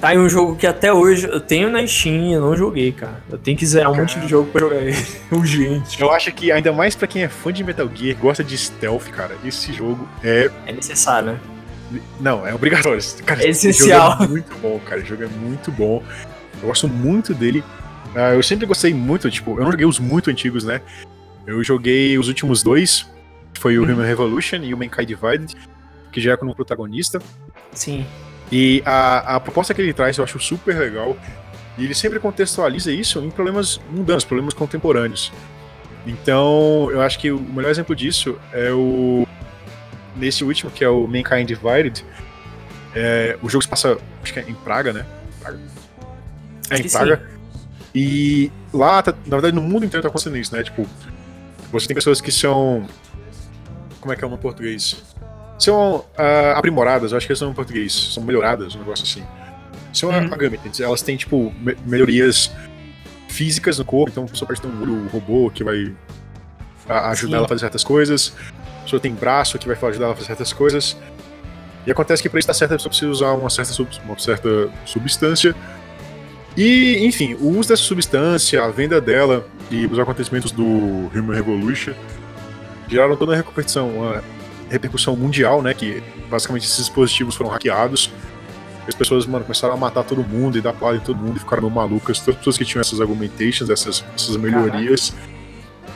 Tá 0.00 0.08
aí 0.08 0.18
um 0.18 0.28
jogo 0.28 0.54
que 0.54 0.66
até 0.66 0.92
hoje 0.92 1.26
eu 1.26 1.40
tenho 1.40 1.68
na 1.68 1.84
Steam 1.84 2.32
e 2.32 2.36
não 2.36 2.56
joguei, 2.56 2.92
cara. 2.92 3.20
Eu 3.28 3.36
tenho 3.36 3.56
que 3.58 3.66
zerar 3.66 3.90
um 3.90 3.94
cara, 3.94 4.04
monte 4.04 4.20
de 4.20 4.28
jogo 4.28 4.48
pra 4.50 4.60
jogar 4.60 4.76
ele. 4.76 4.96
Urgente. 5.32 6.00
Eu 6.00 6.12
acho 6.12 6.30
que 6.32 6.52
ainda 6.52 6.72
mais 6.72 6.94
pra 6.94 7.08
quem 7.08 7.24
é 7.24 7.28
fã 7.28 7.52
de 7.52 7.64
Metal 7.64 7.90
Gear, 7.92 8.16
gosta 8.16 8.44
de 8.44 8.56
stealth, 8.56 9.08
cara, 9.10 9.36
esse 9.44 9.72
jogo 9.72 10.08
é. 10.22 10.48
É 10.66 10.72
necessário, 10.72 11.32
né? 11.32 11.40
Não, 12.20 12.46
é 12.46 12.54
obrigatório. 12.54 13.02
Cara, 13.24 13.42
é 13.42 13.48
essencial. 13.48 14.12
jogo 14.12 14.24
é 14.24 14.26
muito 14.28 14.54
bom, 14.58 14.78
cara. 14.80 15.00
O 15.00 15.04
jogo 15.04 15.24
é 15.24 15.26
muito 15.26 15.72
bom. 15.72 16.02
Eu 16.60 16.68
gosto 16.68 16.86
muito 16.86 17.34
dele. 17.34 17.64
Uh, 18.14 18.34
eu 18.34 18.42
sempre 18.42 18.66
gostei 18.66 18.94
muito, 18.94 19.28
tipo, 19.30 19.58
eu 19.58 19.64
não 19.64 19.72
joguei 19.72 19.86
os 19.86 19.98
muito 19.98 20.30
antigos, 20.30 20.64
né? 20.64 20.80
Eu 21.46 21.62
joguei 21.64 22.16
os 22.18 22.28
últimos 22.28 22.62
dois, 22.62 23.08
que 23.52 23.60
foi 23.60 23.78
o. 23.78 23.82
Human 23.82 24.06
Revolution 24.06 24.56
e 24.56 24.72
o 24.72 24.78
Mankind 24.78 25.08
Divided, 25.08 25.56
que 26.12 26.20
já 26.20 26.32
é 26.32 26.36
como 26.36 26.54
protagonista. 26.54 27.20
Sim. 27.72 28.06
E 28.50 28.82
a, 28.84 29.36
a 29.36 29.40
proposta 29.40 29.74
que 29.74 29.80
ele 29.80 29.92
traz 29.92 30.16
eu 30.16 30.24
acho 30.24 30.38
super 30.40 30.76
legal. 30.78 31.16
E 31.76 31.84
ele 31.84 31.94
sempre 31.94 32.18
contextualiza 32.18 32.90
isso 32.90 33.20
em 33.20 33.30
problemas 33.30 33.80
mundanos, 33.90 34.24
problemas 34.24 34.54
contemporâneos. 34.54 35.32
Então, 36.06 36.88
eu 36.90 37.00
acho 37.02 37.18
que 37.18 37.30
o 37.30 37.38
melhor 37.38 37.70
exemplo 37.70 37.94
disso 37.94 38.38
é 38.52 38.72
o. 38.72 39.26
Nesse 40.16 40.42
último, 40.42 40.70
que 40.70 40.82
é 40.82 40.88
o 40.88 41.06
Mankind 41.06 41.46
Divided. 41.46 42.04
É, 42.94 43.38
o 43.42 43.48
jogo 43.48 43.62
se 43.62 43.68
passa, 43.68 43.98
acho 44.22 44.32
que 44.32 44.40
é 44.40 44.42
em 44.48 44.54
Praga, 44.54 44.92
né? 44.92 45.06
Praga. 45.40 45.58
É, 46.70 46.78
em 46.78 46.88
Praga. 46.88 47.16
Sim. 47.16 47.38
E 47.94 48.52
lá, 48.72 49.02
tá, 49.02 49.12
na 49.26 49.36
verdade, 49.36 49.54
no 49.54 49.62
mundo 49.62 49.84
inteiro 49.84 50.02
tá 50.02 50.08
acontecendo 50.08 50.36
isso, 50.36 50.54
né? 50.54 50.62
Tipo, 50.62 50.86
você 51.70 51.86
tem 51.86 51.94
pessoas 51.94 52.20
que 52.20 52.32
são. 52.32 52.86
Como 54.00 54.12
é 54.12 54.16
que 54.16 54.24
é 54.24 54.26
o 54.26 54.30
nome 54.30 54.40
em 54.40 54.42
português? 54.42 55.04
São 55.58 55.96
uh, 55.96 56.04
aprimoradas, 56.54 57.12
eu 57.12 57.18
acho 57.18 57.26
que 57.26 57.32
eles 57.32 57.38
são 57.38 57.50
em 57.50 57.54
português. 57.54 57.92
São 58.14 58.22
melhoradas, 58.22 58.74
um 58.74 58.78
negócio 58.78 59.04
assim. 59.04 59.24
São 59.92 60.10
uhum. 60.10 60.32
agamentes, 60.32 60.80
elas 60.80 61.02
têm, 61.02 61.16
tipo, 61.16 61.52
me 61.58 61.76
melhorias 61.84 62.50
físicas 63.28 63.78
no 63.78 63.84
corpo, 63.84 64.10
então 64.10 64.24
a 64.24 64.28
pessoa 64.28 64.46
pode 64.46 64.60
ter 64.60 64.68
um 64.68 64.82
olho 64.82 65.08
robô 65.08 65.50
que 65.50 65.64
vai 65.64 65.94
ajudar 66.88 67.30
Sim. 67.30 67.34
ela 67.36 67.44
a 67.44 67.48
fazer 67.48 67.60
certas 67.60 67.84
coisas. 67.84 68.32
A 68.80 68.82
pessoa 68.82 69.00
tem 69.00 69.12
braço 69.12 69.58
que 69.58 69.66
vai 69.66 69.76
ajudar 69.76 70.06
ela 70.06 70.12
a 70.12 70.16
fazer 70.16 70.28
certas 70.28 70.52
coisas. 70.52 70.96
E 71.86 71.90
acontece 71.90 72.22
que 72.22 72.28
para 72.28 72.38
isso 72.38 72.48
dar 72.48 72.54
certo 72.54 72.72
a 72.72 72.76
pessoa 72.76 72.90
precisa 72.90 73.10
usar 73.10 73.32
uma 73.32 73.50
certa, 73.50 73.72
uma 74.04 74.18
certa 74.18 74.70
substância. 74.84 75.54
E, 76.56 77.04
enfim, 77.06 77.34
o 77.34 77.48
uso 77.56 77.68
dessa 77.68 77.82
substância, 77.82 78.62
a 78.62 78.68
venda 78.68 79.00
dela 79.00 79.46
e 79.70 79.86
os 79.86 79.98
acontecimentos 79.98 80.50
do 80.50 80.64
Human 80.64 81.34
Revolution 81.34 81.92
geraram 82.88 83.16
toda 83.16 83.36
repercussão, 83.36 83.90
uma 83.90 84.24
repercussão 84.70 85.16
mundial, 85.16 85.62
né? 85.62 85.74
Que 85.74 86.02
basicamente 86.30 86.64
esses 86.64 86.78
dispositivos 86.78 87.34
foram 87.34 87.50
hackeados. 87.50 88.10
As 88.86 88.94
pessoas, 88.94 89.26
mano, 89.26 89.44
começaram 89.44 89.74
a 89.74 89.76
matar 89.76 90.02
todo 90.02 90.22
mundo 90.22 90.56
e 90.56 90.60
dar 90.60 90.72
porrada 90.72 90.96
em 90.96 91.00
todo 91.00 91.18
mundo 91.18 91.36
e 91.36 91.40
ficaram 91.40 91.68
malucas. 91.68 92.18
Todas 92.20 92.34
as 92.34 92.38
pessoas 92.38 92.58
que 92.58 92.64
tinham 92.64 92.80
essas 92.80 93.00
argumentations, 93.00 93.68
essas, 93.68 94.04
essas 94.14 94.36
melhorias. 94.36 95.14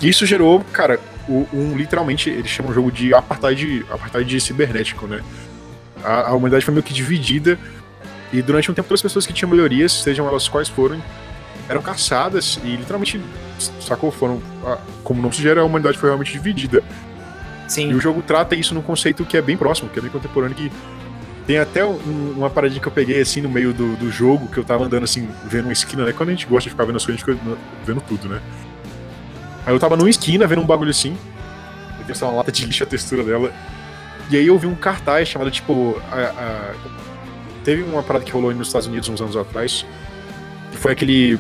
E 0.01 0.09
isso 0.09 0.27
gerou, 0.27 0.63
cara, 0.73 1.01
um, 1.29 1.47
um, 1.53 1.77
literalmente, 1.77 2.29
eles 2.29 2.51
chamam 2.51 2.73
o 2.73 2.75
jogo 2.75 2.93
de 2.93 3.15
apartheid, 3.15 3.87
apartheid 3.91 4.41
cibernético, 4.41 5.07
né? 5.07 5.23
A, 6.05 6.31
a 6.31 6.35
humanidade 6.35 6.65
foi 6.65 6.75
meio 6.75 6.83
que 6.83 6.93
dividida 6.93 7.59
e 8.33 8.41
durante 8.41 8.71
um 8.71 8.75
tempo 8.75 8.89
todas 8.89 9.01
as 9.01 9.03
pessoas 9.03 9.27
que 9.27 9.33
tinham 9.33 9.51
melhorias, 9.51 9.93
sejam 9.93 10.27
elas 10.27 10.49
quais 10.49 10.69
forem, 10.69 11.03
eram 11.69 11.83
caçadas 11.83 12.59
e 12.65 12.77
literalmente, 12.77 13.21
sacou? 13.81 14.11
Foram. 14.11 14.43
Como 15.05 15.21
não 15.21 15.31
sugere, 15.31 15.61
a 15.61 15.65
humanidade 15.65 15.99
foi 15.99 16.09
realmente 16.09 16.33
dividida. 16.33 16.83
Sim. 17.73 17.91
E 17.91 17.95
o 17.95 18.01
jogo 18.01 18.21
trata 18.21 18.55
isso 18.55 18.75
num 18.75 18.83
conceito 18.83 19.25
que 19.25 19.35
é 19.35 19.41
bem 19.41 19.57
próximo, 19.57 19.89
que 19.89 19.99
é 19.99 20.03
bem 20.03 20.11
contemporâneo, 20.11 20.55
que 20.55 20.71
tem 21.47 21.57
até 21.57 21.83
um, 21.83 22.35
uma 22.37 22.51
paradinha 22.51 22.79
que 22.79 22.87
eu 22.87 22.93
peguei 22.93 23.19
assim 23.19 23.41
no 23.41 23.49
meio 23.49 23.73
do, 23.73 23.97
do 23.97 24.11
jogo, 24.11 24.47
que 24.49 24.59
eu 24.59 24.65
tava 24.65 24.85
andando 24.85 25.05
assim, 25.05 25.27
vendo 25.47 25.65
uma 25.65 25.73
esquina, 25.73 26.05
né? 26.05 26.13
Quando 26.13 26.29
a 26.29 26.33
gente 26.33 26.45
gosta 26.45 26.65
de 26.65 26.71
ficar 26.71 26.85
vendo 26.85 26.97
as 26.97 27.07
coisas, 27.07 27.23
a 27.23 27.27
gente 27.27 27.41
fica 27.41 27.59
vendo 27.83 28.03
tudo, 28.03 28.29
né? 28.29 28.43
Aí 29.65 29.73
eu 29.73 29.79
tava 29.79 29.97
numa 29.97 30.11
esquina 30.11 30.47
vendo 30.47 30.61
um 30.61 30.67
bagulho 30.67 30.91
assim. 30.91 31.17
Eu 31.99 32.15
tenho 32.15 32.31
uma 32.31 32.37
lata 32.37 32.53
de 32.53 32.67
lixo 32.67 32.85
a 32.85 32.87
textura 32.87 33.25
dela. 33.25 33.51
E 34.31 34.37
aí 34.37 34.47
eu 34.47 34.59
vi 34.59 34.67
um 34.67 34.75
cartaz 34.75 35.29
chamado 35.29 35.51
tipo. 35.51 35.99
A, 36.11 36.17
a... 36.17 36.75
Teve 37.65 37.83
uma 37.85 38.03
parada 38.03 38.23
que 38.23 38.33
rolou 38.33 38.53
nos 38.53 38.67
Estados 38.67 38.87
Unidos 38.87 39.09
uns 39.09 39.21
anos 39.21 39.35
atrás. 39.35 39.87
Que 40.73 40.77
foi 40.77 40.93
aquele 40.93 41.39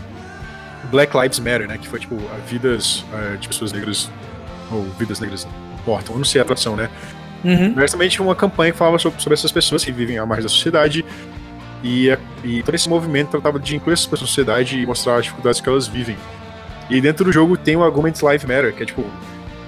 Black 0.91 1.15
Lives 1.15 1.39
Matter, 1.41 1.69
né? 1.69 1.77
Que 1.77 1.89
foi 1.89 2.01
tipo 2.01 2.17
vidas 2.49 3.05
uh, 3.13 3.37
de 3.37 3.49
pessoas 3.49 3.71
negras. 3.71 4.11
Ou 4.71 4.85
vidas 4.99 5.21
negras 5.21 5.47
importam. 5.83 6.15
Eu 6.15 6.19
não 6.19 6.25
sei 6.25 6.41
a 6.41 6.45
tradução, 6.45 6.77
né? 6.77 6.89
Uhum. 7.45 7.75
Mas 7.75 7.91
também 7.91 8.09
tinha 8.09 8.25
uma 8.25 8.37
campanha 8.37 8.73
que 8.73 8.79
falava 8.79 8.99
sobre, 8.99 9.21
sobre 9.21 9.35
essas 9.35 9.51
pessoas 9.51 9.85
que 9.85 9.93
vivem 9.93 10.19
à 10.19 10.25
margem 10.25 10.45
da 10.45 10.49
sociedade. 10.49 11.05
E, 11.83 12.09
e 12.45 12.63
todo 12.63 12.75
esse 12.75 12.89
movimento 12.89 13.31
tratava 13.31 13.59
de 13.59 13.75
incluir 13.75 13.95
essas 13.95 14.07
pessoas 14.07 14.23
na 14.23 14.27
sociedade 14.29 14.79
e 14.79 14.87
mostrar 14.87 15.17
as 15.17 15.25
dificuldades 15.25 15.61
que 15.61 15.69
elas 15.69 15.87
vivem. 15.89 16.17
E 16.89 17.01
dentro 17.01 17.25
do 17.25 17.33
jogo 17.33 17.57
tem 17.57 17.77
o 17.77 17.83
Argument 17.83 18.15
Life 18.23 18.47
Matter, 18.47 18.75
que 18.75 18.83
é 18.85 18.87
tipo, 18.87 19.05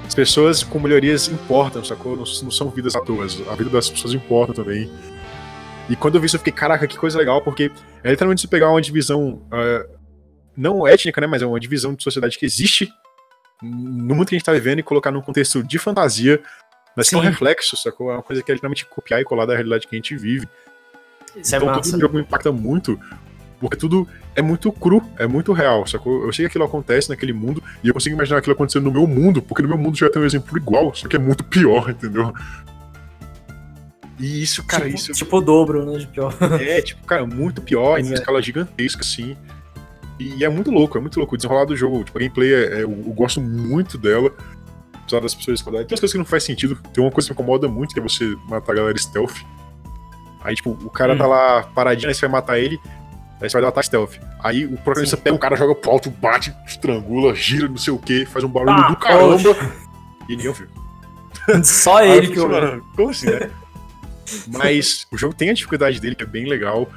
as 0.07 0.15
pessoas 0.15 0.63
com 0.63 0.79
melhorias 0.79 1.29
importam, 1.29 1.83
sacou? 1.85 2.13
Não, 2.13 2.25
não 2.43 2.51
são 2.51 2.71
vidas 2.71 2.95
à 2.95 3.01
toa, 3.01 3.27
a 3.51 3.55
vida 3.57 3.71
das 3.71 3.91
pessoas 3.91 4.15
importa 4.15 4.53
também. 4.53 4.89
E 5.89 5.97
quando 5.97 6.15
eu 6.15 6.21
vi 6.21 6.27
isso, 6.27 6.37
eu 6.37 6.41
fiquei, 6.41 6.53
caraca, 6.53 6.87
que 6.87 6.97
coisa 6.97 7.19
legal, 7.19 7.43
porque 7.43 7.71
é 8.03 8.11
literalmente 8.11 8.41
se 8.41 8.49
pegar 8.49 8.71
uma 8.71 8.81
divisão, 8.81 9.43
uh, 9.53 9.99
não 10.57 10.87
étnica, 10.87 11.21
né, 11.21 11.27
mas 11.27 11.43
é 11.43 11.47
uma 11.47 11.61
divisão 11.61 11.95
de 11.95 12.03
sociedade 12.03 12.39
que 12.39 12.47
existe 12.47 12.91
no 13.65 14.15
mundo 14.15 14.27
que 14.27 14.35
a 14.35 14.39
gente 14.39 14.45
tá 14.45 14.53
vivendo 14.53 14.81
e 14.81 14.83
colocar 14.83 15.11
num 15.11 15.23
contexto 15.23 15.63
de 15.63 15.79
fantasia 15.79 16.43
mas 16.97 17.09
Sim. 17.09 17.17
é 17.17 17.19
um 17.19 17.23
reflexo, 17.23 17.77
sacou? 17.77 18.11
É 18.11 18.15
uma 18.15 18.23
coisa 18.23 18.43
que 18.43 18.51
é 18.51 18.55
literalmente 18.55 18.87
copiar 18.87 19.21
e 19.21 19.25
colar 19.25 19.47
da 19.47 19.55
realidade 19.55 19.87
que 19.87 19.95
a 19.95 19.99
gente 19.99 20.17
vive. 20.17 20.49
Isso 21.37 21.55
é 21.55 21.59
então 21.59 21.71
é 21.71 21.81
tudo 21.81 21.93
no 21.93 22.01
jogo 22.01 22.21
impacta 22.21 22.53
muito, 22.53 22.99
porque 23.59 23.77
tudo 23.77 24.07
é 24.37 24.43
muito 24.43 24.71
cru, 24.71 25.03
é 25.19 25.27
muito 25.27 25.53
real, 25.53 25.87
sacou? 25.87 26.25
Eu 26.25 26.33
sei 26.33 26.45
que 26.45 26.51
aquilo 26.51 26.65
acontece 26.65 27.09
naquele 27.09 27.33
mundo 27.33 27.63
e 27.83 27.89
eu 27.89 27.95
consigo 27.95 28.15
imaginar 28.15 28.39
aquilo 28.39 28.55
acontecendo 28.55 28.85
no 28.85 28.93
meu 28.93 29.07
mundo, 29.07 29.43
porque 29.43 29.63
no 29.63 29.69
meu 29.69 29.79
mundo 29.79 29.97
já 29.97 30.09
tem 30.09 30.23
um 30.23 30.25
exemplo 30.25 30.57
igual, 30.57 30.95
só 30.95 31.09
que 31.09 31.17
é 31.17 31.19
muito 31.19 31.43
pior, 31.43 31.91
entendeu? 31.91 32.33
E 34.21 34.43
isso, 34.43 34.65
cara, 34.65 34.85
tipo, 34.85 34.95
isso. 34.95 35.13
Tipo 35.13 35.39
o 35.39 35.41
dobro, 35.41 35.85
né? 35.85 35.99
De 35.99 36.07
pior. 36.07 36.33
É, 36.61 36.81
tipo, 36.81 37.05
cara, 37.05 37.27
muito 37.27 37.61
pior, 37.61 37.99
em 37.99 38.09
é. 38.11 38.15
escala 38.15 38.41
gigantesca, 38.41 39.01
assim. 39.01 39.37
E 40.19 40.45
é 40.45 40.49
muito 40.49 40.71
louco, 40.71 40.97
é 40.97 41.01
muito 41.01 41.19
louco. 41.19 41.35
O 41.35 41.37
desenrolar 41.37 41.65
do 41.65 41.77
jogo, 41.77 42.05
tipo, 42.05 42.17
a 42.17 42.21
gameplay, 42.21 42.53
é, 42.53 42.65
é, 42.65 42.83
eu, 42.83 42.91
eu 42.91 43.13
gosto 43.13 43.41
muito 43.41 43.99
dela 43.99 44.33
apesar 45.05 45.21
das 45.21 45.35
pessoas. 45.35 45.61
Tem 45.61 45.73
umas 45.73 45.87
coisas 45.87 46.13
que 46.13 46.19
não 46.19 46.25
faz 46.25 46.43
sentido. 46.43 46.79
Tem 46.93 47.05
uma 47.05 47.11
coisa 47.11 47.29
que 47.29 47.35
me 47.35 47.35
incomoda 47.35 47.69
muito, 47.69 47.95
que 47.95 48.01
é 48.01 48.03
você 48.03 48.37
matar 48.49 48.73
a 48.73 48.77
galera 48.77 48.99
stealth. 48.99 49.37
Aí, 50.43 50.55
tipo, 50.55 50.71
o 50.71 50.91
cara 50.91 51.15
hum. 51.15 51.19
tá 51.19 51.27
lá 51.27 51.63
paradinho, 51.63 52.09
aí 52.09 52.15
você 52.15 52.23
vai 52.23 52.31
matar 52.31 52.59
ele, 52.59 52.79
aí 53.41 53.49
você 53.49 53.53
vai 53.53 53.63
dar 53.63 53.69
ataque 53.69 53.87
stealth. 53.87 54.17
Aí 54.43 54.67
o 54.67 54.77
protagonista 54.77 55.17
pega 55.17 55.37
o 55.37 55.39
cara, 55.39 55.57
joga 55.57 55.75
pro 55.75 55.91
alto, 55.91 56.11
bate, 56.11 56.55
estrangula, 56.67 57.35
gira, 57.35 57.69
não 57.69 57.77
sei 57.77 57.93
o 57.93 57.99
que, 57.99 58.27
faz 58.27 58.45
um 58.45 58.49
barulho 58.49 58.77
ah, 58.77 58.89
do 58.89 58.97
caramba. 58.97 59.35
Oxe. 59.35 59.73
E 60.29 60.37
ninguém 60.37 60.49
ouviu. 60.49 60.69
Só 61.65 62.03
ele 62.03 62.29
que 62.29 62.41
ouviu. 62.41 62.83
Como 62.95 63.11
assim, 63.11 63.31
né? 63.31 63.51
Mas 64.49 65.07
o 65.11 65.17
jogo 65.17 65.35
tem 65.35 65.51
a 65.51 65.55
dificuldade 65.55 66.01
dele, 66.01 66.15
que 66.15 66.23
é 66.23 66.27
bem 66.27 66.47
legal. 66.47 66.89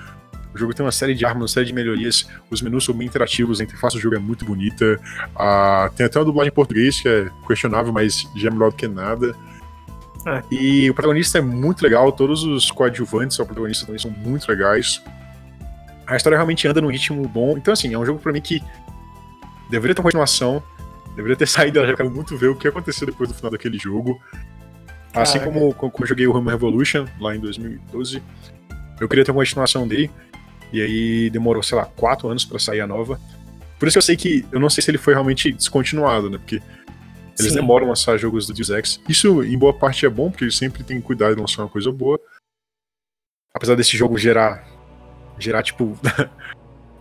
O 0.58 0.60
jogo 0.60 0.74
tem 0.74 0.84
uma 0.84 0.91
série 0.91 1.14
de 1.14 1.24
armas, 1.24 1.43
uma 1.43 1.47
série 1.47 1.68
de 1.68 1.74
melhorias. 1.74 2.28
Os 2.49 2.64
menus 2.64 2.84
são 2.84 2.95
bem 2.95 3.05
interativos, 3.05 3.62
a 3.62 3.64
interface 3.64 3.95
do 3.95 4.01
jogo 4.01 4.16
é 4.16 4.20
muito 4.20 4.43
bonita. 4.43 4.99
Ah, 5.36 5.91
tem 5.95 6.03
até 6.03 6.18
uma 6.18 6.26
dublagem 6.26 6.49
em 6.49 6.53
português 6.53 6.99
que 6.99 7.08
é 7.08 7.30
questionável, 7.45 7.93
mas 7.93 8.28
já 8.36 8.47
é 8.49 8.51
melhor 8.51 8.72
do 8.72 8.76
que 8.76 8.88
nada. 8.88 9.36
É. 10.26 10.41
E 10.51 10.89
o 10.89 10.95
protagonista 10.95 11.38
é 11.38 11.41
muito 11.41 11.84
legal, 11.84 12.12
todos 12.12 12.43
os 12.43 12.72
coadjuvantes 12.72 13.39
ao 13.39 13.45
protagonista 13.45 13.86
também 13.86 14.01
são 14.01 14.10
muito 14.10 14.49
legais. 14.49 14.99
A 16.08 16.16
história 16.16 16.36
realmente 16.36 16.68
anda 16.68 16.82
num 16.82 16.89
ritmo 16.89 17.28
bom. 17.28 17.55
Então, 17.55 17.72
assim, 17.72 17.93
é 17.93 17.99
um 17.99 18.05
jogo 18.05 18.20
para 18.20 18.34
mim 18.34 18.41
que 18.41 18.60
deveria 19.70 19.93
ter 19.93 20.01
uma 20.01 20.05
continuação, 20.05 20.64
deveria 21.16 21.36
ter 21.36 21.45
saído. 21.47 21.78
Eu 21.78 21.88
já 21.88 21.95
quero 21.95 22.10
muito 22.10 22.36
ver 22.36 22.47
o 22.47 22.55
que 22.55 22.68
aconteceu 22.68 23.05
depois 23.05 23.30
do 23.30 23.36
final 23.36 23.51
daquele 23.51 23.78
jogo. 23.78 24.20
Assim 25.14 25.39
como, 25.39 25.72
como 25.76 25.93
eu 25.99 26.08
joguei 26.08 26.26
o 26.26 26.36
Human 26.36 26.51
Revolution 26.51 27.05
lá 27.20 27.36
em 27.36 27.39
2012, 27.39 28.22
eu 28.99 29.08
queria 29.08 29.24
ter 29.24 29.32
uma 29.32 29.41
continuação 29.41 29.88
dele. 29.88 30.10
E 30.72 30.82
aí 30.82 31.30
demorou, 31.30 31.63
sei 31.63 31.78
lá, 31.78 31.86
quatro 31.86 32.28
anos 32.28 32.45
para 32.45 32.59
sair 32.59 32.82
a 32.82 32.88
nova. 32.88 33.20
Por 33.80 33.88
isso 33.88 33.95
que 33.95 33.99
eu 33.99 34.03
sei 34.03 34.18
que. 34.18 34.45
Eu 34.51 34.59
não 34.59 34.70
sei 34.70 34.84
se 34.84 34.91
ele 34.91 34.97
foi 34.97 35.13
realmente 35.13 35.51
descontinuado, 35.51 36.30
né? 36.30 36.38
Porque 36.38 36.61
eles 37.39 37.51
Sim. 37.51 37.59
demoram 37.59 37.86
a 37.86 37.89
lançar 37.89 38.18
jogos 38.18 38.47
do 38.47 38.53
Deus 38.53 38.70
Ex. 38.70 38.99
Isso, 39.07 39.43
em 39.43 39.57
boa 39.57 39.74
parte, 39.74 40.05
é 40.05 40.09
bom, 40.09 40.30
porque 40.32 40.43
eles 40.43 40.57
sempre 40.57 40.84
têm 40.84 40.99
cuidado 40.99 41.36
de 41.36 41.41
lançar 41.41 41.61
uma 41.61 41.70
coisa 41.70 41.91
boa. 41.91 42.20
Apesar 43.53 43.76
desse 43.76 43.95
jogo 43.95 44.18
gerar. 44.18 44.68
gerar, 45.38 45.61
tipo. 45.63 45.86
uh, 45.86 45.97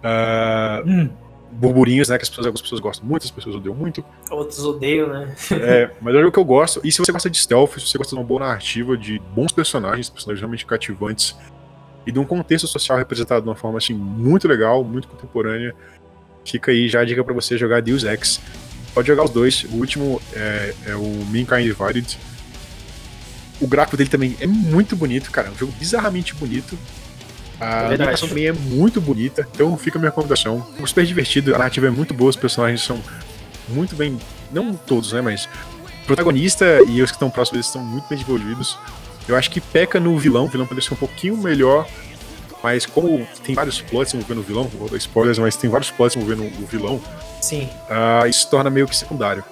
hum. 0.87 1.09
Burburinhos, 1.51 2.09
né? 2.11 2.19
Que 2.19 2.23
as 2.23 2.29
pessoas, 2.29 2.47
algumas 2.47 2.61
pessoas 2.61 2.81
gostam 2.81 3.07
muito, 3.07 3.25
as 3.25 3.31
pessoas 3.31 3.57
odeiam 3.57 3.75
muito. 3.75 4.05
Outros 4.31 4.63
odeiam, 4.63 5.09
né? 5.09 5.35
é, 5.53 5.91
mas 6.03 6.15
é 6.15 6.19
jogo 6.19 6.33
que 6.33 6.39
eu 6.39 6.45
gosto. 6.45 6.81
E 6.85 6.93
se 6.93 6.99
você 6.99 7.13
gosta 7.13 7.31
de 7.31 7.39
stealth, 7.39 7.79
se 7.79 7.87
você 7.87 7.97
gosta 7.97 8.15
de 8.15 8.21
uma 8.21 8.27
boa 8.27 8.41
narrativa, 8.41 8.97
de 8.97 9.19
bons 9.35 9.53
personagens, 9.53 10.11
personagens 10.11 10.41
realmente 10.41 10.67
cativantes, 10.67 11.35
e 12.07 12.13
de 12.13 12.19
um 12.19 12.25
contexto 12.25 12.67
social 12.67 12.97
representado 12.97 13.43
de 13.43 13.49
uma 13.49 13.57
forma 13.57 13.79
assim 13.79 13.95
muito 13.95 14.47
legal, 14.47 14.85
muito 14.85 15.09
contemporânea. 15.09 15.75
Fica 16.45 16.71
aí 16.71 16.89
já 16.89 17.01
a 17.01 17.05
dica 17.05 17.25
para 17.25 17.35
você 17.35 17.59
jogar 17.59 17.83
Deus 17.83 18.05
Ex. 18.05 18.41
Pode 18.95 19.09
jogar 19.09 19.25
os 19.25 19.31
dois. 19.31 19.65
O 19.65 19.77
último 19.77 20.23
é, 20.33 20.75
é 20.87 20.95
o 20.95 21.25
Mankind 21.27 21.65
Divided. 21.65 22.19
O 23.61 23.67
gráfico 23.67 23.97
dele 23.97 24.09
também 24.09 24.37
é 24.41 24.47
muito 24.47 24.95
bonito, 24.95 25.31
cara. 25.31 25.49
É 25.49 25.51
um 25.51 25.57
jogo 25.57 25.73
bizarramente 25.79 26.35
bonito. 26.35 26.79
A 27.59 27.91
é 27.91 27.95
animação 27.95 28.29
também 28.29 28.47
é 28.47 28.53
muito 28.53 29.01
bonita, 29.01 29.49
então 29.55 29.77
fica 29.79 29.99
a 29.99 30.01
minha 30.01 30.11
recomendação. 30.11 30.67
É 30.79 30.87
super 30.87 31.07
divertido, 31.07 31.55
a 31.55 31.59
narrativa 31.59 31.87
é 31.87 31.91
muito 31.91 32.13
boa, 32.13 32.29
os 32.29 32.37
personagens 32.37 32.83
são 32.83 33.03
muito 33.69 33.97
bem. 33.97 34.19
Não 34.53 34.75
todos, 34.75 35.13
né? 35.13 35.23
Mas 35.23 35.49
o 36.03 36.07
protagonista 36.07 36.65
e 36.87 37.01
os 37.03 37.11
que 37.11 37.17
estão 37.17 37.31
próximos 37.31 37.53
deles 37.53 37.67
estão 37.67 37.83
muito 37.83 38.07
bem 38.09 38.19
desenvolvidos. 38.19 38.79
Eu 39.29 39.37
acho 39.37 39.51
que 39.51 39.61
peca 39.61 39.99
no 39.99 40.17
vilão, 40.19 40.45
o 40.45 40.49
vilão 40.49 40.67
poderia 40.67 40.87
ser 40.89 40.95
um 40.95 40.99
pouquinho 40.99 41.37
melhor, 41.37 41.87
mas 42.63 42.87
como 42.87 43.27
tem 43.45 43.55
vários 43.55 43.81
plots 43.81 44.15
envolvendo 44.15 44.39
o 44.39 44.43
vilão, 44.43 44.65
vou 44.65 44.89
dar 44.89 44.97
spoilers, 44.97 45.39
mas 45.39 45.57
tem 45.57 45.69
vários 45.69 45.91
plots 45.91 46.17
envolvendo 46.17 46.45
o 46.63 46.67
vilão, 46.67 47.01
Sim. 47.41 47.69
uh, 47.91 48.27
isso 48.27 48.41
se 48.41 48.51
torna 48.51 48.71
meio 48.71 48.87
que 48.87 48.97
secundário. 48.97 49.45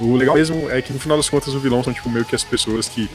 O 0.00 0.14
legal 0.14 0.36
mesmo 0.36 0.70
é 0.70 0.80
que 0.80 0.92
no 0.92 0.98
final 0.98 1.16
das 1.16 1.28
contas 1.28 1.54
o 1.54 1.60
vilão 1.60 1.82
são 1.82 1.92
tipo 1.92 2.08
meio 2.08 2.24
que 2.24 2.34
as 2.34 2.44
pessoas 2.44 2.88
que 2.88 3.10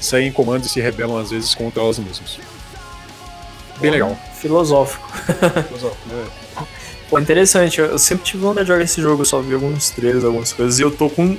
saem 0.00 0.28
em 0.28 0.32
comandos 0.32 0.66
e 0.66 0.70
se 0.70 0.80
rebelam 0.80 1.16
às 1.16 1.30
vezes 1.30 1.54
contra 1.54 1.82
elas 1.82 1.98
mesmas. 1.98 2.38
Bem 3.80 3.90
legal. 3.90 4.16
Filosófico. 4.34 5.08
Filosófico, 5.68 6.08
né? 6.08 6.26
Pô, 7.08 7.18
interessante. 7.18 7.80
Eu 7.80 7.98
sempre 7.98 8.24
tive 8.24 8.42
vontade 8.42 8.66
de 8.66 8.72
jogar 8.72 8.84
esse 8.84 9.00
jogo, 9.00 9.22
eu 9.22 9.26
só 9.26 9.40
vi 9.40 9.54
alguns 9.54 9.90
trailers, 9.90 10.24
algumas 10.24 10.52
coisas. 10.52 10.78
E 10.78 10.82
eu 10.82 10.90
tô 10.90 11.08
com 11.08 11.36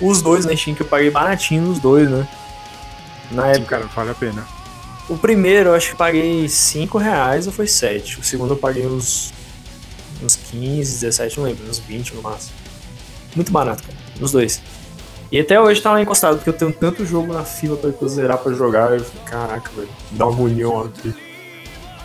os 0.00 0.22
dois 0.22 0.44
na 0.44 0.56
Steam, 0.56 0.74
que 0.74 0.82
eu 0.82 0.86
paguei 0.86 1.10
baratinho 1.10 1.62
nos 1.62 1.78
dois, 1.78 2.10
né? 2.10 2.26
Na 3.30 3.44
Sim, 3.44 3.60
época. 3.60 3.76
cara, 3.76 3.86
vale 3.94 4.10
a 4.10 4.14
pena. 4.14 4.46
O 5.08 5.16
primeiro 5.16 5.70
eu 5.70 5.74
acho 5.74 5.90
que 5.90 5.96
paguei 5.96 6.48
5 6.48 6.96
reais 6.98 7.46
ou 7.46 7.52
foi 7.52 7.66
7. 7.66 8.20
O 8.20 8.24
segundo 8.24 8.54
eu 8.54 8.56
paguei 8.56 8.86
uns, 8.86 9.32
uns 10.22 10.36
15, 10.36 11.00
17, 11.00 11.38
não 11.38 11.44
lembro, 11.44 11.68
uns 11.68 11.78
20 11.78 12.14
no 12.14 12.22
máximo. 12.22 12.52
Muito 13.36 13.52
barato, 13.52 13.82
cara. 13.82 13.94
Nos 14.18 14.32
dois. 14.32 14.62
E 15.30 15.40
até 15.40 15.60
hoje 15.60 15.80
tá 15.82 15.92
lá 15.92 16.00
encostado, 16.00 16.36
porque 16.36 16.50
eu 16.50 16.54
tenho 16.54 16.72
tanto 16.72 17.04
jogo 17.04 17.32
na 17.32 17.44
fila 17.44 17.76
pra 17.76 17.90
eu 17.90 18.08
zerar 18.08 18.38
pra 18.38 18.52
jogar. 18.52 18.92
Eu 18.92 19.04
fico, 19.04 19.24
caraca, 19.24 19.70
velho, 19.74 19.88
dá 20.12 20.26
uma 20.26 20.40
união 20.40 20.82
aqui. 20.82 21.14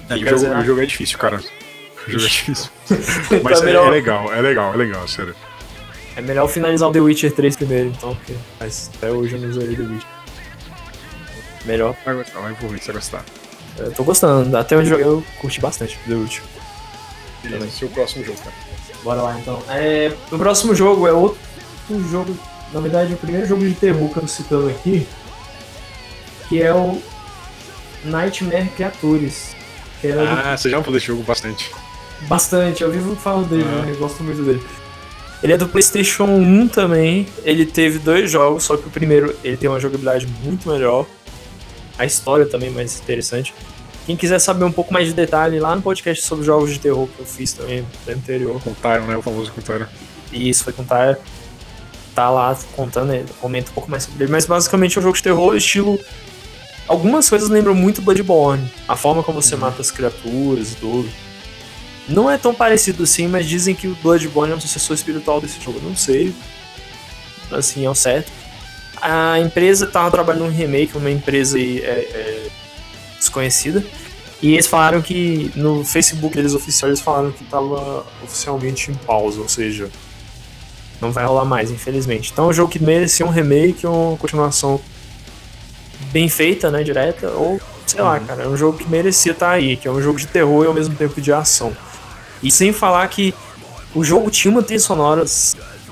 É, 0.10 0.16
o, 0.16 0.40
jogo, 0.40 0.60
o 0.60 0.66
jogo 0.66 0.82
é 0.82 0.86
difícil, 0.86 1.18
cara. 1.20 1.38
O 1.38 2.12
jogo 2.12 2.26
é 2.26 2.28
difícil. 2.28 2.70
Tá 2.88 2.96
Mas 3.44 3.62
é, 3.62 3.72
é 3.72 3.90
legal, 3.90 4.34
é 4.34 4.42
legal, 4.42 4.74
é 4.74 4.78
legal, 4.78 5.08
sério. 5.08 5.36
É 6.20 6.22
melhor 6.22 6.50
finalizar 6.50 6.90
o 6.90 6.92
The 6.92 7.00
Witcher 7.00 7.32
3 7.34 7.56
primeiro, 7.56 7.90
então, 7.96 8.14
porque 8.14 8.34
mas 8.60 8.92
até 8.98 9.10
hoje 9.10 9.36
eu 9.36 9.40
não 9.42 9.54
zerei 9.54 9.74
The 9.74 9.84
Witcher. 9.84 10.10
Melhor. 11.66 11.96
Vai 12.04 12.14
gostar, 12.16 12.40
vai 12.42 12.54
você 12.54 12.86
vai 12.92 12.96
gostar. 12.96 13.26
Eu 13.78 13.92
tô 13.94 14.04
gostando, 14.04 14.58
até 14.58 14.76
onde 14.76 14.90
eu 14.90 14.98
joguei 14.98 15.06
eu 15.06 15.24
curti 15.40 15.62
bastante 15.62 15.98
The 16.06 16.14
Witcher. 16.16 16.44
Beleza, 17.42 17.70
seu 17.70 17.88
próximo 17.88 18.26
jogo, 18.26 18.38
cara. 18.40 18.54
Bora 19.02 19.22
lá 19.22 19.40
então. 19.40 19.64
É, 19.70 20.12
o 20.30 20.38
próximo 20.38 20.76
jogo 20.76 21.08
é 21.08 21.14
outro 21.14 21.40
jogo, 22.12 22.38
na 22.74 22.82
verdade, 22.82 23.14
o 23.14 23.18
primeiro 23.18 23.48
jogo 23.48 23.64
de 23.64 23.74
terror 23.74 24.10
que 24.10 24.18
eu 24.18 24.22
tô 24.24 24.28
citando 24.28 24.68
aqui, 24.70 25.08
que 26.50 26.62
é 26.62 26.74
o 26.74 27.02
Nightmare 28.04 28.68
Creatures. 28.76 29.56
Que 30.02 30.08
era 30.08 30.22
do- 30.22 30.28
Ah, 30.50 30.58
você 30.58 30.70
já 30.70 30.80
falou 30.80 30.94
desse 30.96 31.08
jogo 31.08 31.24
bastante. 31.24 31.72
bastante, 32.24 32.84
eu 32.84 32.92
vivo 32.92 33.16
falando 33.16 33.48
dele, 33.48 33.64
Ah. 33.66 33.86
né? 33.86 33.92
eu 33.94 33.98
gosto 33.98 34.22
muito 34.22 34.44
dele. 34.44 34.62
Ele 35.42 35.54
é 35.54 35.58
do 35.58 35.68
PlayStation 35.68 36.26
1 36.26 36.68
também. 36.68 37.28
Ele 37.44 37.66
teve 37.66 38.00
dois 38.00 38.30
jogos, 38.30 38.64
só 38.64 38.76
que 38.76 38.88
o 38.88 38.92
primeiro 38.92 39.36
ele 39.44 39.56
tem 39.56 39.70
uma 39.70 39.80
jogabilidade 39.80 40.28
muito 40.44 40.70
melhor. 40.70 41.06
A 41.98 42.06
história 42.06 42.46
também 42.46 42.70
mais 42.70 43.00
interessante. 43.00 43.54
Quem 44.06 44.16
quiser 44.16 44.40
saber 44.40 44.66
um 44.66 44.72
pouco 44.72 44.92
mais 44.92 45.08
de 45.08 45.14
detalhe, 45.14 45.60
lá 45.60 45.76
no 45.76 45.82
podcast 45.82 46.26
sobre 46.26 46.44
jogos 46.44 46.72
de 46.72 46.80
terror 46.80 47.08
que 47.08 47.20
eu 47.20 47.26
fiz 47.26 47.54
também 47.54 47.86
no 48.08 48.14
anterior. 48.14 48.62
Com 48.62 48.74
Tyron, 48.74 49.06
né? 49.06 49.16
O 49.16 49.22
famoso. 49.22 49.54
E 50.32 50.50
isso 50.50 50.64
foi 50.64 50.74
com 50.74 50.82
o 50.82 50.86
Tyre. 50.86 51.18
Tá 52.16 52.30
lá 52.30 52.58
contando, 52.76 53.14
ele 53.14 53.30
comenta 53.40 53.72
um 53.72 53.74
pouco 53.74 53.90
mais 53.90 54.04
sobre 54.04 54.24
ele. 54.24 54.32
Mas 54.32 54.46
basicamente 54.46 54.98
é 54.98 55.00
um 55.00 55.04
jogo 55.04 55.16
de 55.16 55.24
terror, 55.24 55.56
estilo. 55.56 56.00
Algumas 56.88 57.30
coisas 57.30 57.50
lembram 57.50 57.76
muito 57.76 58.02
Bloodborne. 58.02 58.70
A 58.88 58.96
forma 58.96 59.22
como 59.22 59.42
você 59.42 59.56
mata 59.56 59.80
as 59.80 59.92
criaturas 59.92 60.72
e 60.74 60.76
tudo. 60.76 61.10
Não 62.10 62.30
é 62.30 62.38
tão 62.38 62.54
parecido 62.54 63.04
assim, 63.04 63.28
mas 63.28 63.48
dizem 63.48 63.76
que 63.76 63.88
o 63.88 63.96
Bloodborne 64.02 64.52
é 64.52 64.56
um 64.56 64.60
sucessor 64.60 64.96
espiritual 64.96 65.40
desse 65.40 65.62
jogo. 65.62 65.80
Não 65.82 65.96
sei. 65.96 66.34
Assim, 67.52 67.86
é 67.86 67.90
o 67.90 67.96
certo. 67.96 68.32
A 69.02 69.40
empresa 69.40 69.88
tava 69.88 70.10
trabalhando 70.12 70.46
num 70.46 70.52
remake, 70.52 70.98
uma 70.98 71.10
empresa 71.10 71.58
aí, 71.58 71.80
é, 71.80 71.90
é, 71.90 72.48
desconhecida. 73.18 73.86
E 74.42 74.54
eles 74.54 74.68
falaram 74.68 75.02
que 75.02 75.52
no 75.56 75.86
Facebook 75.86 76.36
deles 76.36 76.54
oficial 76.54 76.90
eles 76.90 77.00
falaram 77.00 77.32
que 77.32 77.44
tava 77.44 78.06
oficialmente 78.24 78.90
em 78.90 78.96
pausa, 78.96 79.42
ou 79.42 79.50
seja, 79.50 79.90
não 81.00 81.12
vai 81.12 81.26
rolar 81.26 81.46
mais, 81.46 81.72
infelizmente. 81.72 82.32
Então 82.32 82.46
é 82.46 82.48
um 82.50 82.54
jogo 82.54 82.72
que 82.72 82.82
merecia 82.82 83.26
um 83.26 83.30
remake 83.30 83.86
uma 83.86 84.18
continuação 84.18 84.82
bem 86.12 86.30
feita, 86.30 86.72
né, 86.72 86.84
direta, 86.84 87.30
ou 87.30 87.60
sei 87.86 88.02
lá, 88.02 88.20
cara, 88.20 88.44
é 88.44 88.48
um 88.48 88.56
jogo 88.56 88.78
que 88.78 88.90
merecia 88.90 89.34
estar 89.34 89.52
aí, 89.52 89.76
que 89.76 89.88
é 89.88 89.92
um 89.92 90.02
jogo 90.02 90.18
de 90.18 90.28
terror 90.28 90.64
e 90.64 90.68
ao 90.68 90.74
mesmo 90.74 90.96
tempo 90.96 91.20
de 91.20 91.34
ação. 91.34 91.76
E 92.42 92.52
sem 92.52 92.72
falar 92.74 93.08
que 93.10 93.34
o 93.94 94.04
jogo 94.04 94.30
tinha 94.32 94.52
uma 94.52 94.64
trilha 94.64 94.80
sonora 94.80 95.26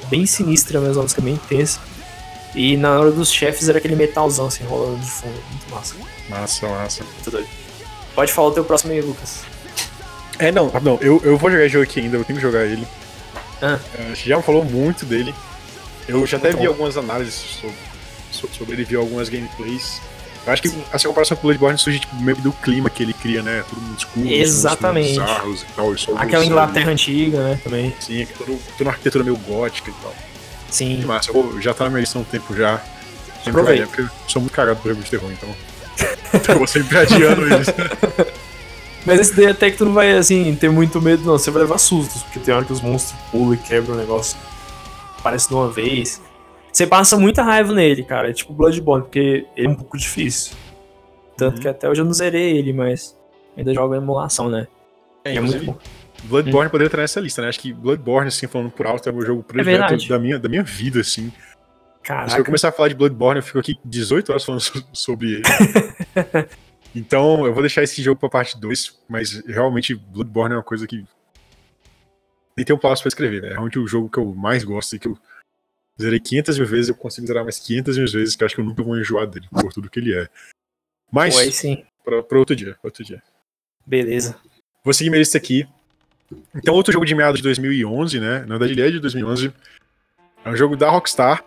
bem 0.10 0.26
sinistra 0.26 0.80
mesmo, 0.80 1.02
música 1.04 1.22
bem 1.22 1.34
intensa. 1.34 1.80
E 2.56 2.78
na 2.78 3.00
hora 3.00 3.12
dos 3.12 3.32
chefes 3.32 3.68
era 3.70 3.78
aquele 3.78 3.96
metalzão 3.96 4.48
assim 4.48 4.64
rolando 4.64 4.98
de 5.00 5.10
fundo, 5.12 5.34
muito 5.52 5.70
massa, 5.70 5.96
Massa, 6.30 6.68
massa. 6.68 7.04
muito 7.04 7.30
doido. 7.32 7.48
Pode 8.16 8.32
falar 8.34 8.48
o 8.48 8.52
teu 8.52 8.64
próximo 8.64 8.94
aí, 8.94 9.02
Lucas. 9.02 9.42
É, 10.40 10.52
não, 10.52 10.72
não, 10.82 10.98
eu, 11.02 11.22
eu 11.24 11.38
vou 11.38 11.50
jogar 11.52 11.64
esse 11.66 11.74
jogo 11.74 11.84
aqui 11.84 12.00
ainda, 12.00 12.18
eu 12.18 12.24
tenho 12.26 12.38
que 12.40 12.44
jogar 12.46 12.64
ele. 12.66 12.88
Ah. 13.62 13.80
É, 13.96 14.16
já 14.16 14.42
falou 14.42 14.64
muito 14.64 15.06
dele. 15.06 15.34
Eu 16.08 16.26
já 16.26 16.38
até 16.38 16.52
vi 16.54 16.66
algumas 16.66 16.96
análises 16.96 17.34
sobre, 17.60 17.76
so- 18.32 18.50
sobre 18.58 18.74
ele, 18.76 18.86
vi 18.86 18.96
algumas 18.96 19.30
gameplays. 19.30 20.00
Eu 20.48 20.54
acho 20.54 20.62
que 20.62 20.70
essa 20.94 21.08
comparação 21.10 21.36
com 21.36 21.42
o 21.42 21.48
Bloodborne 21.48 21.78
surge 21.78 22.00
tipo, 22.00 22.16
meio 22.16 22.38
do 22.38 22.54
clima 22.54 22.90
que 22.90 23.04
ele 23.04 23.12
cria, 23.12 23.44
né? 23.44 23.66
Tudo 23.68 23.82
muito 23.82 24.00
escuro, 24.00 24.28
Exatamente. 24.28 25.10
bizarros 25.10 25.62
e 25.62 25.66
tal. 25.76 25.94
e 25.94 25.98
Aquela. 26.18 26.46
Inglaterra 26.46 26.90
antiga, 26.90 27.44
né, 27.44 27.60
também. 27.62 27.94
Sim, 28.00 28.26
todo, 28.38 28.58
toda 28.78 28.84
uma 28.86 28.92
arquitetura 28.92 29.26
meio 29.26 29.36
gótica 29.36 29.92
e 29.92 29.94
tal. 30.02 30.16
Sim. 30.72 30.98
Que 31.02 31.06
massa, 31.06 31.32
eu 31.32 31.62
já 31.62 31.74
tá 31.74 31.84
na 31.84 31.90
minha 31.90 32.00
lista 32.00 32.18
há 32.18 32.22
um 32.22 32.24
tempo 32.24 32.56
já. 32.56 32.82
Aproveita. 33.46 33.86
vai, 33.86 33.88
porque 33.88 34.02
eu 34.04 34.10
sou 34.26 34.42
muito 34.42 34.54
cagado 34.54 34.80
por 34.80 34.88
jogos 34.88 35.04
de 35.04 35.12
terror, 35.12 35.30
então. 35.32 35.50
então 36.34 36.56
eu 36.56 36.60
vou 36.60 36.68
sempre 36.68 36.98
adiando 36.98 37.46
eles. 37.46 37.68
Mas 39.06 39.20
esse 39.20 39.36
daí 39.36 39.48
até 39.48 39.70
que 39.70 39.78
tu 39.78 39.86
não 39.86 39.94
vai, 39.94 40.18
assim, 40.18 40.56
ter 40.56 40.70
muito 40.70 41.02
medo, 41.02 41.26
não. 41.26 41.38
Você 41.38 41.52
vai 41.52 41.64
levar 41.64 41.78
sustos, 41.78 42.24
porque 42.24 42.40
tem 42.40 42.54
hora 42.54 42.64
que 42.64 42.74
os 42.74 42.82
monstros 42.82 43.20
pulam 43.32 43.54
e 43.54 43.58
quebram 43.58 43.96
o 43.96 43.98
negócio. 43.98 44.38
Parece 45.22 45.50
de 45.50 45.54
uma 45.54 45.70
vez. 45.70 46.22
Você 46.78 46.86
passa 46.86 47.18
muita 47.18 47.42
raiva 47.42 47.74
nele, 47.74 48.04
cara. 48.04 48.30
É 48.30 48.34
tipo 48.34 48.54
Bloodborne, 48.54 49.04
porque 49.06 49.48
ele 49.56 49.66
é 49.66 49.70
um 49.70 49.74
pouco 49.74 49.98
difícil. 49.98 50.56
Tanto 51.36 51.56
Uhum. 51.56 51.62
que 51.62 51.68
até 51.68 51.90
hoje 51.90 52.02
eu 52.02 52.06
não 52.06 52.14
zerei 52.14 52.56
ele, 52.56 52.72
mas 52.72 53.18
ainda 53.58 53.74
jogo 53.74 53.96
em 53.96 53.98
emulação, 53.98 54.48
né? 54.48 54.68
É, 55.26 55.36
é 55.36 55.42
muito 55.42 55.66
bom. 55.66 55.76
Bloodborne 56.26 56.70
poderia 56.70 56.88
estar 56.88 57.00
nessa 57.00 57.20
lista, 57.20 57.42
né? 57.42 57.48
Acho 57.50 57.60
que 57.60 57.74
Bloodborne, 57.74 58.28
assim, 58.28 58.46
falando 58.46 58.70
por 58.70 58.86
alto, 58.86 59.10
é 59.10 59.12
o 59.12 59.16
meu 59.16 59.26
jogo 59.26 59.42
predileto 59.42 59.80
verdade. 59.80 60.08
da 60.08 60.20
minha, 60.20 60.38
da 60.38 60.48
minha 60.48 60.62
vida, 60.64 61.00
assim. 61.00 61.30
Se 61.32 61.32
eu 61.32 62.04
Caraca. 62.04 62.44
começar 62.44 62.70
a 62.70 62.72
falar 62.72 62.90
de 62.90 62.96
Bloodborne, 62.96 63.40
eu 63.40 63.44
fico 63.44 63.58
aqui 63.58 63.76
18 63.84 64.30
horas 64.30 64.46
falando 64.46 64.62
so- 64.62 64.84
sobre 64.94 65.32
ele. 65.34 65.44
então, 66.96 67.44
eu 67.46 67.54
vou 67.54 67.62
deixar 67.64 67.82
esse 67.82 68.04
jogo 68.04 68.20
pra 68.20 68.30
parte 68.30 68.56
2, 68.60 69.00
mas 69.10 69.44
realmente 69.48 69.96
Bloodborne 69.96 70.54
é 70.54 70.58
uma 70.58 70.64
coisa 70.64 70.86
que. 70.86 71.04
Nem 72.56 72.64
tem 72.66 72.76
um 72.76 72.80
passo 72.80 73.02
pra 73.04 73.08
escrever, 73.10 73.42
né? 73.42 73.48
É 73.50 73.52
realmente 73.54 73.78
o 73.80 73.88
jogo 73.88 74.10
que 74.10 74.18
eu 74.20 74.26
mais 74.36 74.64
gosto 74.64 74.96
e 74.96 75.00
que 75.00 75.08
eu 75.08 75.18
zerei 76.00 76.20
500 76.20 76.60
mil 76.60 76.68
vezes, 76.68 76.90
eu 76.90 76.96
consigo 76.96 77.28
zerar 77.28 77.44
mais 77.44 77.60
500 77.60 77.98
mil 77.98 78.08
vezes, 78.08 78.36
que 78.36 78.44
eu 78.44 78.46
acho 78.46 78.56
que 78.56 78.62
eu 78.62 78.66
nunca 78.66 78.84
vou 78.84 78.98
enjoar 78.98 79.28
dele, 79.28 79.48
por 79.52 79.74
tudo 79.74 79.90
que 79.90 80.00
ele 80.00 80.16
é. 80.16 80.28
Mas, 81.12 81.38
aí 81.38 81.52
sim. 81.52 81.84
pra, 82.04 82.22
pra 82.22 82.40
outro 82.40 82.56
dia, 82.56 82.74
pra 82.74 82.88
outro 82.88 83.04
dia. 83.04 83.22
Beleza. 83.86 84.36
Vou 84.84 84.94
seguir 84.94 85.10
minha 85.10 85.20
lista 85.20 85.38
aqui. 85.38 85.68
Então, 86.54 86.74
outro 86.74 86.92
jogo 86.92 87.06
de 87.06 87.16
meados 87.16 87.38
de 87.38 87.44
2011, 87.44 88.20
né? 88.20 88.40
Na 88.42 88.58
verdade, 88.58 88.74
ele 88.74 88.82
é 88.82 88.92
de 88.92 89.00
2011. 89.00 89.54
É 90.44 90.50
um 90.50 90.56
jogo 90.56 90.76
da 90.76 90.90
Rockstar. 90.90 91.44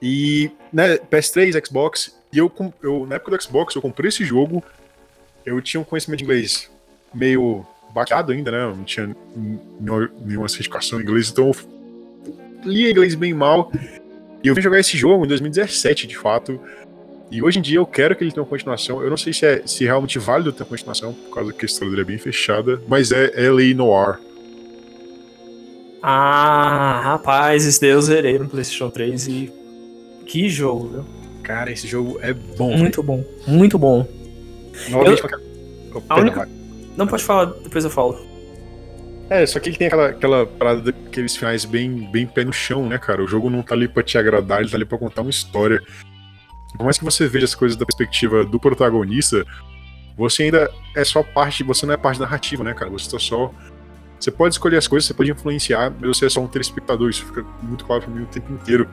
E, 0.00 0.50
né, 0.72 0.98
PS3, 0.98 1.64
Xbox. 1.64 2.16
E 2.32 2.38
eu, 2.38 2.52
eu, 2.82 3.06
na 3.06 3.16
época 3.16 3.36
do 3.36 3.42
Xbox, 3.42 3.74
eu 3.74 3.82
comprei 3.82 4.08
esse 4.08 4.24
jogo. 4.24 4.62
Eu 5.46 5.60
tinha 5.60 5.80
um 5.80 5.84
conhecimento 5.84 6.18
de 6.18 6.24
inglês 6.24 6.70
meio 7.14 7.64
baqueado 7.92 8.32
ainda, 8.32 8.50
né? 8.50 8.64
eu 8.64 8.76
Não 8.76 8.84
tinha 8.84 9.14
nenhuma, 9.36 10.10
nenhuma 10.20 10.48
certificação 10.48 10.98
em 10.98 11.02
inglês, 11.02 11.30
então 11.30 11.48
eu 11.48 11.54
li 12.64 12.90
inglês 12.90 13.14
bem 13.14 13.32
mal. 13.34 13.70
E 14.42 14.48
eu 14.48 14.54
vim 14.54 14.60
jogar 14.60 14.78
esse 14.80 14.96
jogo 14.96 15.24
em 15.24 15.28
2017, 15.28 16.06
de 16.06 16.16
fato. 16.16 16.58
E 17.30 17.42
hoje 17.42 17.58
em 17.58 17.62
dia 17.62 17.78
eu 17.78 17.86
quero 17.86 18.14
que 18.14 18.24
ele 18.24 18.30
tenha 18.32 18.42
uma 18.42 18.48
continuação. 18.48 19.02
Eu 19.02 19.08
não 19.10 19.16
sei 19.16 19.32
se 19.32 19.46
é 19.46 19.62
se 19.66 19.84
é 19.84 19.86
realmente 19.86 20.18
válido 20.18 20.52
ter 20.52 20.62
uma 20.64 20.68
continuação, 20.68 21.12
por 21.14 21.34
causa 21.34 21.52
que 21.52 21.64
a 21.64 21.66
história 21.66 21.90
dele 21.90 22.02
é 22.02 22.04
bem 22.04 22.18
fechada, 22.18 22.80
mas 22.88 23.10
é 23.12 23.30
LA 23.48 23.74
Noir. 23.74 24.18
Ah, 26.02 27.00
rapaz, 27.04 27.64
esse 27.64 27.80
daí 27.80 27.90
eu 27.90 28.02
zerei 28.02 28.38
no 28.38 28.48
PlayStation 28.48 28.90
3 28.90 29.28
e. 29.28 29.52
Que 30.26 30.48
jogo, 30.48 30.88
viu? 30.88 31.04
Cara, 31.42 31.70
esse 31.70 31.86
jogo 31.86 32.18
é 32.22 32.32
bom. 32.32 32.76
Muito 32.76 33.02
bom. 33.02 33.24
Muito 33.46 33.78
bom. 33.78 34.06
Novamente, 34.88 35.22
eu- 35.22 35.28
pra- 35.28 35.38
Oh, 36.10 36.20
única-. 36.20 36.48
Não 36.96 37.06
pode 37.06 37.22
falar, 37.22 37.46
depois 37.62 37.84
eu 37.84 37.90
falo. 37.90 38.18
É, 39.28 39.44
só 39.46 39.60
que 39.60 39.68
ele 39.68 39.76
tem 39.76 39.86
aquela, 39.88 40.08
aquela 40.08 40.46
parada 40.46 40.80
daqueles 41.12 41.36
finais 41.36 41.66
bem, 41.66 42.10
bem 42.10 42.26
pé 42.26 42.42
no 42.42 42.52
chão, 42.52 42.88
né, 42.88 42.96
cara? 42.96 43.22
O 43.22 43.28
jogo 43.28 43.50
não 43.50 43.62
tá 43.62 43.74
ali 43.74 43.86
pra 43.86 44.02
te 44.02 44.16
agradar, 44.16 44.60
ele 44.60 44.70
tá 44.70 44.76
ali 44.76 44.86
pra 44.86 44.96
contar 44.96 45.20
uma 45.20 45.30
história. 45.30 45.82
Por 46.76 46.84
mais 46.84 46.96
que 46.98 47.04
você 47.04 47.28
veja 47.28 47.44
as 47.44 47.54
coisas 47.54 47.76
da 47.76 47.84
perspectiva 47.84 48.44
do 48.44 48.58
protagonista, 48.58 49.44
você 50.16 50.44
ainda 50.44 50.70
é 50.96 51.04
só 51.04 51.22
parte, 51.22 51.62
você 51.62 51.84
não 51.84 51.92
é 51.92 51.98
parte 51.98 52.18
narrativa, 52.18 52.64
né, 52.64 52.72
cara? 52.72 52.90
Você 52.90 53.10
tá 53.10 53.18
só. 53.18 53.52
Você 54.18 54.30
pode 54.30 54.54
escolher 54.54 54.78
as 54.78 54.86
coisas, 54.88 55.06
você 55.06 55.12
pode 55.14 55.30
influenciar, 55.30 55.92
mas 56.00 56.16
você 56.16 56.26
é 56.26 56.28
só 56.30 56.40
um 56.40 56.46
telespectador, 56.46 57.10
isso 57.10 57.26
fica 57.26 57.44
muito 57.62 57.84
claro 57.84 58.02
pra 58.02 58.10
mim 58.10 58.22
o 58.22 58.26
tempo 58.26 58.50
inteiro. 58.52 58.88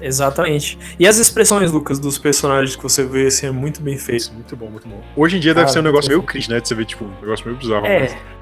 Exatamente. 0.00 0.78
E 0.98 1.06
as 1.06 1.18
expressões, 1.18 1.70
Lucas, 1.70 1.98
dos 1.98 2.16
personagens 2.16 2.74
que 2.74 2.82
você 2.82 3.04
vê, 3.04 3.26
assim, 3.26 3.48
é 3.48 3.50
muito 3.50 3.82
bem 3.82 3.98
feito. 3.98 4.32
Muito 4.32 4.56
bom, 4.56 4.70
muito 4.70 4.88
bom. 4.88 5.02
Hoje 5.14 5.36
em 5.36 5.40
dia 5.40 5.52
Cara, 5.52 5.64
deve 5.66 5.72
ser 5.74 5.80
um 5.80 5.82
negócio 5.82 6.08
meio 6.08 6.22
cringe, 6.22 6.48
né? 6.48 6.58
De 6.58 6.68
você 6.68 6.74
ver, 6.74 6.86
tipo, 6.86 7.04
um 7.04 7.20
negócio 7.20 7.44
meio 7.44 7.58
bizarro. 7.58 7.84
É. 7.84 8.00
mas- 8.00 8.39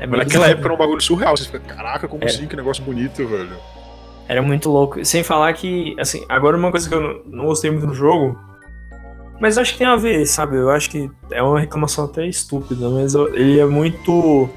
é 0.00 0.06
Mas 0.06 0.18
naquela 0.20 0.48
época 0.48 0.66
era 0.66 0.74
um 0.74 0.78
bagulho 0.78 1.00
surreal. 1.00 1.36
Você 1.36 1.44
fica, 1.44 1.60
caraca, 1.60 2.08
como 2.08 2.22
É. 2.24 2.26
assim? 2.26 2.46
Que 2.46 2.56
negócio 2.56 2.82
bonito, 2.82 3.26
velho. 3.26 3.56
Era 4.28 4.40
muito 4.42 4.70
louco. 4.70 5.04
Sem 5.04 5.22
falar 5.22 5.52
que, 5.52 5.94
assim, 5.98 6.24
agora 6.28 6.56
uma 6.56 6.70
coisa 6.70 6.88
que 6.88 6.94
eu 6.94 7.00
não- 7.00 7.20
não 7.26 7.44
gostei 7.46 7.70
muito 7.70 7.86
no 7.86 7.94
jogo, 7.94 8.38
mas 9.40 9.58
acho 9.58 9.72
que 9.72 9.78
tem 9.78 9.86
a 9.86 9.96
ver, 9.96 10.24
sabe? 10.26 10.56
Eu 10.56 10.70
acho 10.70 10.88
que 10.90 11.10
é 11.32 11.42
uma 11.42 11.58
reclamação 11.58 12.04
até 12.04 12.26
estúpida, 12.26 12.88
mas 12.88 13.14
ele 13.14 13.58
é 13.58 13.64
muito. 13.66 14.48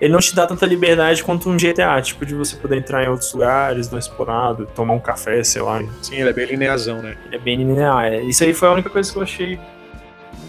Ele 0.00 0.12
não 0.14 0.18
te 0.20 0.34
dá 0.34 0.46
tanta 0.46 0.64
liberdade 0.64 1.22
quanto 1.22 1.48
um 1.50 1.58
GTA, 1.58 2.00
tipo, 2.00 2.24
de 2.24 2.34
você 2.34 2.56
poder 2.56 2.78
entrar 2.78 3.04
em 3.04 3.08
outros 3.08 3.32
lugares, 3.34 3.86
dar 3.86 3.98
explorado, 3.98 4.66
tomar 4.74 4.94
um 4.94 4.98
café, 4.98 5.44
sei 5.44 5.60
lá. 5.60 5.82
Sim, 6.00 6.16
ele 6.16 6.30
é 6.30 6.32
bem 6.32 6.46
linearzão, 6.46 7.02
né? 7.02 7.16
Ele 7.26 7.36
é 7.36 7.38
bem 7.38 7.56
linear. 7.58 8.06
é. 8.06 8.22
Isso 8.22 8.42
aí 8.42 8.54
foi 8.54 8.68
a 8.68 8.72
única 8.72 8.88
coisa 8.88 9.12
que 9.12 9.18
eu 9.18 9.22
achei. 9.22 9.60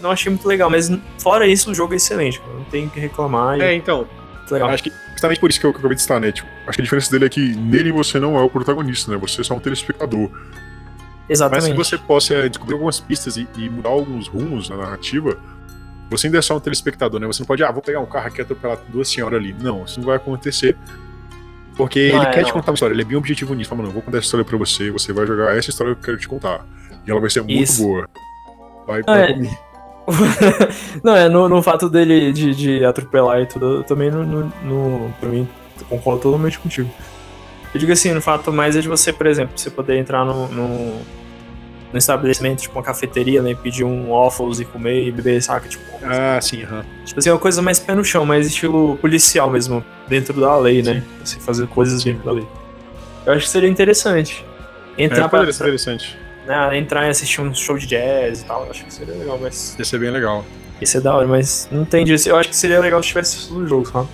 Não 0.02 0.10
achei 0.10 0.30
muito 0.30 0.46
legal, 0.46 0.68
mas 0.68 0.90
fora 1.18 1.46
isso, 1.46 1.70
o 1.70 1.74
jogo 1.74 1.92
é 1.94 1.96
excelente, 1.96 2.40
cara. 2.40 2.52
Não 2.54 2.64
tem 2.64 2.86
o 2.86 2.90
que 2.90 2.98
reclamar. 3.00 3.60
É, 3.60 3.72
É 3.72 3.74
então, 3.74 4.06
muito 4.38 4.52
legal. 4.52 4.68
acho 4.70 4.82
que 4.82 4.92
justamente 5.12 5.38
por 5.40 5.48
isso 5.50 5.60
que 5.60 5.66
eu, 5.66 5.70
que 5.70 5.76
eu 5.76 5.80
acabei 5.80 5.94
de 5.96 6.02
citar, 6.02 6.20
né? 6.20 6.32
Tipo, 6.32 6.48
acho 6.66 6.76
que 6.76 6.82
a 6.82 6.84
diferença 6.84 7.10
dele 7.10 7.26
é 7.26 7.28
que 7.28 7.54
nele 7.56 7.92
você 7.92 8.18
não 8.18 8.36
é 8.36 8.42
o 8.42 8.50
protagonista, 8.50 9.10
né? 9.12 9.16
Você 9.18 9.40
é 9.40 9.44
só 9.44 9.54
um 9.54 9.60
telespectador. 9.60 10.28
Mas 10.32 11.38
Exatamente. 11.38 11.66
se 11.66 11.72
você 11.72 11.96
possa 11.96 12.48
descobrir 12.50 12.74
algumas 12.74 12.98
pistas 13.00 13.36
e, 13.36 13.46
e 13.56 13.70
mudar 13.70 13.90
alguns 13.90 14.26
rumos 14.28 14.68
na 14.68 14.76
narrativa, 14.76 15.38
você 16.10 16.26
ainda 16.26 16.38
é 16.38 16.42
só 16.42 16.56
um 16.56 16.60
telespectador, 16.60 17.20
né? 17.20 17.26
Você 17.28 17.40
não 17.40 17.46
pode, 17.46 17.62
ah, 17.62 17.70
vou 17.70 17.80
pegar 17.80 18.00
um 18.00 18.06
carro 18.06 18.26
aqui 18.26 18.38
e 18.38 18.42
atropelar 18.42 18.78
duas 18.88 19.08
senhoras 19.08 19.38
ali. 19.40 19.54
Não, 19.60 19.84
isso 19.84 19.98
não 20.00 20.06
vai 20.08 20.16
acontecer. 20.16 20.76
Porque 21.76 22.10
Não 22.12 22.18
ele 22.18 22.26
é, 22.26 22.30
quer 22.32 22.40
não. 22.40 22.46
te 22.48 22.52
contar 22.52 22.70
uma 22.70 22.74
história, 22.74 22.92
ele 22.92 23.00
é 23.00 23.04
bem 23.04 23.16
objetivo 23.16 23.54
nisso. 23.54 23.70
Fala, 23.70 23.78
mano, 23.78 23.88
eu 23.90 23.94
vou 23.94 24.02
contar 24.02 24.18
essa 24.18 24.26
história 24.26 24.44
pra 24.44 24.58
você, 24.58 24.90
você 24.90 25.10
vai 25.12 25.26
jogar 25.26 25.56
essa 25.56 25.70
história 25.70 25.94
que 25.94 26.00
eu 26.00 26.04
quero 26.04 26.18
te 26.18 26.28
contar. 26.28 26.66
E 27.06 27.10
ela 27.10 27.18
vai 27.20 27.30
ser 27.30 27.40
muito 27.42 27.62
Isso. 27.62 27.82
boa. 27.82 28.06
Vai, 28.86 29.00
Ah, 29.00 29.04
vai 29.06 29.30
é. 29.30 29.32
comigo. 29.32 29.58
não, 31.02 31.14
é 31.16 31.28
no, 31.28 31.48
no 31.48 31.62
fato 31.62 31.88
dele 31.88 32.32
de, 32.32 32.54
de 32.54 32.84
atropelar 32.84 33.40
e 33.40 33.46
tudo, 33.46 33.76
eu 33.78 33.82
também 33.84 34.10
no, 34.10 34.24
no, 34.24 34.52
no, 34.64 35.14
pra 35.20 35.28
mim, 35.28 35.48
concordo 35.88 36.22
totalmente 36.22 36.58
contigo. 36.58 36.90
Eu 37.72 37.80
digo 37.80 37.92
assim, 37.92 38.12
no 38.12 38.20
fato 38.20 38.52
mais 38.52 38.76
é 38.76 38.80
de 38.80 38.88
você, 38.88 39.12
por 39.12 39.26
exemplo, 39.26 39.56
você 39.58 39.70
poder 39.70 39.96
entrar 39.96 40.24
no, 40.24 40.46
no, 40.48 41.00
no 41.92 41.98
estabelecimento, 41.98 42.60
tipo 42.62 42.76
uma 42.78 42.82
cafeteria, 42.84 43.40
né, 43.40 43.54
pedir 43.54 43.84
um 43.84 44.10
waffles 44.10 44.60
e 44.60 44.64
comer 44.64 45.06
e 45.06 45.10
beber, 45.10 45.42
saca? 45.42 45.68
Tipo, 45.68 45.84
Ah, 46.04 46.38
sim, 46.40 46.64
aham. 46.64 46.84
tipo 47.04 47.18
assim, 47.18 47.30
uma 47.30 47.38
coisa 47.38 47.62
mais 47.62 47.78
pé 47.78 47.94
no 47.94 48.04
chão, 48.04 48.26
mais 48.26 48.46
estilo 48.46 48.96
policial 48.98 49.50
mesmo, 49.50 49.82
dentro 50.08 50.38
da 50.38 50.56
lei, 50.58 50.82
né? 50.82 51.02
Assim, 51.22 51.40
fazer 51.40 51.66
coisas 51.68 52.02
dentro 52.04 52.24
da 52.24 52.32
lei. 52.32 52.46
Eu 53.24 53.32
acho 53.34 53.44
que 53.46 53.50
seria 53.50 53.68
interessante. 53.68 54.44
Entrar 54.98 55.24
É, 55.24 55.28
pra, 55.28 55.42
interessante. 55.44 56.18
Né, 56.46 56.78
entrar 56.78 57.06
e 57.06 57.10
assistir 57.10 57.40
um 57.40 57.54
show 57.54 57.78
de 57.78 57.86
jazz 57.86 58.42
e 58.42 58.44
tal, 58.44 58.64
eu 58.64 58.70
acho 58.70 58.84
que 58.84 58.92
seria 58.92 59.14
legal, 59.14 59.38
mas 59.40 59.76
Ia 59.78 59.84
ser 59.84 59.98
bem 59.98 60.10
legal. 60.10 60.44
ia 60.80 60.86
ser 60.86 61.00
da 61.00 61.14
hora, 61.14 61.26
mas 61.26 61.68
não 61.70 61.84
tem 61.84 62.04
disso. 62.04 62.28
Eu 62.28 62.36
acho 62.36 62.48
que 62.48 62.56
seria 62.56 62.80
legal 62.80 63.02
se 63.02 63.08
tivesse 63.08 63.36
isso 63.36 63.54
no 63.54 63.66
jogo, 63.66 63.86
sabe? 63.86 64.08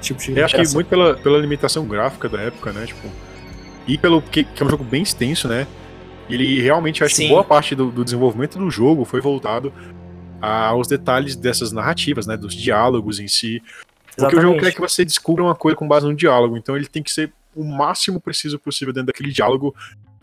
Tipo 0.00 0.20
de 0.20 0.38
Eu 0.38 0.44
acho 0.44 0.54
que 0.56 0.74
muito 0.74 0.88
pela, 0.88 1.14
pela 1.14 1.38
limitação 1.38 1.86
gráfica 1.86 2.28
da 2.28 2.40
época, 2.40 2.72
né? 2.72 2.86
Tipo, 2.86 3.08
e 3.86 3.96
pelo 3.96 4.20
que, 4.20 4.44
que 4.44 4.62
é 4.62 4.66
um 4.66 4.68
jogo 4.68 4.84
bem 4.84 5.02
extenso, 5.02 5.48
né? 5.48 5.66
Ele 6.28 6.60
realmente 6.60 7.02
acho 7.04 7.14
que 7.14 7.22
Sim. 7.22 7.28
boa 7.28 7.44
parte 7.44 7.74
do, 7.74 7.90
do 7.90 8.04
desenvolvimento 8.04 8.58
do 8.58 8.70
jogo 8.70 9.04
foi 9.04 9.20
voltado 9.20 9.72
aos 10.40 10.86
detalhes 10.86 11.34
dessas 11.36 11.72
narrativas, 11.72 12.26
né? 12.26 12.36
Dos 12.36 12.54
diálogos 12.54 13.18
em 13.18 13.28
si. 13.28 13.62
Porque 14.16 14.36
o 14.36 14.40
jogo 14.40 14.54
Exatamente. 14.54 14.60
quer 14.60 14.72
que 14.72 14.80
você 14.80 15.04
descubra 15.04 15.42
uma 15.44 15.54
coisa 15.54 15.76
com 15.76 15.86
base 15.86 16.06
no 16.06 16.14
diálogo, 16.14 16.56
então 16.56 16.76
ele 16.76 16.86
tem 16.86 17.02
que 17.02 17.10
ser 17.12 17.32
o 17.54 17.64
máximo 17.64 18.20
preciso 18.20 18.58
possível 18.58 18.92
dentro 18.92 19.06
daquele 19.06 19.30
diálogo 19.30 19.74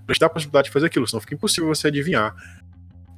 pra 0.06 0.16
te 0.16 0.20
dar 0.20 0.28
a 0.28 0.30
possibilidade 0.30 0.66
de 0.68 0.72
fazer 0.72 0.88
aquilo, 0.88 1.08
senão 1.08 1.22
fica 1.22 1.34
impossível 1.34 1.74
você 1.74 1.88
adivinhar. 1.88 2.36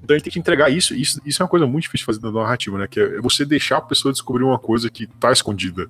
Então 0.03 0.15
ele 0.15 0.23
tem 0.23 0.31
que 0.31 0.39
entregar 0.39 0.69
isso, 0.69 0.93
isso, 0.93 1.19
isso 1.25 1.41
é 1.41 1.43
uma 1.43 1.49
coisa 1.49 1.65
muito 1.65 1.83
difícil 1.83 2.03
de 2.03 2.19
fazer 2.19 2.21
na 2.21 2.31
narrativa, 2.31 2.77
né? 2.77 2.87
Que 2.87 2.99
é 2.99 3.21
você 3.21 3.43
deixar 3.43 3.77
a 3.77 3.81
pessoa 3.81 4.11
descobrir 4.11 4.43
uma 4.43 4.59
coisa 4.59 4.89
que 4.89 5.07
tá 5.07 5.31
escondida. 5.31 5.87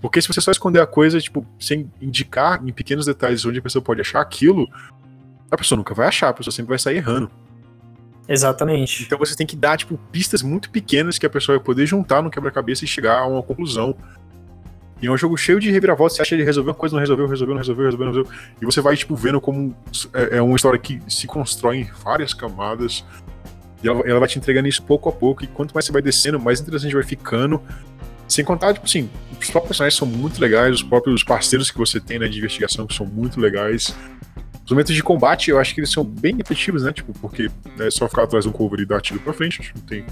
Porque 0.00 0.20
se 0.20 0.28
você 0.28 0.40
só 0.40 0.50
esconder 0.50 0.80
a 0.80 0.86
coisa, 0.86 1.20
tipo, 1.20 1.46
sem 1.60 1.90
indicar 2.00 2.60
em 2.66 2.72
pequenos 2.72 3.06
detalhes 3.06 3.44
onde 3.44 3.58
a 3.58 3.62
pessoa 3.62 3.82
pode 3.82 4.00
achar 4.00 4.20
aquilo, 4.20 4.66
a 5.50 5.56
pessoa 5.56 5.76
nunca 5.76 5.94
vai 5.94 6.08
achar, 6.08 6.30
a 6.30 6.32
pessoa 6.32 6.52
sempre 6.52 6.70
vai 6.70 6.78
sair 6.78 6.96
errando. 6.96 7.30
Exatamente. 8.26 9.04
Então 9.04 9.18
você 9.18 9.36
tem 9.36 9.46
que 9.46 9.54
dar, 9.54 9.76
tipo, 9.76 9.98
pistas 10.10 10.42
muito 10.42 10.70
pequenas 10.70 11.18
que 11.18 11.26
a 11.26 11.30
pessoa 11.30 11.58
vai 11.58 11.64
poder 11.64 11.86
juntar 11.86 12.22
no 12.22 12.30
quebra-cabeça 12.30 12.84
e 12.84 12.88
chegar 12.88 13.18
a 13.18 13.26
uma 13.26 13.42
conclusão. 13.42 13.94
E 15.02 15.08
é 15.08 15.10
um 15.10 15.16
jogo 15.16 15.36
cheio 15.36 15.58
de 15.58 15.68
reviravoltas, 15.68 16.16
você 16.16 16.22
acha 16.22 16.28
que 16.28 16.36
ele 16.36 16.44
resolveu 16.44 16.70
uma 16.70 16.78
coisa, 16.78 16.94
não 16.94 17.00
resolveu, 17.00 17.26
resolveu, 17.26 17.54
não 17.54 17.60
resolveu, 17.60 17.84
resolveu, 17.86 18.06
não 18.06 18.12
resolveu. 18.12 18.40
E 18.60 18.64
você 18.64 18.80
vai, 18.80 18.96
tipo, 18.96 19.16
vendo 19.16 19.40
como 19.40 19.76
é, 20.14 20.36
é 20.38 20.42
uma 20.42 20.54
história 20.54 20.78
que 20.78 21.02
se 21.08 21.26
constrói 21.26 21.78
em 21.78 21.90
várias 22.04 22.32
camadas. 22.32 23.04
E 23.82 23.88
ela, 23.88 24.00
ela 24.06 24.20
vai 24.20 24.28
te 24.28 24.38
entregando 24.38 24.68
isso 24.68 24.80
pouco 24.80 25.08
a 25.08 25.12
pouco. 25.12 25.42
E 25.42 25.48
quanto 25.48 25.74
mais 25.74 25.84
você 25.84 25.90
vai 25.92 26.00
descendo, 26.00 26.38
mais 26.38 26.60
interessante 26.60 26.94
vai 26.94 27.02
ficando. 27.02 27.60
Sem 28.28 28.44
contar, 28.44 28.74
tipo 28.74 28.86
assim, 28.86 29.10
os 29.32 29.50
próprios 29.50 29.70
personagens 29.70 29.98
são 29.98 30.06
muito 30.06 30.40
legais, 30.40 30.76
os 30.76 30.82
próprios 30.84 31.24
parceiros 31.24 31.68
que 31.68 31.76
você 31.76 31.98
tem 31.98 32.20
né, 32.20 32.28
de 32.28 32.38
investigação 32.38 32.88
são 32.88 33.04
muito 33.04 33.40
legais. 33.40 33.92
Os 34.64 34.70
momentos 34.70 34.94
de 34.94 35.02
combate, 35.02 35.50
eu 35.50 35.58
acho 35.58 35.74
que 35.74 35.80
eles 35.80 35.90
são 35.90 36.04
bem 36.04 36.36
repetitivos, 36.36 36.84
né? 36.84 36.92
Tipo, 36.92 37.12
porque 37.14 37.50
é 37.80 37.90
só 37.90 38.08
ficar 38.08 38.22
atrás 38.22 38.44
de 38.44 38.48
um 38.48 38.52
cover 38.52 38.78
e 38.78 38.86
dar 38.86 39.00
tiro 39.00 39.18
pra 39.18 39.32
frente, 39.32 39.58
que 39.58 39.74
não 39.74 39.82
tem 39.84 40.06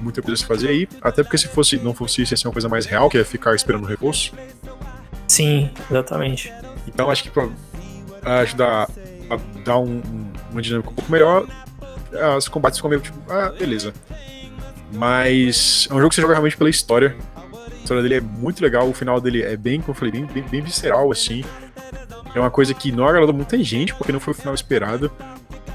muita 0.00 0.20
coisa 0.22 0.34
a 0.34 0.38
se 0.38 0.46
fazer 0.46 0.68
aí. 0.68 0.88
Até 1.02 1.22
porque 1.22 1.38
se 1.38 1.48
fosse, 1.48 1.76
não 1.78 1.94
fosse 1.94 2.22
isso, 2.22 2.32
ia 2.32 2.36
ser 2.36 2.46
uma 2.48 2.52
coisa 2.52 2.68
mais 2.68 2.86
real, 2.86 3.08
que 3.08 3.18
é 3.18 3.24
ficar 3.24 3.54
esperando 3.54 3.84
o 3.84 3.86
reforço. 3.86 4.32
Sim, 5.26 5.70
exatamente. 5.90 6.52
Então 6.86 7.10
acho 7.10 7.22
que 7.24 7.30
pra 7.30 7.48
ajudar 8.40 8.88
a 9.30 9.36
dar 9.64 9.78
um- 9.78 9.98
um- 9.98 10.32
uma 10.52 10.62
dinâmica 10.62 10.90
um 10.90 10.94
pouco 10.94 11.10
melhor, 11.12 11.46
os 12.36 12.48
combates 12.48 12.78
ficam 12.78 12.88
meio 12.90 13.02
tipo, 13.02 13.18
ah, 13.30 13.52
beleza. 13.58 13.92
Mas 14.92 15.86
é 15.90 15.94
um 15.94 15.98
jogo 15.98 16.08
que 16.08 16.14
você 16.14 16.22
joga 16.22 16.34
realmente 16.34 16.56
pela 16.56 16.70
história. 16.70 17.14
A 17.36 17.74
história 17.82 18.02
dele 18.02 18.16
é 18.16 18.20
muito 18.20 18.62
legal, 18.62 18.88
o 18.88 18.94
final 18.94 19.20
dele 19.20 19.42
é 19.42 19.56
bem, 19.56 19.80
como 19.80 19.90
eu 19.90 19.94
falei, 19.94 20.12
bem, 20.12 20.24
bem, 20.26 20.42
bem 20.42 20.60
visceral, 20.62 21.10
assim. 21.12 21.44
É 22.34 22.40
uma 22.40 22.50
coisa 22.50 22.72
que 22.74 22.92
não 22.92 23.06
agradou 23.06 23.34
muita 23.34 23.62
gente, 23.62 23.94
porque 23.94 24.12
não 24.12 24.20
foi 24.20 24.32
o 24.32 24.36
final 24.36 24.54
esperado. 24.54 25.10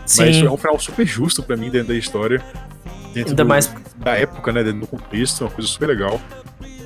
Mas 0.01 0.11
Sim, 0.11 0.45
é 0.45 0.49
um 0.51 0.57
final 0.57 0.77
super 0.79 1.05
justo 1.05 1.41
pra 1.41 1.55
mim 1.55 1.69
dentro 1.69 1.89
da 1.89 1.95
história. 1.95 2.41
Dentro 3.13 3.31
ainda 3.31 3.43
do- 3.43 3.47
mais, 3.47 3.73
da 3.97 4.15
época, 4.15 4.51
né? 4.51 4.63
Dentro 4.63 4.81
do 4.81 4.87
contexto, 4.87 5.43
é 5.43 5.47
uma 5.47 5.53
coisa 5.53 5.69
super 5.69 5.87
legal. 5.87 6.19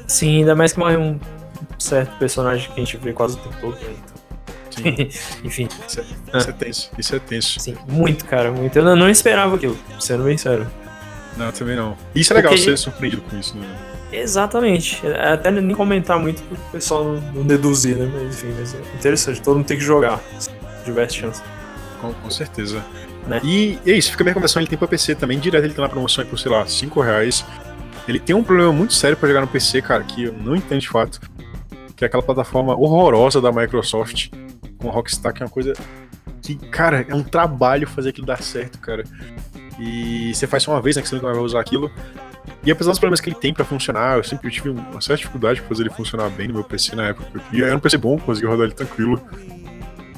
sim, 0.07 0.39
ainda 0.39 0.55
mais 0.55 0.73
que 0.73 0.79
morre 0.79 0.97
um 0.97 1.19
certo 1.79 2.17
personagem 2.17 2.67
que 2.71 2.79
a 2.81 2.83
gente 2.83 2.97
vê 2.97 3.13
quase 3.13 3.35
o 3.35 3.39
tempo 3.39 3.55
todo. 3.61 3.73
né? 3.75 3.81
Então, 3.89 4.17
Enfim, 5.43 5.67
Isso 5.87 5.99
é, 5.99 6.03
Ah. 6.33 6.37
isso 6.37 6.49
é 6.49 6.53
tenso, 6.53 6.91
isso 6.99 7.15
é 7.15 7.19
tenso. 7.19 7.59
sim, 7.59 7.75
muito, 7.87 8.25
cara, 8.25 8.51
muito. 8.51 8.75
Eu 8.77 8.83
não, 8.85 8.95
não 8.95 9.09
esperava 9.09 9.55
aquilo, 9.55 9.75
sendo 9.99 10.23
bem 10.23 10.37
sério. 10.37 10.67
Não, 11.35 11.51
também 11.51 11.75
não. 11.75 11.97
Isso 12.15 12.31
é 12.33 12.35
legal 12.35 12.51
Porque- 12.51 12.63
ser 12.65 12.77
surpreendido 12.77 13.21
com 13.23 13.37
isso, 13.37 13.57
né? 13.57 13.67
Exatamente. 14.11 15.01
Até 15.07 15.51
nem 15.51 15.75
comentar 15.75 16.17
muito 16.19 16.41
pro 16.43 16.57
pessoal 16.71 17.03
não, 17.03 17.21
não 17.33 17.43
deduzir, 17.43 17.95
né? 17.97 18.09
Mas 18.13 18.35
enfim, 18.43 18.55
mas 18.57 18.73
é 18.73 18.77
interessante. 18.95 19.41
Todo 19.41 19.57
mundo 19.57 19.65
tem 19.67 19.77
que 19.77 19.83
jogar. 19.83 20.19
Se 20.39 20.49
tiver 20.85 21.11
chance. 21.11 21.41
Com, 21.99 22.13
com 22.13 22.29
certeza. 22.29 22.83
Né? 23.27 23.41
E 23.43 23.77
é 23.85 23.91
isso, 23.91 24.11
fica 24.11 24.23
a 24.23 24.25
minha 24.25 24.31
recomendação, 24.31 24.61
ele 24.61 24.69
tem 24.69 24.77
pra 24.77 24.87
PC 24.87 25.15
também, 25.15 25.37
direto 25.37 25.65
ele 25.65 25.73
tá 25.73 25.81
na 25.81 25.89
promoção 25.89 26.23
aí 26.23 26.29
por, 26.29 26.39
sei 26.39 26.51
lá, 26.51 26.65
5 26.65 27.01
reais. 27.01 27.45
Ele 28.07 28.19
tem 28.19 28.35
um 28.35 28.43
problema 28.43 28.71
muito 28.71 28.93
sério 28.93 29.17
pra 29.17 29.27
jogar 29.27 29.41
no 29.41 29.47
PC, 29.47 29.81
cara, 29.81 30.03
que 30.03 30.23
eu 30.23 30.33
não 30.33 30.55
entendo 30.55 30.79
de 30.79 30.87
fato. 30.87 31.19
Que 31.95 32.05
é 32.05 32.07
aquela 32.07 32.23
plataforma 32.23 32.73
horrorosa 32.73 33.41
da 33.41 33.51
Microsoft 33.51 34.29
com 34.77 34.89
a 34.89 34.91
Rockstar, 34.91 35.33
que 35.33 35.43
é 35.43 35.45
uma 35.45 35.51
coisa 35.51 35.73
que, 36.41 36.55
cara, 36.55 37.05
é 37.09 37.13
um 37.13 37.23
trabalho 37.23 37.85
fazer 37.87 38.09
aquilo 38.09 38.25
dar 38.25 38.41
certo, 38.41 38.79
cara. 38.79 39.03
E 39.77 40.33
você 40.33 40.47
faz 40.47 40.63
só 40.63 40.71
uma 40.71 40.81
vez, 40.81 40.95
né, 40.95 41.01
que 41.01 41.09
você 41.09 41.15
nunca 41.15 41.33
vai 41.33 41.37
usar 41.37 41.59
aquilo. 41.59 41.91
E 42.63 42.71
apesar 42.71 42.91
dos 42.91 42.99
problemas 42.99 43.19
que 43.19 43.29
ele 43.29 43.35
tem 43.35 43.53
pra 43.53 43.65
funcionar, 43.65 44.17
eu 44.17 44.23
sempre 44.23 44.49
tive 44.49 44.69
uma 44.69 45.01
certa 45.01 45.17
dificuldade 45.17 45.59
pra 45.59 45.69
fazer 45.69 45.83
ele 45.83 45.89
funcionar 45.89 46.29
bem 46.29 46.47
no 46.47 46.53
meu 46.53 46.63
PC 46.63 46.95
na 46.95 47.09
época. 47.09 47.41
E 47.51 47.61
era 47.61 47.75
um 47.75 47.79
PC 47.79 47.97
bom, 47.97 48.17
consegui 48.17 48.47
rodar 48.47 48.65
ele 48.65 48.73
tranquilo. 48.73 49.21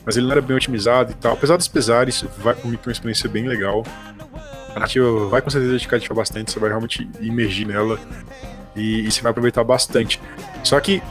Mas 0.05 0.17
ele 0.17 0.25
não 0.25 0.31
era 0.31 0.41
bem 0.41 0.55
otimizado 0.55 1.11
e 1.11 1.15
tal. 1.15 1.33
Apesar 1.33 1.57
dos 1.57 1.67
pesares, 1.67 2.23
vai 2.37 2.53
comigo 2.55 2.81
uma 2.85 2.91
experiência 2.91 3.29
bem 3.29 3.47
legal. 3.47 3.85
A 4.69 4.73
narrativa 4.75 5.27
vai 5.27 5.41
com 5.41 5.49
certeza 5.49 5.77
te 5.77 5.87
cativar 5.87 6.15
bastante, 6.15 6.51
você 6.51 6.59
vai 6.59 6.69
realmente 6.69 7.09
imergir 7.19 7.67
nela 7.67 7.99
e, 8.75 9.01
e 9.07 9.11
você 9.11 9.21
vai 9.21 9.31
aproveitar 9.31 9.63
bastante. 9.63 10.19
Só 10.63 10.79
que 10.79 11.01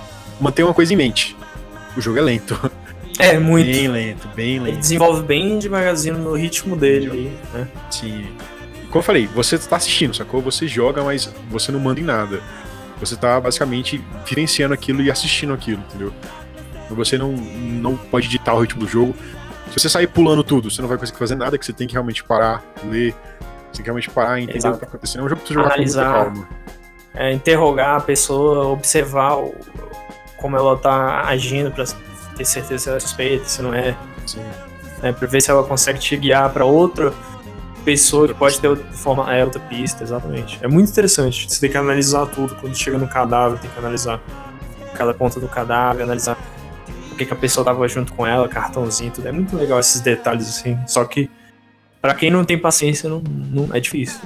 mantenha 0.40 0.66
uma 0.66 0.74
coisa 0.74 0.92
em 0.92 0.96
mente: 0.96 1.36
o 1.96 2.00
jogo 2.00 2.18
é 2.18 2.22
lento. 2.22 2.58
É, 3.20 3.36
muito. 3.36 3.66
Bem 3.66 3.88
lento, 3.88 4.28
bem 4.36 4.56
Ele 4.56 4.64
lento. 4.66 4.78
desenvolve 4.78 5.24
bem 5.24 5.58
devagarzinho 5.58 6.16
no 6.18 6.34
ritmo 6.34 6.76
dele 6.76 7.10
aí, 7.10 7.38
né? 7.52 7.68
Sim. 7.90 8.28
Como 8.90 8.98
eu 8.98 9.02
falei, 9.02 9.26
você 9.26 9.58
tá 9.58 9.74
assistindo, 9.74 10.14
sacou? 10.14 10.40
Você 10.42 10.68
joga, 10.68 11.02
mas 11.02 11.28
você 11.50 11.72
não 11.72 11.80
manda 11.80 11.98
em 11.98 12.04
nada. 12.04 12.40
Você 13.00 13.16
tá 13.16 13.40
basicamente 13.40 14.00
vivenciando 14.24 14.72
aquilo 14.72 15.02
e 15.02 15.10
assistindo 15.10 15.52
aquilo, 15.52 15.80
entendeu? 15.88 16.12
Você 16.90 17.18
não, 17.18 17.32
não 17.32 17.96
pode 17.96 18.28
ditar 18.28 18.54
o 18.54 18.60
ritmo 18.60 18.80
do 18.80 18.88
jogo. 18.88 19.14
Se 19.70 19.78
você 19.78 19.88
sair 19.88 20.06
pulando 20.06 20.42
tudo, 20.42 20.70
você 20.70 20.80
não 20.80 20.88
vai 20.88 20.96
conseguir 20.98 21.18
fazer 21.18 21.34
nada, 21.36 21.58
que 21.58 21.64
você 21.66 21.72
tem 21.72 21.86
que 21.86 21.92
realmente 21.92 22.24
parar, 22.24 22.62
ler. 22.84 23.12
Você 23.70 23.76
tem 23.76 23.82
que 23.82 23.82
realmente 23.84 24.10
parar 24.10 24.38
e 24.38 24.44
entender 24.44 24.58
Exato. 24.58 24.76
o 24.76 24.78
que 24.78 24.84
tá 24.86 24.88
acontecendo. 24.88 25.20
É 25.22 25.24
um 25.24 25.28
jogo 25.28 25.40
pra 25.42 25.48
você 25.48 25.54
jogar 25.54 25.66
Analisar. 25.74 26.24
com 26.24 26.30
muita 26.30 26.46
calma. 26.46 26.48
É, 27.14 27.32
interrogar 27.32 27.96
a 27.96 28.00
pessoa, 28.00 28.68
observar 28.68 29.36
o- 29.38 29.54
como 30.38 30.56
ela 30.56 30.76
tá 30.78 31.22
agindo 31.26 31.70
pra 31.70 31.84
ter 32.36 32.44
certeza 32.44 32.78
se 32.82 32.88
ela 32.88 32.96
é 32.96 33.00
suspeita, 33.00 33.44
se 33.44 33.60
não 33.62 33.74
é. 33.74 33.96
Sim. 34.26 34.40
né, 35.02 35.12
pra 35.12 35.26
ver 35.28 35.40
se 35.40 35.50
ela 35.50 35.62
consegue 35.64 35.98
te 35.98 36.16
guiar 36.16 36.50
pra 36.52 36.64
outra 36.64 37.12
pessoa 37.84 38.26
que 38.28 38.34
pode 38.34 38.58
ter 38.60 38.68
outra, 38.68 38.84
forma, 38.92 39.32
é, 39.34 39.44
outra 39.44 39.60
pista, 39.60 40.02
exatamente. 40.02 40.58
É 40.62 40.68
muito 40.68 40.90
interessante. 40.90 41.46
Você 41.50 41.60
tem 41.60 41.70
que 41.70 41.76
analisar 41.76 42.26
tudo. 42.26 42.54
Quando 42.56 42.74
chega 42.76 42.98
no 42.98 43.06
cadáver, 43.08 43.58
tem 43.58 43.70
que 43.70 43.78
analisar 43.78 44.20
cada 44.94 45.14
ponta 45.14 45.38
do 45.40 45.48
cadáver, 45.48 46.02
analisar 46.02 46.36
que, 47.18 47.26
que 47.26 47.32
a 47.32 47.36
pessoa 47.36 47.64
tava 47.64 47.86
junto 47.88 48.12
com 48.12 48.26
ela, 48.26 48.48
cartãozinho, 48.48 49.10
tudo. 49.10 49.28
É 49.28 49.32
muito 49.32 49.56
legal 49.56 49.78
esses 49.78 50.00
detalhes, 50.00 50.48
assim. 50.48 50.78
Só 50.86 51.04
que, 51.04 51.28
pra 52.00 52.14
quem 52.14 52.30
não 52.30 52.44
tem 52.44 52.56
paciência, 52.56 53.08
não, 53.08 53.20
não 53.20 53.68
é 53.74 53.80
difícil. 53.80 54.20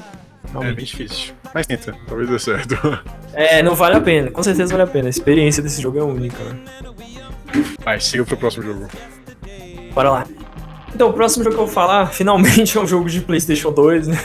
É 0.55 0.73
bem 0.73 0.85
difícil. 0.85 1.35
Mas 1.55 1.67
tenta, 1.67 1.97
talvez 2.07 2.29
dê 2.29 2.39
certo. 2.39 2.77
É, 3.35 3.63
não 3.63 3.75
vale 3.75 3.97
a 3.97 4.01
pena. 4.01 4.31
Com 4.31 4.43
certeza 4.43 4.73
vale 4.73 4.83
a 4.83 4.87
pena. 4.87 5.07
A 5.07 5.09
experiência 5.09 5.63
desse 5.63 5.81
jogo 5.81 5.99
é 5.99 6.03
única, 6.03 6.37
né? 6.45 6.59
Vai, 7.83 7.99
siga 7.99 8.27
pro 8.27 8.37
próximo 8.37 8.63
jogo. 8.63 8.87
Bora 9.95 10.11
lá. 10.11 10.27
Então, 10.95 11.09
o 11.09 11.15
próximo 11.15 11.43
jogo 11.43 11.57
que 11.57 11.63
eu 11.63 11.65
vou 11.65 11.75
falar, 11.75 12.09
finalmente 12.13 12.77
é 12.77 12.81
um 12.83 12.87
jogo 12.87 13.09
de 13.09 13.23
PlayStation 13.23 13.73
2, 13.73 14.09
né? 14.09 14.19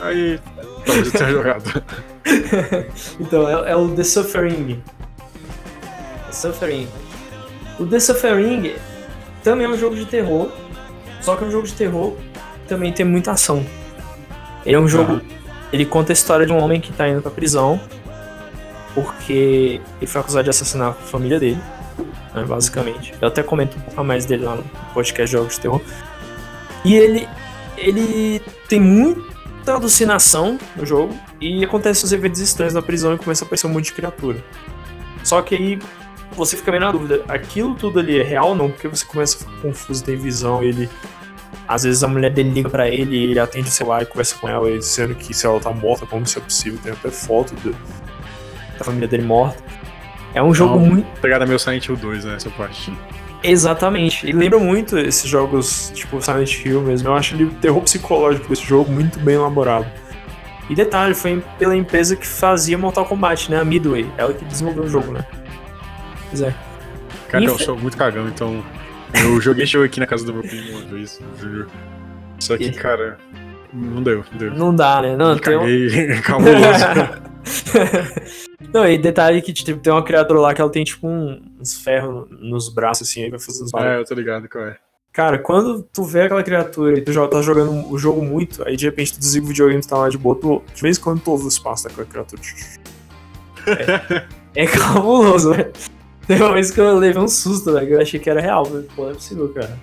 Aí, 0.00 0.40
talvez 0.86 1.06
eu 1.08 1.12
tenha 1.12 1.30
jogado. 1.30 1.84
então, 3.20 3.66
é, 3.66 3.72
é, 3.72 3.76
o 3.76 3.94
The 3.94 4.02
Suffering. 4.02 4.82
The 6.26 6.32
Suffering. 6.32 6.88
O 7.78 7.86
The 7.86 8.00
Suffering 8.00 8.74
também 9.42 9.66
é 9.66 9.68
um 9.68 9.78
jogo 9.78 9.94
de 9.94 10.04
terror, 10.04 10.50
só 11.20 11.36
que 11.36 11.44
é 11.44 11.46
um 11.46 11.50
jogo 11.50 11.66
de 11.66 11.74
terror 11.74 12.16
também 12.66 12.92
tem 12.92 13.06
muita 13.06 13.32
ação. 13.32 13.64
Ele 14.66 14.76
é 14.76 14.78
um 14.78 14.88
jogo. 14.88 15.22
Ele 15.72 15.86
conta 15.86 16.12
a 16.12 16.14
história 16.14 16.44
de 16.44 16.52
um 16.52 16.62
homem 16.62 16.80
que 16.80 16.92
tá 16.92 17.08
indo 17.08 17.22
pra 17.22 17.30
prisão 17.30 17.80
porque 18.94 19.80
ele 20.00 20.06
foi 20.06 20.20
acusado 20.20 20.44
de 20.44 20.50
assassinar 20.50 20.88
a 20.88 20.92
família 20.92 21.38
dele 21.38 21.58
né, 22.34 22.44
basicamente. 22.44 23.14
Eu 23.20 23.28
até 23.28 23.42
comento 23.42 23.76
um 23.76 23.80
pouco 23.80 24.04
mais 24.04 24.24
dele 24.24 24.44
lá 24.44 24.56
no 24.56 24.64
podcast 24.94 25.30
Jogos 25.30 25.54
de 25.54 25.60
Terror. 25.60 25.80
E 26.84 26.94
ele, 26.94 27.28
ele 27.76 28.40
tem 28.68 28.80
muita 28.80 29.74
alucinação 29.74 30.58
no 30.76 30.86
jogo 30.86 31.16
e 31.40 31.64
acontece 31.64 32.04
os 32.04 32.12
eventos 32.12 32.40
estranhos 32.40 32.74
na 32.74 32.82
prisão 32.82 33.14
e 33.14 33.18
começa 33.18 33.44
a 33.44 33.46
aparecer 33.46 33.66
um 33.66 33.70
monte 33.70 33.86
de 33.86 33.92
criatura. 33.92 34.42
Só 35.24 35.42
que 35.42 35.54
aí 35.54 35.78
você 36.38 36.56
fica 36.56 36.70
meio 36.70 36.82
na 36.82 36.92
dúvida, 36.92 37.22
aquilo 37.28 37.74
tudo 37.74 37.98
ali 38.00 38.18
é 38.18 38.22
real 38.22 38.48
ou 38.48 38.54
não? 38.54 38.70
Porque 38.70 38.88
você 38.88 39.04
começa 39.04 39.36
a 39.36 39.38
ficar 39.40 39.60
confuso, 39.60 40.04
tem 40.04 40.16
visão, 40.16 40.62
ele... 40.62 40.88
Às 41.66 41.82
vezes 41.82 42.02
a 42.02 42.08
mulher 42.08 42.32
dele 42.32 42.50
liga 42.50 42.70
para 42.70 42.88
ele 42.88 43.14
e 43.14 43.24
ele 43.24 43.38
atende 43.38 43.68
o 43.68 43.70
celular 43.70 44.02
e 44.02 44.06
conversa 44.06 44.36
com 44.36 44.48
ela, 44.48 44.70
dizendo 44.70 45.14
que 45.14 45.34
se 45.34 45.46
ela 45.46 45.60
tá 45.60 45.70
morta, 45.70 46.06
como 46.06 46.22
isso 46.22 46.38
é 46.38 46.42
possível, 46.42 46.78
tem 46.82 46.92
até 46.92 47.10
foto 47.10 47.54
do, 47.56 47.76
da 48.78 48.84
família 48.84 49.06
dele 49.06 49.24
morta. 49.24 49.62
É 50.34 50.42
um 50.42 50.54
jogo 50.54 50.78
muito. 50.78 51.06
Pegada 51.20 51.44
meu 51.44 51.58
Silent 51.58 51.86
Hill 51.86 51.96
2, 51.96 52.24
né? 52.24 52.36
Essa 52.36 52.50
parte. 52.50 52.92
Exatamente. 53.42 54.26
E 54.28 54.32
lembra 54.32 54.58
muito 54.58 54.98
esses 54.98 55.28
jogos, 55.28 55.92
tipo 55.94 56.20
Silent 56.20 56.64
Hill 56.64 56.80
mesmo. 56.82 57.08
Eu 57.08 57.14
acho 57.14 57.34
ele 57.34 57.44
o 57.44 57.50
terror 57.50 57.80
psicológico 57.82 58.48
desse 58.48 58.64
jogo 58.64 58.90
muito 58.90 59.18
bem 59.20 59.36
elaborado. 59.36 59.86
E 60.68 60.74
detalhe, 60.74 61.14
foi 61.14 61.42
pela 61.58 61.74
empresa 61.74 62.14
que 62.14 62.26
fazia 62.26 62.76
Mortal 62.76 63.06
Kombat, 63.06 63.50
né? 63.50 63.58
A 63.58 63.64
Midway. 63.64 64.10
Ela 64.18 64.34
que 64.34 64.44
desenvolveu 64.44 64.84
o 64.84 64.88
jogo, 64.88 65.12
né? 65.12 65.24
Pois 66.30 66.42
é. 66.42 66.54
Cara, 67.28 67.44
Inf... 67.44 67.50
eu 67.50 67.58
sou 67.58 67.76
muito 67.76 67.96
cagão, 67.96 68.28
então. 68.28 68.64
Eu 69.14 69.40
joguei 69.40 69.64
jogo 69.64 69.86
aqui 69.86 70.00
na 70.00 70.06
casa 70.06 70.24
do 70.24 70.34
meu 70.34 70.42
primo 70.42 70.78
uma 70.78 70.86
vez, 70.86 71.20
juro. 71.38 71.66
Só 72.38 72.56
que, 72.56 72.70
cara, 72.72 73.18
não 73.72 74.02
deu, 74.02 74.24
não 74.30 74.38
deu. 74.38 74.54
Não 74.54 74.74
dá, 74.74 75.02
né? 75.02 75.16
Não, 75.16 75.34
tem 75.38 75.58
caguei, 75.58 76.12
um... 76.18 76.22
cabuloso. 76.22 76.84
Não, 78.72 78.86
e 78.86 78.98
detalhe 78.98 79.40
que 79.40 79.52
tipo, 79.52 79.80
tem 79.80 79.92
uma 79.92 80.04
criatura 80.04 80.40
lá 80.40 80.52
que 80.52 80.60
ela 80.60 80.70
tem 80.70 80.84
tipo 80.84 81.06
um, 81.08 81.40
uns 81.58 81.82
ferros 81.82 82.26
nos 82.30 82.68
braços, 82.68 83.08
assim, 83.08 83.22
aí 83.22 83.30
vai 83.30 83.38
fazer 83.38 83.64
uns 83.64 83.70
barulhos. 83.70 83.96
É, 83.96 84.00
eu 84.00 84.04
tô 84.04 84.14
ligado 84.14 84.48
qual 84.48 84.66
é. 84.66 84.76
Cara, 85.12 85.38
quando 85.38 85.82
tu 85.82 86.04
vê 86.04 86.22
aquela 86.22 86.42
criatura 86.42 86.98
e 86.98 87.00
tu 87.00 87.12
já 87.12 87.26
tá 87.26 87.40
jogando 87.40 87.90
o 87.90 87.98
jogo 87.98 88.22
muito, 88.22 88.62
aí 88.66 88.76
de 88.76 88.84
repente 88.84 89.14
tu 89.14 89.18
desliga 89.18 89.46
o 89.46 89.48
videogame 89.48 89.82
e 89.82 89.86
tá 89.86 89.96
lá 89.96 90.08
de 90.08 90.18
boa, 90.18 90.36
tu, 90.36 90.62
de 90.74 90.82
vez 90.82 90.98
em 90.98 91.00
quando 91.00 91.20
tu 91.20 91.30
ouve 91.30 91.46
os 91.46 91.58
passos 91.58 91.84
daquela 91.84 92.06
criatura. 92.06 92.42
É, 94.54 94.62
é 94.62 94.66
cabuloso, 94.66 95.52
velho. 95.52 95.70
Tem 96.28 96.36
uma 96.36 96.52
vez 96.52 96.70
que 96.70 96.78
eu 96.78 96.98
levei 96.98 97.22
um 97.22 97.26
susto, 97.26 97.72
velho, 97.72 97.94
eu 97.94 98.02
achei 98.02 98.20
que 98.20 98.28
era 98.28 98.38
real, 98.38 98.68
mas 98.70 98.84
pô, 98.94 99.04
não 99.04 99.10
é 99.12 99.14
possível, 99.14 99.48
cara. 99.48 99.78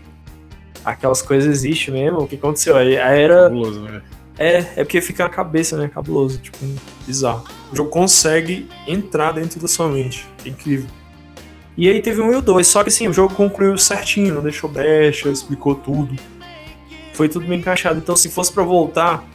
Aquelas 0.86 1.24
coisas 1.24 1.50
existem 1.50 1.92
mesmo, 1.92 2.20
o 2.20 2.28
que 2.28 2.36
aconteceu? 2.36 2.78
Aí, 2.78 2.94
era. 2.94 3.46
Cabuloso, 3.46 3.84
velho. 3.84 4.04
É, 4.38 4.58
é 4.58 4.84
porque 4.84 5.02
fica 5.02 5.24
na 5.24 5.30
cabeça, 5.30 5.76
né? 5.76 5.88
Cabuloso, 5.88 6.38
tipo, 6.38 6.58
bizarro. 7.08 7.46
O 7.74 7.76
jogo 7.76 7.90
consegue 7.90 8.70
entrar 8.88 9.32
dentro 9.32 9.60
da 9.60 9.68
sua 9.68 9.90
mente. 9.90 10.28
É 10.46 10.50
incrível. 10.50 10.88
E 11.76 11.90
aí 11.90 12.00
teve 12.00 12.22
um 12.22 12.32
e 12.32 12.36
o 12.36 12.42
dois, 12.42 12.68
só 12.68 12.84
que 12.84 12.90
assim, 12.90 13.08
o 13.08 13.14
jogo 13.14 13.34
concluiu 13.34 13.76
certinho, 13.76 14.36
não 14.36 14.44
deixou 14.44 14.70
brecha, 14.70 15.30
explicou 15.30 15.74
tudo. 15.74 16.16
Foi 17.14 17.28
tudo 17.28 17.48
bem 17.48 17.58
encaixado. 17.58 17.98
Então, 17.98 18.16
se 18.16 18.30
fosse 18.30 18.54
para 18.54 18.64
voltar, 18.64 19.28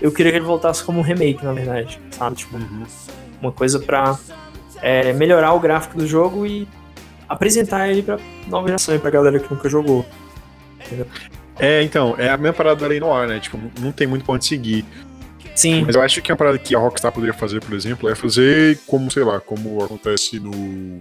eu 0.00 0.12
queria 0.12 0.30
que 0.30 0.38
ele 0.38 0.44
voltasse 0.44 0.84
como 0.84 1.00
um 1.00 1.02
remake, 1.02 1.44
na 1.44 1.52
verdade. 1.52 2.00
Sabe? 2.12 2.36
Tipo, 2.36 2.56
uhum. 2.56 2.84
uma 3.40 3.50
coisa 3.50 3.80
pra 3.80 4.16
é, 4.82 5.12
melhorar 5.12 5.52
o 5.54 5.60
gráfico 5.60 5.96
do 5.96 6.06
jogo 6.06 6.44
e 6.44 6.68
apresentar 7.28 7.88
ele 7.88 8.02
pra 8.02 8.18
nova 8.48 8.66
geração, 8.66 8.98
pra 8.98 9.10
galera 9.10 9.38
que 9.38 9.52
nunca 9.52 9.68
jogou. 9.68 10.04
Entendeu? 10.84 11.06
É, 11.58 11.82
então, 11.82 12.14
é 12.18 12.28
a 12.28 12.36
mesma 12.36 12.52
parada 12.52 12.80
da 12.80 12.86
Lei 12.86 12.98
Noir, 12.98 13.28
né? 13.28 13.38
Tipo, 13.38 13.58
não 13.80 13.92
tem 13.92 14.06
muito 14.06 14.24
pra 14.24 14.34
onde 14.34 14.44
seguir. 14.44 14.84
Sim. 15.54 15.84
Mas 15.86 15.94
eu 15.94 16.02
acho 16.02 16.20
que 16.20 16.32
uma 16.32 16.36
parada 16.36 16.58
que 16.58 16.74
a 16.74 16.78
Rockstar 16.78 17.12
poderia 17.12 17.34
fazer, 17.34 17.60
por 17.60 17.74
exemplo, 17.74 18.08
é 18.08 18.14
fazer 18.14 18.78
como, 18.86 19.10
sei 19.10 19.22
lá, 19.22 19.38
como 19.38 19.82
acontece 19.84 20.40
no. 20.40 20.98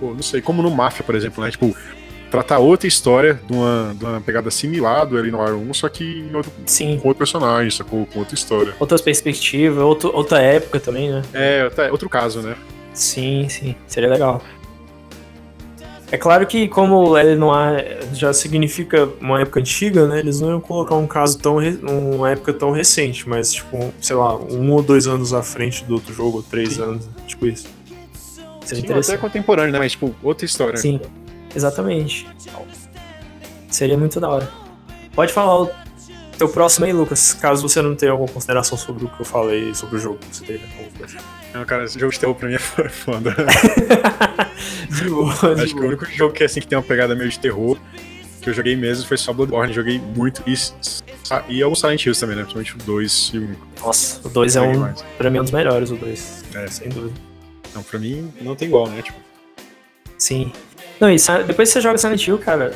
Pô, 0.00 0.14
não 0.14 0.22
sei, 0.22 0.40
como 0.40 0.62
no 0.62 0.70
Mafia, 0.70 1.04
por 1.04 1.14
exemplo, 1.14 1.42
né? 1.42 1.50
Tipo, 1.50 1.76
tratar 2.30 2.58
outra 2.58 2.86
história 2.86 3.40
de 3.46 3.52
uma, 3.52 3.94
de 3.98 4.04
uma 4.04 4.20
pegada 4.20 4.50
similar 4.50 5.06
do 5.06 5.22
Noir 5.30 5.54
1, 5.54 5.74
só 5.74 5.88
que 5.88 6.04
em 6.04 6.34
outro, 6.34 6.52
Sim. 6.66 6.98
com 7.00 7.08
outro 7.08 7.18
personagem, 7.18 7.70
sacou? 7.70 8.06
Com 8.06 8.20
outra 8.20 8.34
história. 8.34 8.74
Outras 8.78 9.00
perspectivas, 9.00 9.82
outro, 9.82 10.14
outra 10.14 10.40
época 10.40 10.78
também, 10.80 11.10
né? 11.10 11.22
É, 11.32 11.68
outro 11.90 12.08
caso, 12.08 12.40
né? 12.42 12.56
Sim, 12.92 13.48
sim. 13.48 13.74
Seria 13.86 14.08
legal. 14.08 14.42
É 16.10 16.16
claro 16.16 16.46
que 16.46 16.68
como 16.68 17.18
ele 17.18 17.36
não 17.36 17.50
já 18.14 18.32
significa 18.32 19.08
uma 19.20 19.42
época 19.42 19.60
antiga, 19.60 20.06
né? 20.06 20.20
Eles 20.20 20.40
não 20.40 20.50
iam 20.50 20.60
colocar 20.60 20.96
um 20.96 21.06
caso 21.06 21.38
tão 21.38 21.58
uma 21.58 22.30
época 22.30 22.52
tão 22.54 22.70
recente, 22.70 23.28
mas 23.28 23.52
tipo, 23.52 23.92
sei 24.00 24.16
lá, 24.16 24.34
um 24.34 24.72
ou 24.72 24.82
dois 24.82 25.06
anos 25.06 25.34
à 25.34 25.42
frente 25.42 25.84
do 25.84 25.94
outro 25.94 26.12
jogo, 26.14 26.38
ou 26.38 26.42
três 26.42 26.74
Sim. 26.74 26.82
anos, 26.82 27.08
tipo 27.26 27.46
isso. 27.46 27.68
Seria 28.64 29.02
Sim, 29.02 29.12
até 29.12 29.18
contemporâneo, 29.18 29.72
né? 29.72 29.78
Mas 29.78 29.92
tipo, 29.92 30.14
outra 30.22 30.46
história. 30.46 30.78
Sim, 30.78 30.98
exatamente. 31.54 32.26
Seria 33.70 33.96
muito 33.96 34.18
da 34.20 34.28
hora. 34.28 34.50
Pode 35.14 35.32
falar 35.32 35.62
o 35.62 35.70
teu 36.38 36.48
próximo 36.48 36.86
aí, 36.86 36.92
Lucas, 36.92 37.34
caso 37.34 37.68
você 37.68 37.82
não 37.82 37.94
tenha 37.94 38.12
alguma 38.12 38.30
consideração 38.30 38.78
sobre 38.78 39.04
o 39.04 39.08
que 39.08 39.20
eu 39.20 39.26
falei 39.26 39.74
sobre 39.74 39.96
o 39.96 39.98
jogo 39.98 40.18
você 40.30 40.44
teve. 40.44 40.64
Não, 41.52 41.64
cara, 41.64 41.84
esse 41.84 41.98
jogo 41.98 42.12
de 42.12 42.20
terror 42.20 42.34
pra 42.34 42.48
mim 42.48 42.54
é 42.54 42.58
foda. 42.88 43.34
de 44.90 45.08
boa, 45.08 45.54
de 45.54 45.62
Acho 45.62 45.74
que 45.74 45.80
o 45.80 45.86
único 45.86 46.04
jogo 46.06 46.32
que, 46.32 46.44
assim, 46.44 46.60
que 46.60 46.66
tem 46.66 46.78
uma 46.78 46.84
pegada 46.84 47.14
meio 47.14 47.30
de 47.30 47.38
terror 47.38 47.76
que 48.40 48.50
eu 48.50 48.54
joguei 48.54 48.76
mesmo 48.76 49.06
foi 49.06 49.16
só 49.16 49.32
Bloodborne. 49.32 49.72
Joguei 49.72 49.98
muito. 49.98 50.42
E, 50.46 50.54
e 51.48 51.62
alguns 51.62 51.80
Silent 51.80 52.04
Hills 52.04 52.20
também, 52.20 52.36
né? 52.36 52.42
Principalmente 52.42 52.74
o 52.74 52.78
2 52.78 53.30
e 53.34 53.38
o 53.38 53.42
1. 53.42 53.56
Nossa, 53.84 54.26
o 54.26 54.30
2 54.30 54.56
é 54.56 54.60
um. 54.60 54.78
Mais. 54.78 55.02
Pra 55.16 55.30
mim 55.30 55.38
é 55.38 55.40
um 55.40 55.44
dos 55.44 55.52
melhores, 55.52 55.90
o 55.90 55.96
2. 55.96 56.44
É. 56.54 56.66
Sem 56.68 56.88
dúvida. 56.88 57.20
Não, 57.74 57.82
pra 57.82 57.98
mim 57.98 58.32
não 58.40 58.54
tem 58.54 58.68
igual, 58.68 58.88
né? 58.88 59.02
Tipo. 59.02 59.18
Sim. 60.16 60.52
Não, 61.00 61.10
e 61.10 61.16
depois 61.46 61.68
que 61.68 61.74
você 61.74 61.80
joga 61.80 61.98
Silent 61.98 62.26
Hill, 62.26 62.38
cara. 62.38 62.72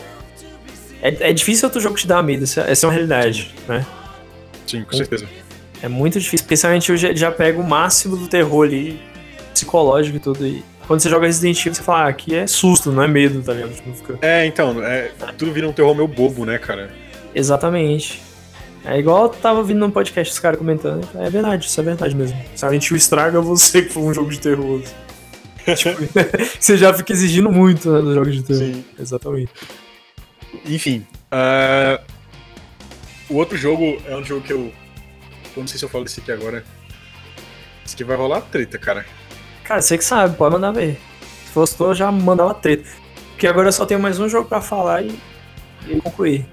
É, 1.03 1.31
é 1.31 1.33
difícil 1.33 1.67
outro 1.67 1.81
jogo 1.81 1.97
te 1.97 2.07
dar 2.07 2.23
medo, 2.23 2.45
essa, 2.45 2.61
essa 2.63 2.87
é 2.87 2.89
uma 2.89 2.93
realidade, 2.93 3.53
né? 3.69 3.85
Sim, 4.67 4.85
com 4.85 4.97
certeza. 4.97 5.27
É 5.83 5.89
muito 5.89 6.21
difícil, 6.21 6.45
porque 6.45 6.57
Silent 6.57 6.89
Hill 6.89 6.97
já, 6.97 7.13
já 7.13 7.31
pega 7.33 7.61
o 7.61 7.69
máximo 7.69 8.17
do 8.17 8.29
terror 8.29 8.65
ali, 8.65 9.01
psicológico 9.53 10.17
e 10.17 10.21
tudo. 10.21 10.47
E 10.47 10.65
quando 10.87 11.01
você 11.01 11.09
joga 11.09 11.27
Resident 11.27 11.59
Evil, 11.59 11.75
você 11.75 11.83
fala, 11.83 12.05
ah, 12.05 12.09
aqui 12.09 12.35
é 12.37 12.47
susto, 12.47 12.93
não 12.93 13.03
é 13.03 13.09
medo, 13.09 13.43
tá 13.43 13.53
ligado? 13.53 13.75
Tipo, 13.75 13.93
fica... 13.93 14.19
É, 14.23 14.47
então, 14.47 14.81
é, 14.83 15.11
tudo 15.37 15.53
vira 15.53 15.69
um 15.69 15.73
terror 15.73 15.95
meio 15.95 16.07
bobo, 16.07 16.45
né, 16.45 16.57
cara? 16.59 16.91
Exatamente. 17.35 18.23
É 18.85 18.99
igual 18.99 19.25
eu 19.25 19.29
tava 19.29 19.63
vindo 19.63 19.79
num 19.79 19.91
podcast 19.91 20.33
os 20.33 20.39
caras 20.39 20.59
comentando. 20.59 21.09
É 21.17 21.31
verdade, 21.31 21.67
isso 21.67 21.81
é 21.81 21.85
verdade 21.85 22.15
mesmo. 22.15 22.37
Silent 22.55 22.91
Hill 22.91 22.97
estraga 22.97 23.41
você 23.41 23.83
que 23.83 23.93
foi 23.93 24.03
um 24.03 24.15
jogo 24.15 24.31
de 24.31 24.39
terror. 24.41 24.81
tipo, 25.77 26.01
você 26.59 26.77
já 26.77 26.93
fica 26.95 27.13
exigindo 27.13 27.51
muito 27.51 27.91
né, 27.91 28.01
dos 28.01 28.15
jogos 28.15 28.35
de 28.35 28.43
terror. 28.43 28.63
Sim. 28.63 28.85
Exatamente. 28.99 29.53
Enfim. 30.67 31.07
Uh, 31.33 32.03
o 33.31 33.37
outro 33.37 33.57
jogo 33.57 34.01
é 34.07 34.17
um 34.17 34.25
jogo 34.25 34.43
que 34.43 34.53
eu 34.53 34.73
eu 35.57 35.61
não 35.61 35.67
sei 35.67 35.79
se 35.79 35.85
eu 35.85 35.89
falo 35.89 36.05
desse 36.05 36.21
aqui 36.21 36.33
agora. 36.33 36.65
Esse 37.85 37.95
aqui 37.95 38.05
vai 38.05 38.17
rolar 38.17 38.41
treta, 38.43 38.79
cara. 38.79 39.05
Cara, 39.65 39.83
você 39.83 39.99
que 39.99 40.05
sabe, 40.05 40.37
pode 40.37 40.55
mandar 40.55 40.73
ver. 40.73 40.99
Se 41.47 41.53
fosse 41.53 41.77
tu, 41.77 41.85
eu 41.85 41.95
já 41.95 42.11
mandava 42.11 42.55
treta. 42.55 42.89
Porque 43.31 43.47
agora 43.47 43.69
eu 43.69 43.73
só 43.73 43.85
tenho 43.85 44.01
mais 44.01 44.19
um 44.19 44.29
jogo 44.29 44.49
pra 44.49 44.61
falar 44.61 45.03
e, 45.03 45.19
e 45.89 46.01
concluir. 46.01 46.47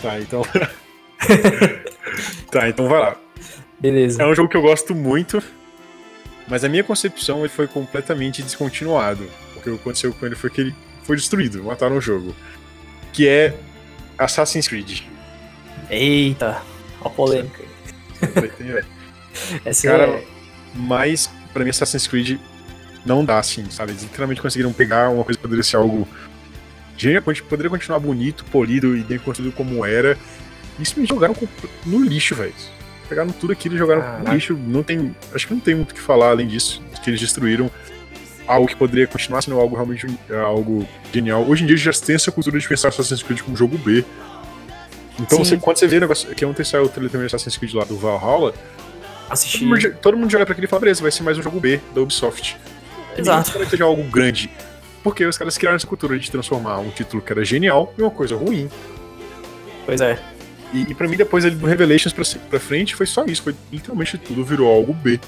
Tá, 0.00 0.18
então. 0.18 0.42
tá, 2.50 2.68
então 2.68 2.88
vai 2.88 3.00
lá. 3.00 3.16
Beleza. 3.78 4.22
É 4.22 4.26
um 4.26 4.34
jogo 4.34 4.48
que 4.48 4.56
eu 4.56 4.62
gosto 4.62 4.94
muito, 4.94 5.42
mas 6.50 6.64
a 6.64 6.68
minha 6.68 6.84
concepção 6.84 7.38
ele 7.38 7.48
foi 7.48 7.66
completamente 7.66 8.42
descontinuado. 8.42 9.26
O 9.56 9.60
que 9.60 9.70
aconteceu 9.70 10.12
com 10.12 10.26
ele 10.26 10.34
foi 10.34 10.50
que 10.50 10.60
ele 10.60 10.74
foi 11.04 11.16
destruído, 11.16 11.62
mataram 11.62 11.96
o 11.96 12.00
jogo. 12.00 12.34
que 13.12 13.26
é 13.28 13.54
Assassin's 14.18 14.68
Creed. 14.68 15.02
Eita, 15.88 16.60
a 17.02 17.08
polêmica. 17.08 17.62
Essa 19.64 19.88
Cara, 19.88 20.04
é... 20.04 20.26
mas 20.74 21.30
pra 21.52 21.64
mim 21.64 21.70
Assassin's 21.70 22.06
Creed 22.06 22.38
não 23.06 23.24
dá 23.24 23.38
assim, 23.38 23.70
sabe? 23.70 23.92
Eles 23.92 24.02
literalmente 24.02 24.42
conseguiram 24.42 24.72
pegar 24.72 25.08
uma 25.08 25.24
coisa 25.24 25.38
que 25.38 25.42
poderia 25.42 25.62
ser 25.62 25.76
algo. 25.76 26.06
Poderia 27.48 27.70
continuar 27.70 27.98
bonito, 27.98 28.44
polido 28.44 28.94
e 28.94 29.02
bem 29.02 29.18
construído 29.18 29.54
como 29.54 29.86
era. 29.86 30.18
E 30.78 30.84
simplesmente 30.84 31.08
jogaram 31.08 31.34
no 31.86 32.04
lixo, 32.04 32.34
velho. 32.34 32.52
Pegaram 33.10 33.30
tudo 33.32 33.52
aquilo 33.52 33.74
e 33.74 33.78
jogaram 33.78 34.02
ah, 34.02 34.22
no 34.24 34.32
lixo. 34.32 34.56
Não 34.56 34.84
tem. 34.84 35.14
Acho 35.34 35.48
que 35.48 35.52
não 35.52 35.60
tem 35.60 35.74
muito 35.74 35.90
o 35.90 35.94
que 35.94 36.00
falar 36.00 36.30
além 36.30 36.46
disso. 36.46 36.80
Que 37.02 37.10
eles 37.10 37.20
destruíram 37.20 37.68
algo 38.46 38.68
que 38.68 38.76
poderia 38.76 39.06
continuar 39.08 39.42
sendo 39.42 39.58
algo 39.58 39.74
realmente 39.74 40.06
algo 40.46 40.88
genial. 41.12 41.44
Hoje 41.44 41.64
em 41.64 41.66
dia 41.66 41.76
já 41.76 41.92
tem 41.92 42.14
essa 42.14 42.30
cultura 42.30 42.58
de 42.58 42.68
pensar 42.68 42.88
Assassin's 42.88 43.20
Creed 43.22 43.40
como 43.40 43.56
jogo 43.56 43.76
B. 43.78 44.04
Então, 45.18 45.38
você, 45.38 45.56
quando 45.56 45.76
você 45.76 45.88
vê 45.88 45.96
o 45.96 46.00
negócio. 46.00 46.32
Que 46.34 46.44
ontem 46.44 46.62
saiu 46.62 46.84
o 46.84 46.88
trailer 46.88 47.10
também 47.10 47.26
Assassin's 47.26 47.56
Creed 47.56 47.74
lá 47.74 47.84
do 47.84 47.96
Valhalla. 47.96 48.54
Assistir. 49.28 49.58
Todo 49.58 49.68
mundo, 49.68 49.96
todo 50.00 50.16
mundo 50.16 50.36
olha 50.36 50.46
pra 50.46 50.52
aquele 50.52 50.66
e 50.66 50.68
fala, 50.68 50.80
beleza, 50.80 51.02
vai 51.02 51.10
ser 51.10 51.24
mais 51.24 51.36
um 51.36 51.42
jogo 51.42 51.58
B 51.58 51.80
da 51.92 52.00
Ubisoft. 52.00 52.56
Exato. 53.18 53.58
Não 53.58 53.64
que 53.64 53.70
seja 53.70 53.84
algo 53.84 54.04
grande. 54.04 54.48
Porque 55.02 55.24
os 55.24 55.36
caras 55.36 55.58
criaram 55.58 55.74
essa 55.74 55.86
cultura 55.86 56.16
de 56.16 56.30
transformar 56.30 56.78
um 56.78 56.90
título 56.90 57.20
que 57.20 57.32
era 57.32 57.44
genial 57.44 57.92
em 57.98 58.02
uma 58.02 58.10
coisa 58.10 58.36
ruim. 58.36 58.70
Pois 59.84 60.00
é. 60.00 60.16
E, 60.72 60.82
e 60.90 60.94
pra 60.94 61.08
mim, 61.08 61.16
depois 61.16 61.44
ali 61.44 61.54
do 61.54 61.66
Revelations 61.66 62.12
pra, 62.12 62.24
pra 62.48 62.60
frente, 62.60 62.94
foi 62.94 63.06
só 63.06 63.24
isso. 63.24 63.42
Foi 63.42 63.54
literalmente 63.72 64.18
tudo 64.18 64.44
virou 64.44 64.70
algo 64.72 64.92
B. 64.92 65.18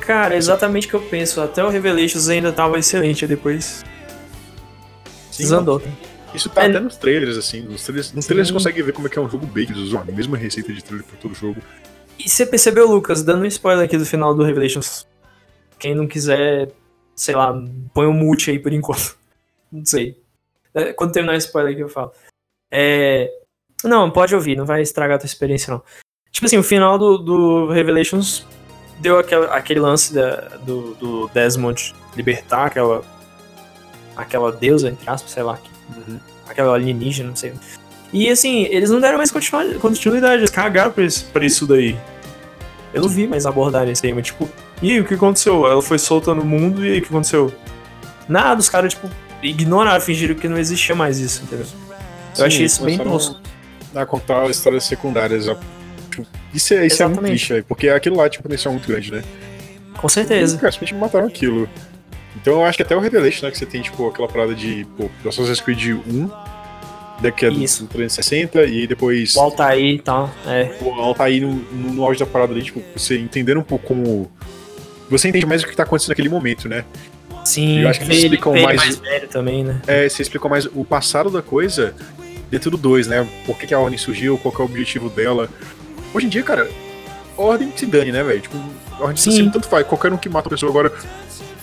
Cara, 0.00 0.36
exatamente 0.36 0.86
o 0.86 0.90
que 0.90 0.96
eu 0.96 1.02
penso. 1.02 1.40
Até 1.40 1.64
o 1.64 1.68
Revelations 1.68 2.28
ainda 2.28 2.52
tava 2.52 2.78
excelente, 2.78 3.26
depois. 3.26 3.84
Sim, 5.30 5.44
desandou. 5.44 5.82
Isso 6.34 6.50
tá 6.50 6.64
é. 6.64 6.66
até 6.66 6.80
nos 6.80 6.96
trailers, 6.96 7.36
assim. 7.36 7.62
Nos 7.62 7.84
trailers, 7.84 8.12
nos 8.12 8.26
trailers 8.26 8.48
você 8.48 8.54
consegue 8.54 8.82
ver 8.82 8.92
como 8.92 9.06
é 9.06 9.10
que 9.10 9.18
é 9.18 9.22
um 9.22 9.30
jogo 9.30 9.46
B, 9.46 9.64
que 9.66 9.72
eles 9.72 9.82
usam 9.82 10.00
a 10.00 10.04
mesma 10.04 10.36
receita 10.36 10.72
de 10.72 10.82
trailer 10.82 11.06
pra 11.06 11.16
todo 11.18 11.34
jogo. 11.34 11.60
E 12.18 12.28
você 12.28 12.44
percebeu, 12.44 12.88
Lucas, 12.88 13.22
dando 13.22 13.42
um 13.42 13.46
spoiler 13.46 13.84
aqui 13.84 13.96
do 13.96 14.04
final 14.04 14.34
do 14.34 14.42
Revelations. 14.42 15.06
Quem 15.78 15.94
não 15.94 16.06
quiser, 16.06 16.72
sei 17.14 17.34
lá, 17.34 17.52
põe 17.92 18.06
um 18.06 18.12
mute 18.12 18.50
aí 18.50 18.58
por 18.58 18.72
enquanto. 18.72 19.16
Não 19.70 19.84
sei. 19.84 20.16
É, 20.72 20.92
quando 20.92 21.10
terminar 21.10 21.34
o 21.34 21.38
spoiler 21.38 21.72
aqui 21.72 21.82
eu 21.82 21.88
falo. 21.88 22.12
É... 22.70 23.28
Não, 23.84 24.10
pode 24.10 24.34
ouvir, 24.34 24.56
não 24.56 24.66
vai 24.66 24.82
estragar 24.82 25.16
a 25.16 25.18
tua 25.18 25.26
experiência, 25.26 25.72
não. 25.72 25.82
Tipo 26.30 26.46
assim, 26.46 26.58
o 26.58 26.62
final 26.62 26.98
do, 26.98 27.18
do 27.18 27.68
Revelations 27.68 28.46
deu 28.98 29.18
aquele, 29.18 29.46
aquele 29.46 29.80
lance 29.80 30.12
da, 30.12 30.36
do, 30.64 30.94
do 30.94 31.30
Desmond 31.32 31.94
libertar 32.16 32.66
aquela 32.66 33.02
aquela 34.16 34.52
deusa, 34.52 34.88
entre 34.88 35.08
aspas, 35.10 35.30
sei 35.30 35.42
lá, 35.42 35.58
uhum. 35.96 36.18
aquela 36.48 36.74
alienígena, 36.74 37.30
não 37.30 37.36
sei. 37.36 37.52
E 38.12 38.30
assim, 38.30 38.62
eles 38.64 38.90
não 38.90 39.00
deram 39.00 39.18
mais 39.18 39.30
continuidade, 39.30 40.40
eles 40.40 40.50
cagaram 40.50 40.92
pra 40.92 41.04
isso, 41.04 41.26
pra 41.32 41.44
isso 41.44 41.66
daí. 41.66 41.96
Eu 42.92 43.02
não 43.02 43.08
vi 43.08 43.26
mais 43.26 43.44
abordarem 43.44 43.92
esse 43.92 44.02
tema, 44.02 44.22
tipo, 44.22 44.48
e 44.80 44.92
aí, 44.92 45.00
o 45.00 45.04
que 45.04 45.14
aconteceu? 45.14 45.66
Ela 45.66 45.82
foi 45.82 45.98
solta 45.98 46.34
no 46.34 46.44
mundo 46.44 46.84
e 46.84 46.92
aí, 46.92 46.98
o 46.98 47.02
que 47.02 47.08
aconteceu? 47.08 47.52
Nada, 48.28 48.60
os 48.60 48.68
caras, 48.68 48.94
tipo, 48.94 49.10
ignoraram, 49.42 50.00
fingiram 50.00 50.34
que 50.34 50.48
não 50.48 50.58
existia 50.58 50.94
mais 50.94 51.18
isso, 51.18 51.42
entendeu? 51.42 51.66
Eu 52.30 52.34
Sim, 52.34 52.44
achei 52.44 52.66
isso 52.66 52.84
bem 52.84 52.98
tosco. 52.98 53.40
A 53.94 54.06
contar 54.06 54.48
histórias 54.50 54.84
secundárias. 54.84 55.46
Isso 56.52 56.74
é, 56.74 56.86
isso 56.86 57.02
é 57.02 57.06
muito 57.06 57.22
triste, 57.22 57.64
porque 57.66 57.88
aquilo 57.88 58.16
lá 58.16 58.28
tinha 58.28 58.40
um 58.40 58.42
potencial 58.42 58.72
muito 58.72 58.86
grande, 58.86 59.12
né? 59.12 59.22
Com 59.96 60.08
certeza. 60.08 60.44
E, 60.44 60.56
simplesmente 60.56 60.94
mataram 60.94 61.26
aquilo. 61.26 61.68
Então 62.40 62.54
eu 62.54 62.64
acho 62.64 62.76
que 62.76 62.82
até 62.82 62.96
o 62.96 63.00
Revelation, 63.00 63.46
né, 63.46 63.52
que 63.52 63.58
você 63.58 63.66
tem, 63.66 63.80
tipo, 63.82 64.08
aquela 64.08 64.28
parada 64.28 64.54
de, 64.54 64.86
pô, 64.96 65.08
Assassin's 65.28 65.60
Creed 65.60 65.96
1, 66.06 66.30
daqui 67.20 67.46
a 67.46 67.48
Isso. 67.48 67.86
360, 67.86 68.64
e 68.64 68.86
depois... 68.86 69.36
O 69.36 69.40
Altair 69.40 69.94
e 69.94 69.98
tal, 69.98 70.30
é. 70.46 70.76
O 70.80 70.90
Altair 70.92 71.42
no, 71.42 71.54
no, 71.54 71.94
no 71.94 72.04
auge 72.04 72.18
da 72.18 72.26
parada 72.26 72.52
ali, 72.52 72.62
tipo, 72.62 72.82
você 72.94 73.18
entendendo 73.18 73.60
um 73.60 73.64
pouco 73.64 73.86
como... 73.86 74.30
Você 75.08 75.28
entende 75.28 75.46
mais 75.46 75.62
o 75.62 75.66
que 75.66 75.76
tá 75.76 75.84
acontecendo 75.84 76.10
naquele 76.10 76.28
momento, 76.28 76.68
né? 76.68 76.84
Sim, 77.44 77.80
eu 77.80 77.88
acho 77.88 78.00
que 78.00 78.06
eles 78.06 78.24
explicam 78.24 78.52
mais... 78.52 78.76
mais 78.76 78.96
velho 78.96 79.28
também, 79.28 79.62
né? 79.62 79.80
É, 79.86 80.08
você 80.08 80.22
explicou 80.22 80.50
mais 80.50 80.66
o 80.66 80.84
passado 80.84 81.30
da 81.30 81.42
coisa 81.42 81.94
dentro 82.54 82.70
do 82.70 82.76
2, 82.76 83.08
né? 83.08 83.26
Por 83.44 83.58
que, 83.58 83.66
que 83.66 83.74
a 83.74 83.80
Ordem 83.80 83.98
surgiu, 83.98 84.38
qual 84.38 84.54
que 84.54 84.60
é 84.60 84.64
o 84.64 84.66
objetivo 84.66 85.10
dela. 85.10 85.48
Hoje 86.12 86.26
em 86.26 86.28
dia, 86.28 86.42
cara, 86.44 86.70
Ordem 87.36 87.72
se 87.74 87.84
dane, 87.84 88.12
né, 88.12 88.22
velho? 88.22 88.40
Tipo, 88.40 88.56
Ordem 89.00 89.16
Sim. 89.16 89.50
tanto 89.50 89.68
faz. 89.68 89.84
Qualquer 89.84 90.12
um 90.12 90.16
que 90.16 90.28
mata 90.28 90.48
a 90.48 90.50
pessoa 90.50 90.70
agora 90.70 90.92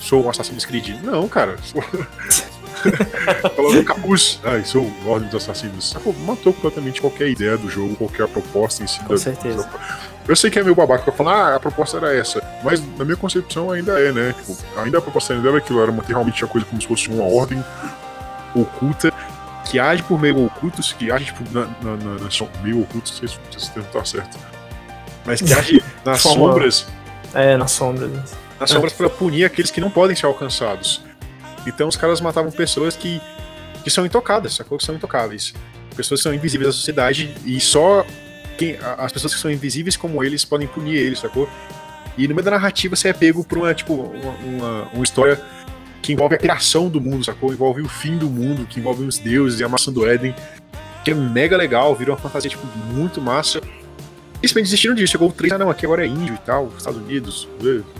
sou 0.02 0.26
um 0.26 0.30
Assassin's 0.30 0.66
Creed. 0.66 1.02
Não, 1.02 1.30
cara. 1.30 1.56
Sou... 1.64 1.82
Falando 3.56 3.76
no 3.76 3.86
capuz. 3.86 4.42
Ai, 4.44 4.66
sou 4.66 4.84
o 4.84 5.10
Ordem 5.10 5.30
dos 5.30 5.44
Assassinos. 5.44 5.94
Pô, 6.04 6.12
matou 6.26 6.52
completamente 6.52 7.00
qualquer 7.00 7.30
ideia 7.30 7.58
do 7.58 7.70
jogo, 7.70 7.96
qualquer 7.96 8.28
proposta 8.28 8.84
em 8.84 8.88
si. 8.88 9.00
Com 9.00 9.14
da... 9.14 9.18
certeza. 9.18 9.70
Eu 10.28 10.36
sei 10.36 10.52
que 10.52 10.60
é 10.60 10.64
meio 10.64 10.76
babaca 10.76 11.04
pra 11.04 11.14
falar, 11.14 11.54
ah, 11.54 11.56
a 11.56 11.60
proposta 11.60 11.98
era 11.98 12.14
essa. 12.14 12.44
Mas 12.64 12.84
na 12.98 13.06
minha 13.06 13.18
concepção 13.18 13.72
ainda 13.72 13.98
é, 13.98 14.12
né? 14.12 14.34
Tipo, 14.34 14.58
ainda 14.76 14.98
a 14.98 15.02
proposta 15.02 15.34
ainda 15.34 15.48
era 15.48 15.58
aquilo, 15.60 15.82
era 15.82 15.92
manter 15.92 16.12
realmente 16.12 16.44
a 16.44 16.48
coisa 16.48 16.68
como 16.68 16.82
se 16.82 16.88
fosse 16.88 17.10
uma 17.10 17.24
ordem 17.24 17.64
oculta 18.54 19.14
que 19.72 19.80
age 19.80 20.04
por 20.04 20.20
meio 20.20 20.46
ocultos, 20.46 20.92
que 20.92 21.10
age 21.10 21.26
tipo, 21.26 21.44
na, 21.54 21.66
na, 21.82 21.96
na, 21.96 22.16
na 22.20 22.62
meio 22.62 22.82
ocultos, 22.82 23.14
não 23.14 23.28
sei 23.28 23.28
se 23.30 23.58
esse 23.58 23.72
termo 23.72 23.88
tá 23.90 24.04
certo. 24.04 24.38
Mas 25.26 25.42
que 25.42 25.54
age 25.54 25.82
nas 26.04 26.22
sombras. 26.22 26.86
É, 27.34 27.56
nas 27.56 27.72
sombras 27.72 28.36
nas 28.60 28.70
sombras 28.70 28.94
para 28.94 29.10
punir 29.10 29.46
aqueles 29.46 29.72
que 29.72 29.82
não 29.82 29.90
podem 29.90 30.16
ser 30.16 30.28
alcançados. 30.28 31.02
Então 31.66 31.88
os 31.88 31.96
caras 31.96 32.22
matavam 32.22 32.52
pessoas 32.52 32.96
que, 32.96 33.20
que 33.84 33.90
são 33.90 34.06
intocadas, 34.06 34.54
sacou? 34.54 34.78
Que 34.78 34.84
são 34.84 34.94
intocáveis. 34.94 35.54
Pessoas 35.96 36.20
que 36.20 36.24
são 36.24 36.34
invisíveis 36.34 36.70
à 36.70 36.72
sociedade 36.72 37.34
e 37.46 37.60
só 37.60 38.06
quem, 38.58 38.78
as 38.98 39.12
pessoas 39.12 39.34
que 39.34 39.40
são 39.40 39.50
invisíveis 39.50 39.98
como 39.98 40.24
eles 40.24 40.46
podem 40.46 40.68
punir 40.68 40.96
eles, 40.96 41.20
sacou? 41.20 41.50
E 42.18 42.28
no 42.28 42.36
meio 42.36 42.44
da 42.44 42.52
narrativa 42.52 42.96
você 42.96 43.08
é 43.08 43.14
pego 43.14 43.44
por 43.44 43.58
uma, 43.58 43.74
tipo, 43.74 43.94
uma, 43.94 44.32
uma, 44.44 44.90
uma 44.94 45.04
história 45.04 45.42
que 46.02 46.14
envolve 46.14 46.36
a 46.36 46.38
criação 46.38 46.90
do 46.90 47.00
mundo, 47.00 47.24
sacou? 47.24 47.52
Envolve 47.52 47.82
o 47.82 47.88
fim 47.88 48.18
do 48.18 48.30
mundo, 48.30 48.66
que 48.66 48.80
envolve 48.80 49.04
os 49.04 49.18
deuses 49.18 49.60
e 49.60 49.64
a 49.64 49.70
maçã 49.70 49.92
do 49.92 50.06
Éden, 50.06 50.34
que 51.04 51.12
é 51.12 51.14
mega 51.14 51.56
legal, 51.56 51.96
virou 51.96 52.16
uma 52.16 52.22
fantasia, 52.22 52.50
tipo, 52.50 52.66
muito 52.94 53.22
massa. 53.22 53.62
Simplesmente 54.36 54.66
desistiram 54.66 54.96
disso. 54.96 55.12
Chegou 55.12 55.30
o 55.30 55.32
3, 55.32 55.54
ah 55.54 55.58
não, 55.58 55.70
aqui 55.70 55.86
agora 55.86 56.04
é 56.04 56.08
índio 56.08 56.36
e 56.36 56.40
tal, 56.40 56.72
Estados 56.78 57.00
Unidos. 57.00 57.48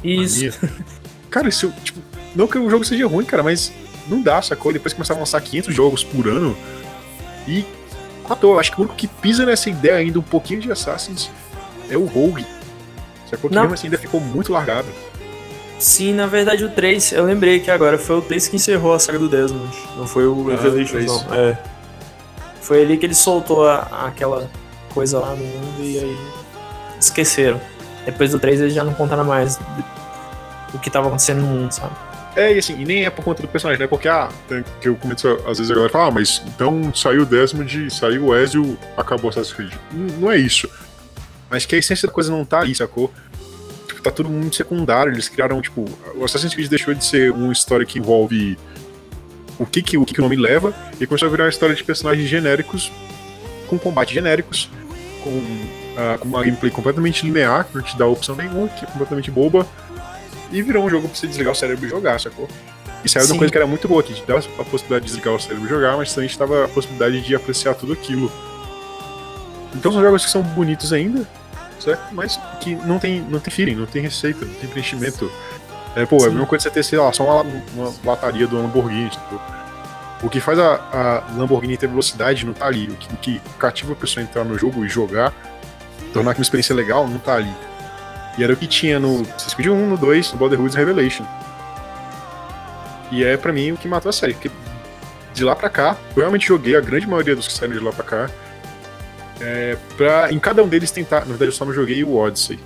Isso. 0.04 0.60
Cara, 1.30 1.48
isso, 1.48 1.72
tipo, 1.84 2.00
não 2.36 2.48
que 2.48 2.58
o 2.58 2.70
jogo 2.70 2.84
seja 2.84 3.08
ruim, 3.08 3.24
cara, 3.24 3.42
mas 3.42 3.72
não 4.06 4.22
dá, 4.22 4.42
sacou? 4.42 4.74
Depois 4.74 4.94
começaram 4.94 5.20
a 5.20 5.22
lançar 5.22 5.40
500 5.40 5.74
jogos 5.74 6.04
por 6.04 6.28
ano 6.28 6.58
e 7.48 7.64
matou. 8.28 8.60
Acho 8.60 8.72
que 8.72 8.80
o 8.80 8.84
único 8.84 8.98
que 8.98 9.08
pisa 9.08 9.46
nessa 9.46 9.70
ideia 9.70 9.96
ainda 9.96 10.20
um 10.20 10.24
pouquinho 10.24 10.60
de 10.60 10.70
Assassins 10.70 11.30
é 11.90 11.98
o 11.98 12.06
Rogue. 12.06 12.46
Sacou? 13.30 13.50
Que 13.50 13.56
não. 13.56 13.64
mesmo 13.64 13.76
assim 13.76 13.88
ainda 13.88 13.98
ficou 13.98 14.20
muito 14.20 14.52
largado. 14.52 14.88
Sim, 15.82 16.14
na 16.14 16.28
verdade 16.28 16.64
o 16.64 16.70
3, 16.70 17.14
eu 17.14 17.26
lembrei 17.26 17.60
que 17.60 17.72
agora 17.72 17.98
foi 17.98 18.18
o 18.18 18.22
3 18.22 18.48
que 18.48 18.56
encerrou 18.56 18.94
a 18.94 19.00
saga 19.00 19.18
do 19.18 19.28
Desmond. 19.28 19.76
Não 19.98 20.06
foi 20.06 20.28
o 20.28 20.52
ah, 20.52 20.56
Revelations, 20.56 21.06
não. 21.08 21.34
É. 21.34 21.58
Foi 22.62 22.84
ali 22.84 22.98
que 22.98 23.06
ele 23.08 23.16
soltou 23.16 23.68
a, 23.68 24.06
aquela 24.06 24.48
coisa 24.94 25.18
lá 25.18 25.32
no 25.32 25.44
mundo 25.44 25.82
e 25.82 25.98
aí 25.98 26.18
esqueceram. 27.00 27.60
Depois 28.06 28.30
do 28.30 28.38
3 28.38 28.62
eles 28.62 28.76
já 28.76 28.84
não 28.84 28.94
contaram 28.94 29.24
mais 29.24 29.60
o 30.72 30.78
que 30.78 30.88
estava 30.88 31.08
acontecendo 31.08 31.42
no 31.42 31.48
mundo, 31.48 31.72
sabe? 31.72 31.96
É, 32.36 32.54
e 32.54 32.60
assim, 32.60 32.80
e 32.80 32.86
nem 32.86 33.04
é 33.06 33.10
por 33.10 33.26
conta 33.26 33.42
do 33.42 33.48
personagem, 33.48 33.82
né? 33.82 33.88
Porque, 33.88 34.08
ah, 34.08 34.30
tem, 34.48 34.64
que 34.80 34.88
eu 34.88 34.96
comento, 34.96 35.28
às 35.48 35.58
vezes 35.58 35.72
a 35.72 35.74
galera 35.74 35.92
fala, 35.92 36.10
ah, 36.10 36.12
mas 36.12 36.44
então 36.46 36.94
saiu 36.94 37.24
o 37.24 37.26
Desmond, 37.26 37.90
saiu 37.90 38.28
o 38.28 38.36
Ezio, 38.38 38.78
acabou 38.96 39.32
Assassin's 39.32 39.54
Creed. 39.56 39.74
Não, 39.92 40.20
não 40.20 40.32
é 40.32 40.38
isso. 40.38 40.70
Mas 41.50 41.66
que 41.66 41.74
a 41.74 41.80
essência 41.80 42.08
da 42.08 42.14
coisa 42.14 42.32
não 42.32 42.46
tá 42.46 42.60
ali, 42.60 42.76
sacou? 42.76 43.12
Tipo, 44.02 44.04
tá 44.04 44.12
tudo 44.12 44.30
muito 44.30 44.56
secundário. 44.56 45.14
Eles 45.14 45.30
criaram, 45.30 45.62
tipo, 45.62 45.86
o 46.16 46.26
Assassin's 46.26 46.54
Creed 46.54 46.68
deixou 46.68 46.94
de 46.94 47.06
ser 47.06 47.32
uma 47.32 47.54
história 47.54 47.86
que 47.86 48.00
envolve 48.00 48.58
o 49.60 49.66
que, 49.66 49.82
que, 49.82 49.98
o, 49.98 50.06
que, 50.06 50.14
que 50.14 50.20
o 50.20 50.24
nome 50.24 50.36
leva 50.36 50.74
e 51.00 51.06
começou 51.06 51.28
a 51.28 51.32
virar 51.32 51.44
uma 51.44 51.50
história 51.50 51.76
de 51.76 51.84
personagens 51.84 52.28
genéricos 52.28 52.92
com 53.68 53.78
combate 53.78 54.14
genéricos 54.14 54.70
com, 55.24 55.30
uh, 55.30 56.18
com 56.20 56.28
uma 56.28 56.44
gameplay 56.44 56.72
completamente 56.72 57.24
linear, 57.24 57.66
que 57.66 57.76
não 57.76 57.84
te 57.84 57.98
dá 57.98 58.08
opção 58.08 58.36
nenhuma, 58.36 58.68
que 58.70 58.84
é 58.84 58.88
completamente 58.88 59.30
boba, 59.30 59.68
e 60.52 60.62
virou 60.64 60.84
um 60.84 60.90
jogo 60.90 61.08
pra 61.08 61.16
você 61.16 61.28
desligar 61.28 61.54
o 61.54 61.56
cérebro 61.56 61.86
e 61.86 61.90
jogar, 61.90 62.20
sacou? 62.20 62.50
E 63.06 63.10
saiu 63.10 63.28
de 63.28 63.32
uma 63.32 63.38
coisa 63.38 63.52
que 63.52 63.58
era 63.58 63.68
muito 63.68 63.88
boa, 63.88 64.02
que 64.02 64.14
te 64.14 64.24
dava 64.26 64.40
a 64.60 64.64
possibilidade 64.64 65.06
de 65.06 65.12
desligar 65.12 65.34
o 65.36 65.40
cérebro 65.40 65.66
e 65.66 65.70
jogar, 65.70 65.96
mas 65.96 66.14
também 66.14 66.28
te 66.28 66.38
dava 66.38 66.66
a 66.66 66.68
possibilidade 66.68 67.22
de 67.22 67.36
apreciar 67.36 67.76
tudo 67.76 67.94
aquilo. 67.94 68.32
Então 69.76 69.92
são 69.92 70.02
jogos 70.02 70.26
que 70.26 70.32
são 70.32 70.42
bonitos 70.42 70.92
ainda, 70.92 71.26
certo? 71.82 72.14
Mas 72.14 72.40
que 72.60 72.76
não 72.76 73.00
tem, 73.00 73.22
não 73.22 73.40
tem 73.40 73.52
feeling, 73.52 73.76
não 73.76 73.86
tem 73.86 74.02
receita, 74.02 74.46
não 74.46 74.54
tem 74.54 74.70
preenchimento. 74.70 75.32
É, 75.96 76.06
pô, 76.06 76.20
Sim. 76.20 76.26
é 76.26 76.28
a 76.30 76.32
mesma 76.32 76.48
coisa 76.48 76.64
você 76.64 76.70
ter, 76.70 76.84
sei 76.84 77.00
lá, 77.00 77.12
só 77.12 77.24
uma, 77.24 77.62
uma 77.76 77.94
lataria 78.06 78.48
do 78.48 78.56
Lamborghini, 78.56 79.10
tipo, 79.10 79.42
o 80.24 80.30
que 80.30 80.40
faz 80.40 80.60
a, 80.60 80.76
a 80.76 81.38
Lamborghini 81.38 81.76
ter 81.76 81.88
velocidade 81.88 82.46
não 82.46 82.54
tá 82.54 82.68
ali. 82.68 82.88
O 82.88 82.96
que, 82.96 83.16
que 83.18 83.42
cativa 83.58 83.94
a 83.94 83.96
pessoa 83.96 84.24
a 84.24 84.28
entrar 84.28 84.44
no 84.44 84.58
jogo 84.58 84.86
e 84.86 84.90
jogar, 84.90 85.34
tornar 86.14 86.36
uma 86.36 86.42
experiência 86.42 86.76
legal, 86.76 87.08
não 87.08 87.18
tá 87.18 87.36
ali. 87.36 87.54
E 88.38 88.44
era 88.44 88.54
o 88.54 88.56
que 88.56 88.68
tinha 88.68 89.00
no 89.00 89.22
Assassin's 89.22 89.54
Creed 89.54 89.70
1, 89.70 89.90
no 89.90 89.98
2, 89.98 90.34
no 90.34 90.38
Brotherhood 90.38 90.76
Revelation. 90.76 91.26
E 93.12 93.24
é 93.24 93.36
para 93.36 93.52
mim 93.52 93.72
o 93.72 93.78
que 93.78 93.88
matou 93.88 94.10
a 94.10 94.14
série, 94.14 94.34
porque 94.34 94.50
de 95.34 95.44
lá 95.44 95.56
pra 95.56 95.70
cá, 95.70 95.98
eu 96.16 96.22
realmente 96.22 96.48
joguei 96.48 96.76
a 96.76 96.82
grande 96.82 97.08
maioria 97.08 97.36
dos 97.36 97.48
que 97.48 97.54
saíram 97.54 97.78
de 97.78 97.84
lá 97.84 97.92
pra 97.92 98.04
cá. 98.04 98.30
É, 99.42 99.76
pra 99.98 100.32
em 100.32 100.40
cada 100.40 100.64
um 100.64 100.68
deles 100.68 100.92
tentar. 100.92 101.22
Na 101.22 101.26
verdade, 101.26 101.46
eu 101.46 101.52
só 101.52 101.66
não 101.66 101.74
joguei 101.74 102.04
o 102.04 102.16
Odyssey. 102.16 102.60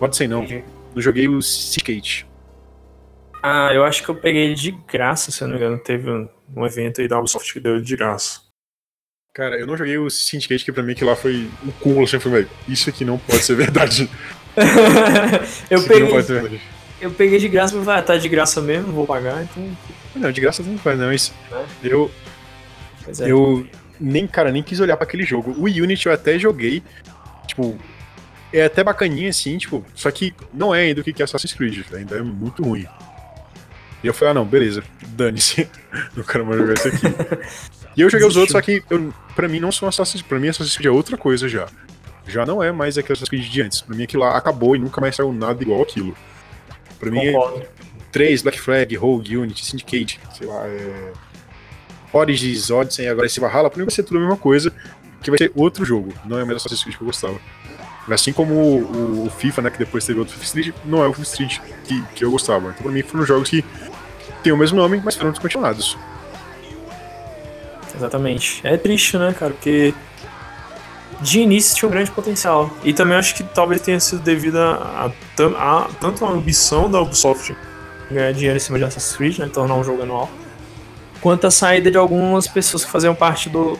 Odyssey 0.00 0.26
não. 0.26 0.46
Não 0.94 1.02
joguei 1.02 1.28
o 1.28 1.42
Syndicate. 1.42 2.26
Ah, 3.42 3.70
eu 3.74 3.84
acho 3.84 4.02
que 4.02 4.08
eu 4.08 4.14
peguei 4.14 4.44
ele 4.44 4.54
de 4.54 4.70
graça, 4.70 5.30
se 5.30 5.42
eu 5.42 5.48
não 5.48 5.54
me 5.54 5.60
engano. 5.60 5.78
Teve 5.78 6.10
um, 6.10 6.28
um 6.56 6.64
evento 6.64 7.02
aí 7.02 7.08
da 7.08 7.18
Ubisoft 7.18 7.52
que 7.52 7.60
deu 7.60 7.80
de 7.80 7.96
graça. 7.96 8.40
Cara, 9.34 9.58
eu 9.58 9.66
não 9.66 9.76
joguei 9.76 9.98
o 9.98 10.08
Syndicate, 10.08 10.64
que 10.64 10.72
pra 10.72 10.82
mim 10.82 10.94
que 10.94 11.04
lá 11.04 11.14
foi 11.14 11.50
o 11.66 11.72
cúmulo, 11.72 12.04
assim, 12.04 12.20
foi, 12.20 12.46
isso 12.68 12.88
aqui 12.88 13.04
não 13.04 13.18
pode 13.18 13.42
ser 13.42 13.56
verdade. 13.56 14.08
eu 15.68 15.78
isso 15.78 15.88
peguei. 15.88 16.04
Não 16.04 16.10
pode 16.10 16.26
ser 16.26 16.40
verdade. 16.40 16.62
Eu 17.00 17.10
peguei 17.10 17.38
de 17.38 17.48
graça, 17.48 17.76
mas 17.76 17.84
vai, 17.84 18.02
tá 18.02 18.16
de 18.16 18.28
graça 18.28 18.62
mesmo, 18.62 18.92
vou 18.92 19.06
pagar, 19.06 19.42
então. 19.42 19.76
Não, 20.14 20.30
de 20.30 20.40
graça 20.40 20.62
não 20.62 20.78
faz, 20.78 20.98
não, 20.98 21.08
mas. 21.08 21.34
É. 21.52 21.64
Eu. 21.82 22.10
É. 23.08 23.30
Eu 23.30 23.66
nem, 24.00 24.26
cara, 24.26 24.50
nem 24.50 24.62
quis 24.62 24.80
olhar 24.80 24.96
para 24.96 25.06
aquele 25.06 25.24
jogo. 25.24 25.52
O 25.58 25.64
Unity 25.64 26.06
eu 26.06 26.12
até 26.12 26.38
joguei, 26.38 26.82
tipo, 27.46 27.78
é 28.52 28.64
até 28.64 28.84
bacaninha 28.84 29.30
assim, 29.30 29.58
tipo, 29.58 29.84
só 29.94 30.10
que 30.10 30.34
não 30.52 30.74
é 30.74 30.82
ainda 30.82 31.00
o 31.00 31.04
que 31.04 31.20
é 31.20 31.24
Assassin's 31.24 31.52
Creed, 31.52 31.84
ainda 31.92 32.16
é 32.16 32.22
muito 32.22 32.62
ruim. 32.62 32.86
E 34.02 34.06
eu 34.06 34.14
falei, 34.14 34.32
ah 34.32 34.34
não, 34.34 34.44
beleza, 34.44 34.82
dane-se, 35.08 35.68
não 36.16 36.24
quero 36.24 36.46
mais 36.46 36.60
jogar 36.60 36.74
isso 36.74 36.88
aqui. 36.88 37.06
e 37.96 38.00
eu 38.00 38.10
joguei 38.10 38.26
os 38.26 38.36
outros, 38.36 38.52
só 38.52 38.60
que 38.60 38.82
eu, 38.90 39.12
pra 39.34 39.48
mim 39.48 39.60
não 39.60 39.72
são 39.72 39.88
Assassin's 39.88 40.22
Creed, 40.22 40.28
pra 40.28 40.38
mim 40.38 40.48
Assassin's 40.48 40.76
Creed 40.76 40.86
é 40.86 40.90
outra 40.90 41.16
coisa 41.16 41.48
já. 41.48 41.66
Já 42.26 42.46
não 42.46 42.62
é 42.62 42.72
mais 42.72 42.96
aquele 42.96 43.14
Assassin's 43.14 43.28
Creed 43.28 43.50
de 43.50 43.62
antes. 43.62 43.82
Pra 43.82 43.94
mim 43.94 44.04
aquilo 44.04 44.22
lá 44.22 44.36
acabou 44.36 44.74
e 44.74 44.78
nunca 44.78 45.00
mais 45.00 45.14
saiu 45.14 45.32
nada 45.32 45.62
igual 45.62 45.82
aquilo. 45.82 46.16
Pra 46.98 47.10
mim, 47.10 47.26
é 47.26 47.34
3, 48.12 48.42
Black 48.42 48.60
Flag, 48.60 48.94
Rogue, 48.96 49.36
Unity, 49.36 49.64
Syndicate, 49.64 50.20
sei 50.38 50.46
lá, 50.46 50.66
é... 50.66 51.12
Origins, 52.14 52.70
Odyssey, 52.70 53.08
agora 53.08 53.26
esse 53.26 53.40
Valhalla, 53.40 53.68
pra 53.68 53.78
mim 53.78 53.84
vai 53.84 53.94
ser 53.94 54.04
tudo 54.04 54.18
a 54.18 54.20
mesma 54.20 54.36
coisa, 54.36 54.72
que 55.20 55.30
vai 55.30 55.38
ser 55.38 55.52
outro 55.54 55.84
jogo, 55.84 56.12
não 56.24 56.38
é 56.38 56.44
mais 56.44 56.56
Assassin's 56.56 56.82
Creed 56.82 56.96
que 56.96 57.02
eu 57.02 57.06
gostava. 57.06 57.38
Assim 58.08 58.32
como 58.32 58.54
o, 58.54 59.26
o, 59.26 59.30
FIFA, 59.30 59.62
né, 59.62 59.70
que 59.70 59.78
depois 59.78 60.04
teve 60.04 60.18
outro 60.18 60.34
FIFA 60.34 60.44
Street, 60.44 60.74
não 60.84 61.02
é 61.02 61.08
o 61.08 61.12
FIFA 61.12 61.22
Street 61.22 61.58
que, 61.84 62.02
que 62.14 62.24
eu 62.24 62.30
gostava. 62.30 62.68
Então 62.68 62.82
pra 62.82 62.92
mim 62.92 63.02
foram 63.02 63.24
jogos 63.24 63.48
que 63.48 63.64
têm 64.42 64.52
o 64.52 64.56
mesmo 64.56 64.76
nome, 64.76 65.00
mas 65.02 65.16
foram 65.16 65.30
descontinuados. 65.30 65.96
Exatamente. 67.96 68.60
É 68.62 68.76
triste, 68.76 69.16
né, 69.16 69.34
cara, 69.38 69.52
porque 69.52 69.94
de 71.20 71.40
início 71.40 71.76
tinha 71.76 71.88
um 71.88 71.92
grande 71.92 72.10
potencial. 72.10 72.70
E 72.84 72.92
também 72.92 73.16
acho 73.16 73.34
que 73.34 73.42
talvez 73.42 73.80
tenha 73.80 73.98
sido 73.98 74.20
devido 74.22 74.58
a, 74.58 75.10
a, 75.38 75.82
a 75.86 75.88
tanto 76.00 76.26
a 76.26 76.30
ambição 76.30 76.90
da 76.90 77.00
Ubisoft 77.00 77.56
ganhar 78.10 78.32
dinheiro 78.32 78.56
em 78.56 78.60
cima 78.60 78.78
de 78.78 78.84
Assassin's 78.84 79.16
Creed, 79.16 79.38
né, 79.38 79.48
tornar 79.52 79.74
um 79.76 79.84
jogo 79.84 80.02
anual, 80.02 80.30
quanto 81.24 81.46
a 81.46 81.50
saída 81.50 81.90
de 81.90 81.96
algumas 81.96 82.46
pessoas 82.46 82.84
que 82.84 82.90
faziam 82.90 83.14
parte 83.14 83.48
do, 83.48 83.78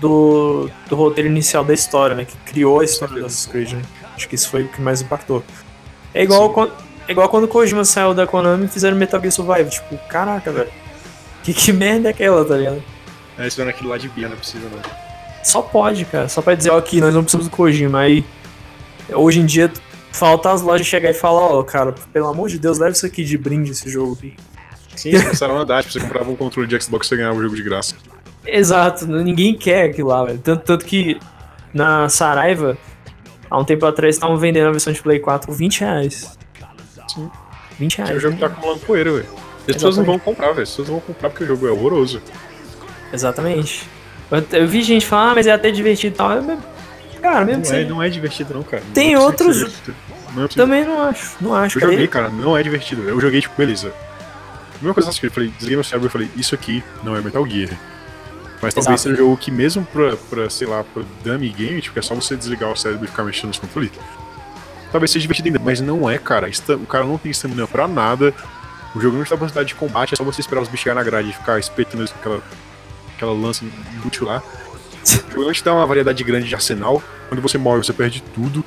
do, 0.00 0.68
do 0.88 0.96
roteiro 0.96 1.30
inicial 1.30 1.64
da 1.64 1.72
história, 1.72 2.16
né? 2.16 2.24
Que 2.24 2.36
criou 2.38 2.80
a 2.80 2.84
história 2.84 3.14
do 3.14 3.24
Assassin's 3.24 3.46
Creed, 3.46 3.72
né? 3.74 3.82
Acho 4.16 4.28
que 4.28 4.34
isso 4.34 4.50
foi 4.50 4.64
o 4.64 4.68
que 4.68 4.82
mais 4.82 5.00
impactou. 5.00 5.44
É 6.12 6.24
igual, 6.24 6.50
quando, 6.50 6.72
é 7.06 7.12
igual 7.12 7.28
quando 7.28 7.44
o 7.44 7.48
Kojima 7.48 7.84
saiu 7.84 8.14
da 8.14 8.26
Konami 8.26 8.64
e 8.64 8.68
fizeram 8.68 8.96
Metal 8.96 9.20
Gear 9.20 9.30
Survive. 9.30 9.70
Tipo, 9.70 9.96
caraca, 10.08 10.50
velho. 10.50 10.72
Que, 11.44 11.54
que 11.54 11.72
merda 11.72 12.08
é 12.08 12.10
aquela, 12.10 12.44
tá 12.44 12.56
ligado? 12.56 12.82
É, 13.38 13.42
eles 13.42 13.54
fizeram 13.54 13.70
aquilo 13.70 13.90
lá 13.90 13.96
de 13.96 14.08
Bia, 14.08 14.26
não 14.26 14.34
é 14.34 14.38
possível, 14.38 14.68
não. 14.70 14.82
Só 15.44 15.62
pode, 15.62 16.04
cara. 16.04 16.28
Só 16.28 16.42
pra 16.42 16.56
dizer, 16.56 16.70
ó, 16.70 16.78
aqui, 16.78 17.00
nós 17.00 17.14
não 17.14 17.22
precisamos 17.22 17.46
do 17.46 17.56
Kojima. 17.56 18.00
Aí, 18.00 18.24
hoje 19.12 19.38
em 19.38 19.46
dia, 19.46 19.72
falta 20.10 20.50
as 20.50 20.62
lojas 20.62 20.84
chegar 20.84 21.10
e 21.10 21.14
falar, 21.14 21.42
ó, 21.42 21.62
cara, 21.62 21.94
pelo 22.12 22.26
amor 22.26 22.48
de 22.48 22.58
Deus, 22.58 22.76
leva 22.80 22.90
isso 22.90 23.06
aqui 23.06 23.22
de 23.22 23.38
brinde, 23.38 23.70
esse 23.70 23.88
jogo 23.88 24.14
aqui. 24.14 24.34
Sim, 24.96 25.12
começaram 25.12 25.56
a 25.56 25.60
andar, 25.60 25.82
tipo, 25.82 25.92
você 25.92 26.00
comprava 26.00 26.30
um 26.30 26.36
controle 26.36 26.68
de 26.68 26.80
Xbox 26.80 27.06
e 27.06 27.08
você 27.10 27.16
ganhava 27.16 27.38
o 27.38 27.42
jogo 27.42 27.56
de 27.56 27.62
graça. 27.62 27.94
Exato, 28.46 29.06
ninguém 29.06 29.54
quer 29.54 29.90
aquilo 29.90 30.08
lá, 30.08 30.24
velho. 30.24 30.38
Tanto, 30.38 30.64
tanto 30.64 30.84
que 30.84 31.18
na 31.72 32.08
Saraiva, 32.08 32.76
há 33.48 33.58
um 33.58 33.64
tempo 33.64 33.86
atrás, 33.86 34.16
estavam 34.16 34.36
vendendo 34.36 34.68
a 34.68 34.70
versão 34.72 34.92
de 34.92 35.00
Play 35.02 35.20
4 35.20 35.46
por 35.46 35.56
20 35.56 35.80
reais. 35.80 36.38
Sim. 37.08 37.30
20 37.78 37.98
reais. 37.98 38.16
O 38.16 38.20
jogo 38.20 38.34
né? 38.34 38.40
tá 38.40 38.46
acumulando 38.46 38.80
poeira, 38.80 39.12
velho. 39.12 39.26
As 39.60 39.74
pessoas 39.74 39.96
não 39.96 40.04
vão 40.04 40.18
comprar, 40.18 40.48
velho. 40.48 40.62
As 40.62 40.70
pessoas 40.70 40.88
não 40.88 40.96
vão 40.96 41.06
comprar 41.06 41.30
porque 41.30 41.44
o 41.44 41.46
jogo 41.46 41.66
é 41.66 41.70
horroroso. 41.70 42.20
Exatamente. 43.12 43.88
Eu, 44.30 44.60
eu 44.60 44.68
vi 44.68 44.82
gente 44.82 45.06
falar, 45.06 45.32
ah, 45.32 45.34
mas 45.34 45.46
é 45.46 45.52
até 45.52 45.70
divertido 45.70 46.14
e 46.14 46.16
tal. 46.16 46.30
Cara, 47.20 47.44
mesmo 47.44 47.64
não, 47.64 47.74
é, 47.74 47.84
não 47.84 48.02
é 48.02 48.08
divertido, 48.08 48.54
não, 48.54 48.62
cara. 48.62 48.82
Tem 48.94 49.16
outros. 49.16 49.82
Não 50.34 50.44
é 50.44 50.48
Também 50.48 50.84
não 50.84 51.02
acho. 51.02 51.36
Não 51.40 51.54
acho. 51.54 51.78
Eu 51.78 51.90
joguei, 51.90 52.08
cara, 52.08 52.28
não 52.30 52.56
é 52.56 52.62
divertido. 52.62 53.02
Eu 53.08 53.20
joguei, 53.20 53.40
tipo, 53.40 53.54
beleza 53.56 53.92
mesma 54.82 54.94
coisa 54.94 55.10
que 55.12 55.26
eu 55.26 55.30
falei, 55.30 55.48
desliguei 55.50 55.76
meu 55.76 55.84
cérebro 55.84 56.08
e 56.08 56.10
falei, 56.10 56.30
isso 56.36 56.54
aqui 56.54 56.82
não 57.02 57.16
é 57.16 57.20
Metal 57.20 57.46
Gear. 57.46 57.70
Mas 58.62 58.74
talvez 58.74 59.00
Exato. 59.00 59.02
seja 59.02 59.14
um 59.14 59.16
jogo 59.16 59.36
que 59.36 59.50
mesmo 59.50 59.84
pra, 59.86 60.16
pra, 60.16 60.50
sei 60.50 60.66
lá, 60.66 60.84
pra 60.84 61.02
dummy 61.24 61.48
game, 61.48 61.80
tipo, 61.80 61.98
é 61.98 62.02
só 62.02 62.14
você 62.14 62.36
desligar 62.36 62.70
o 62.70 62.76
cérebro 62.76 63.04
e 63.06 63.08
ficar 63.08 63.24
mexendo 63.24 63.48
nos 63.48 63.58
controles. 63.58 63.90
Talvez 64.92 65.10
seja 65.10 65.22
divertido 65.22 65.48
ainda, 65.48 65.58
mas 65.58 65.80
não 65.80 66.10
é, 66.10 66.18
cara. 66.18 66.50
O 66.70 66.86
cara 66.86 67.04
não 67.04 67.16
tem 67.16 67.30
estamina 67.30 67.66
pra 67.66 67.86
nada. 67.86 68.34
O 68.94 69.00
jogo 69.00 69.16
não 69.16 69.24
tem 69.24 69.30
capacidade 69.30 69.68
de 69.68 69.74
combate, 69.74 70.14
é 70.14 70.16
só 70.16 70.24
você 70.24 70.40
esperar 70.40 70.60
os 70.60 70.68
bichos 70.68 70.82
chegar 70.82 70.96
na 70.96 71.02
grade 71.02 71.30
e 71.30 71.32
ficar 71.32 71.58
espetando 71.58 72.02
eles 72.02 72.10
com 72.10 72.18
aquela, 72.18 72.42
aquela 73.14 73.32
lança 73.32 73.64
inútil 73.94 74.26
lá. 74.26 74.42
O 75.00 75.32
jogo 75.32 75.44
não 75.46 75.52
te 75.52 75.64
dá 75.64 75.72
uma 75.72 75.86
variedade 75.86 76.22
grande 76.22 76.46
de 76.46 76.54
arsenal. 76.54 77.02
Quando 77.28 77.40
você 77.40 77.56
morre, 77.56 77.82
você 77.82 77.92
perde 77.92 78.22
tudo 78.34 78.62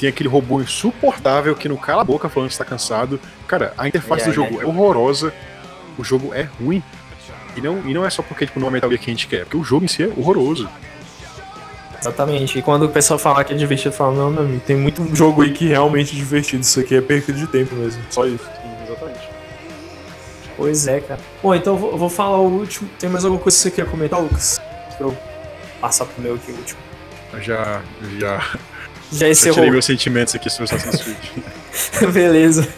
tem 0.00 0.08
aquele 0.08 0.28
robô 0.30 0.62
insuportável 0.62 1.54
que 1.54 1.68
não 1.68 1.76
cala 1.76 2.00
a 2.00 2.04
boca 2.04 2.28
falando 2.28 2.48
que 2.48 2.54
está 2.54 2.64
cansado. 2.64 3.20
Cara, 3.46 3.74
a 3.76 3.86
interface 3.86 4.24
do 4.24 4.32
jogo 4.32 4.60
é 4.60 4.64
horrorosa, 4.64 5.32
o 5.98 6.02
jogo 6.02 6.32
é 6.34 6.48
ruim. 6.58 6.82
E 7.54 7.60
não, 7.60 7.86
e 7.86 7.92
não 7.92 8.06
é 8.06 8.08
só 8.08 8.22
porque 8.22 8.46
tipo, 8.46 8.58
não 8.58 8.68
é 8.68 8.70
Metal 8.70 8.88
Gear 8.88 9.02
que 9.02 9.10
a 9.10 9.12
gente 9.12 9.26
quer, 9.26 9.44
porque 9.44 9.58
o 9.58 9.64
jogo 9.64 9.84
em 9.84 9.88
si 9.88 10.04
é 10.04 10.06
horroroso. 10.06 10.68
Exatamente. 12.00 12.58
E 12.58 12.62
quando 12.62 12.84
o 12.84 12.88
pessoal 12.88 13.18
fala 13.18 13.44
que 13.44 13.52
é 13.52 13.56
divertido, 13.56 13.94
fala, 13.94 14.14
não, 14.14 14.30
meu 14.30 14.42
amigo, 14.42 14.62
tem 14.66 14.74
muito 14.74 15.14
jogo 15.14 15.42
aí 15.42 15.52
que 15.52 15.66
realmente 15.66 16.12
é 16.12 16.16
divertido. 16.16 16.62
Isso 16.62 16.80
aqui 16.80 16.94
é 16.94 17.00
perda 17.02 17.34
de 17.34 17.46
tempo 17.46 17.74
mesmo. 17.74 18.02
Só 18.08 18.24
isso. 18.24 18.44
Sim, 18.44 18.84
exatamente. 18.86 19.28
Pois 20.56 20.88
é, 20.88 21.00
cara. 21.00 21.20
Bom, 21.42 21.54
então 21.54 21.74
eu 21.74 21.98
vou, 21.98 22.08
falar 22.08 22.38
o 22.38 22.48
último. 22.48 22.88
Tem 22.98 23.10
mais 23.10 23.24
alguma 23.24 23.42
coisa 23.42 23.54
que 23.54 23.62
você 23.62 23.70
quer 23.70 23.90
comentar, 23.90 24.18
Lucas? 24.18 24.58
Pra 24.96 25.08
eu 25.08 25.16
passar 25.78 26.06
pro 26.06 26.22
meu 26.22 26.36
aqui 26.36 26.52
o 26.52 26.56
último. 26.56 26.80
Já, 27.42 27.82
já 28.18 28.42
já 29.12 29.28
encerrou. 29.28 29.50
Eu 29.50 29.54
tirei 29.54 29.70
meus 29.70 29.84
sentimentos 29.84 30.34
aqui 30.34 30.50
sobre 30.50 30.64
Assassin's 30.64 31.02
Creed. 31.02 32.12
Beleza. 32.12 32.68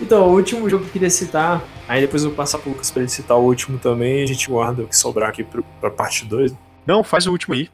então, 0.00 0.28
o 0.28 0.34
último 0.34 0.68
jogo 0.68 0.84
que 0.84 0.90
eu 0.90 0.92
queria 0.92 1.10
citar, 1.10 1.62
aí 1.88 2.00
depois 2.00 2.22
eu 2.22 2.30
vou 2.30 2.36
passar 2.36 2.58
pro 2.58 2.70
Lucas 2.70 2.90
pra 2.90 3.02
ele 3.02 3.10
citar 3.10 3.36
o 3.36 3.42
último 3.42 3.78
também 3.78 4.22
a 4.22 4.26
gente 4.26 4.48
guarda 4.48 4.82
o 4.82 4.88
que 4.88 4.96
sobrar 4.96 5.30
aqui 5.30 5.44
pro, 5.44 5.62
pra 5.80 5.90
parte 5.90 6.24
2. 6.24 6.54
Não, 6.86 7.02
faz 7.02 7.26
o 7.26 7.32
último 7.32 7.54
aí. 7.54 7.68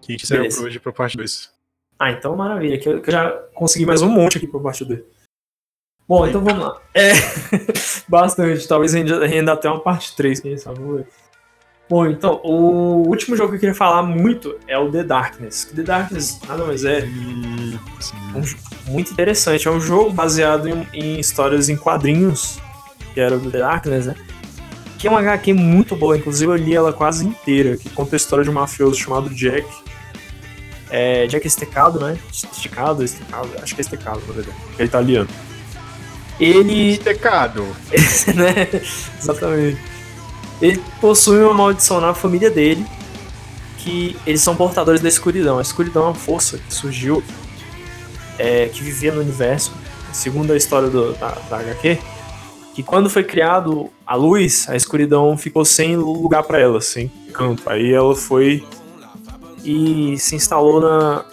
Que 0.00 0.12
a 0.12 0.16
gente 0.16 0.26
saiu 0.26 0.48
por 0.48 0.64
hoje 0.64 0.78
pra 0.80 0.92
parte 0.92 1.16
2. 1.16 1.50
Ah, 1.98 2.10
então 2.10 2.34
maravilha, 2.34 2.78
que 2.78 2.88
eu, 2.88 3.00
que 3.00 3.10
eu, 3.10 3.12
já 3.12 3.30
consegui 3.54 3.86
mais 3.86 4.02
um 4.02 4.08
monte 4.08 4.36
aqui 4.36 4.46
pra 4.46 4.58
parte 4.58 4.84
2. 4.84 5.00
Bom, 6.08 6.26
então 6.26 6.42
vamos 6.42 6.64
lá. 6.64 6.80
É, 6.92 7.12
bastante, 8.08 8.66
talvez 8.66 8.94
ainda, 8.94 9.24
ainda 9.24 9.52
até 9.52 9.68
uma 9.70 9.80
parte 9.80 10.14
3, 10.16 10.40
quem 10.40 10.56
sabe. 10.58 10.80
Vamos 10.80 10.96
ver. 10.96 11.06
Bom, 11.92 12.06
então, 12.06 12.40
o 12.42 13.06
último 13.06 13.36
jogo 13.36 13.50
que 13.50 13.56
eu 13.56 13.60
queria 13.60 13.74
falar 13.74 14.02
muito 14.02 14.58
é 14.66 14.78
o 14.78 14.90
The 14.90 15.04
Darkness. 15.04 15.70
The 15.76 15.82
Darkness 15.82 16.40
nada 16.48 16.64
mais 16.64 16.86
é 16.86 17.04
um, 17.04 18.42
muito 18.90 19.12
interessante. 19.12 19.68
É 19.68 19.70
um 19.70 19.78
jogo 19.78 20.10
baseado 20.10 20.70
em, 20.70 20.88
em, 20.94 21.20
histórias 21.20 21.68
em 21.68 21.76
quadrinhos, 21.76 22.58
que 23.12 23.20
era 23.20 23.36
o 23.36 23.50
The 23.50 23.58
Darkness, 23.58 24.06
né? 24.06 24.14
Que 24.98 25.06
é 25.06 25.10
uma 25.10 25.20
HQ 25.20 25.52
muito 25.52 25.94
boa, 25.94 26.16
inclusive 26.16 26.50
eu 26.50 26.56
li 26.56 26.74
ela 26.74 26.94
quase 26.94 27.26
inteira, 27.26 27.76
que 27.76 27.90
conta 27.90 28.16
a 28.16 28.18
história 28.18 28.42
de 28.42 28.48
um 28.48 28.54
mafioso 28.54 28.98
chamado 28.98 29.28
Jack. 29.28 29.68
É, 30.88 31.26
Jack 31.26 31.46
Estecado, 31.46 32.00
né? 32.00 32.16
Esticado, 32.32 33.04
Estecado, 33.04 33.50
acho 33.62 33.74
que 33.74 33.82
é 33.82 33.84
Estecado, 33.84 34.22
na 34.26 34.32
verdade, 34.32 34.56
é 34.78 34.84
italiano. 34.84 35.28
Ele. 36.40 36.92
Estecado! 36.92 37.66
né? 38.34 38.80
Exatamente 39.20 39.91
ele 40.62 40.80
possui 41.00 41.42
uma 41.42 41.52
maldição 41.52 42.00
na 42.00 42.14
família 42.14 42.48
dele, 42.48 42.86
que 43.78 44.16
eles 44.24 44.40
são 44.40 44.54
portadores 44.54 45.00
da 45.00 45.08
escuridão. 45.08 45.58
A 45.58 45.62
escuridão 45.62 46.04
é 46.04 46.06
uma 46.06 46.14
força 46.14 46.56
que 46.56 46.72
surgiu, 46.72 47.22
é, 48.38 48.68
que 48.68 48.80
vivia 48.82 49.12
no 49.12 49.20
universo, 49.20 49.72
segundo 50.12 50.52
a 50.52 50.56
história 50.56 50.88
do, 50.88 51.14
da, 51.14 51.30
da 51.50 51.58
HQ, 51.58 51.98
que 52.74 52.82
quando 52.82 53.10
foi 53.10 53.24
criado 53.24 53.90
a 54.06 54.14
luz, 54.14 54.68
a 54.68 54.76
escuridão 54.76 55.36
ficou 55.36 55.64
sem 55.64 55.96
lugar 55.96 56.44
para 56.44 56.60
ela, 56.60 56.80
sem 56.80 57.08
campo. 57.32 57.68
Aí 57.68 57.92
ela 57.92 58.14
foi 58.14 58.64
e 59.64 60.16
se 60.18 60.36
instalou 60.36 60.80
na, 60.80 61.24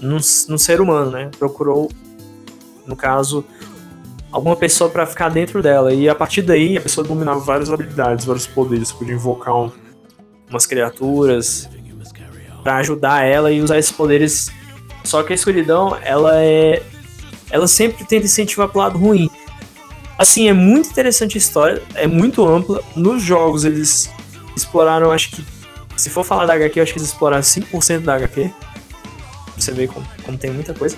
num, 0.00 0.18
num 0.48 0.58
ser 0.58 0.80
humano, 0.80 1.12
né? 1.12 1.30
Procurou, 1.38 1.88
no 2.84 2.96
caso, 2.96 3.44
alguma 4.36 4.54
pessoa 4.54 4.90
para 4.90 5.06
ficar 5.06 5.30
dentro 5.30 5.62
dela. 5.62 5.92
E 5.94 6.08
a 6.08 6.14
partir 6.14 6.42
daí 6.42 6.76
a 6.76 6.80
pessoa 6.80 7.06
dominava 7.06 7.40
várias 7.40 7.72
habilidades, 7.72 8.26
vários 8.26 8.46
poderes. 8.46 8.92
Podia 8.92 9.14
invocar 9.14 9.56
um, 9.56 9.72
umas 10.50 10.66
criaturas 10.66 11.68
para 12.62 12.76
ajudar 12.76 13.24
ela 13.24 13.50
e 13.50 13.62
usar 13.62 13.78
esses 13.78 13.92
poderes. 13.92 14.50
Só 15.04 15.22
que 15.22 15.32
a 15.32 15.36
escuridão, 15.36 15.96
ela 16.02 16.36
é. 16.36 16.82
Ela 17.50 17.66
sempre 17.66 18.04
tenta 18.04 18.26
incentivar 18.26 18.68
pro 18.68 18.80
lado 18.80 18.98
ruim. 18.98 19.30
Assim, 20.18 20.48
é 20.48 20.52
muito 20.52 20.90
interessante 20.90 21.36
a 21.36 21.38
história, 21.38 21.82
é 21.94 22.06
muito 22.06 22.46
ampla. 22.46 22.82
Nos 22.94 23.22
jogos 23.22 23.64
eles 23.64 24.10
exploraram, 24.54 25.10
acho 25.12 25.30
que. 25.30 25.44
Se 25.96 26.10
for 26.10 26.24
falar 26.24 26.44
da 26.44 26.52
HQ, 26.52 26.78
eu 26.78 26.82
acho 26.82 26.92
que 26.92 26.98
eles 26.98 27.08
exploraram 27.08 27.42
5% 27.42 28.00
da 28.00 28.16
HQ. 28.16 28.50
Você 29.56 29.72
vê 29.72 29.86
como, 29.86 30.06
como 30.22 30.36
tem 30.36 30.50
muita 30.50 30.74
coisa. 30.74 30.94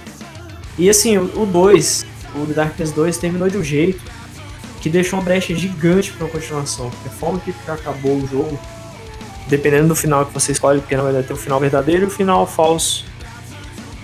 E 0.76 0.90
assim, 0.90 1.16
o 1.18 1.46
2, 1.46 2.04
o 2.34 2.46
The 2.46 2.52
Darkness 2.52 2.92
2 2.92 3.18
terminou 3.18 3.48
de 3.48 3.58
um 3.58 3.64
jeito 3.64 4.00
que 4.80 4.88
deixou 4.88 5.18
uma 5.18 5.24
brecha 5.24 5.54
gigante 5.54 6.12
para 6.12 6.26
uma 6.26 6.32
continuação. 6.32 6.90
A 7.04 7.08
forma 7.08 7.40
que 7.40 7.54
acabou 7.66 8.16
o 8.16 8.26
jogo, 8.26 8.58
dependendo 9.48 9.88
do 9.88 9.96
final 9.96 10.24
que 10.26 10.32
você 10.32 10.52
escolhe, 10.52 10.80
porque 10.80 10.96
na 10.96 11.02
verdade 11.02 11.26
tem 11.26 11.36
o 11.36 11.38
final 11.38 11.58
verdadeiro 11.58 12.02
e 12.04 12.06
o 12.06 12.10
final 12.10 12.46
falso. 12.46 13.04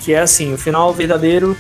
Que 0.01 0.13
é 0.13 0.21
assim, 0.21 0.53
o 0.53 0.59
final 0.59 0.93
verdadeiro 0.93 1.57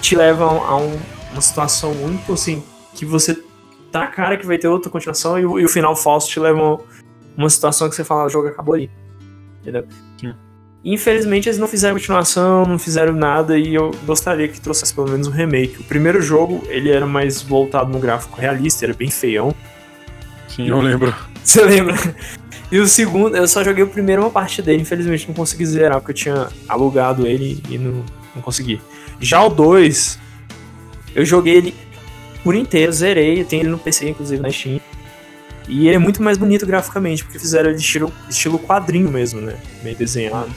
te 0.00 0.14
leva 0.14 0.44
a 0.44 0.76
um, 0.76 0.96
uma 1.32 1.40
situação 1.40 1.94
muito 1.94 2.32
assim, 2.32 2.62
que 2.94 3.04
você 3.04 3.36
tá 3.90 4.06
cara 4.06 4.36
que 4.36 4.46
vai 4.46 4.58
ter 4.58 4.68
outra 4.68 4.90
continuação 4.90 5.38
e 5.38 5.46
o, 5.46 5.58
e 5.58 5.64
o 5.64 5.68
final 5.68 5.96
falso 5.96 6.28
te 6.28 6.38
leva 6.38 6.60
a 6.60 6.78
uma 7.36 7.50
situação 7.50 7.88
que 7.88 7.96
você 7.96 8.04
fala, 8.04 8.26
o 8.26 8.28
jogo 8.28 8.48
acabou 8.48 8.74
ali. 8.74 8.90
Entendeu? 9.62 9.86
Sim. 10.20 10.34
Infelizmente 10.88 11.48
eles 11.48 11.58
não 11.58 11.66
fizeram 11.66 11.96
continuação, 11.96 12.64
não 12.64 12.78
fizeram 12.78 13.12
nada 13.12 13.58
e 13.58 13.74
eu 13.74 13.90
gostaria 14.06 14.46
que 14.46 14.60
trouxesse 14.60 14.94
pelo 14.94 15.10
menos 15.10 15.26
um 15.26 15.32
remake. 15.32 15.80
O 15.80 15.82
primeiro 15.82 16.22
jogo, 16.22 16.62
ele 16.68 16.90
era 16.90 17.04
mais 17.04 17.42
voltado 17.42 17.90
no 17.90 17.98
gráfico 17.98 18.40
realista, 18.40 18.84
era 18.86 18.94
bem 18.94 19.10
feião. 19.10 19.52
Sim, 20.46 20.68
eu 20.68 20.80
lembro. 20.80 21.12
Você 21.42 21.62
lembra? 21.64 21.96
E 22.68 22.80
o 22.80 22.88
segundo, 22.88 23.36
eu 23.36 23.46
só 23.46 23.62
joguei 23.62 23.84
o 23.84 23.86
primeiro 23.86 24.22
uma 24.22 24.30
parte 24.30 24.60
dele, 24.60 24.82
infelizmente 24.82 25.28
não 25.28 25.34
consegui 25.36 25.64
zerar, 25.64 26.00
porque 26.00 26.10
eu 26.10 26.16
tinha 26.16 26.48
alugado 26.68 27.24
ele 27.24 27.62
e 27.70 27.78
não, 27.78 28.04
não 28.34 28.42
consegui. 28.42 28.80
Já 29.20 29.40
o 29.44 29.48
2, 29.48 30.18
eu 31.14 31.24
joguei 31.24 31.54
ele 31.54 31.74
por 32.42 32.56
inteiro, 32.56 32.90
zerei, 32.90 33.40
eu 33.40 33.44
tenho 33.44 33.62
ele 33.62 33.68
no 33.68 33.78
PC, 33.78 34.08
inclusive 34.08 34.42
na 34.42 34.50
Steam. 34.50 34.80
E 35.68 35.86
ele 35.86 35.94
é 35.94 35.98
muito 35.98 36.20
mais 36.20 36.36
bonito 36.36 36.66
graficamente, 36.66 37.22
porque 37.22 37.38
fizeram 37.38 37.70
ele 37.70 37.78
de 37.78 37.84
estilo, 37.84 38.12
estilo 38.28 38.58
quadrinho 38.58 39.12
mesmo, 39.12 39.40
né? 39.40 39.56
Meio 39.84 39.96
desenhado. 39.96 40.50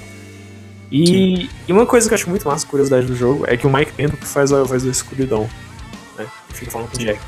E, 0.91 1.49
e, 1.68 1.72
uma 1.72 1.86
coisa 1.86 2.07
que 2.07 2.14
eu 2.14 2.16
acho 2.16 2.30
muito 2.30 2.48
massa, 2.48 2.66
curiosidade 2.66 3.06
do 3.06 3.16
jogo, 3.16 3.45
é 3.48 3.56
que 3.56 3.68
o 3.68 3.70
Mike 3.72 3.94
Pento 3.94 4.18
que 4.18 4.26
faz 4.26 4.52
a 4.52 4.64
voz 4.64 4.84
da 4.84 4.90
escuridão, 4.90 5.48
né? 6.18 6.26
Fica 6.49 6.72
falando 6.72 6.90
com 6.90 6.98
o 6.98 6.99
Jack. 6.99 7.20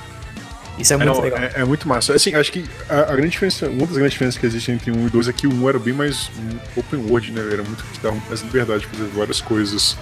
Isso 0.80 0.94
é, 0.94 0.98
muito 0.98 1.14
não, 1.14 1.22
legal. 1.22 1.40
É, 1.40 1.52
é, 1.56 1.66
muito 1.66 1.88
massa. 1.88 2.14
Assim, 2.14 2.34
acho 2.34 2.52
que 2.52 2.66
a, 2.90 3.02
a, 3.02 3.16
grande 3.16 3.30
diferença, 3.30 3.70
uma 3.70 3.86
das 3.86 3.96
grandes 3.96 4.14
diferenças 4.14 4.40
que 4.40 4.46
existem 4.46 4.76
entre 4.76 4.92
um 4.92 5.06
e 5.06 5.10
dois 5.10 5.28
é 5.28 5.34
que 5.34 5.46
um 5.46 5.70
era 5.70 5.78
bem 5.78 5.94
mais 5.94 6.32
open 6.76 7.06
world, 7.08 7.32
né? 7.32 7.42
Era 7.54 7.64
muito 7.64 7.84
que 7.84 8.00
dava 8.00 8.18
mais 8.28 8.42
liberdade 8.42 8.82
de 8.82 8.88
fazer 8.88 9.10
várias 9.10 9.42
coisas. 9.42 9.96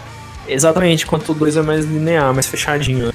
Exatamente, 0.48 1.04
enquanto 1.04 1.30
o 1.30 1.34
dois 1.34 1.58
é 1.58 1.62
mais 1.62 1.86
linear, 1.86 2.34
mais 2.34 2.48
fechadinho, 2.48 3.08
né? 3.08 3.14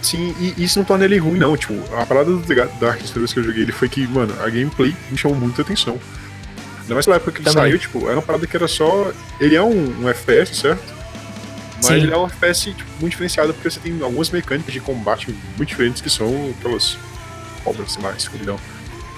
Sim, 0.00 0.34
e 0.40 0.64
isso 0.64 0.78
não 0.78 0.84
torna 0.84 1.04
ele 1.04 1.18
ruim, 1.18 1.38
não. 1.38 1.56
Tipo, 1.56 1.74
a 1.94 2.04
parada 2.04 2.30
do 2.30 2.54
Dark 2.80 3.00
Souls 3.02 3.32
que 3.32 3.38
eu 3.38 3.44
joguei 3.44 3.62
ele 3.62 3.72
foi 3.72 3.88
que, 3.88 4.06
mano, 4.06 4.34
a 4.40 4.48
gameplay 4.48 4.94
me 5.10 5.16
chamou 5.16 5.36
muita 5.36 5.62
atenção. 5.62 5.98
Ainda 6.82 6.94
mais 6.94 7.06
pela 7.06 7.16
época 7.16 7.32
que 7.32 7.38
ele 7.38 7.44
Também. 7.44 7.62
saiu, 7.62 7.78
tipo, 7.78 8.06
era 8.06 8.14
uma 8.14 8.22
parada 8.22 8.46
que 8.46 8.56
era 8.56 8.68
só. 8.68 9.12
Ele 9.40 9.54
é 9.54 9.62
um, 9.62 10.02
um 10.02 10.08
FPS, 10.08 10.54
certo? 10.56 10.82
Mas 11.76 11.86
Sim. 11.86 11.94
ele 11.94 12.12
é 12.12 12.16
um 12.16 12.26
FPS 12.26 12.72
tipo, 12.72 12.90
muito 13.00 13.12
diferenciado 13.12 13.52
porque 13.54 13.70
você 13.70 13.80
tem 13.80 14.00
algumas 14.02 14.30
mecânicas 14.30 14.72
de 14.72 14.80
combate 14.80 15.34
muito 15.56 15.68
diferentes 15.68 16.00
que 16.00 16.10
são 16.10 16.54
aquelas 16.58 16.96
obras 17.64 17.96
lá, 18.00 18.12
escuridão. 18.12 18.56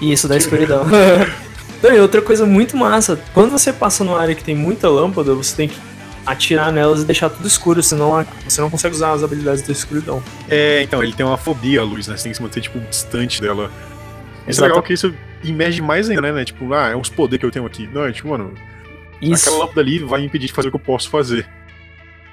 Isso, 0.01 0.27
da 0.27 0.37
escuridão. 0.37 0.85
Não, 1.83 1.93
e 1.93 1.99
outra 1.99 2.21
coisa 2.21 2.45
muito 2.45 2.75
massa, 2.75 3.19
quando 3.33 3.51
você 3.51 3.71
passa 3.71 4.03
numa 4.03 4.19
área 4.19 4.33
que 4.33 4.43
tem 4.43 4.55
muita 4.55 4.89
lâmpada, 4.89 5.35
você 5.35 5.55
tem 5.55 5.67
que 5.67 5.77
atirar 6.25 6.71
nelas 6.71 7.01
e 7.01 7.05
deixar 7.05 7.29
tudo 7.29 7.47
escuro, 7.47 7.83
senão 7.83 8.25
você 8.43 8.59
não 8.59 8.69
consegue 8.69 8.95
usar 8.95 9.11
as 9.11 9.23
habilidades 9.23 9.61
da 9.61 9.71
escuridão. 9.71 10.23
É, 10.49 10.81
então, 10.81 11.03
ele 11.03 11.13
tem 11.13 11.23
uma 11.23 11.37
fobia 11.37 11.81
à 11.81 11.83
luz, 11.83 12.07
né? 12.07 12.17
Você 12.17 12.23
tem 12.23 12.31
que 12.31 12.37
se 12.37 12.41
manter, 12.41 12.61
tipo, 12.61 12.79
distante 12.79 13.39
dela. 13.39 13.69
Isso 14.47 14.63
é 14.63 14.67
legal 14.67 14.81
que 14.81 14.93
isso 14.93 15.13
emerge 15.43 15.81
mais 15.81 16.09
ainda, 16.09 16.31
né? 16.31 16.45
Tipo, 16.45 16.73
ah, 16.73 16.89
é 16.89 16.95
uns 16.95 17.09
poderes 17.09 17.39
que 17.39 17.45
eu 17.45 17.51
tenho 17.51 17.65
aqui. 17.65 17.87
Não, 17.87 18.05
é 18.05 18.11
tipo, 18.11 18.29
mano, 18.29 18.53
isso. 19.21 19.47
aquela 19.47 19.63
lâmpada 19.63 19.81
ali 19.81 19.99
vai 19.99 20.23
impedir 20.23 20.47
de 20.47 20.53
fazer 20.53 20.69
o 20.69 20.71
que 20.71 20.77
eu 20.77 20.81
posso 20.81 21.09
fazer. 21.09 21.47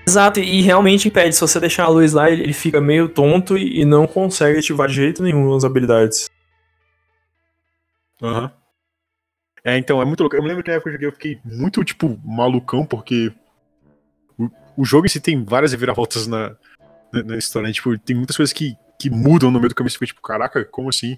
Exato, 0.06 0.40
e 0.40 0.62
realmente 0.62 1.08
impede. 1.08 1.34
Se 1.34 1.40
você 1.40 1.60
deixar 1.60 1.84
a 1.84 1.88
luz 1.88 2.12
lá, 2.12 2.30
ele 2.30 2.52
fica 2.52 2.80
meio 2.80 3.08
tonto 3.08 3.56
e 3.56 3.84
não 3.84 4.06
consegue 4.06 4.58
ativar 4.58 4.88
de 4.88 4.94
jeito 4.94 5.22
nenhum 5.22 5.54
as 5.54 5.64
habilidades. 5.64 6.28
Aham. 8.20 8.42
Uhum. 8.42 8.50
É, 9.64 9.78
então, 9.78 10.02
é 10.02 10.04
muito 10.04 10.20
louco. 10.20 10.34
Eu 10.34 10.42
me 10.42 10.48
lembro 10.48 10.64
que 10.64 10.70
na 10.70 10.76
época 10.76 10.90
que 10.90 10.96
eu 10.96 11.00
joguei, 11.00 11.08
eu 11.08 11.12
fiquei 11.12 11.40
muito, 11.44 11.84
tipo, 11.84 12.18
malucão, 12.24 12.84
porque 12.84 13.32
o 14.76 14.84
jogo 14.84 15.06
em 15.06 15.08
si 15.08 15.20
tem 15.20 15.44
várias 15.44 15.72
reviravoltas 15.72 16.26
na, 16.26 16.56
na, 17.12 17.22
na 17.22 17.36
história, 17.36 17.68
né? 17.68 17.72
Tipo, 17.72 17.96
tem 17.98 18.16
muitas 18.16 18.36
coisas 18.36 18.52
que, 18.52 18.74
que 18.98 19.08
mudam 19.08 19.50
no 19.50 19.58
meio 19.58 19.68
do 19.68 19.74
caminho. 19.74 19.90
Você 19.90 19.98
fica 19.98 20.06
tipo, 20.06 20.22
caraca, 20.22 20.64
como 20.64 20.88
assim? 20.88 21.16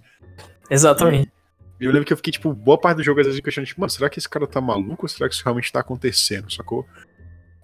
Exatamente. 0.71 1.29
E 1.29 1.44
eu 1.81 1.91
lembro 1.91 2.07
que 2.07 2.13
eu 2.13 2.17
fiquei, 2.17 2.33
tipo, 2.33 2.53
boa 2.53 2.79
parte 2.79 2.99
do 2.99 3.03
jogo 3.03 3.21
às 3.21 3.27
vezes 3.27 3.41
questionando, 3.41 3.69
tipo, 3.69 3.81
mano, 3.81 3.91
será 3.91 4.09
que 4.09 4.19
esse 4.19 4.29
cara 4.29 4.47
tá 4.47 4.61
maluco 4.61 5.05
ou 5.05 5.09
será 5.09 5.29
que 5.29 5.35
isso 5.35 5.45
realmente 5.45 5.73
tá 5.73 5.81
acontecendo, 5.81 6.53
sacou? 6.53 6.87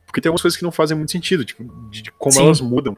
Porque 0.05 0.20
tem 0.20 0.28
algumas 0.28 0.43
coisas 0.43 0.57
que 0.57 0.65
não 0.65 0.73
fazem 0.73 0.97
muito 0.97 1.12
sentido, 1.12 1.45
tipo, 1.45 1.65
de, 1.89 2.03
de 2.03 2.11
como 2.11 2.32
Sim. 2.32 2.45
elas 2.45 2.61
mudam. 2.61 2.97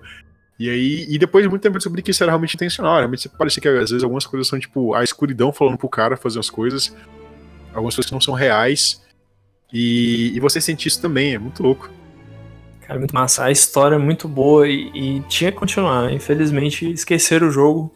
E 0.58 0.70
aí, 0.70 1.06
e 1.08 1.18
depois 1.18 1.44
de 1.44 1.48
muito 1.48 1.62
tempo 1.62 1.76
eu 1.76 1.78
descobri 1.78 2.02
que 2.02 2.10
isso 2.10 2.22
era 2.22 2.32
realmente 2.32 2.54
intencional. 2.54 2.96
Realmente 2.96 3.28
parecia 3.28 3.60
que 3.60 3.68
às 3.68 3.90
vezes 3.90 4.02
algumas 4.02 4.26
coisas 4.26 4.46
são, 4.48 4.58
tipo, 4.58 4.94
a 4.94 5.04
escuridão 5.04 5.52
falando 5.52 5.76
pro 5.76 5.88
cara 5.88 6.16
fazer 6.16 6.38
as 6.38 6.48
coisas. 6.48 6.94
Algumas 7.74 7.94
coisas 7.94 8.06
que 8.08 8.14
não 8.14 8.20
são 8.20 8.32
reais. 8.32 9.02
E, 9.72 10.34
e 10.34 10.40
você 10.40 10.60
sente 10.60 10.88
isso 10.88 11.00
também, 11.00 11.34
é 11.34 11.38
muito 11.38 11.62
louco. 11.62 11.90
Cara, 12.86 12.98
muito 12.98 13.14
massa. 13.14 13.44
A 13.44 13.50
história 13.50 13.96
é 13.96 13.98
muito 13.98 14.28
boa 14.28 14.68
e, 14.68 14.90
e 14.94 15.20
tinha 15.22 15.50
que 15.50 15.58
continuar. 15.58 16.12
Infelizmente, 16.12 16.90
esqueceram 16.90 17.48
o 17.48 17.50
jogo, 17.50 17.92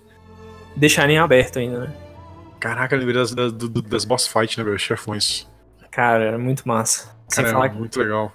deixarem 0.75 1.19
aberto 1.19 1.59
ainda, 1.59 1.81
né? 1.81 2.06
Caraca, 2.61 2.97
lembrei 2.97 3.15
das, 3.15 3.35
das, 3.35 3.53
das 3.53 4.05
boss 4.05 4.27
fights, 4.27 4.57
né, 4.57 4.65
velho? 4.65 4.79
Chefões. 4.79 5.47
Cara, 5.91 6.25
era 6.25 6.39
muito 6.39 6.67
massa. 6.67 7.17
Sem 7.29 7.45
Cara, 7.45 7.57
falar 7.57 7.75
muito 7.75 7.99
que... 7.99 8.05
legal. 8.05 8.33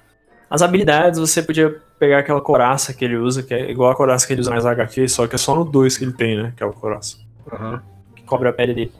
As 0.49 0.61
habilidades, 0.61 1.19
você 1.19 1.41
podia 1.41 1.81
pegar 1.97 2.19
aquela 2.19 2.41
coraça 2.41 2.93
que 2.93 3.05
ele 3.05 3.15
usa, 3.15 3.41
que 3.43 3.53
é 3.53 3.71
igual 3.71 3.91
a 3.91 3.95
coraça 3.95 4.27
que 4.27 4.33
ele 4.33 4.41
usa 4.41 4.51
mais 4.51 4.65
HQ, 4.65 5.07
só 5.07 5.27
que 5.27 5.35
é 5.35 5.37
só 5.37 5.55
no 5.55 5.63
2 5.63 5.97
que 5.97 6.03
ele 6.03 6.13
tem, 6.13 6.35
né? 6.35 6.49
Aquela 6.49 6.73
coraça. 6.73 7.17
Uhum. 7.51 7.79
Que 8.15 8.23
cobre 8.23 8.49
a 8.49 8.53
pele 8.53 8.73
dele. 8.73 8.91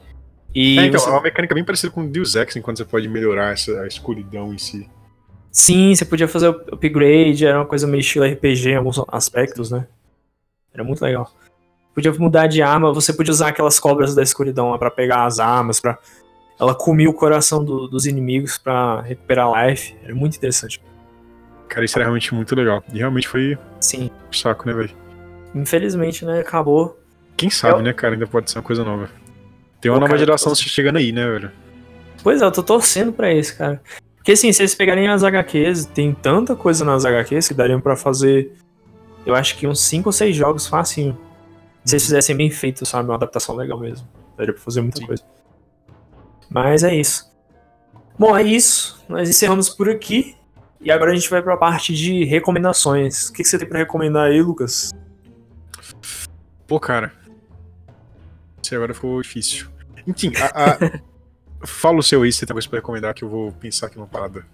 E 0.54 0.78
é, 0.78 0.86
então, 0.86 1.00
você... 1.00 1.08
é 1.08 1.12
uma 1.12 1.22
mecânica 1.22 1.54
bem 1.54 1.64
parecida 1.64 1.92
com 1.92 2.02
o 2.02 2.08
Deus 2.08 2.34
Ex, 2.36 2.56
enquanto 2.56 2.78
você 2.78 2.84
pode 2.84 3.08
melhorar 3.08 3.52
essa, 3.52 3.82
a 3.82 3.86
escuridão 3.86 4.52
em 4.52 4.58
si. 4.58 4.88
Sim, 5.50 5.94
você 5.94 6.04
podia 6.04 6.26
fazer 6.26 6.48
o 6.48 6.52
upgrade, 6.72 7.44
era 7.44 7.58
uma 7.58 7.66
coisa 7.66 7.86
meio 7.86 8.00
estilo 8.00 8.24
RPG 8.24 8.70
em 8.70 8.76
alguns 8.76 8.98
aspectos, 9.08 9.70
né? 9.70 9.86
Era 10.72 10.82
muito 10.82 11.02
legal. 11.02 11.30
Podia 11.94 12.12
mudar 12.14 12.46
de 12.46 12.62
arma, 12.62 12.92
você 12.92 13.12
podia 13.12 13.32
usar 13.32 13.48
aquelas 13.48 13.78
cobras 13.78 14.14
da 14.14 14.22
escuridão 14.22 14.76
para 14.78 14.90
pegar 14.90 15.24
as 15.24 15.38
armas, 15.38 15.78
para 15.78 15.98
ela 16.58 16.74
comia 16.74 17.10
o 17.10 17.14
coração 17.14 17.64
do, 17.64 17.88
dos 17.88 18.06
inimigos 18.06 18.56
para 18.56 19.00
recuperar 19.02 19.66
life. 19.66 19.94
Era 20.02 20.14
muito 20.14 20.36
interessante. 20.36 20.80
Cara, 21.68 21.84
isso 21.84 21.98
era 21.98 22.04
realmente 22.04 22.34
muito 22.34 22.54
legal. 22.54 22.84
E 22.92 22.98
realmente 22.98 23.26
foi 23.26 23.58
Sim. 23.80 24.10
um 24.28 24.32
saco, 24.32 24.66
né, 24.66 24.72
velho? 24.72 24.90
Infelizmente, 25.54 26.24
né, 26.24 26.40
acabou. 26.40 26.98
Quem 27.36 27.50
sabe, 27.50 27.80
eu... 27.80 27.82
né, 27.82 27.92
cara, 27.92 28.14
ainda 28.14 28.26
pode 28.26 28.50
ser 28.50 28.58
uma 28.58 28.64
coisa 28.64 28.84
nova. 28.84 29.10
Tem 29.80 29.90
uma 29.90 29.96
Pô, 29.96 30.00
nova 30.00 30.12
cara, 30.12 30.18
geração 30.18 30.52
tô... 30.52 30.56
chegando 30.56 30.98
aí, 30.98 31.12
né, 31.12 31.26
velho? 31.26 31.50
Pois 32.22 32.40
é, 32.40 32.44
eu 32.44 32.52
tô 32.52 32.62
torcendo 32.62 33.12
pra 33.12 33.32
isso, 33.34 33.56
cara. 33.56 33.82
Porque 34.16 34.32
assim, 34.32 34.52
se 34.52 34.62
eles 34.62 34.74
pegarem 34.74 35.08
as 35.08 35.24
HQs, 35.24 35.86
tem 35.86 36.14
tanta 36.14 36.54
coisa 36.54 36.84
nas 36.84 37.04
HQs 37.04 37.48
que 37.48 37.54
dariam 37.54 37.80
para 37.80 37.96
fazer, 37.96 38.52
eu 39.26 39.34
acho 39.34 39.56
que 39.56 39.66
uns 39.66 39.80
5 39.80 40.08
ou 40.08 40.12
6 40.12 40.36
jogos 40.36 40.66
facinho. 40.66 41.18
Se 41.84 41.94
eles 41.94 42.04
fizessem 42.04 42.36
bem 42.36 42.50
feito, 42.50 42.86
sabe? 42.86 43.08
Uma 43.08 43.16
adaptação 43.16 43.54
legal 43.54 43.78
mesmo. 43.78 44.06
Daria 44.36 44.52
pra 44.52 44.62
fazer 44.62 44.80
muita 44.80 44.98
Sim. 44.98 45.06
coisa. 45.06 45.22
Mas 46.48 46.84
é 46.84 46.94
isso. 46.94 47.30
Bom, 48.18 48.36
é 48.36 48.42
isso. 48.42 49.02
Nós 49.08 49.28
encerramos 49.28 49.68
por 49.68 49.88
aqui. 49.88 50.36
E 50.80 50.90
agora 50.90 51.12
a 51.12 51.14
gente 51.14 51.30
vai 51.30 51.42
pra 51.42 51.56
parte 51.56 51.94
de 51.94 52.24
recomendações. 52.24 53.28
O 53.28 53.32
que, 53.32 53.42
que 53.42 53.48
você 53.48 53.58
tem 53.58 53.68
pra 53.68 53.78
recomendar 53.78 54.28
aí, 54.28 54.42
Lucas? 54.42 54.92
Pô, 56.66 56.78
cara. 56.80 57.12
Isso 58.62 58.74
agora 58.74 58.94
ficou 58.94 59.20
difícil. 59.22 59.68
Enfim, 60.06 60.32
a, 60.36 60.72
a, 60.72 61.00
Fala 61.64 61.98
o 61.98 62.02
seu 62.02 62.22
aí, 62.22 62.32
se 62.32 62.44
tem 62.44 62.52
coisa 62.52 62.68
pra 62.68 62.78
recomendar, 62.78 63.14
que 63.14 63.22
eu 63.22 63.28
vou 63.28 63.52
pensar 63.52 63.86
aqui 63.86 63.96
numa 63.96 64.06
parada. 64.06 64.44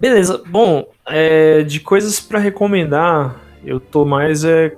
Beleza, 0.00 0.42
bom, 0.46 0.90
é, 1.06 1.62
de 1.62 1.80
coisas 1.80 2.18
para 2.18 2.38
recomendar, 2.38 3.38
eu 3.62 3.78
tô 3.78 4.06
mais 4.06 4.44
é, 4.44 4.74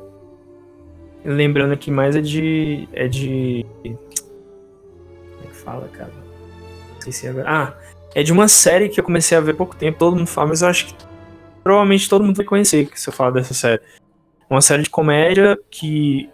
lembrando 1.25 1.73
aqui 1.73 1.91
mais 1.91 2.17
é 2.17 2.21
de 2.21 2.89
é 2.93 3.09
de 3.09 3.67
como 3.83 5.45
é 5.45 5.47
que 5.47 5.57
fala, 5.57 5.89
cara? 5.89 6.13
Esqueci 6.99 7.29
agora. 7.29 7.45
Ah, 7.49 7.75
é 8.15 8.23
de 8.23 8.33
uma 8.33 8.49
série 8.49 8.89
que 8.89 9.01
eu 9.01 9.05
comecei 9.05 9.37
a 9.37 9.41
ver 9.41 9.53
há 9.53 9.55
pouco 9.55 9.77
tempo, 9.77 9.99
todo 9.99 10.17
mundo 10.17 10.27
fala, 10.27 10.49
mas 10.49 10.63
eu 10.63 10.69
acho 10.69 10.87
que 10.87 10.95
provavelmente 11.63 12.09
todo 12.09 12.25
mundo 12.25 12.37
vai 12.37 12.47
conhecer 12.47 12.89
se 12.95 13.09
eu 13.09 13.13
falar 13.13 13.31
dessa 13.31 13.55
série. 13.55 13.81
Uma 14.49 14.61
série 14.61 14.83
de 14.83 14.91
comédia 14.91 15.59
que 15.71 16.29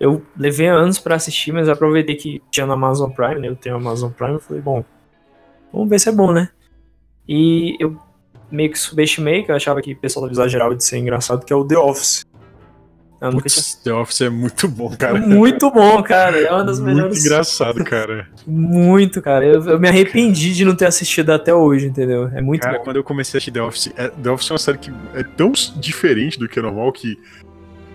eu 0.00 0.22
levei 0.36 0.66
anos 0.66 0.98
para 0.98 1.14
assistir, 1.14 1.52
mas 1.52 1.68
aproveitei 1.68 2.16
que 2.16 2.42
tinha 2.50 2.66
no 2.66 2.72
Amazon 2.72 3.10
Prime, 3.10 3.38
né? 3.38 3.48
Eu 3.48 3.56
tenho 3.56 3.76
Amazon 3.76 4.10
Prime, 4.10 4.34
eu 4.34 4.40
falei, 4.40 4.62
bom, 4.62 4.84
vamos 5.72 5.88
ver 5.88 6.00
se 6.00 6.08
é 6.08 6.12
bom, 6.12 6.32
né? 6.32 6.48
E 7.28 7.76
eu 7.78 7.96
meio 8.50 8.70
que 8.70 8.78
subestimei, 8.78 9.44
que 9.44 9.52
eu 9.52 9.54
achava 9.54 9.80
que 9.80 9.92
o 9.92 9.96
pessoal 9.96 10.28
exagerava 10.28 10.74
de 10.74 10.84
ser 10.84 10.98
engraçado, 10.98 11.44
que 11.44 11.52
é 11.52 11.56
o 11.56 11.64
The 11.64 11.78
Office. 11.78 12.24
Eu 13.20 13.32
nunca 13.32 13.48
tinha... 13.48 13.62
The 13.84 13.92
Office 13.92 14.20
é 14.22 14.30
muito 14.30 14.66
bom, 14.66 14.96
cara. 14.96 15.18
Muito 15.20 15.70
bom, 15.70 16.02
cara. 16.02 16.38
É 16.40 16.50
uma 16.50 16.64
das 16.64 16.80
muito 16.80 16.94
melhores. 16.96 17.24
engraçado, 17.24 17.84
cara. 17.84 18.26
Muito, 18.46 19.20
cara. 19.20 19.44
Eu, 19.44 19.62
eu 19.68 19.78
me 19.78 19.88
arrependi 19.88 20.54
de 20.54 20.64
não 20.64 20.74
ter 20.74 20.86
assistido 20.86 21.30
até 21.30 21.52
hoje, 21.54 21.86
entendeu? 21.86 22.28
É 22.34 22.40
muito 22.40 22.62
Cara, 22.62 22.78
bom. 22.78 22.84
quando 22.84 22.96
eu 22.96 23.04
comecei 23.04 23.36
a 23.36 23.38
assistir 23.38 23.50
The 23.50 23.62
Office, 23.62 23.92
é, 23.96 24.08
The 24.08 24.30
Office 24.30 24.50
é 24.50 24.52
uma 24.54 24.58
série 24.58 24.78
que 24.78 24.90
é 25.14 25.22
tão 25.22 25.52
diferente 25.76 26.38
do 26.38 26.48
que 26.48 26.58
é 26.58 26.62
normal 26.62 26.90
que 26.92 27.18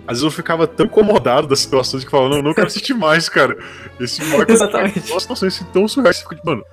às 0.08 0.18
vezes 0.18 0.24
eu 0.24 0.30
ficava 0.32 0.68
tão 0.68 0.86
incomodado 0.86 1.48
das 1.48 1.60
situações 1.62 2.04
que 2.04 2.08
eu 2.08 2.12
falava, 2.12 2.36
não, 2.36 2.44
não 2.44 2.54
quero 2.54 2.68
assistir 2.68 2.94
mais, 2.94 3.28
cara. 3.28 3.58
Esse 4.00 4.22
Michael 4.26 4.46
Exatamente. 4.48 5.00
Nossa, 5.10 5.20
situações 5.22 5.56
assim, 5.56 5.66
tão 5.74 5.88
surreais, 5.88 6.18
você 6.18 6.24
fica 6.24 6.36
tipo, 6.36 6.48
mano, 6.48 6.64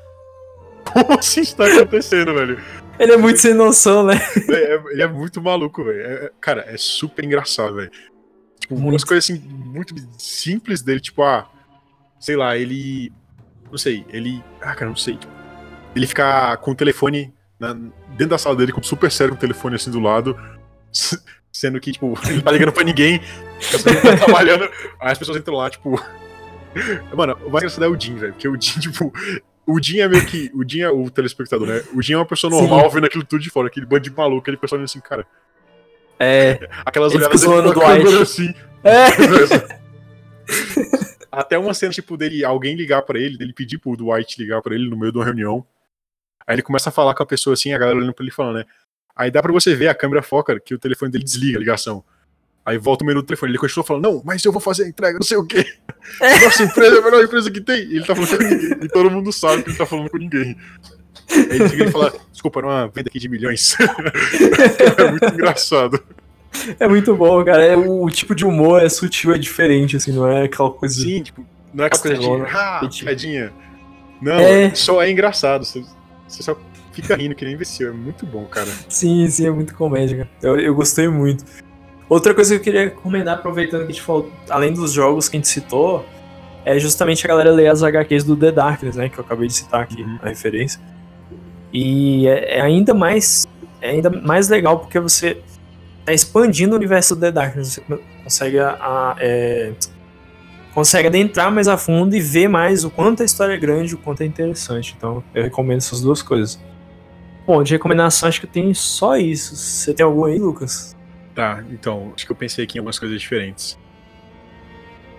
como 0.93 1.19
assim 1.19 1.41
isso 1.41 1.57
tá 1.57 1.65
acontecendo, 1.67 2.35
velho? 2.35 2.59
Ele 2.99 3.13
é 3.13 3.17
muito 3.17 3.41
sem 3.41 3.55
noção, 3.55 4.05
né? 4.05 4.21
É, 4.51 4.75
é- 4.75 4.83
ele 4.91 5.03
é 5.03 5.07
muito 5.07 5.41
maluco, 5.41 5.83
velho. 5.83 6.01
É- 6.01 6.25
é- 6.27 6.31
cara, 6.41 6.67
é 6.69 6.77
super 6.77 7.25
engraçado, 7.25 7.77
velho. 7.77 7.91
Tipo, 8.63 8.75
umas 8.77 8.85
Muito. 8.91 9.07
coisas 9.07 9.25
assim, 9.31 9.39
muito 9.49 9.95
simples 10.19 10.83
dele, 10.83 11.01
tipo, 11.01 11.23
ah, 11.23 11.49
sei 12.19 12.37
lá, 12.37 12.57
ele. 12.57 13.13
Não 13.71 13.77
sei, 13.77 14.05
ele. 14.09 14.43
Ah, 14.61 14.75
cara, 14.75 14.89
não 14.89 14.97
sei. 14.97 15.17
tipo, 15.17 15.33
ele 15.95 16.07
ficar 16.07 16.57
com 16.59 16.71
o 16.71 16.75
telefone 16.75 17.33
na- 17.59 17.75
dentro 17.75 18.29
da 18.29 18.39
sala 18.39 18.57
dele, 18.57 18.73
com 18.73 18.83
super 18.83 19.11
sério, 19.11 19.33
com 19.35 19.37
o 19.39 19.41
telefone 19.41 19.75
assim 19.77 19.91
do 19.91 19.99
lado, 20.01 20.37
sendo 21.53 21.79
que, 21.81 21.93
tipo, 21.93 22.15
ele 22.25 22.37
não 22.37 22.43
tá 22.43 22.53
ligando 22.53 22.73
pra 22.73 22.85
ninguém, 22.85 23.21
as 23.59 23.83
pessoas 23.83 24.03
tá 24.03 24.17
trabalhando, 24.17 24.65
aí 25.01 25.13
as 25.13 25.19
pessoas 25.19 25.37
entram 25.39 25.57
lá, 25.57 25.69
tipo. 25.69 26.01
Mano, 27.15 27.35
o 27.45 27.51
mais 27.51 27.63
engraçado 27.65 27.85
é 27.85 27.89
o 27.89 28.01
Jim, 28.01 28.15
velho, 28.17 28.33
porque 28.33 28.49
o 28.49 28.59
Jim, 28.61 28.81
tipo. 28.81 29.13
O 29.67 29.81
Jim 29.83 29.99
é 30.01 30.09
meio 30.09 30.25
que. 30.27 30.51
O 30.55 30.67
Jim 30.69 30.81
é 30.81 30.91
o 30.91 31.11
telespectador, 31.11 31.67
né? 31.69 31.83
O 31.95 32.01
Jim 32.03 32.15
é 32.15 32.17
uma 32.17 32.27
pessoa 32.27 32.53
Sim. 32.53 32.61
normal 32.61 32.89
vendo 32.91 33.07
aquilo 33.07 33.25
tudo 33.25 33.43
de 33.43 33.51
fora, 33.51 33.69
aquele 33.69 33.87
bando 33.87 34.03
de 34.03 34.11
maluco, 34.11 34.41
aquele 34.43 34.57
pessoal 34.57 34.79
olhando 34.79 34.89
assim, 34.89 35.01
cara. 35.01 35.27
É. 36.19 36.69
Aquelas 36.85 37.13
Ele 37.13 37.25
olhadas 37.25 37.41
fica 37.41 37.53
zoando 37.53 37.69
dele 37.69 37.77
o 37.77 37.81
pra 37.81 37.97
câmera 37.97 38.11
Dwight. 38.11 38.23
assim. 38.23 38.55
É. 38.85 39.83
Até 41.31 41.59
uma 41.59 41.73
cena, 41.73 41.93
tipo, 41.93 42.17
dele, 42.17 42.45
alguém 42.45 42.77
ligar 42.77 43.03
pra 43.03 43.19
ele, 43.19 43.39
dele 43.39 43.53
pedir 43.55 43.79
pro 43.79 43.97
Dwight 43.97 44.41
ligar 44.41 44.61
pra 44.61 44.75
ele 44.75 44.89
no 44.89 44.97
meio 44.99 45.11
de 45.13 45.19
uma 45.19 45.25
reunião. 45.25 45.65
Aí 46.47 46.55
ele 46.57 46.63
começa 46.63 46.91
a 46.91 46.93
falar 46.93 47.15
com 47.15 47.23
a 47.23 47.27
pessoa 47.27 47.55
assim, 47.55 47.73
a 47.73 47.79
galera 47.79 47.99
olhando 47.99 48.13
pra 48.13 48.23
ele 48.25 48.33
falando, 48.33 48.57
né? 48.57 48.65
Aí 49.17 49.31
dá 49.31 49.41
pra 49.43 49.53
você 49.53 49.75
ver, 49.75 49.89
a 49.89 49.95
câmera 49.95 50.23
foca 50.23 50.59
que 50.61 50.75
o 50.75 50.79
telefone 50.79 51.11
dele 51.11 51.25
desliga 51.25 51.57
a 51.57 51.61
ligação. 51.61 52.05
Aí 52.65 52.79
volta 52.79 53.03
o 53.03 53.07
menu 53.07 53.23
do 53.23 53.27
telefone, 53.27 53.53
ele 53.53 53.59
continua 53.59 53.85
falando, 53.85 54.03
não, 54.05 54.23
mas 54.25 54.45
eu 54.45 54.53
vou 54.53 54.61
fazer 54.61 54.85
a 54.85 54.89
entrega, 54.89 55.19
não 55.19 55.27
sei 55.27 55.37
o 55.37 55.47
quê. 55.47 55.65
Nossa 56.45 56.63
empresa 56.63 56.97
é 56.97 56.99
a 56.99 57.03
melhor 57.03 57.25
empresa 57.25 57.51
que 57.51 57.61
tem. 57.61 57.83
E 57.85 57.97
ele 57.97 58.05
tá 58.05 58.15
falando 58.15 58.37
com 58.37 58.45
ninguém. 58.45 58.79
E 58.83 58.89
todo 58.89 59.11
mundo 59.11 59.33
sabe 59.33 59.63
que 59.63 59.71
ele 59.71 59.79
tá 59.79 59.87
falando 59.87 60.11
com 60.11 60.19
ninguém. 60.19 60.57
Aí 61.51 61.57
ele 61.59 61.69
chega 61.69 61.85
e 61.85 61.91
fala, 61.91 62.13
desculpa, 62.31 62.61
era 62.61 62.67
uma 62.67 62.89
venda 62.89 63.09
aqui 63.09 63.19
de 63.19 63.29
milhões. 63.29 63.77
é 64.99 65.11
muito 65.11 65.25
engraçado. 65.27 66.03
É 66.79 66.87
muito 66.87 67.17
bom, 67.17 67.43
cara. 67.45 67.65
É, 67.65 67.77
o 67.77 68.09
tipo 68.11 68.35
de 68.35 68.45
humor 68.45 68.83
é 68.83 68.89
sutil, 68.89 69.35
é 69.35 69.39
diferente, 69.39 69.97
assim, 69.97 70.13
não 70.13 70.29
é 70.29 70.45
aquela 70.45 70.71
coisa. 70.71 70.95
Sim, 71.01 71.23
tipo, 71.23 71.45
não 71.73 71.85
é 71.85 71.87
aquela 71.87 72.03
coisa 72.03 72.19
de, 72.19 72.57
ah, 72.57 72.75
repetido. 72.81 73.07
piadinha. 73.07 73.53
Não, 74.21 74.35
É. 74.35 74.75
só 74.75 75.03
é 75.03 75.11
engraçado. 75.11 75.65
Você, 75.65 75.83
você 76.29 76.43
só 76.43 76.57
fica 76.93 77.17
rindo 77.17 77.35
que 77.35 77.45
nem 77.45 77.55
imbecil. 77.55 77.89
É 77.89 77.93
muito 77.93 78.27
bom, 78.27 78.45
cara. 78.45 78.69
Sim, 78.89 79.27
sim, 79.29 79.47
é 79.47 79.51
muito 79.51 79.75
comédia, 79.75 80.19
cara. 80.19 80.29
Eu, 80.43 80.61
eu 80.61 80.75
gostei 80.75 81.09
muito. 81.09 81.45
Outra 82.09 82.35
coisa 82.35 82.51
que 82.55 82.61
eu 82.61 82.63
queria 82.65 82.81
recomendar, 82.85 83.37
aproveitando 83.39 83.81
que 83.81 83.87
a 83.87 83.95
gente 83.95 84.03
falou, 84.03 84.31
além 84.51 84.73
dos 84.75 84.93
jogos 84.93 85.29
que 85.31 85.37
a 85.37 85.39
gente 85.39 85.49
citou, 85.49 86.05
é 86.65 86.79
justamente 86.79 87.25
a 87.25 87.29
galera 87.29 87.51
ler 87.51 87.69
as 87.69 87.83
HQs 87.83 88.23
do 88.23 88.37
The 88.37 88.53
Darkness, 88.53 88.95
né? 88.97 89.09
Que 89.09 89.19
eu 89.19 89.25
acabei 89.25 89.49
de 89.49 89.55
citar 89.55 89.81
aqui, 89.81 90.03
Uhum. 90.03 90.19
a 90.23 90.29
referência. 90.29 90.79
E 91.73 92.27
é, 92.29 92.59
é 92.59 92.61
ainda 92.61 92.93
mais. 92.95 93.47
É 93.81 93.91
ainda 93.91 94.11
mais 94.11 94.49
legal 94.49 94.79
porque 94.79 94.99
você 95.01 95.39
tá 96.05 96.13
expandindo 96.13 96.73
o 96.75 96.77
universo 96.77 97.15
do 97.15 97.21
The 97.21 97.33
Darkness. 97.33 97.69
Você 97.69 97.81
consegue 98.23 98.59
a, 98.59 98.71
a- 98.71 99.17
é, 99.19 99.73
consegue 100.75 101.09
adentrar 101.09 101.51
mais 101.51 101.67
a 101.69 101.77
fundo 101.77 102.15
e 102.15 102.21
ver 102.21 102.49
mais 102.49 102.85
o 102.85 102.91
quanto 102.91 103.23
a 103.23 103.27
história 103.27 103.55
é 103.55 103.57
grande, 103.57 103.95
o 103.95 103.99
quanto 103.99 104.23
é 104.23 104.27
interessante. 104.27 104.95
Então, 104.97 105.23
eu 105.35 105.43
recomendo 105.43 105.79
essas 105.79 106.01
duas 106.01 106.23
coisas. 106.23 106.61
Bom, 107.47 107.63
de 107.63 107.73
recomendação, 107.73 108.29
acho 108.29 108.41
que 108.41 108.47
tem 108.47 108.73
só 108.73 109.17
isso. 109.17 109.57
Você 109.57 109.93
tem 109.93 110.05
algum 110.07 110.25
aí, 110.25 110.39
Lucas? 110.39 110.97
Tá, 111.35 111.65
então, 111.71 112.13
acho 112.15 112.25
que 112.25 112.31
eu 112.31 112.37
pensei 112.37 112.65
aqui 112.65 112.77
em 112.77 112.81
algumas 112.81 112.99
coisas 112.99 113.21
diferentes. 113.21 113.77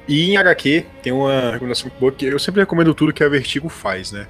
E 0.07 0.31
em 0.31 0.37
HQ, 0.37 0.85
tem 1.01 1.11
uma 1.13 1.51
recomendação 1.51 1.89
boa 1.99 2.11
que 2.11 2.25
eu 2.25 2.39
sempre 2.39 2.61
recomendo 2.61 2.93
tudo 2.93 3.11
que 3.13 3.23
a 3.23 3.29
Vertigo 3.29 3.67
faz, 3.69 4.11
né? 4.11 4.27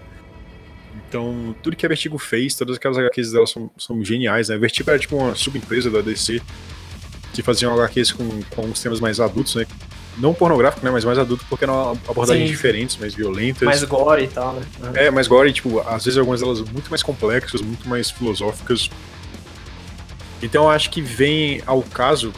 Então, 1.13 1.55
tudo 1.61 1.75
que 1.75 1.85
a 1.85 1.89
Vertigo 1.89 2.17
fez, 2.17 2.55
todas 2.55 2.75
aquelas 2.75 2.97
HQs 2.97 3.33
dela 3.33 3.45
são, 3.45 3.69
são 3.77 4.03
geniais, 4.03 4.49
né? 4.49 4.55
A 4.55 4.57
Vertigo 4.57 4.89
era 4.89 4.97
tipo 4.97 5.15
uma 5.15 5.35
subempresa 5.35 5.91
da 5.91 6.01
DC 6.01 6.41
que 7.31 7.43
faziam 7.43 7.71
HQs 7.79 8.13
com, 8.13 8.41
com 8.49 8.71
temas 8.71 8.99
mais 8.99 9.19
adultos, 9.19 9.53
né? 9.53 9.67
Não 10.17 10.33
pornográfico, 10.33 10.83
né? 10.83 10.91
Mas 10.91 11.05
mais 11.05 11.19
adulto 11.19 11.45
porque 11.47 11.65
eram 11.65 11.91
abordagens 12.09 12.47
Sim. 12.47 12.51
diferentes, 12.51 12.97
mais 12.97 13.13
violentas. 13.13 13.61
Mais 13.61 13.83
gore 13.83 14.23
e 14.23 14.27
tal, 14.27 14.53
né? 14.53 14.65
É, 14.95 15.11
mas 15.11 15.27
agora, 15.27 15.51
tipo, 15.51 15.79
às 15.81 16.03
vezes 16.03 16.17
algumas 16.17 16.39
delas 16.39 16.61
muito 16.61 16.89
mais 16.89 17.03
complexas, 17.03 17.61
muito 17.61 17.87
mais 17.87 18.09
filosóficas. 18.09 18.89
Então 20.41 20.63
eu 20.63 20.69
acho 20.71 20.89
que 20.89 20.99
vem 20.99 21.61
ao 21.67 21.83
caso. 21.83 22.33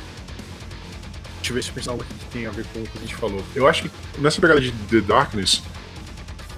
Deixa 1.37 1.51
eu 1.51 1.55
ver 1.55 1.63
se 1.63 1.69
eu 1.69 1.75
pensar 1.75 1.91
algo 1.91 2.03
que 2.03 2.25
tem 2.25 2.45
a 2.45 2.51
ver 2.51 2.65
com 2.73 2.79
o 2.79 2.83
que 2.83 2.97
a 2.97 3.01
gente 3.01 3.15
falou. 3.15 3.41
Eu 3.55 3.69
acho 3.69 3.83
que 3.83 3.91
nessa 4.19 4.41
pegada 4.41 4.59
de 4.59 4.71
The 4.71 4.99
Darkness, 4.99 5.63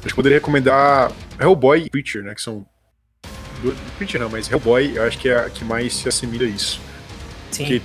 eu 0.03 0.15
poderia 0.15 0.39
recomendar 0.39 1.11
Hellboy 1.39 1.83
e 1.85 1.89
Preacher, 1.89 2.23
né? 2.23 2.33
Que 2.35 2.41
são. 2.41 2.65
do- 3.61 3.75
Preacher 3.97 4.19
não, 4.21 4.29
mas 4.29 4.49
Hellboy 4.51 4.93
eu 4.95 5.03
acho 5.03 5.17
que 5.17 5.29
é 5.29 5.37
a 5.37 5.49
que 5.49 5.63
mais 5.65 5.95
se 5.95 6.07
assemelha 6.07 6.45
a 6.45 6.49
isso. 6.49 6.79
Sim. 7.51 7.65
Que- 7.65 7.81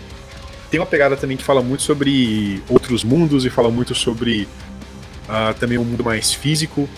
Tem 0.71 0.81
uma 0.81 0.87
pegada 0.87 1.17
também 1.17 1.37
que 1.37 1.43
fala 1.45 1.61
muito 1.63 1.83
sobre 1.83 2.63
outros 2.69 3.05
mundos 3.05 3.45
e 3.45 3.51
fala 3.51 3.71
muito 3.71 3.95
sobre 3.95 4.49
ah, 5.29 5.55
também 5.59 5.77
um 5.79 5.85
mundo 5.85 6.03
mais 6.05 6.33
físico. 6.33 6.89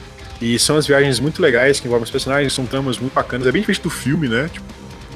E 0.41 0.59
são 0.59 0.77
as 0.77 0.87
viagens 0.87 1.19
muito 1.21 1.41
legais 1.41 1.79
que 1.81 1.87
envolvem 1.87 2.05
os 2.05 2.11
personagens, 2.11 2.53
são 2.53 2.67
tramas 2.67 2.99
muito 2.99 3.13
bacanas. 3.15 3.47
É 3.47 3.53
bem 3.53 3.63
diferente 3.63 3.83
do 3.83 3.91
filme, 3.91 4.29
né? 4.29 4.49
Tipo, 4.53 4.67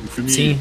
o 0.04 0.08
filme 0.08 0.30
Sim, 0.30 0.58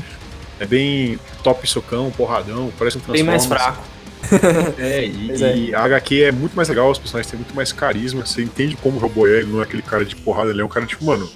é 0.59 0.65
bem 0.65 1.19
top 1.43 1.67
socão, 1.67 2.11
porradão, 2.11 2.71
parece 2.77 2.97
um 2.97 3.01
bem 3.11 3.23
mais 3.23 3.45
fraco. 3.45 3.83
É, 4.77 5.05
e, 5.05 5.43
é. 5.43 5.57
e 5.57 5.75
a 5.75 5.83
HQ 5.83 6.23
é 6.23 6.31
muito 6.31 6.55
mais 6.55 6.69
legal, 6.69 6.89
os 6.91 6.97
personagens 6.97 7.29
têm 7.29 7.39
muito 7.39 7.55
mais 7.55 7.71
carisma, 7.71 8.25
você 8.25 8.43
entende 8.43 8.75
como 8.77 8.97
o 8.97 8.99
robô 8.99 9.27
é, 9.27 9.39
ele 9.39 9.47
não 9.47 9.59
é 9.59 9.63
aquele 9.63 9.81
cara 9.81 10.05
de 10.05 10.15
porrada, 10.15 10.51
ele 10.51 10.61
é 10.61 10.65
um 10.65 10.69
cara 10.69 10.85
tipo, 10.85 11.05
mano. 11.05 11.29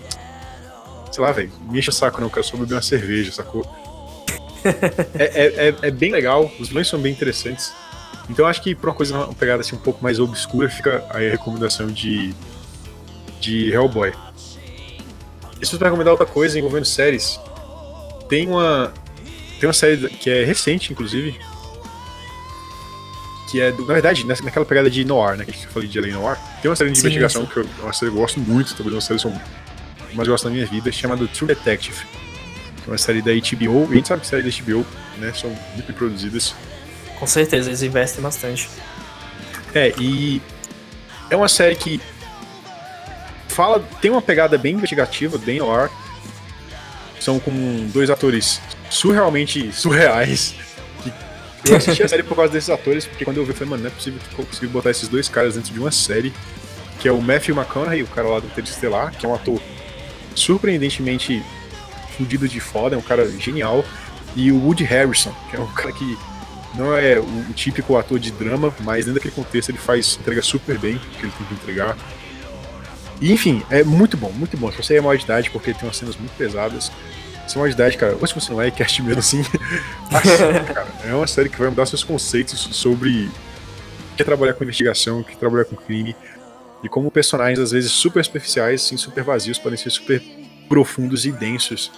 Sei 1.11 1.23
lá, 1.23 1.31
velho, 1.31 1.51
me 1.69 1.80
enche 1.80 1.89
o 1.89 1.93
saco 1.93 2.19
não, 2.19 2.27
eu 2.27 2.31
quero 2.31 2.45
só 2.45 2.55
beber 2.57 2.76
uma 2.76 2.81
cerveja, 2.81 3.31
sacou? 3.31 3.65
é, 5.15 5.23
é, 5.23 5.69
é, 5.69 5.76
é 5.81 5.91
bem 5.91 6.11
legal, 6.11 6.51
os 6.59 6.69
vilões 6.69 6.88
são 6.88 6.99
bem 6.99 7.11
interessantes. 7.11 7.73
Então 8.30 8.45
eu 8.45 8.49
acho 8.49 8.61
que 8.61 8.73
pra 8.73 8.89
uma 8.89 8.95
coisa, 8.95 9.15
uma 9.15 9.34
pegada 9.34 9.61
assim 9.61 9.76
um 9.76 9.80
pouco 9.80 10.01
mais 10.03 10.19
obscura, 10.19 10.69
fica 10.69 11.03
aí 11.09 11.27
a 11.27 11.31
recomendação 11.31 11.88
de, 11.88 12.34
de 13.39 13.72
Hellboy. 13.72 14.13
E 15.61 15.65
se 15.65 15.76
eu 15.76 15.80
recomendar 15.80 16.11
outra 16.11 16.26
coisa 16.26 16.57
envolvendo 16.57 16.85
séries, 16.85 17.39
tem 18.27 18.47
uma. 18.47 18.93
Tem 19.59 19.68
uma 19.68 19.73
série 19.73 20.09
que 20.09 20.30
é 20.30 20.43
recente, 20.43 20.91
inclusive. 20.91 21.38
Que 23.52 23.60
é, 23.60 23.72
do- 23.72 23.86
na 23.86 23.94
verdade, 23.94 24.26
naquela 24.26 24.65
pegada 24.65 24.90
de 24.90 25.03
noir, 25.03 25.36
né? 25.38 25.44
Que 25.45 25.52
eu 25.65 25.69
falei 25.72 25.90
de 25.90 25.99
Alien 25.99 26.14
Noir. 26.15 26.38
Tem 26.61 26.69
uma 26.72 26.76
série 26.76 26.90
de 26.91 26.98
Sim, 26.98 27.07
investigação 27.07 27.41
sim. 27.44 27.48
que 27.52 27.57
eu, 27.57 27.64
é 27.80 27.84
uma 27.84 27.91
série 27.94 28.11
eu 28.11 28.15
gosto 28.15 28.40
muito, 28.40 28.73
talvez 28.76 28.94
uma 28.95 29.02
série 29.02 29.19
que 29.19 29.28
eu 29.28 29.34
mais 30.14 30.28
gosto 30.28 30.44
da 30.45 30.49
minha 30.49 30.65
vida, 30.65 30.91
chamada 30.91 31.28
True 31.28 31.48
Detective. 31.49 31.98
Que 32.84 32.90
é 32.90 32.91
uma 32.91 32.98
série 32.98 33.22
da 33.22 33.32
HBO. 33.32 33.88
E 33.90 33.91
a 33.91 33.95
gente 33.95 34.07
sabe 34.07 34.22
que 34.22 34.28
séries 34.28 34.57
da 34.57 34.64
HBO, 34.64 34.86
né? 35.18 35.34
São 35.34 35.49
muito 35.73 35.91
produzidas. 35.94 36.56
Com 37.19 37.28
certeza, 37.28 37.69
eles 37.69 37.84
investem 37.84 38.22
bastante. 38.22 38.69
É, 39.76 39.94
e 39.99 40.41
é 41.30 41.36
uma 41.36 41.48
série 41.49 41.76
que 41.76 41.99
fala, 43.48 43.80
tem 44.02 44.10
uma 44.11 44.22
pegada 44.22 44.57
bem 44.57 44.73
investigativa, 44.76 45.38
bem 45.38 45.60
noir. 45.60 45.90
São 47.19 47.40
com 47.40 47.88
dois 47.94 48.10
atores 48.10 48.60
surrealmente 48.90 49.72
surreais. 49.73 50.56
Eu 51.65 51.77
assisti 51.77 52.03
a 52.03 52.07
série 52.07 52.23
por 52.23 52.35
causa 52.35 52.51
desses 52.51 52.69
atores, 52.69 53.05
porque 53.05 53.23
quando 53.23 53.38
eu 53.38 53.43
vi, 53.43 53.51
eu 53.51 53.55
falei, 53.55 53.69
mano, 53.69 53.83
não 53.83 53.89
é 53.89 53.93
possível 53.93 54.19
que 54.19 54.39
eu 54.39 54.45
consegui 54.45 54.67
botar 54.67 54.89
esses 54.91 55.07
dois 55.07 55.29
caras 55.29 55.55
dentro 55.55 55.73
de 55.73 55.79
uma 55.79 55.91
série. 55.91 56.33
Que 56.99 57.07
é 57.07 57.11
o 57.11 57.21
Matthew 57.21 57.55
McConaughey, 57.55 58.03
o 58.03 58.07
cara 58.07 58.27
lá 58.27 58.39
do 58.39 58.47
Interestelar, 58.47 59.11
que 59.11 59.25
é 59.25 59.29
um 59.29 59.33
ator 59.33 59.59
surpreendentemente 60.35 61.43
fudido 62.15 62.47
de 62.47 62.59
foda, 62.59 62.95
é 62.95 62.97
um 62.97 63.01
cara 63.01 63.27
genial. 63.39 63.83
E 64.35 64.51
o 64.51 64.63
Woody 64.63 64.83
Harrison, 64.83 65.33
que 65.49 65.55
é 65.55 65.59
um 65.59 65.67
cara 65.73 65.91
que 65.91 66.17
não 66.75 66.95
é 66.95 67.19
o, 67.19 67.53
típico 67.53 67.97
ator 67.97 68.19
de 68.19 68.31
drama, 68.31 68.73
mas 68.81 69.05
dentro 69.05 69.15
daquele 69.15 69.33
contexto 69.33 69.69
ele 69.69 69.77
faz, 69.77 70.17
entrega 70.19 70.41
super 70.41 70.77
bem 70.77 70.97
que 70.97 71.25
ele 71.25 71.33
tem 71.38 71.47
que 71.47 71.53
entregar. 71.53 71.97
E, 73.19 73.31
enfim, 73.31 73.61
é 73.69 73.83
muito 73.83 74.17
bom, 74.17 74.31
muito 74.31 74.57
bom. 74.57 74.71
Se 74.71 74.77
você 74.77 74.95
é 74.97 75.01
maior 75.01 75.17
de 75.17 75.25
idade, 75.25 75.49
porque 75.51 75.73
tem 75.73 75.83
umas 75.83 75.97
cenas 75.97 76.15
muito 76.15 76.35
pesadas. 76.35 76.91
É 77.45 77.68
de 77.68 77.73
idade, 77.73 77.97
cara, 77.97 78.18
ou 78.19 78.26
se 78.26 78.34
você 78.34 78.51
não 78.51 78.61
é, 78.61 78.72
cast 78.72 79.01
mesmo 79.01 79.19
assim. 79.19 79.41
assista, 80.09 80.73
cara, 80.73 80.88
é 81.05 81.13
uma 81.13 81.27
série 81.27 81.49
que 81.49 81.57
vai 81.57 81.69
mudar 81.69 81.85
seus 81.85 82.03
conceitos 82.03 82.69
sobre 82.72 83.30
o 84.13 84.15
que 84.15 84.22
é 84.22 84.26
trabalhar 84.26 84.53
com 84.53 84.63
investigação, 84.63 85.19
o 85.19 85.23
que 85.23 85.34
é 85.34 85.35
trabalhar 85.35 85.65
com 85.65 85.76
crime. 85.76 86.15
E 86.84 86.89
como 86.89 87.11
personagens, 87.11 87.59
às 87.59 87.72
vezes, 87.72 87.91
super 87.91 88.23
superficiais, 88.23 88.81
sim, 88.81 88.97
super 88.97 89.23
vazios, 89.23 89.59
podem 89.59 89.77
ser 89.77 89.89
super 89.89 90.22
profundos 90.68 91.26
e 91.26 91.31
densos. 91.31 91.91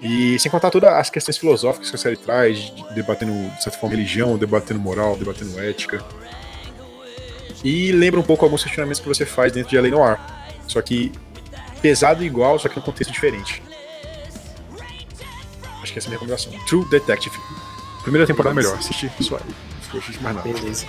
E 0.00 0.38
sem 0.38 0.50
contar 0.50 0.70
todas 0.70 0.90
as 0.90 1.10
questões 1.10 1.36
filosóficas 1.36 1.90
que 1.90 1.96
a 1.96 1.98
série 1.98 2.16
traz, 2.16 2.72
debatendo, 2.94 3.32
de 3.50 3.62
certa 3.62 3.78
forma, 3.78 3.94
religião, 3.94 4.38
debatendo 4.38 4.80
moral, 4.80 5.16
debatendo 5.16 5.60
ética. 5.60 6.02
E 7.62 7.92
lembra 7.92 8.18
um 8.18 8.22
pouco 8.22 8.44
alguns 8.44 8.62
questionamentos 8.62 9.00
que 9.00 9.08
você 9.08 9.26
faz 9.26 9.52
dentro 9.52 9.68
de 9.68 9.76
Além 9.76 9.90
Noir. 9.90 10.18
Só 10.66 10.80
que 10.80 11.12
pesado 11.82 12.24
igual, 12.24 12.58
só 12.58 12.68
que 12.68 12.76
num 12.76 12.82
contexto 12.82 13.12
diferente. 13.12 13.62
Acho 15.90 15.94
que 15.94 15.98
essa 15.98 16.06
é 16.06 16.08
a 16.08 16.10
minha 16.10 16.20
recomendação. 16.20 16.52
True 16.66 16.84
Detective. 16.88 17.36
Primeira 18.02 18.26
temporada 18.26 18.54
melhor, 18.54 18.78
assiste 18.78 19.08
pessoal. 19.08 19.40
Não 19.92 20.00
assiste 20.00 20.22
mais 20.22 20.36
nada. 20.36 20.48
Beleza. 20.48 20.86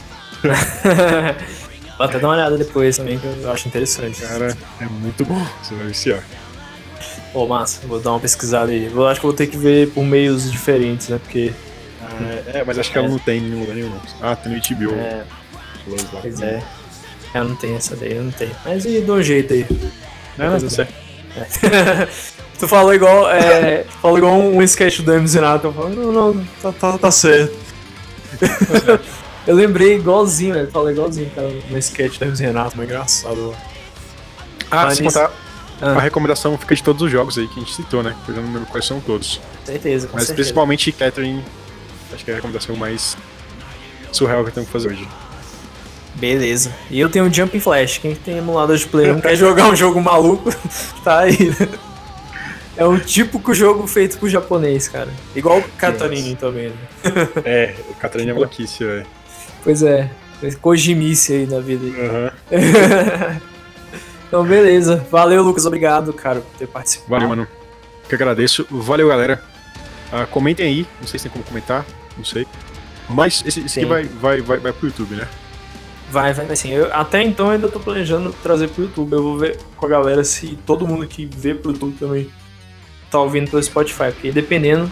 Vou 1.97 2.05
até 2.05 2.19
dar 2.19 2.27
uma 2.27 2.35
olhada 2.35 2.55
depois 2.57 2.97
também, 2.97 3.17
que 3.17 3.25
eu 3.25 3.51
acho 3.51 3.67
interessante. 3.67 4.21
Cara, 4.21 4.55
é 4.79 4.85
muito 4.85 5.25
bom. 5.25 5.43
Você 5.63 5.73
vai 5.73 5.87
viciar. 5.87 6.23
Pô, 7.33 7.47
massa, 7.47 7.81
vou 7.87 7.99
dar 7.99 8.11
uma 8.11 8.19
pesquisada 8.19 8.71
aí. 8.71 8.91
Eu 8.93 9.07
acho 9.07 9.19
que 9.19 9.25
vou 9.25 9.35
ter 9.35 9.47
que 9.47 9.57
ver 9.57 9.89
por 9.89 10.03
meios 10.03 10.51
diferentes, 10.51 11.09
né? 11.09 11.17
Porque. 11.17 11.51
Ah, 12.03 12.59
é, 12.59 12.63
mas 12.63 12.77
acho 12.77 12.91
que 12.91 12.97
ela 12.97 13.07
não 13.07 13.17
tem 13.17 13.39
em 13.39 13.41
nenhum 13.41 13.61
lugar 13.61 13.75
nenhum. 13.75 13.99
Ah, 14.21 14.35
tem 14.35 14.51
no 14.51 14.59
HBO. 14.59 14.93
É, 14.93 15.23
pois 16.21 16.41
é. 16.41 16.63
Ela 17.33 17.45
não 17.45 17.55
tem 17.55 17.75
essa 17.75 17.95
daí, 17.95 18.17
eu 18.17 18.23
não 18.23 18.31
tenho. 18.31 18.55
Mas 18.63 18.85
e 18.85 19.01
dou 19.01 19.15
um 19.15 19.23
jeito 19.23 19.51
aí. 19.53 19.65
Não, 20.37 20.51
não, 20.51 20.59
tá 20.59 20.69
certo. 20.69 20.93
É. 21.35 22.07
tu 22.61 22.67
falou 22.67 22.93
igual. 22.93 23.29
É, 23.29 23.85
falou 24.01 24.17
igual 24.17 24.33
um 24.33 24.61
sketch 24.61 24.99
do 24.99 25.13
MC 25.13 25.35
Renato. 25.35 25.67
Eu 25.67 25.73
falo, 25.73 25.89
não, 25.89 26.11
não, 26.11 26.45
tá, 26.61 26.71
tá, 26.71 26.97
tá 26.97 27.11
certo. 27.11 27.57
eu 29.47 29.55
lembrei 29.55 29.95
igualzinho, 29.95 30.53
velho. 30.53 30.71
Falei 30.71 30.93
igualzinho, 30.93 31.29
cara, 31.31 31.51
no 31.69 31.77
sketch 31.79 32.19
do 32.19 32.25
MC 32.25 32.43
Renato, 32.43 32.77
mas 32.77 32.85
engraçado. 32.85 33.55
Ah, 34.69 34.85
Mas 34.85 34.97
sem 34.97 35.05
contar, 35.05 35.31
ah. 35.81 35.97
a 35.97 35.99
recomendação 35.99 36.57
fica 36.57 36.73
de 36.73 36.81
todos 36.81 37.01
os 37.01 37.11
jogos 37.11 37.37
aí 37.37 37.45
que 37.47 37.59
a 37.59 37.63
gente 37.63 37.75
citou, 37.75 38.01
né? 38.01 38.15
Eu 38.25 38.35
já 38.35 38.41
não 38.41 38.53
lembro 38.53 38.67
quais 38.67 38.85
são 38.85 39.01
todos. 39.01 39.41
Certeza, 39.65 40.07
com 40.07 40.13
Mas 40.13 40.27
certeza. 40.27 40.45
principalmente 40.45 40.91
Catherine, 40.93 41.43
acho 42.13 42.23
que 42.23 42.31
é 42.31 42.35
a 42.35 42.37
recomendação 42.37 42.75
mais 42.77 43.17
surreal 44.13 44.43
que 44.43 44.49
eu 44.49 44.53
tenho 44.53 44.65
que 44.65 44.71
fazer 44.71 44.87
hoje. 44.87 45.05
Beleza. 46.15 46.73
E 46.89 46.99
eu 46.99 47.09
tenho 47.09 47.25
o 47.25 47.33
Jumping 47.33 47.59
Flash. 47.59 47.97
Quem 47.97 48.15
tem 48.15 48.37
emulador 48.37 48.77
de 48.77 48.85
Play 48.85 49.11
1 49.11 49.21
quer 49.21 49.35
jogar 49.35 49.67
um 49.67 49.75
jogo 49.75 49.99
maluco, 49.99 50.49
tá 51.03 51.19
aí. 51.19 51.53
É 52.77 52.85
um 52.85 52.97
típico 52.97 53.53
jogo 53.53 53.85
feito 53.85 54.17
por 54.17 54.29
japonês, 54.29 54.87
cara. 54.87 55.09
Igual 55.35 55.59
o 55.59 55.63
Catarine 55.77 56.35
também, 56.35 56.69
né? 56.69 56.75
É, 57.43 57.75
o 57.89 57.93
Catarine 57.95 58.31
é 58.31 58.33
maluquice, 58.33 58.83
velho. 58.83 59.05
Pois 59.63 59.83
é. 59.83 60.09
Kojimice 60.61 61.33
aí 61.33 61.45
na 61.45 61.59
vida. 61.59 61.85
Uhum. 61.85 62.31
então, 64.27 64.43
beleza. 64.43 65.05
Valeu, 65.11 65.43
Lucas. 65.43 65.65
Obrigado, 65.65 66.13
cara, 66.13 66.39
por 66.39 66.57
ter 66.57 66.67
participado. 66.67 67.09
Valeu, 67.09 67.29
mano. 67.29 67.47
Que 68.07 68.15
agradeço. 68.15 68.65
Valeu, 68.69 69.07
galera. 69.09 69.43
Uh, 70.11 70.25
comentem 70.27 70.65
aí. 70.65 70.87
Não 70.99 71.07
sei 71.07 71.19
se 71.19 71.23
tem 71.23 71.31
como 71.31 71.43
comentar. 71.43 71.85
Não 72.17 72.25
sei. 72.25 72.47
Mas 73.07 73.43
esse, 73.45 73.59
esse 73.59 73.79
aqui 73.79 73.87
vai, 73.87 74.03
vai, 74.05 74.41
vai, 74.41 74.57
vai 74.57 74.73
pro 74.73 74.87
YouTube, 74.87 75.15
né? 75.15 75.27
Vai, 76.09 76.33
vai, 76.33 76.45
assim. 76.49 76.71
Eu, 76.71 76.91
até 76.93 77.21
então 77.21 77.49
ainda 77.49 77.67
tô 77.67 77.79
planejando 77.79 78.33
trazer 78.41 78.69
pro 78.69 78.83
YouTube. 78.83 79.13
Eu 79.13 79.23
vou 79.23 79.37
ver 79.37 79.59
com 79.75 79.85
a 79.85 79.89
galera 79.89 80.23
se 80.23 80.57
todo 80.65 80.87
mundo 80.87 81.05
que 81.05 81.25
vê 81.25 81.53
pro 81.53 81.71
YouTube 81.71 81.95
também 81.99 82.29
tá 83.11 83.19
ouvindo 83.19 83.49
pelo 83.51 83.61
Spotify. 83.61 84.11
Porque 84.11 84.31
dependendo, 84.31 84.91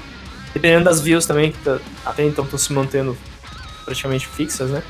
dependendo 0.54 0.86
das 0.86 1.02
views 1.02 1.26
também, 1.26 1.52
que 1.52 1.58
tá, 1.60 1.80
até 2.06 2.24
então 2.24 2.44
estão 2.44 2.60
se 2.60 2.72
mantendo 2.74 3.18
praticamente 3.86 4.28
fixas, 4.28 4.70
né? 4.70 4.84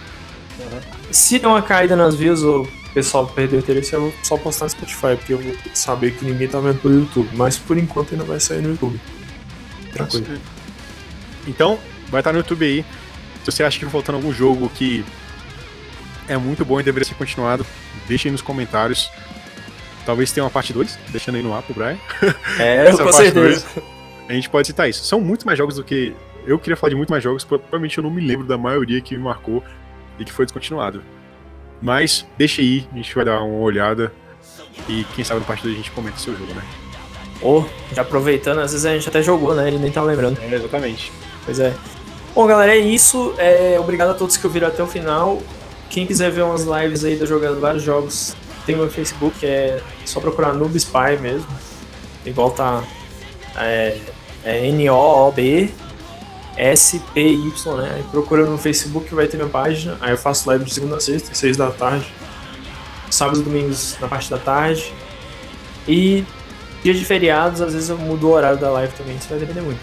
Uhum. 0.60 0.80
Se 1.12 1.40
der 1.40 1.48
uma 1.48 1.62
caída 1.62 1.96
nas 1.96 2.16
views 2.16 2.44
ou 2.44 2.64
o 2.64 2.94
pessoal 2.94 3.28
perder 3.28 3.58
o 3.58 3.60
interesse, 3.60 3.94
eu 3.94 4.02
vou 4.02 4.14
só 4.24 4.36
postar 4.36 4.66
no 4.66 4.72
Spotify, 4.72 5.16
porque 5.16 5.34
eu 5.34 5.38
vou 5.38 5.56
saber 5.74 6.12
que 6.12 6.26
ninguém 6.26 6.48
tá 6.48 6.60
vendo 6.60 6.82
pelo 6.82 6.96
YouTube. 6.96 7.30
Mas 7.34 7.58
por 7.58 7.78
enquanto 7.78 8.12
ainda 8.14 8.26
vai 8.26 8.40
sair 8.40 8.62
no 8.62 8.72
YouTube. 8.72 9.00
Tranquilo. 9.94 10.26
Então, 11.48 11.80
vai 12.10 12.20
estar 12.20 12.34
no 12.34 12.40
YouTube 12.40 12.66
aí. 12.66 12.86
Se 13.44 13.52
você 13.52 13.64
acha 13.64 13.80
que 13.80 13.86
faltando 13.86 14.18
algum 14.18 14.34
jogo 14.34 14.70
que 14.70 15.06
é 16.28 16.38
muito 16.38 16.66
bom 16.66 16.80
e 16.80 16.84
deveria 16.84 17.08
ser 17.08 17.16
continuado, 17.16 17.66
deixe 18.08 18.28
aí 18.28 18.32
nos 18.32 18.42
comentários. 18.42 19.10
Talvez 20.10 20.32
tenha 20.32 20.44
uma 20.44 20.50
parte 20.50 20.74
2, 20.74 20.98
deixando 21.10 21.36
aí 21.36 21.44
no 21.44 21.54
ar 21.54 21.62
pro 21.62 21.76
Brian. 21.76 21.96
É, 22.58 22.90
com 22.98 23.14
certeza. 23.14 23.32
Dois, 23.32 23.66
a 24.28 24.34
gente 24.34 24.50
pode 24.50 24.66
citar 24.66 24.90
isso. 24.90 25.04
São 25.04 25.22
muito 25.22 25.46
mais 25.46 25.56
jogos 25.56 25.76
do 25.76 25.84
que. 25.84 26.16
Eu 26.48 26.58
queria 26.58 26.76
falar 26.76 26.90
de 26.90 26.96
muito 26.96 27.12
mais 27.12 27.24
jogos, 27.24 27.44
provavelmente 27.44 27.96
eu 27.96 28.04
não 28.04 28.10
me 28.10 28.20
lembro 28.20 28.48
da 28.48 28.58
maioria 28.58 29.00
que 29.02 29.16
me 29.16 29.22
marcou 29.22 29.64
e 30.18 30.26
que 30.26 30.32
foi 30.32 30.48
descontinuado. 30.48 31.04
Mas 31.80 32.26
deixa 32.40 32.60
aí, 32.60 32.88
a 32.92 32.96
gente 32.96 33.14
vai 33.14 33.24
dar 33.24 33.40
uma 33.40 33.60
olhada 33.60 34.12
e 34.88 35.06
quem 35.16 35.24
sabe 35.24 35.42
no 35.42 35.46
parte 35.46 35.62
2 35.62 35.76
a 35.76 35.78
gente 35.78 35.92
comenta 35.92 36.18
o 36.18 36.20
seu 36.20 36.36
jogo, 36.36 36.56
né? 36.56 36.64
Ou, 37.40 37.62
oh, 37.62 37.94
já 37.96 38.02
aproveitando, 38.02 38.62
às 38.62 38.72
vezes 38.72 38.88
a 38.88 38.94
gente 38.96 39.08
até 39.08 39.22
jogou, 39.22 39.54
né? 39.54 39.68
Ele 39.68 39.78
nem 39.78 39.92
tá 39.92 40.02
lembrando. 40.02 40.42
É, 40.42 40.56
exatamente. 40.56 41.12
Pois 41.46 41.60
é. 41.60 41.72
Bom, 42.34 42.48
galera, 42.48 42.76
é 42.76 42.80
isso. 42.80 43.36
É, 43.38 43.80
obrigado 43.80 44.10
a 44.10 44.14
todos 44.16 44.38
que 44.38 44.48
ouviram 44.48 44.70
até 44.70 44.82
o 44.82 44.88
final. 44.88 45.40
Quem 45.88 46.08
quiser 46.08 46.32
ver 46.32 46.42
umas 46.42 46.64
lives 46.64 47.06
aí, 47.06 47.20
eu 47.20 47.28
jogando 47.28 47.60
vários 47.60 47.84
jogos, 47.84 48.36
tem 48.66 48.76
meu 48.76 48.90
Facebook, 48.90 49.46
é 49.46 49.82
só 50.06 50.20
procurar 50.20 50.54
Noob 50.54 50.76
Spy 50.78 51.18
mesmo. 51.20 51.48
Igual 52.26 52.52
tá. 52.52 52.84
É, 53.56 53.98
é 54.44 54.68
N-O-O-B 54.68 55.70
S-P-Y, 56.60 57.78
né? 57.78 57.94
Aí 57.96 58.04
procura 58.12 58.46
no 58.46 58.58
Facebook 58.58 59.16
vai 59.16 59.28
ter 59.28 59.38
minha 59.38 59.50
página. 59.50 59.98
Aí 60.02 60.12
eu 60.12 60.18
faço 60.18 60.48
live 60.50 60.66
de 60.66 60.74
segunda 60.74 60.98
a 60.98 61.00
sexta, 61.00 61.34
seis 61.34 61.56
da 61.56 61.72
tarde. 61.72 62.06
Sábados 63.10 63.40
e 63.40 63.44
domingos 63.44 63.98
na 64.02 64.10
parte 64.10 64.30
da 64.30 64.38
tarde. 64.38 64.94
E 65.88 66.26
dia 66.84 66.94
de 66.94 67.06
feriados, 67.06 67.62
às 67.62 67.74
vezes 67.74 67.90
eu 67.90 67.98
mudo 67.98 68.28
o 68.28 68.32
horário 68.32 68.60
da 68.60 68.70
live 68.72 68.94
também, 68.94 69.16
isso 69.16 69.30
vai 69.30 69.40
depender 69.40 69.62
muito. 69.62 69.80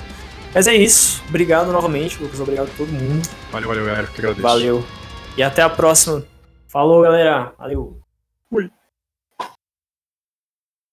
Mas 0.54 0.66
é 0.66 0.74
isso. 0.74 1.22
Obrigado 1.28 1.72
novamente, 1.72 2.22
Lucas. 2.22 2.40
Obrigado 2.40 2.68
a 2.68 2.76
todo 2.76 2.88
mundo. 2.88 3.26
Valeu, 3.50 3.68
valeu, 3.68 3.86
galera. 3.86 4.06
Que 4.06 4.20
agradeço. 4.20 4.42
Valeu. 4.42 4.84
E 5.36 5.42
até 5.42 5.62
a 5.62 5.70
próxima. 5.70 6.24
Falou, 6.68 7.02
galera. 7.02 7.52
Valeu. 7.58 8.05